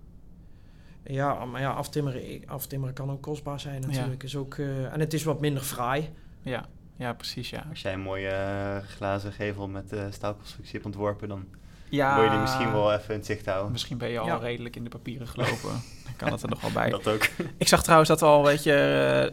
Ja, 1.06 1.44
maar 1.44 1.60
ja, 1.60 1.70
aftimmeren, 1.70 2.42
aftimmeren 2.46 2.94
kan 2.94 3.10
ook 3.10 3.22
kostbaar 3.22 3.60
zijn 3.60 3.80
natuurlijk. 3.80 4.22
Is 4.22 4.36
ook, 4.36 4.54
eh, 4.54 4.92
en 4.92 5.00
het 5.00 5.12
is 5.12 5.24
wat 5.24 5.40
minder 5.40 5.62
fraai. 5.62 6.10
Ja, 6.42 6.66
ja 6.96 7.12
precies, 7.12 7.50
ja. 7.50 7.66
Als 7.70 7.82
jij 7.82 7.92
een 7.92 8.00
mooie 8.00 8.28
eh, 8.28 8.76
glazen 8.76 9.32
gevel 9.32 9.68
met 9.68 9.92
eh 9.92 10.04
staalconstructie 10.10 10.72
hebt 10.72 10.84
ontworpen, 10.84 11.28
dan 11.28 11.46
Ja, 11.94 12.14
Wil 12.14 12.24
je 12.24 12.30
die 12.30 12.38
misschien 12.38 12.72
wel 12.72 12.92
even 12.92 13.08
in 13.10 13.16
het 13.16 13.26
zicht 13.26 13.46
houden? 13.46 13.72
Misschien 13.72 13.98
ben 13.98 14.08
je 14.08 14.18
al 14.18 14.26
Ja. 14.26 14.36
redelijk 14.36 14.76
in 14.76 14.84
de 14.84 14.90
papieren 14.90 15.28
gelopen. 15.28 15.70
Dan 16.04 16.16
kan 16.16 16.32
het 16.32 16.42
er 16.42 16.48
nog 16.48 16.60
wel 16.60 16.70
bij. 16.70 16.90
Dat 16.90 17.08
ook. 17.08 17.28
Ik 17.58 17.68
zag 17.68 17.82
trouwens 17.82 18.08
dat 18.08 18.22
al, 18.22 18.44
weet 18.44 18.62
je, 18.62 18.72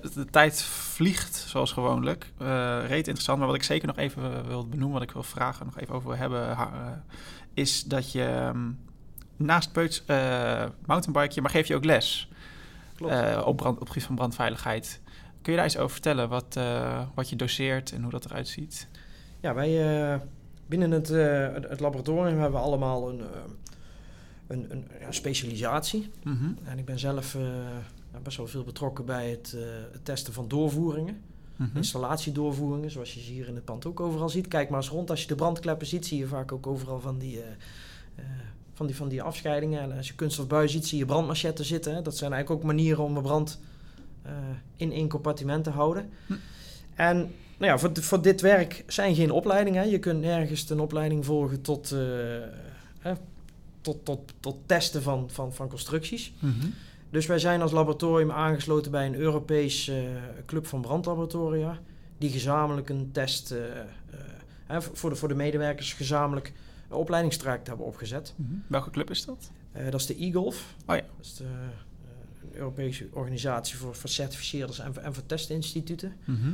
eh, 0.03 0.12
de 0.14 0.26
tijd 0.26 0.62
vliegt 0.64 1.36
zoals 1.36 1.72
gewoonlijk. 1.72 2.32
Eh 2.38 2.47
reet 2.88 3.05
interessant, 3.07 3.38
maar 3.38 3.47
wat 3.47 3.55
ik 3.55 3.64
zeker 3.64 3.88
nog 3.88 3.97
even 3.97 4.47
wil 4.47 4.68
benoemen, 4.68 4.93
wat 4.93 5.01
ik 5.07 5.12
wil 5.12 5.24
vragen, 5.24 5.66
nog 5.66 5.80
even 5.80 5.93
over 5.95 6.07
wil 6.09 6.18
hebben, 6.18 6.49
eh, 6.49 6.62
is 7.53 7.84
dat 7.84 8.12
je 8.12 8.24
ehm, 8.24 8.70
naast 9.38 9.72
Peuts 9.72 10.03
eh 10.05 10.64
mountainbike, 10.86 11.41
maar 11.41 11.49
geef 11.51 11.68
je 11.68 11.76
ook 11.76 11.86
les 11.86 12.30
Klopt. 12.95 13.14
eh, 13.14 13.41
op, 13.45 13.57
brand, 13.57 13.80
op 13.80 13.88
gebied 13.88 14.03
van 14.03 14.16
brandveiligheid. 14.16 15.01
Kun 15.41 15.51
je 15.51 15.57
daar 15.57 15.68
iets 15.68 15.78
over 15.78 15.91
vertellen, 15.91 16.30
wat, 16.30 16.55
eh, 16.57 17.01
wat 17.16 17.30
je 17.30 17.36
doseert 17.36 17.91
en 17.91 18.01
hoe 18.01 18.12
dat 18.12 18.26
eruit 18.26 18.47
ziet? 18.47 18.88
Ja, 19.39 19.53
wij 19.53 20.12
eh, 20.14 20.20
binnen 20.72 20.92
het, 20.92 21.10
eh, 21.10 21.54
het, 21.54 21.70
het 21.70 21.80
laboratorium 21.80 22.40
hebben 22.40 22.60
we 22.60 22.66
allemaal 22.66 23.10
een, 23.10 23.20
eh, 23.20 23.26
een, 24.48 24.72
een 24.72 25.14
specialisatie. 25.14 26.12
Mhm. 26.24 26.52
En 26.64 26.78
ik 26.78 26.86
ben 26.86 27.00
zelf 27.00 27.36
eh, 27.36 27.42
best 28.24 28.38
wel 28.38 28.48
veel 28.48 28.64
betrokken 28.64 29.06
bij 29.06 29.30
het, 29.30 29.56
het 29.92 30.06
testen 30.06 30.34
van 30.34 30.48
doorvoeringen. 30.48 31.22
Mhm. 31.56 31.78
Installatiedoorvoeringen, 31.78 32.92
zoals 32.92 33.14
je 33.14 33.20
ze 33.20 33.32
hier 33.32 33.48
in 33.48 33.56
het 33.56 33.66
pand 33.66 33.86
ook 33.86 34.00
overal 34.00 34.30
ziet. 34.30 34.48
Kijk 34.48 34.70
maar 34.70 34.80
eens 34.80 34.90
rond, 34.90 35.10
als 35.10 35.22
je 35.22 35.28
de 35.28 35.36
brandkleppen 35.36 35.88
ziet, 35.88 36.06
zie 36.06 36.18
je 36.18 36.28
vaak 36.28 36.52
ook 36.52 36.68
overal 36.68 37.00
van 37.00 37.18
die, 37.18 37.42
van 38.74 38.86
die, 38.86 38.96
van 38.96 39.10
die 39.10 39.22
afscheidingen. 39.22 39.82
En 39.82 39.98
als 39.98 40.08
je 40.08 40.16
kunststofbui 40.16 40.70
ziet, 40.70 40.88
zie 40.88 40.98
je 40.98 41.06
brandmachetten 41.06 41.66
zitten. 41.66 41.96
Hè. 41.96 42.02
Dat 42.02 42.18
zijn 42.18 42.34
eigenlijk 42.34 42.62
ook 42.62 42.68
manieren 42.68 43.04
om 43.04 43.16
een 43.16 43.24
brand 43.24 43.60
eh, 44.22 44.32
in 44.76 44.92
één 44.92 45.10
compartiment 45.10 45.64
te 45.64 45.70
houden. 45.70 46.10
Hm. 46.28 46.34
En 46.96 47.32
nou 47.62 47.74
ja, 47.74 47.80
voor, 47.80 48.03
voor 48.03 48.22
dit 48.22 48.41
werk 48.41 48.84
zijn 48.88 49.16
geen 49.16 49.32
opleidingen. 49.32 49.89
Je 49.89 49.99
kunt 49.99 50.22
nergens 50.22 50.70
een 50.70 50.80
opleiding 50.80 51.26
volgen 51.26 51.62
tot, 51.62 51.91
eh, 51.91 51.99
hè, 52.99 53.14
tot, 53.82 54.05
tot, 54.05 54.34
tot 54.39 54.57
testen 54.66 55.01
van, 55.01 55.30
van, 55.30 55.53
van 55.53 55.70
constructies. 55.70 56.34
Mhm. 56.39 56.68
Dus 57.09 57.26
wij 57.26 57.39
zijn 57.39 57.62
als 57.62 57.72
laboratorium 57.72 58.32
aangesloten 58.32 58.91
bij 58.91 59.05
een 59.05 59.16
Europees 59.16 59.88
eh, 59.88 59.97
club 60.45 60.68
van 60.68 60.82
brandlaboratoria. 60.82 61.80
Die 62.18 62.30
gezamenlijk 62.30 62.89
een 62.89 63.09
test 63.12 63.51
eh, 63.51 63.59
hè, 64.66 64.82
voor, 64.82 65.09
de, 65.09 65.16
voor 65.16 65.28
de 65.28 65.36
medewerkers 65.36 65.93
gezamenlijk 65.93 66.53
een 66.89 66.97
opleidingstraject 66.97 67.68
hebben 67.68 67.86
opgezet. 67.86 68.34
Mhm. 68.36 68.53
Welke 68.68 68.89
club 68.89 69.09
is 69.09 69.26
dat? 69.26 69.51
Dat 69.91 69.99
is 69.99 70.05
de 70.05 70.24
e-golf. 70.26 70.76
Oh 70.86 70.95
ja. 70.95 71.01
Dat 71.01 71.26
is 71.26 71.36
de, 71.36 71.43
een 72.43 72.55
Europese 72.55 73.07
organisatie 73.12 73.78
voor, 73.78 73.95
voor 73.95 74.09
certificeerders 74.09 74.80
en, 74.80 74.93
voor- 74.93 75.03
en 75.03 75.14
voor 75.14 75.26
testinstituten. 75.26 76.16
Mhm. 76.26 76.49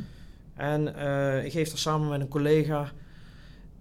En 0.57 0.95
eh, 0.95 1.45
ik 1.45 1.51
geef 1.51 1.67
daar 1.69 1.77
samen 1.77 2.09
met 2.09 2.21
een 2.21 2.27
collega 2.27 2.91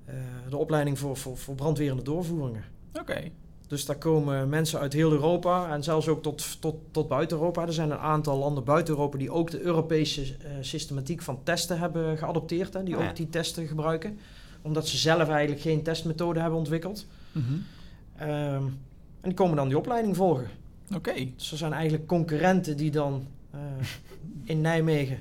eh, 0.05 0.15
de 0.49 0.57
opleiding 0.57 0.99
voor, 0.99 1.17
voor, 1.17 1.37
voor 1.37 1.55
brandwerende 1.55 2.03
doorvoeringen. 2.03 2.65
Oké. 2.93 3.31
Dus 3.67 3.85
daar 3.85 3.97
komen 3.97 4.49
mensen 4.49 4.81
uit 4.81 4.93
heel 4.93 5.13
Europa 5.13 5.73
en 5.73 5.83
zelfs 5.83 6.09
ook 6.09 6.23
tot, 6.23 6.61
tot, 6.61 6.77
tot 6.91 7.09
buiten 7.09 7.37
Europa. 7.37 7.67
Er 7.67 7.73
zijn 7.73 7.91
een 7.91 7.99
aantal 7.99 8.39
landen 8.39 8.65
buiten 8.65 8.95
Europa 8.95 9.19
die 9.19 9.31
ook 9.31 9.51
de 9.51 9.61
Europese 9.61 10.23
eh, 10.23 10.51
systematiek 10.61 11.23
van 11.23 11.43
testen 11.43 11.79
hebben 11.79 12.19
geadopteerd. 12.19 12.75
Hè, 12.75 12.83
die 12.83 12.95
Ah, 12.95 13.03
ja. 13.03 13.09
ook 13.09 13.17
die 13.17 13.29
testen 13.29 13.67
gebruiken. 13.67 14.19
Omdat 14.63 14.89
ze 14.89 14.97
zelf 14.97 15.29
eigenlijk 15.29 15.61
geen 15.61 15.83
testmethode 15.83 16.41
hebben 16.41 16.59
ontwikkeld. 16.59 17.07
Mhm. 17.33 17.45
Ehm, 18.17 18.65
en 19.21 19.33
die 19.33 19.35
komen 19.35 19.57
dan 19.57 19.69
die 19.69 19.79
opleiding 19.79 20.17
volgen. 20.17 20.49
Oké. 20.95 21.15
Dus 21.37 21.51
er 21.51 21.59
zijn 21.59 21.73
eigenlijk 21.73 22.07
concurrenten 22.07 22.77
die 22.77 22.91
dan 22.91 23.27
in 24.45 24.61
Nijmegen 24.61 25.21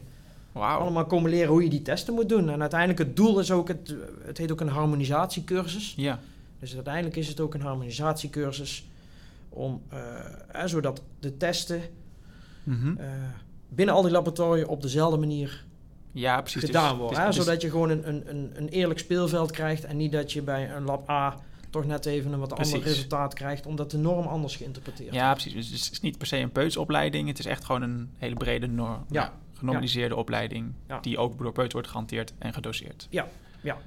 Allemaal 0.64 1.06
komen 1.06 1.30
leren 1.30 1.50
hoe 1.50 1.64
je 1.64 1.70
die 1.70 1.82
testen 1.82 2.14
moet 2.14 2.30
doen. 2.30 2.50
En 2.50 2.62
uiteindelijk 2.62 3.00
het 3.00 3.16
doel 3.16 3.40
is 3.40 3.52
ook, 3.52 3.68
het, 3.68 3.96
het 4.26 4.38
heet 4.38 4.52
ook 4.52 4.62
een 4.62 4.68
harmonisatiecursus. 4.68 5.94
Ja. 5.98 6.20
Dus 6.60 6.76
uiteindelijk 6.76 7.16
is 7.16 7.28
het 7.28 7.40
ook 7.40 7.54
een 7.54 7.62
harmonisatiecursus 7.62 8.88
om, 9.50 9.82
eh, 9.90 10.66
zodat 10.66 11.02
de 11.20 11.38
testen 11.38 11.82
Mhm. 12.64 12.98
eh, 12.98 13.08
binnen 13.70 13.96
al 13.96 14.02
die 14.02 14.12
laboratoria 14.12 14.66
op 14.66 14.82
dezelfde 14.82 15.18
manier 15.20 15.66
Ja, 16.12 16.42
precies. 16.42 16.60
Dus 16.62 16.70
gedaan 16.70 16.90
het 16.90 16.98
worden. 16.98 17.22
hè, 17.24 17.32
zodat 17.32 17.62
je 17.62 17.70
gewoon 17.70 17.90
een, 17.90 18.10
een, 18.10 18.52
een, 18.56 18.68
eerlijk 18.70 19.00
speelveld 19.00 19.52
krijgt 19.52 19.84
en 19.86 19.98
niet 19.98 20.12
dat 20.12 20.32
je 20.32 20.42
bij 20.42 20.72
een 20.76 20.84
lab 20.84 21.10
A 21.10 21.40
toch 21.70 21.86
net 21.86 22.06
even 22.06 22.34
een 22.34 22.40
wat 22.40 22.54
ander 22.54 22.82
resultaat 22.82 23.34
krijgt, 23.34 23.66
omdat 23.66 23.92
de 23.92 23.98
norm 23.98 24.26
anders 24.28 24.56
geïnterpreteerd 24.56 25.14
Ja, 25.14 25.32
precies. 25.34 25.54
Dus 25.54 25.84
het 25.84 25.92
is 25.92 26.02
niet 26.02 26.18
per 26.18 26.28
se 26.28 26.38
een 26.38 26.52
peutsopleiding. 26.52 27.28
Het 27.28 27.40
is 27.40 27.46
echt 27.46 27.66
gewoon 27.66 27.82
een 27.82 28.10
hele 28.18 28.36
brede 28.36 28.68
norm. 28.68 29.06
Ja. 29.10 29.34
Genormaliseerde 29.58 30.16
opleiding. 30.16 30.74
Ja. 30.88 31.00
Die 31.00 31.18
ook 31.18 31.38
door 31.38 31.52
Peuts 31.52 31.74
wordt 31.74 31.88
gehanteerd 31.88 32.34
en 32.38 32.54
gedoseerd. 32.54 33.08
Ja, 33.10 33.28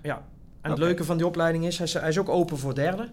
ja. 0.03 0.23
En 0.61 0.71
het 0.71 0.79
leuke 0.79 1.05
van 1.05 1.17
die 1.17 1.27
opleiding 1.27 1.65
is, 1.67 1.77
hij 1.79 1.87
is, 1.87 1.93
hij 1.95 2.09
is 2.09 2.19
ook 2.19 2.29
open 2.29 2.59
voor 2.59 2.75
derden. 2.75 3.13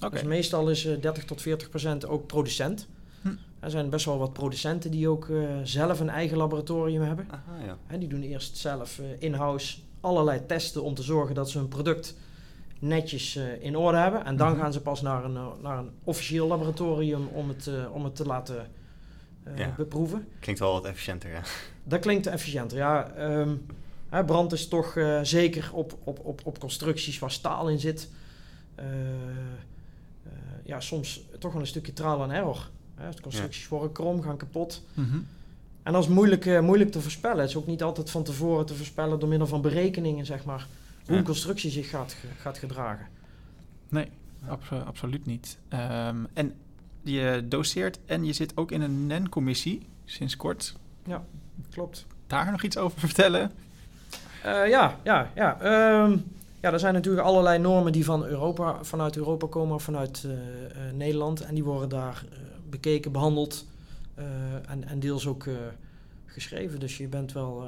Oké. 0.00 0.10
Dus 0.10 0.22
meestal 0.22 0.70
is 0.70 0.86
eh, 0.86 1.00
30 1.00 1.24
tot 1.24 1.42
40 1.42 1.68
procent 1.68 2.06
ook 2.06 2.26
producent. 2.26 2.88
Hm. 3.22 3.28
Er 3.60 3.70
zijn 3.70 3.90
best 3.90 4.04
wel 4.04 4.18
wat 4.18 4.32
producenten 4.32 4.90
die 4.90 5.08
ook 5.08 5.28
eh, 5.28 5.38
zelf 5.62 6.00
een 6.00 6.08
eigen 6.08 6.36
laboratorium 6.36 7.02
hebben. 7.02 7.26
Aha, 7.30 7.64
ja. 7.66 7.76
Hè, 7.86 7.98
die 7.98 8.08
doen 8.08 8.22
eerst 8.22 8.56
zelf 8.56 8.98
eh, 8.98 9.04
in-house 9.18 9.78
allerlei 10.00 10.46
testen 10.46 10.82
om 10.82 10.94
te 10.94 11.02
zorgen 11.02 11.34
dat 11.34 11.50
ze 11.50 11.58
hun 11.58 11.68
product 11.68 12.16
netjes 12.78 13.36
eh, 13.36 13.62
in 13.64 13.76
orde 13.76 13.98
hebben. 13.98 14.24
En 14.24 14.36
dan 14.36 14.50
Mhm. 14.52 14.60
gaan 14.60 14.72
ze 14.72 14.80
pas 14.80 15.02
naar 15.02 15.24
een, 15.24 15.36
eh, 15.36 15.46
naar 15.62 15.78
een 15.78 15.90
officieel 16.04 16.46
laboratorium 16.46 17.26
om 17.32 17.48
het, 17.48 17.66
eh, 17.66 17.94
om 17.94 18.04
het 18.04 18.16
te 18.16 18.24
laten 18.24 18.58
eh, 18.60 18.62
Ja. 19.56 19.74
beproeven. 19.76 20.28
Klinkt 20.40 20.60
wel 20.60 20.72
wat 20.72 20.84
efficiënter, 20.84 21.30
ja. 21.30 21.40
Dat 21.84 22.00
klinkt 22.00 22.26
efficiënter. 22.26 22.78
Ja, 22.78 23.10
ehm, 23.10 23.54
hè, 24.08 24.24
brand 24.24 24.52
is 24.52 24.68
toch 24.68 24.96
eh, 24.96 25.20
zeker 25.22 25.70
op, 25.72 25.98
op, 26.04 26.18
op, 26.22 26.40
op 26.44 26.58
constructies 26.58 27.18
waar 27.18 27.30
staal 27.30 27.68
in 27.68 27.78
zit. 27.78 28.08
eh, 28.74 28.84
eh, 28.86 30.32
ja, 30.64 30.80
soms 30.80 31.20
toch 31.38 31.52
wel 31.52 31.60
een 31.60 31.66
stukje 31.66 31.92
trial 31.92 32.22
and 32.22 32.32
error. 32.32 32.70
Hè. 32.94 33.10
De 33.14 33.20
constructies 33.20 33.68
worden 33.68 33.92
krom, 33.92 34.22
gaan 34.22 34.36
kapot. 34.36 34.82
Mhm. 34.94 35.18
En 35.82 35.92
dat 35.92 36.02
is 36.02 36.08
moeilijk, 36.08 36.46
eh, 36.46 36.60
moeilijk 36.60 36.90
te 36.92 37.00
voorspellen. 37.00 37.38
Het 37.40 37.48
is 37.48 37.56
ook 37.56 37.66
niet 37.66 37.82
altijd 37.82 38.10
van 38.10 38.22
tevoren 38.24 38.66
te 38.66 38.74
voorspellen 38.74 39.18
door 39.18 39.28
middel 39.28 39.46
van 39.46 39.60
berekeningen, 39.62 40.26
zeg 40.26 40.44
maar, 40.44 40.66
hoe 41.04 41.12
Ja. 41.12 41.18
een 41.18 41.24
constructie 41.26 41.70
zich 41.70 41.88
gaat, 41.90 42.12
ge- 42.12 42.26
gaat 42.40 42.58
gedragen. 42.58 43.06
Nee, 43.88 44.08
abso- 44.48 44.78
absoluut 44.86 45.26
niet. 45.26 45.58
Ehm, 45.68 46.16
en 46.32 46.52
je 47.08 47.44
doseert 47.48 47.98
en 48.06 48.24
je 48.24 48.32
zit 48.32 48.56
ook 48.56 48.70
in 48.70 48.80
een 48.80 49.06
NEN-commissie 49.06 49.86
sinds 50.04 50.36
kort. 50.36 50.74
Klopt. 51.70 52.06
Daar 52.26 52.50
nog 52.50 52.62
iets 52.62 52.76
over 52.76 53.00
vertellen? 53.08 53.50
Eh, 54.42 54.68
ja, 54.68 54.98
ja, 55.02 55.30
ja. 55.34 55.60
Ehm, 55.60 56.18
ja, 56.60 56.72
er 56.72 56.78
zijn 56.78 56.94
natuurlijk 56.94 57.26
allerlei 57.26 57.58
normen 57.58 57.92
die 57.92 58.04
van 58.04 58.24
Europa, 58.24 58.84
vanuit 58.84 59.16
Europa 59.16 59.46
komen 59.46 59.74
of 59.74 59.82
vanuit 59.82 60.24
eh, 60.24 60.32
eh, 60.32 60.94
Nederland. 60.94 61.40
En 61.40 61.54
die 61.54 61.64
worden 61.64 61.88
daar 61.88 62.24
bekeken, 62.70 63.12
behandeld 63.12 63.66
eh, 64.14 64.24
en, 64.68 64.88
en 64.88 65.00
deels 65.00 65.26
ook 65.26 65.46
geschreven. 66.26 66.80
Dus 66.80 66.96
je 66.96 67.08
bent 67.08 67.32
wel, 67.32 67.64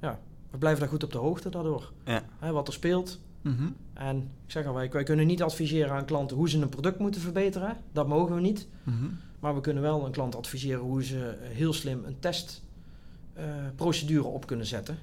ja, 0.00 0.18
we 0.50 0.58
blijven 0.58 0.80
daar 0.80 0.88
goed 0.88 1.04
op 1.04 1.12
de 1.12 1.18
hoogte 1.18 1.48
daardoor. 1.48 1.92
Ja. 2.04 2.22
Hè, 2.38 2.52
wat 2.52 2.66
er 2.66 2.72
speelt. 2.72 3.18
Mhm. 3.42 3.68
En 3.92 4.16
ik 4.16 4.22
zeg 4.50 4.66
al, 4.66 4.74
wij, 4.74 4.90
wij 4.90 5.02
kunnen 5.02 5.26
niet 5.26 5.42
adviseren 5.42 5.94
aan 5.96 6.04
klanten 6.04 6.36
hoe 6.36 6.48
ze 6.48 6.60
een 6.60 6.68
product 6.68 6.98
moeten 6.98 7.20
verbeteren. 7.20 7.76
Dat 7.92 8.08
mogen 8.08 8.34
we 8.34 8.40
niet. 8.40 8.68
Mhm. 8.82 9.04
Maar 9.40 9.54
we 9.54 9.60
kunnen 9.60 9.82
wel 9.82 10.04
een 10.06 10.12
klant 10.12 10.36
adviseren 10.36 10.80
hoe 10.80 11.04
ze 11.04 11.36
heel 11.40 11.72
slim 11.72 12.04
een 12.04 12.16
testprocedure 12.18 14.26
op 14.26 14.46
kunnen 14.46 14.66
zetten. 14.66 14.98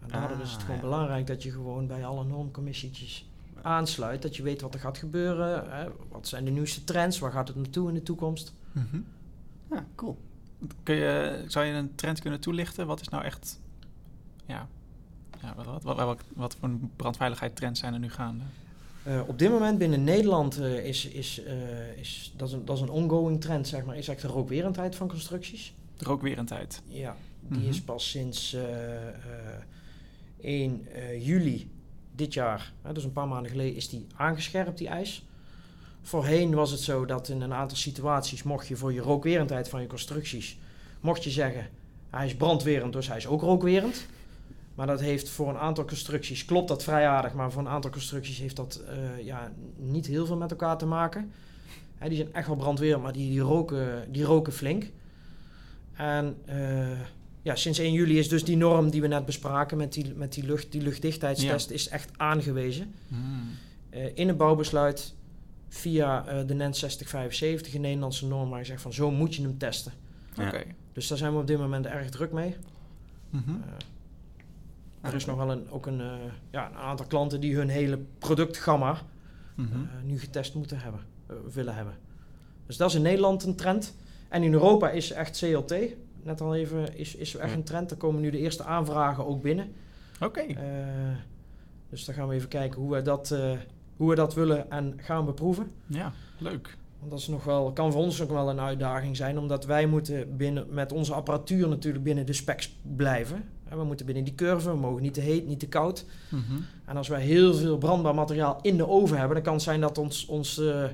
En 0.00 0.08
daardoor 0.08 0.40
is 0.40 0.50
het 0.50 0.56
Ah, 0.58 0.64
gewoon 0.64 0.76
ja. 0.76 0.82
belangrijk 0.82 1.26
dat 1.26 1.42
je 1.42 1.50
gewoon 1.50 1.86
bij 1.86 2.06
alle 2.06 2.24
normcommissietjes 2.24 3.28
aansluit. 3.62 4.22
Dat 4.22 4.36
je 4.36 4.42
weet 4.42 4.60
wat 4.60 4.74
er 4.74 4.80
gaat 4.80 4.98
gebeuren. 4.98 5.70
Hè, 5.70 5.88
wat 6.08 6.28
zijn 6.28 6.44
de 6.44 6.50
nieuwste 6.50 6.84
trends? 6.84 7.18
Waar 7.18 7.32
gaat 7.32 7.48
het 7.48 7.56
naartoe 7.56 7.88
in 7.88 7.94
de 7.94 8.02
toekomst? 8.02 8.54
Mhm. 8.72 9.00
Ja, 9.70 9.86
cool. 9.94 10.18
Kun 10.82 10.94
je, 10.94 11.44
zou 11.46 11.64
je 11.66 11.72
een 11.72 11.94
trend 11.94 12.20
kunnen 12.20 12.40
toelichten? 12.40 12.86
Wat 12.86 13.00
is 13.00 13.08
nou 13.08 13.24
echt... 13.24 13.60
Ja, 14.46 14.68
ja 15.42 15.54
wat, 15.56 15.82
wat, 15.82 15.96
wat, 15.96 16.20
wat, 16.34 16.56
voor 16.60 16.70
brandveiligheid 16.96 17.56
trends 17.56 17.80
zijn 17.80 17.92
er 17.92 17.98
nu 17.98 18.10
gaande? 18.10 18.44
Eh, 19.02 19.20
op 19.26 19.38
dit 19.38 19.50
moment 19.50 19.78
binnen 19.78 20.04
Nederland 20.04 20.58
eh, 20.58 20.84
is, 20.86 21.06
is, 21.06 21.42
eh, 21.44 21.98
is 21.98 22.32
dat, 22.36 22.48
is 22.48 22.54
een, 22.54 22.64
dat 22.64 22.76
is 22.76 22.82
een 22.82 22.90
ongoing 22.90 23.40
trend, 23.40 23.68
zeg 23.68 23.84
maar, 23.84 23.96
is 23.96 24.08
echt 24.08 24.20
de 24.22 24.28
rookwerendheid 24.28 24.94
van 24.96 25.08
constructies. 25.08 25.74
De 25.96 26.04
rookwerendheid. 26.04 26.82
Ja, 26.86 27.16
die 27.48 27.58
Mhm. 27.58 27.68
is 27.68 27.80
pas 27.80 28.10
sinds 28.10 28.52
eh, 28.54 29.08
eh, 29.08 29.14
1 30.40 30.86
eh, 30.92 31.26
juli 31.26 31.70
dit 32.14 32.34
jaar, 32.34 32.72
hè, 32.82 32.92
dus 32.92 33.04
een 33.04 33.12
paar 33.12 33.28
maanden 33.28 33.50
geleden, 33.50 33.74
is 33.76 33.88
die 33.88 34.06
aangescherpt, 34.16 34.78
die 34.78 34.88
eis. 34.88 35.24
Voorheen 36.02 36.54
was 36.54 36.70
het 36.70 36.80
zo 36.80 37.04
dat 37.04 37.28
in 37.28 37.40
een 37.40 37.52
aantal 37.54 37.76
situaties 37.76 38.42
mocht 38.42 38.68
je 38.68 38.76
voor 38.76 38.92
je 38.92 39.00
rookwerendheid 39.00 39.68
van 39.68 39.80
je 39.80 39.86
constructies, 39.86 40.58
mocht 41.00 41.24
je 41.24 41.30
zeggen, 41.30 41.68
hij 42.10 42.26
is 42.26 42.34
brandwerend, 42.36 42.92
dus 42.92 43.08
hij 43.08 43.16
is 43.16 43.26
ook 43.26 43.40
rookwerend. 43.40 44.06
Maar 44.74 44.86
dat 44.86 45.00
heeft 45.00 45.28
voor 45.28 45.48
een 45.48 45.58
aantal 45.58 45.84
constructies, 45.84 46.44
klopt 46.44 46.68
dat 46.68 46.82
vrij 46.82 47.08
aardig, 47.08 47.32
maar 47.32 47.52
voor 47.52 47.62
een 47.62 47.68
aantal 47.68 47.90
constructies 47.90 48.38
heeft 48.38 48.56
dat 48.56 48.82
eh, 48.88 49.24
ja, 49.24 49.52
niet 49.76 50.06
heel 50.06 50.26
veel 50.26 50.36
met 50.36 50.50
elkaar 50.50 50.78
te 50.78 50.86
maken. 50.86 51.32
Hè, 51.98 52.08
die 52.08 52.16
zijn 52.16 52.34
echt 52.34 52.46
wel 52.46 52.56
brandwerend, 52.56 53.02
maar 53.02 53.12
die, 53.12 53.30
die, 53.30 53.40
roken, 53.40 54.12
die 54.12 54.24
roken 54.24 54.52
flink. 54.52 54.90
En 55.92 56.36
eh, 56.44 57.00
ja, 57.42 57.54
sinds 57.54 57.78
1 57.78 57.92
juli 57.92 58.18
is 58.18 58.28
dus 58.28 58.44
die 58.44 58.56
norm 58.56 58.90
die 58.90 59.00
we 59.00 59.06
net 59.06 59.24
bespraken 59.24 59.76
met 59.76 59.92
die, 59.92 60.14
met 60.14 60.32
die, 60.32 60.44
lucht, 60.44 60.72
die 60.72 60.82
luchtdichtheidstest 60.82 61.70
is 61.70 61.88
echt 61.88 62.10
aangewezen. 62.16 62.94
Hmm. 63.08 63.48
eh, 63.90 64.10
in 64.14 64.28
een 64.28 64.36
bouwbesluit 64.36 65.14
via 65.68 66.26
eh, 66.26 66.46
de 66.46 66.54
NEN 66.54 66.74
6075, 66.74 67.74
een 67.74 67.80
Nederlandse 67.80 68.26
norm, 68.26 68.50
waar 68.50 68.58
je 68.58 68.64
zegt 68.64 68.82
van 68.82 68.92
zo 68.92 69.10
moet 69.10 69.34
je 69.34 69.42
hem 69.42 69.58
testen. 69.58 69.92
Ja. 70.34 70.46
Oké. 70.46 70.64
Dus 70.92 71.08
daar 71.08 71.18
zijn 71.18 71.32
we 71.32 71.38
op 71.38 71.46
dit 71.46 71.58
moment 71.58 71.86
erg 71.86 72.10
druk 72.10 72.32
mee. 72.32 72.56
Eh, 73.32 73.38
er 75.02 75.14
is 75.14 75.24
nog 75.24 75.36
wel 75.36 75.50
een, 75.50 75.70
ook 75.70 75.86
een, 75.86 76.00
eh, 76.00 76.12
ja, 76.50 76.68
een 76.70 76.76
aantal 76.76 77.06
klanten 77.06 77.40
die 77.40 77.56
hun 77.56 77.68
hele 77.68 77.98
productgamma 78.18 78.96
Mhm. 79.54 79.68
eh, 79.74 79.78
nu 80.04 80.18
getest 80.18 80.54
moeten 80.54 80.78
hebben, 80.78 81.00
eh, 81.26 81.36
willen 81.52 81.74
hebben. 81.74 81.94
Dus 82.66 82.76
dat 82.76 82.88
is 82.88 82.94
in 82.96 83.02
Nederland 83.02 83.42
een 83.44 83.54
trend. 83.56 83.94
En 84.28 84.42
in 84.42 84.52
Europa 84.52 84.90
is 84.90 85.10
echt 85.12 85.38
CLT, 85.38 85.74
net 86.22 86.40
al 86.40 86.54
even, 86.54 86.96
is, 86.98 87.14
is 87.14 87.34
echt 87.36 87.54
een 87.54 87.62
trend. 87.64 87.90
Er 87.90 87.96
komen 87.96 88.20
nu 88.20 88.30
de 88.30 88.38
eerste 88.38 88.64
aanvragen 88.64 89.26
ook 89.26 89.42
binnen. 89.42 89.72
Oké. 90.20 90.46
Dus 91.90 92.04
dan 92.04 92.14
gaan 92.14 92.28
we 92.28 92.34
even 92.34 92.48
kijken 92.48 92.80
hoe 92.80 92.92
we 92.92 93.02
dat, 93.02 93.36
hoe 93.96 94.08
we 94.08 94.14
dat 94.14 94.34
willen 94.34 94.70
en 94.70 94.94
gaan 94.96 95.24
beproeven. 95.24 95.70
Ja, 95.86 96.12
leuk. 96.38 96.76
Want 96.98 97.10
dat 97.10 97.20
is 97.20 97.28
nog 97.28 97.44
wel, 97.44 97.72
kan 97.72 97.92
voor 97.92 98.02
ons 98.02 98.22
ook 98.22 98.30
wel 98.30 98.50
een 98.50 98.60
uitdaging 98.60 99.16
zijn, 99.16 99.38
omdat 99.38 99.64
wij 99.64 99.86
moeten 99.86 100.36
binnen, 100.36 100.66
met 100.70 100.92
onze 100.92 101.14
apparatuur 101.14 101.68
natuurlijk 101.68 102.04
binnen 102.04 102.26
de 102.26 102.32
specs 102.32 102.76
blijven. 102.96 103.44
En 103.72 103.78
we 103.78 103.84
moeten 103.84 104.06
binnen 104.06 104.24
die 104.24 104.34
curve, 104.34 104.70
we 104.70 104.76
mogen 104.76 105.02
niet 105.02 105.14
te 105.14 105.20
heet, 105.20 105.46
niet 105.46 105.58
te 105.58 105.68
koud. 105.68 106.04
Mhm. 106.28 106.42
En 106.84 106.96
als 106.96 107.08
wij 107.08 107.20
heel 107.20 107.54
veel 107.54 107.78
brandbaar 107.78 108.14
materiaal 108.14 108.58
in 108.62 108.76
de 108.76 108.88
oven 108.88 109.16
hebben, 109.18 109.34
dan 109.34 109.44
kan 109.44 109.54
het 109.54 109.62
zijn 109.62 109.80
dat 109.80 109.98
ons, 109.98 110.26
ons 110.26 110.58
eh, 110.58 110.84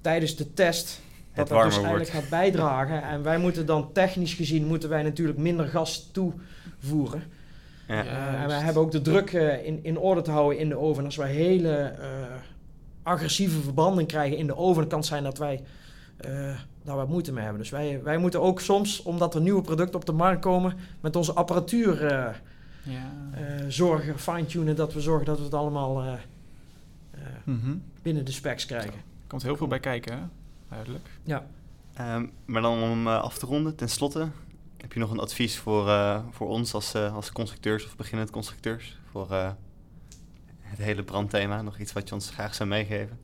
tijdens 0.00 0.36
de 0.36 0.54
test 0.54 1.00
dat 1.34 1.48
dat 1.48 1.48
dus 1.48 1.74
wordt. 1.74 1.76
eigenlijk 1.76 2.10
gaat 2.10 2.28
bijdragen. 2.28 3.02
En 3.02 3.22
wij 3.22 3.38
moeten 3.38 3.66
dan 3.66 3.92
technisch 3.92 4.34
gezien 4.34 4.66
moeten 4.66 4.88
wij 4.88 5.02
natuurlijk 5.02 5.38
minder 5.38 5.68
gas 5.68 6.10
toevoeren. 6.12 7.22
Ja. 7.88 8.04
Eh, 8.04 8.42
en 8.42 8.48
wij 8.48 8.60
hebben 8.60 8.82
ook 8.82 8.92
de 8.92 9.02
druk 9.02 9.32
eh, 9.32 9.66
in, 9.66 9.78
in 9.82 9.98
orde 9.98 10.22
te 10.22 10.30
houden 10.30 10.58
in 10.58 10.68
de 10.68 10.78
oven. 10.78 10.98
En 10.98 11.04
als 11.04 11.16
wij 11.16 11.32
hele 11.32 11.76
eh, 11.76 12.08
agressieve 13.02 13.60
verbranding 13.60 14.08
krijgen 14.08 14.36
in 14.36 14.46
de 14.46 14.56
oven, 14.56 14.80
dan 14.80 14.88
kan 14.88 14.98
het 14.98 15.08
zijn 15.08 15.22
dat 15.22 15.38
wij 15.38 15.62
eh, 16.16 16.58
daar 16.88 16.96
wat 16.96 17.08
moeite 17.08 17.32
mee 17.32 17.42
hebben. 17.42 17.60
Dus 17.62 17.70
wij, 17.70 18.02
wij 18.02 18.18
moeten 18.18 18.40
ook 18.42 18.60
soms, 18.60 19.02
omdat 19.02 19.34
er 19.34 19.40
nieuwe 19.40 19.62
producten 19.62 19.94
op 19.96 20.04
de 20.06 20.12
markt 20.12 20.40
komen, 20.40 20.76
met 21.00 21.16
onze 21.16 21.32
apparatuur 21.32 22.06
eh, 22.06 22.34
Ja. 22.82 23.12
eh, 23.32 23.64
zorgen, 23.68 24.18
fine-tunen, 24.18 24.76
dat 24.76 24.92
we 24.92 25.00
zorgen 25.00 25.26
dat 25.26 25.38
we 25.38 25.44
het 25.44 25.54
allemaal 25.54 26.02
eh, 26.02 26.12
eh, 26.12 27.20
Mhm. 27.44 27.76
binnen 28.02 28.24
de 28.24 28.32
specs 28.32 28.66
krijgen. 28.66 29.00
Komt 29.26 29.42
heel 29.42 29.56
veel 29.56 29.66
bij 29.66 29.80
kijken, 29.80 30.12
hè? 30.18 30.24
Duidelijk. 30.68 31.08
Ehm, 31.94 32.26
maar 32.44 32.62
dan 32.62 32.82
om 32.82 33.08
af 33.08 33.38
te 33.38 33.46
ronden, 33.46 33.76
tenslotte, 33.76 34.28
heb 34.76 34.92
je 34.92 34.98
nog 35.00 35.10
een 35.10 35.18
advies 35.18 35.58
voor, 35.58 35.88
eh, 35.88 36.20
voor 36.30 36.48
ons 36.48 36.74
als, 36.74 36.94
als 36.94 37.32
constructeurs 37.32 37.84
of 37.84 37.96
beginnend 37.96 38.30
constructeurs? 38.30 38.98
Voor 39.10 39.30
eh, 39.30 39.50
het 40.60 40.78
hele 40.78 41.02
brandthema, 41.02 41.62
nog 41.62 41.78
iets 41.78 41.92
wat 41.92 42.08
je 42.08 42.14
ons 42.14 42.30
graag 42.30 42.54
zou 42.54 42.68
meegeven? 42.68 43.18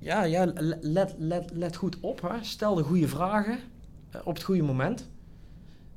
Eh, 0.00 0.06
ja, 0.06 0.22
ja 0.24 0.44
le- 0.44 0.78
let, 0.80 1.14
let, 1.18 1.50
let 1.52 1.76
goed 1.76 2.00
op. 2.00 2.20
Hè. 2.22 2.44
Stel 2.44 2.74
de 2.74 2.82
goede 2.82 3.08
vragen 3.08 3.58
eh, 4.10 4.20
op 4.24 4.34
het 4.34 4.42
goede 4.44 4.62
moment. 4.62 5.08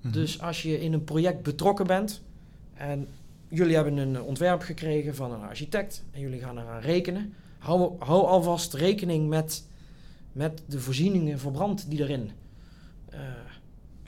Mhm. 0.02 0.14
Dus 0.14 0.41
als 0.41 0.62
je 0.62 0.80
in 0.80 0.93
een 0.93 1.04
project 1.04 1.43
betrokken 1.43 1.88
bent 1.88 2.22
en 2.74 3.08
jullie 3.47 3.76
hebben 3.76 3.97
een 3.97 4.22
ontwerp 4.22 4.62
gekregen 4.62 5.16
van 5.16 5.32
een 5.32 5.41
architect 5.41 6.04
en 6.12 6.20
jullie 6.22 6.39
gaan 6.39 6.58
eraan 6.58 6.82
rekenen, 6.82 7.34
hou, 7.58 7.91
hou 7.99 8.26
alvast 8.26 8.74
rekening 8.74 9.30
met, 9.30 9.66
met 10.32 10.62
de 10.68 10.80
voorzieningen 10.80 11.39
voor 11.39 11.52
brand 11.52 11.89
die 11.89 11.99
erin 11.99 12.32
eh, 13.10 13.20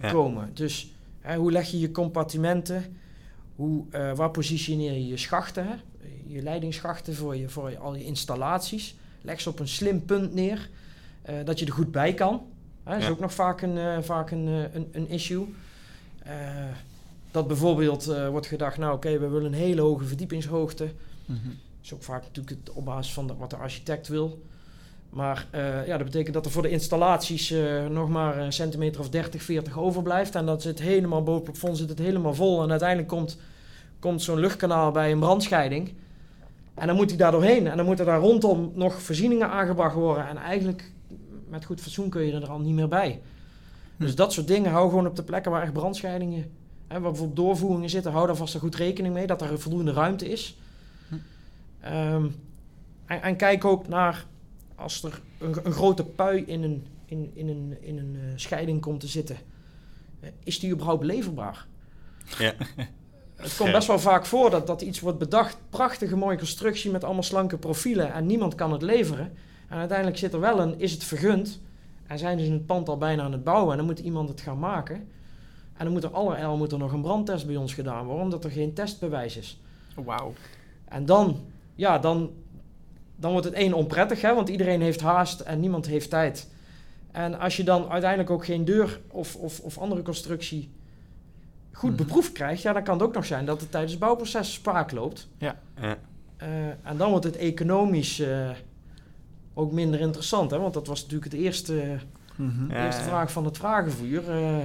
Ja. 0.02 0.12
komen. 0.12 0.50
Dus 0.54 0.91
hè, 1.20 1.36
hoe 1.38 1.52
leg 1.52 1.68
je 1.72 1.80
je 1.80 1.91
compartimenten? 1.91 2.98
Hoe, 3.56 3.86
eh, 3.89 4.16
waar 4.16 4.32
positioneer 4.32 4.94
je 4.94 5.08
je 5.08 5.18
schachten? 5.18 5.68
Hè? 5.68 5.76
Je 6.26 6.41
leidingsschachten 6.41 7.16
voor, 7.16 7.36
je, 7.36 7.50
voor 7.50 7.70
je, 7.70 7.78
al 7.78 7.96
je 7.96 8.04
installaties. 8.04 8.96
Leg 9.24 9.41
ze 9.41 9.49
op 9.49 9.59
een 9.59 9.67
slim 9.67 10.05
punt 10.05 10.34
neer, 10.34 10.69
eh, 11.21 11.36
dat 11.45 11.59
je 11.59 11.65
er 11.65 11.71
goed 11.71 11.91
bij 11.91 12.13
kan. 12.13 12.41
Hè, 12.84 12.91
Dat 12.91 12.99
is 12.99 13.05
Ja. 13.05 13.11
ook 13.11 13.19
nog 13.19 13.34
vaak 13.34 13.61
een, 13.61 13.78
eh, 13.78 13.97
vaak 14.01 14.32
een, 14.32 14.47
eh, 14.47 14.76
een, 14.76 14.88
een 14.91 15.09
issue. 15.09 15.45
Eh, 16.24 16.32
dat 17.32 17.47
bijvoorbeeld 17.47 18.07
eh, 18.07 18.30
wordt 18.30 18.47
gedacht, 18.47 18.78
nou 18.78 18.93
oké, 18.95 19.19
we 19.19 19.28
willen 19.28 19.45
een 19.45 19.53
hele 19.59 19.82
hoge 19.82 20.05
verdiepingshoogte. 20.05 20.84
Mhm. 21.26 21.38
Dat 21.47 21.84
is 21.84 21.93
ook 21.93 22.03
vaak 22.03 22.21
natuurlijk 22.24 22.57
het 22.65 22.76
op 22.76 22.86
basis 22.86 23.13
van 23.13 23.28
de- 23.28 23.36
wat 23.36 23.49
de 23.49 23.55
architect 23.55 24.07
wil. 24.07 24.41
Maar 25.09 25.47
eh, 25.51 25.88
ja, 25.88 25.97
dat 25.97 26.05
betekent 26.05 26.34
dat 26.34 26.45
er 26.45 26.51
voor 26.51 26.61
de 26.61 26.69
installaties 26.69 27.51
eh, 27.51 27.86
nog 27.88 28.09
maar 28.09 28.38
een 28.38 28.53
centimeter 28.53 29.01
of 29.01 29.09
30, 29.09 29.43
40 29.43 29.78
overblijft. 29.80 30.36
En 30.36 30.45
dat 30.45 30.61
zit 30.61 30.80
helemaal 30.80 31.24
boven 31.24 31.41
het 31.45 31.51
plafond 31.51 31.78
zit 31.78 31.89
het 31.89 31.99
helemaal 31.99 32.34
vol. 32.34 32.63
En 32.63 32.69
uiteindelijk 32.69 33.09
komt, 33.09 33.38
komt 33.99 34.21
zo'n 34.21 34.39
luchtkanaal 34.39 34.91
bij 34.91 35.11
een 35.11 35.19
brandscheiding. 35.19 35.93
En 36.74 36.88
dan 36.88 36.95
moet 36.95 37.09
hij 37.09 37.17
daar 37.17 37.32
doorheen. 37.32 37.67
En 37.67 37.78
dan 37.78 37.86
moeten 37.86 38.05
daar 38.05 38.19
rondom 38.19 38.71
nog 38.76 39.01
voorzieningen 39.01 39.49
aangebracht 39.49 39.95
worden. 39.95 40.28
En 40.28 40.38
eigenlijk 40.38 40.91
met 41.49 41.65
goed 41.65 41.82
fatsoen 41.82 42.09
kun 42.09 42.21
je 42.26 42.34
er 42.34 42.49
al 42.49 42.59
niet 42.59 42.74
meer 42.74 42.88
bij. 42.88 43.21
Dus 43.97 44.09
Hm. 44.11 44.15
dat 44.15 44.34
soort 44.34 44.47
dingen 44.47 44.71
hou 44.71 44.89
gewoon 44.89 45.07
op 45.07 45.15
de 45.15 45.24
plekken 45.24 45.51
waar 45.51 45.61
echt 45.61 45.74
brandscheidingen... 45.74 46.51
Hè, 46.88 46.99
waar 46.99 47.09
bijvoorbeeld 47.11 47.38
doorvoeringen 47.38 47.89
zitten, 47.89 48.11
hou 48.11 48.28
daar 48.28 48.36
vast 48.36 48.53
een 48.53 48.59
goed 48.59 48.76
rekening 48.76 49.13
mee. 49.13 49.28
Dat 49.28 49.41
er 49.41 49.59
voldoende 49.59 49.91
ruimte 49.91 50.30
is. 50.30 50.57
Hm. 51.09 51.15
Ehm, 51.80 52.26
en, 53.05 53.21
en 53.21 53.36
kijk 53.36 53.65
ook 53.65 53.88
naar 53.88 54.26
als 54.76 55.03
er 55.03 55.21
een, 55.39 55.55
een 55.63 55.71
grote 55.71 56.03
pui 56.05 56.43
in 56.45 56.63
een, 56.63 56.86
in, 57.05 57.32
in 57.34 57.47
een, 57.49 57.78
in 57.82 57.97
een 57.97 58.15
eh, 58.15 58.21
scheiding 58.36 58.82
komt 58.82 58.99
te 58.99 59.07
zitten. 59.07 59.38
eh, 60.19 60.30
is 60.43 60.59
die 60.59 60.71
überhaupt 60.71 61.03
leverbaar? 61.03 61.67
Ja. 62.38 62.53
Het 63.44 63.58
komt 63.58 63.72
best 63.72 63.88
wel 63.88 64.00
vaak 64.00 64.26
voor 64.26 64.50
dat, 64.50 64.68
dat 64.68 64.82
iets 64.82 65.00
wordt 65.00 65.18
bedacht. 65.18 65.58
Prachtige 65.70 66.16
mooie 66.16 66.38
constructie 66.38 66.91
met 66.91 67.04
allemaal 67.04 67.24
slanke 67.24 67.58
profielen. 67.58 68.14
En 68.14 68.26
niemand 68.26 68.56
kan 68.56 68.72
het 68.72 68.82
leveren. 68.82 69.34
En 69.70 69.78
uiteindelijk 69.78 70.18
zit 70.18 70.34
er 70.34 70.39
wel 70.39 70.60
een, 70.60 70.80
is 70.80 70.91
het 70.91 71.04
vergund? 71.04 71.60
En 72.08 72.20
zijn 72.20 72.39
ze 72.39 72.52
het 72.52 72.66
pand 72.66 72.89
al 72.89 72.98
bijna 72.98 73.24
aan 73.24 73.32
het 73.32 73.44
bouwen. 73.44 73.72
En 73.72 73.78
dan 73.78 73.86
moet 73.86 74.00
iemand 74.00 74.30
het 74.30 74.41
gaan 74.41 74.60
maken. 74.60 74.96
En 75.78 75.84
dan 75.86 75.91
moet 75.91 76.04
er 76.04 76.10
allerijl 76.10 76.58
moet 76.58 76.72
er 76.72 76.78
nog 76.78 76.91
een 76.91 77.02
brandtest 77.02 77.46
bij 77.46 77.56
ons 77.56 77.74
gedaan 77.74 78.06
worden. 78.06 78.24
Omdat 78.24 78.44
er 78.44 78.52
geen 78.52 78.74
testbewijs 78.74 79.38
is. 79.38 79.60
Wauw. 79.96 80.34
En 80.86 81.06
dan, 81.06 81.39
ja, 81.76 82.00
dan, 82.00 82.32
dan 83.16 83.32
wordt 83.32 83.46
het 83.46 83.56
één 83.56 83.74
onprettig, 83.74 84.22
hè, 84.22 84.34
want 84.34 84.50
iedereen 84.50 84.82
heeft 84.82 85.02
haast 85.02 85.39
en 85.39 85.60
niemand 85.60 85.86
heeft 85.86 86.10
tijd. 86.10 86.50
En 87.12 87.39
als 87.39 87.58
je 87.58 87.64
dan 87.64 87.89
uiteindelijk 87.89 88.30
ook 88.30 88.46
geen 88.46 88.66
deur 88.66 89.00
of, 89.08 89.36
of, 89.36 89.60
of 89.60 89.78
andere 89.78 90.02
constructie 90.02 90.72
goed 91.74 91.89
Mhm. 91.89 91.97
beproefd 91.97 92.32
krijgt, 92.32 92.61
ja, 92.61 92.74
dan 92.74 92.84
kan 92.84 92.93
het 92.93 93.03
ook 93.03 93.13
nog 93.13 93.26
zijn 93.26 93.45
dat 93.45 93.61
het 93.61 93.71
tijdens 93.71 93.91
het 93.91 94.01
bouwproces 94.01 94.53
spaak 94.53 94.91
loopt. 94.91 95.28
Ja. 95.38 95.59
Eh, 96.38 96.67
en 96.84 96.97
dan 96.97 97.09
wordt 97.09 97.26
het 97.26 97.36
economisch 97.38 98.19
eh, 98.19 98.49
ook 99.53 99.71
minder 99.71 99.99
interessant, 99.99 100.51
hè, 100.51 100.59
want 100.59 100.74
dat 100.74 100.88
was 100.88 101.01
natuurlijk 101.01 101.32
het 101.32 101.41
eerste, 101.41 101.97
Mhm. 102.36 102.67
de 102.67 102.74
Ja. 102.74 102.86
eerste 102.86 103.01
vraag 103.03 103.32
van 103.32 103.45
het 103.45 103.57
vragenvuur. 103.57 104.30
Eh, 104.30 104.57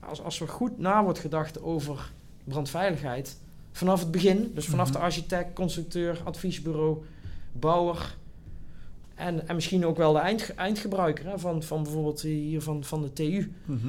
als, 0.00 0.22
als 0.22 0.40
er 0.40 0.48
goed 0.48 0.78
na 0.78 1.04
wordt 1.04 1.18
gedacht 1.18 1.62
over 1.62 2.12
brandveiligheid 2.44 3.38
vanaf 3.72 4.00
het 4.00 4.10
begin, 4.10 4.50
dus 4.54 4.66
vanaf 4.66 4.88
Mhm. 4.88 4.96
de 4.98 5.02
architect, 5.04 5.52
constructeur, 5.54 6.20
adviesbureau, 6.24 7.04
bouwer 7.52 8.16
en, 9.14 9.48
en 9.48 9.54
misschien 9.54 9.86
ook 9.86 9.96
wel 9.96 10.12
de 10.12 10.18
eind, 10.18 10.54
eindgebruiker 10.54 11.26
hè, 11.26 11.38
van, 11.38 11.62
van 11.62 11.82
bijvoorbeeld 11.82 12.20
hier 12.20 12.62
van, 12.62 12.84
van 12.84 13.02
de 13.02 13.12
TU. 13.12 13.52
Mhm. 13.64 13.88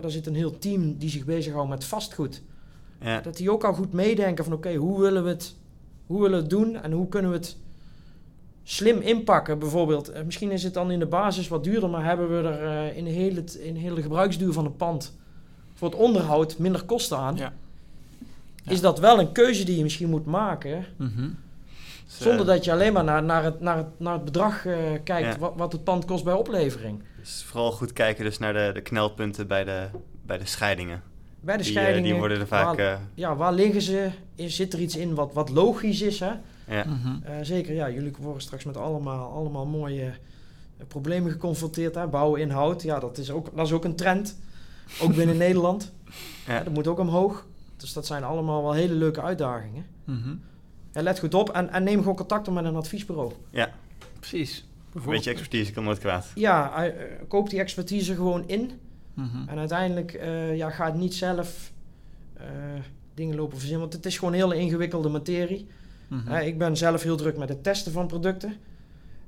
Daar 0.00 0.10
zit 0.10 0.26
een 0.26 0.34
heel 0.34 0.58
team 0.58 0.96
die 0.98 1.10
zich 1.10 1.24
bezighoudt 1.24 1.68
met 1.68 1.84
vastgoed. 1.84 2.42
Ja. 3.00 3.20
Dat 3.20 3.36
die 3.36 3.50
ook 3.50 3.64
al 3.64 3.72
goed 3.74 3.92
meedenken 3.92 4.44
van 4.44 4.52
oké, 4.52 4.74
hoe 4.74 5.00
willen 5.00 5.24
we 5.24 5.28
het 5.28 5.54
hoe 6.06 6.22
willen 6.22 6.36
we 6.36 6.42
het 6.42 6.50
doen 6.50 6.76
en 6.76 6.92
hoe 6.92 7.08
kunnen 7.08 7.30
we 7.30 7.36
het 7.36 7.56
slim 8.62 9.00
inpakken 9.00 9.58
bijvoorbeeld. 9.58 10.08
Eh, 10.08 10.22
misschien 10.22 10.50
is 10.50 10.62
het 10.62 10.74
dan 10.74 10.90
in 10.90 10.98
de 10.98 11.06
basis 11.06 11.48
wat 11.48 11.64
duurder, 11.64 11.90
maar 11.90 12.04
hebben 12.04 12.28
we 12.28 12.48
er 12.48 12.88
eh, 12.88 12.96
in, 12.96 13.06
heel 13.06 13.34
het, 13.34 13.54
in 13.54 13.76
heel 13.76 13.94
de 13.94 14.02
gebruiksduur 14.02 14.52
van 14.52 14.64
het 14.64 14.76
pand 14.76 15.16
voor 15.74 15.88
het 15.90 15.98
onderhoud 15.98 16.58
minder 16.58 16.84
kosten 16.84 17.18
aan. 17.18 17.36
Ja. 17.36 17.52
Ja. 18.62 18.70
Is 18.70 18.80
dat 18.80 18.98
wel 18.98 19.20
een 19.20 19.32
keuze 19.32 19.64
die 19.64 19.76
je 19.76 19.82
misschien 19.82 20.10
moet 20.10 20.26
maken, 20.26 20.84
Mhm. 20.96 21.28
Zonder 22.22 22.40
eh, 22.40 22.46
dat 22.46 22.64
je 22.64 22.72
alleen 22.72 22.92
maar 22.92 23.04
naar, 23.04 23.22
naar, 23.22 23.44
het, 23.44 23.60
naar, 23.60 23.76
het, 23.76 23.86
naar 24.00 24.12
het 24.12 24.24
bedrag 24.24 24.66
eh, 24.66 24.76
kijkt 25.04 25.28
Ja. 25.34 25.38
wat, 25.38 25.52
wat 25.56 25.72
het 25.72 25.84
pand 25.84 26.04
kost 26.04 26.24
bij 26.24 26.34
oplevering. 26.34 27.02
dus 27.18 27.44
vooral 27.46 27.72
goed 27.72 27.92
kijken 27.92 28.24
dus 28.24 28.38
naar 28.38 28.52
de, 28.52 28.70
de 28.74 28.80
knelpunten 28.80 29.46
bij 29.46 29.64
de, 29.64 29.86
bij 30.26 30.38
de 30.38 30.46
scheidingen. 30.46 31.02
Bij 31.40 31.56
de 31.56 31.62
Die, 31.62 31.72
eh, 31.72 31.78
scheidingen, 31.78 32.10
die 32.10 32.18
worden 32.18 32.40
er 32.40 32.46
vaak... 32.46 32.64
waar, 32.76 32.78
eh, 32.78 32.98
ja, 33.14 33.36
waar 33.36 33.52
liggen 33.52 33.82
ze? 33.82 34.10
Is, 34.34 34.56
zit 34.56 34.72
er 34.72 34.80
iets 34.80 34.96
in 34.96 35.14
wat, 35.14 35.32
wat 35.32 35.48
logisch 35.50 36.00
is? 36.00 36.20
Hè? 36.20 36.32
ja. 36.68 36.84
Mhm. 36.84 37.22
Eh, 37.24 37.34
zeker, 37.42 37.74
ja. 37.74 37.90
Jullie 37.90 38.12
worden 38.18 38.42
straks 38.42 38.64
met 38.64 38.76
allemaal, 38.76 39.32
allemaal 39.32 39.66
mooie 39.66 40.12
problemen 40.88 41.30
geconfronteerd. 41.30 41.94
Hè? 41.94 42.06
Bouwen 42.06 42.40
in 42.40 42.50
hout, 42.50 42.82
ja, 42.82 42.98
dat 42.98 43.18
is 43.18 43.30
ook, 43.30 43.56
dat 43.56 43.66
is 43.66 43.72
ook 43.72 43.84
een 43.84 43.96
trend. 43.96 44.38
Ook 45.00 45.14
binnen 45.20 45.36
Nederland. 45.36 45.92
Ja. 46.46 46.54
Ja, 46.54 46.62
dat 46.62 46.72
moet 46.72 46.86
ook 46.86 46.98
omhoog. 46.98 47.46
Dus 47.76 47.92
dat 47.92 48.06
zijn 48.06 48.24
allemaal 48.24 48.62
wel 48.62 48.72
hele 48.72 48.94
leuke 48.94 49.22
uitdagingen. 49.22 49.86
Mhm. 50.04 50.34
Ja, 50.94 51.02
let 51.02 51.18
goed 51.18 51.34
op 51.34 51.50
en, 51.50 51.70
en 51.70 51.82
neem 51.82 51.98
gewoon 51.98 52.16
contact 52.16 52.48
op 52.48 52.54
met 52.54 52.64
een 52.64 52.76
adviesbureau. 52.76 53.32
Precies. 54.18 54.66
Een 54.94 55.02
beetje 55.04 55.30
expertise 55.30 55.72
kan 55.72 55.84
nooit 55.84 55.98
kwaad. 55.98 56.26
Ja, 56.34 56.84
eh, 56.84 56.92
koop 57.28 57.50
die 57.50 57.58
expertise 57.58 58.14
gewoon 58.14 58.48
in. 58.48 58.70
Mhm. 59.14 59.48
En 59.48 59.58
uiteindelijk 59.58 60.12
eh, 60.12 60.56
ja, 60.56 60.70
ga 60.70 60.84
het 60.84 60.94
niet 60.94 61.14
zelf 61.14 61.72
eh, 62.34 62.46
dingen 63.14 63.36
lopen 63.36 63.58
verzinnen. 63.58 63.80
Want 63.80 63.92
het 63.92 64.06
is 64.06 64.18
gewoon 64.18 64.34
een 64.34 64.40
hele 64.40 64.56
ingewikkelde 64.56 65.08
materie. 65.08 65.66
Mhm. 66.08 66.28
Hè, 66.28 66.40
ik 66.40 66.58
ben 66.58 66.76
zelf 66.76 67.02
heel 67.02 67.16
druk 67.16 67.36
met 67.36 67.48
het 67.48 67.62
testen 67.62 67.92
van 67.92 68.06
producten. 68.06 68.56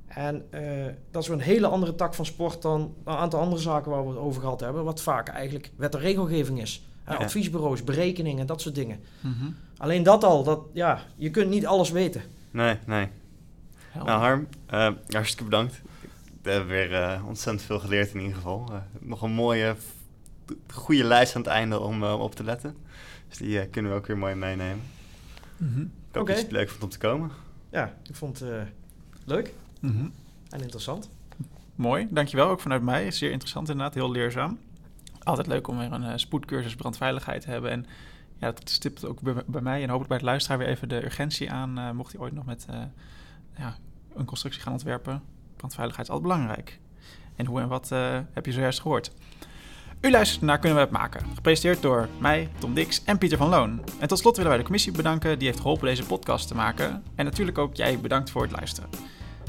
En 0.07 0.45
eh, 0.49 0.85
dat 1.11 1.21
is 1.21 1.27
weer 1.27 1.37
een 1.37 1.43
hele 1.43 1.67
andere 1.67 1.95
tak 1.95 2.13
van 2.13 2.25
sport 2.25 2.61
dan 2.61 2.93
een 3.03 3.15
aantal 3.15 3.39
andere 3.39 3.61
zaken 3.61 3.91
waar 3.91 4.03
we 4.03 4.09
het 4.09 4.19
over 4.19 4.41
gehad 4.41 4.59
hebben. 4.59 4.83
Wat 4.83 5.01
vaak 5.01 5.27
eigenlijk 5.27 5.71
wet 5.75 5.95
en 5.95 6.01
regelgeving 6.01 6.61
is. 6.61 6.85
Ja. 7.07 7.15
Adviesbureaus, 7.15 7.83
berekeningen, 7.83 8.47
dat 8.47 8.61
soort 8.61 8.75
dingen. 8.75 8.99
Mhm. 9.21 9.45
Alleen 9.77 10.03
dat 10.03 10.23
al, 10.23 10.43
dat, 10.43 10.59
ja, 10.73 11.01
je 11.15 11.29
kunt 11.31 11.49
niet 11.49 11.65
alles 11.65 11.89
weten. 11.91 12.21
Nee, 12.51 12.77
nee. 12.85 13.07
Helder. 13.91 14.09
Nou 14.13 14.21
Harm, 14.23 14.47
eh, 14.65 14.89
hartstikke 15.09 15.43
bedankt. 15.43 15.81
We 16.41 16.49
hebben 16.51 16.69
weer 16.69 16.93
eh, 16.93 17.23
ontzettend 17.27 17.65
veel 17.65 17.79
geleerd 17.79 18.13
in 18.13 18.19
ieder 18.19 18.35
geval. 18.35 18.65
Eh, 18.71 18.77
nog 18.99 19.21
een 19.21 19.31
mooie, 19.31 19.75
goede 20.73 21.03
lijst 21.03 21.35
aan 21.35 21.41
het 21.41 21.49
einde 21.51 21.79
om 21.79 22.03
eh, 22.03 22.19
op 22.19 22.35
te 22.35 22.43
letten. 22.43 22.75
Dus 23.27 23.37
die 23.37 23.67
kunnen 23.67 23.91
we 23.91 23.97
ook 23.97 24.07
weer 24.07 24.17
mooi 24.17 24.35
meenemen. 24.35 24.81
Mhm. 25.57 25.81
Ik 25.81 25.87
hoop 26.11 26.21
Oké. 26.21 26.25
dat 26.31 26.37
je 26.37 26.43
het 26.43 26.51
leuk 26.51 26.69
vond 26.69 26.83
om 26.83 26.89
te 26.89 26.97
komen. 26.97 27.31
Ja, 27.69 27.93
ik 28.09 28.15
vond 28.15 28.39
het 28.39 28.49
eh, 28.49 28.61
leuk 29.25 29.53
Mhm. 29.79 30.05
en 30.49 30.61
interessant. 30.61 31.09
Mooi, 31.75 32.07
dankjewel. 32.09 32.49
Ook 32.49 32.59
vanuit 32.59 32.81
mij. 32.81 33.11
Zeer 33.11 33.31
interessant 33.31 33.69
inderdaad, 33.69 33.93
heel 33.93 34.11
leerzaam. 34.11 34.59
Altijd 35.23 35.47
leuk 35.47 35.67
om 35.67 35.77
weer 35.77 35.91
een 35.91 36.03
eh, 36.03 36.13
spoedcursus 36.15 36.75
brandveiligheid 36.75 37.41
te 37.41 37.49
hebben. 37.49 37.71
En 37.71 37.85
ja, 38.39 38.51
dat 38.51 38.69
stipt 38.69 39.05
ook 39.05 39.21
bij, 39.21 39.61
mij 39.61 39.81
en 39.81 39.89
hopelijk 39.89 40.07
bij 40.07 40.17
het 40.17 40.25
luisteraar 40.25 40.57
weer 40.57 40.67
even 40.67 40.89
de 40.89 41.05
urgentie 41.05 41.51
aan. 41.51 41.77
eh, 41.77 41.91
mocht 41.91 42.11
hij 42.11 42.21
ooit 42.21 42.33
nog 42.33 42.45
met 42.45 42.65
eh, 42.69 42.79
ja, 43.57 43.75
een 44.15 44.25
constructie 44.25 44.61
gaan 44.61 44.73
ontwerpen. 44.73 45.21
Brandveiligheid 45.55 46.07
is 46.07 46.13
altijd 46.13 46.31
belangrijk. 46.31 46.79
En 47.35 47.45
hoe 47.45 47.61
en 47.61 47.67
wat 47.67 47.91
eh, 47.91 48.19
heb 48.33 48.45
je 48.45 48.51
zojuist 48.51 48.81
gehoord. 48.81 49.11
U 50.01 50.11
luistert 50.11 50.41
naar 50.41 50.59
Kunnen 50.59 50.77
we 50.77 50.83
het 50.83 50.93
maken? 50.93 51.25
Gepresenteerd 51.35 51.81
door 51.81 52.07
mij, 52.19 52.49
Tom 52.59 52.73
Dix 52.73 53.03
en 53.03 53.17
Pieter 53.17 53.37
van 53.37 53.49
Loon. 53.49 53.81
En 53.99 54.07
tot 54.07 54.19
slot 54.19 54.35
willen 54.35 54.49
wij 54.49 54.59
de 54.59 54.65
commissie 54.65 54.91
bedanken 54.91 55.39
die 55.39 55.47
heeft 55.47 55.59
geholpen 55.59 55.87
deze 55.87 56.05
podcast 56.05 56.47
te 56.47 56.55
maken. 56.55 57.03
En 57.15 57.25
natuurlijk 57.25 57.57
ook 57.57 57.75
jij 57.75 57.99
bedankt 57.99 58.29
voor 58.29 58.41
het 58.41 58.51
luisteren. 58.51 58.89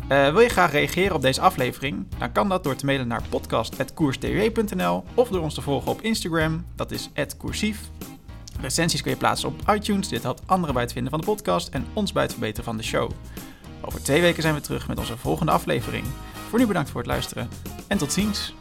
Wil 0.08 0.40
je 0.40 0.48
graag 0.48 0.72
reageren 0.72 1.14
op 1.14 1.22
deze 1.22 1.40
aflevering? 1.40 2.06
Dan 2.18 2.32
kan 2.32 2.48
dat 2.48 2.64
door 2.64 2.76
te 2.76 2.84
mailen 2.84 3.08
naar 3.08 3.22
podcast.koerstw.nl 3.28 5.04
of 5.14 5.28
door 5.28 5.42
ons 5.42 5.54
te 5.54 5.60
volgen 5.60 5.90
op 5.90 6.00
Instagram, 6.00 6.64
dat 6.74 6.90
is 6.90 7.10
@koersief. 7.36 7.90
Recensies 8.60 9.02
kun 9.02 9.10
je 9.10 9.16
plaatsen 9.16 9.48
op 9.48 9.74
iTunes, 9.74 10.08
dit 10.08 10.22
helpt 10.22 10.42
anderen 10.46 10.74
bij 10.74 10.82
het 10.82 10.92
vinden 10.92 11.10
van 11.10 11.20
de 11.20 11.26
podcast 11.26 11.68
en 11.68 11.86
ons 11.92 12.12
bij 12.12 12.22
het 12.22 12.32
verbeteren 12.32 12.64
van 12.64 12.76
de 12.76 12.82
show. 12.82 13.10
Over 13.80 14.02
twee 14.02 14.20
weken 14.20 14.42
zijn 14.42 14.54
we 14.54 14.60
terug 14.60 14.88
met 14.88 14.98
onze 14.98 15.16
volgende 15.16 15.52
aflevering. 15.52 16.06
Voor 16.48 16.58
nu 16.58 16.66
bedankt 16.66 16.90
voor 16.90 17.00
het 17.00 17.10
luisteren 17.10 17.48
en 17.86 17.98
tot 17.98 18.12
ziens. 18.12 18.54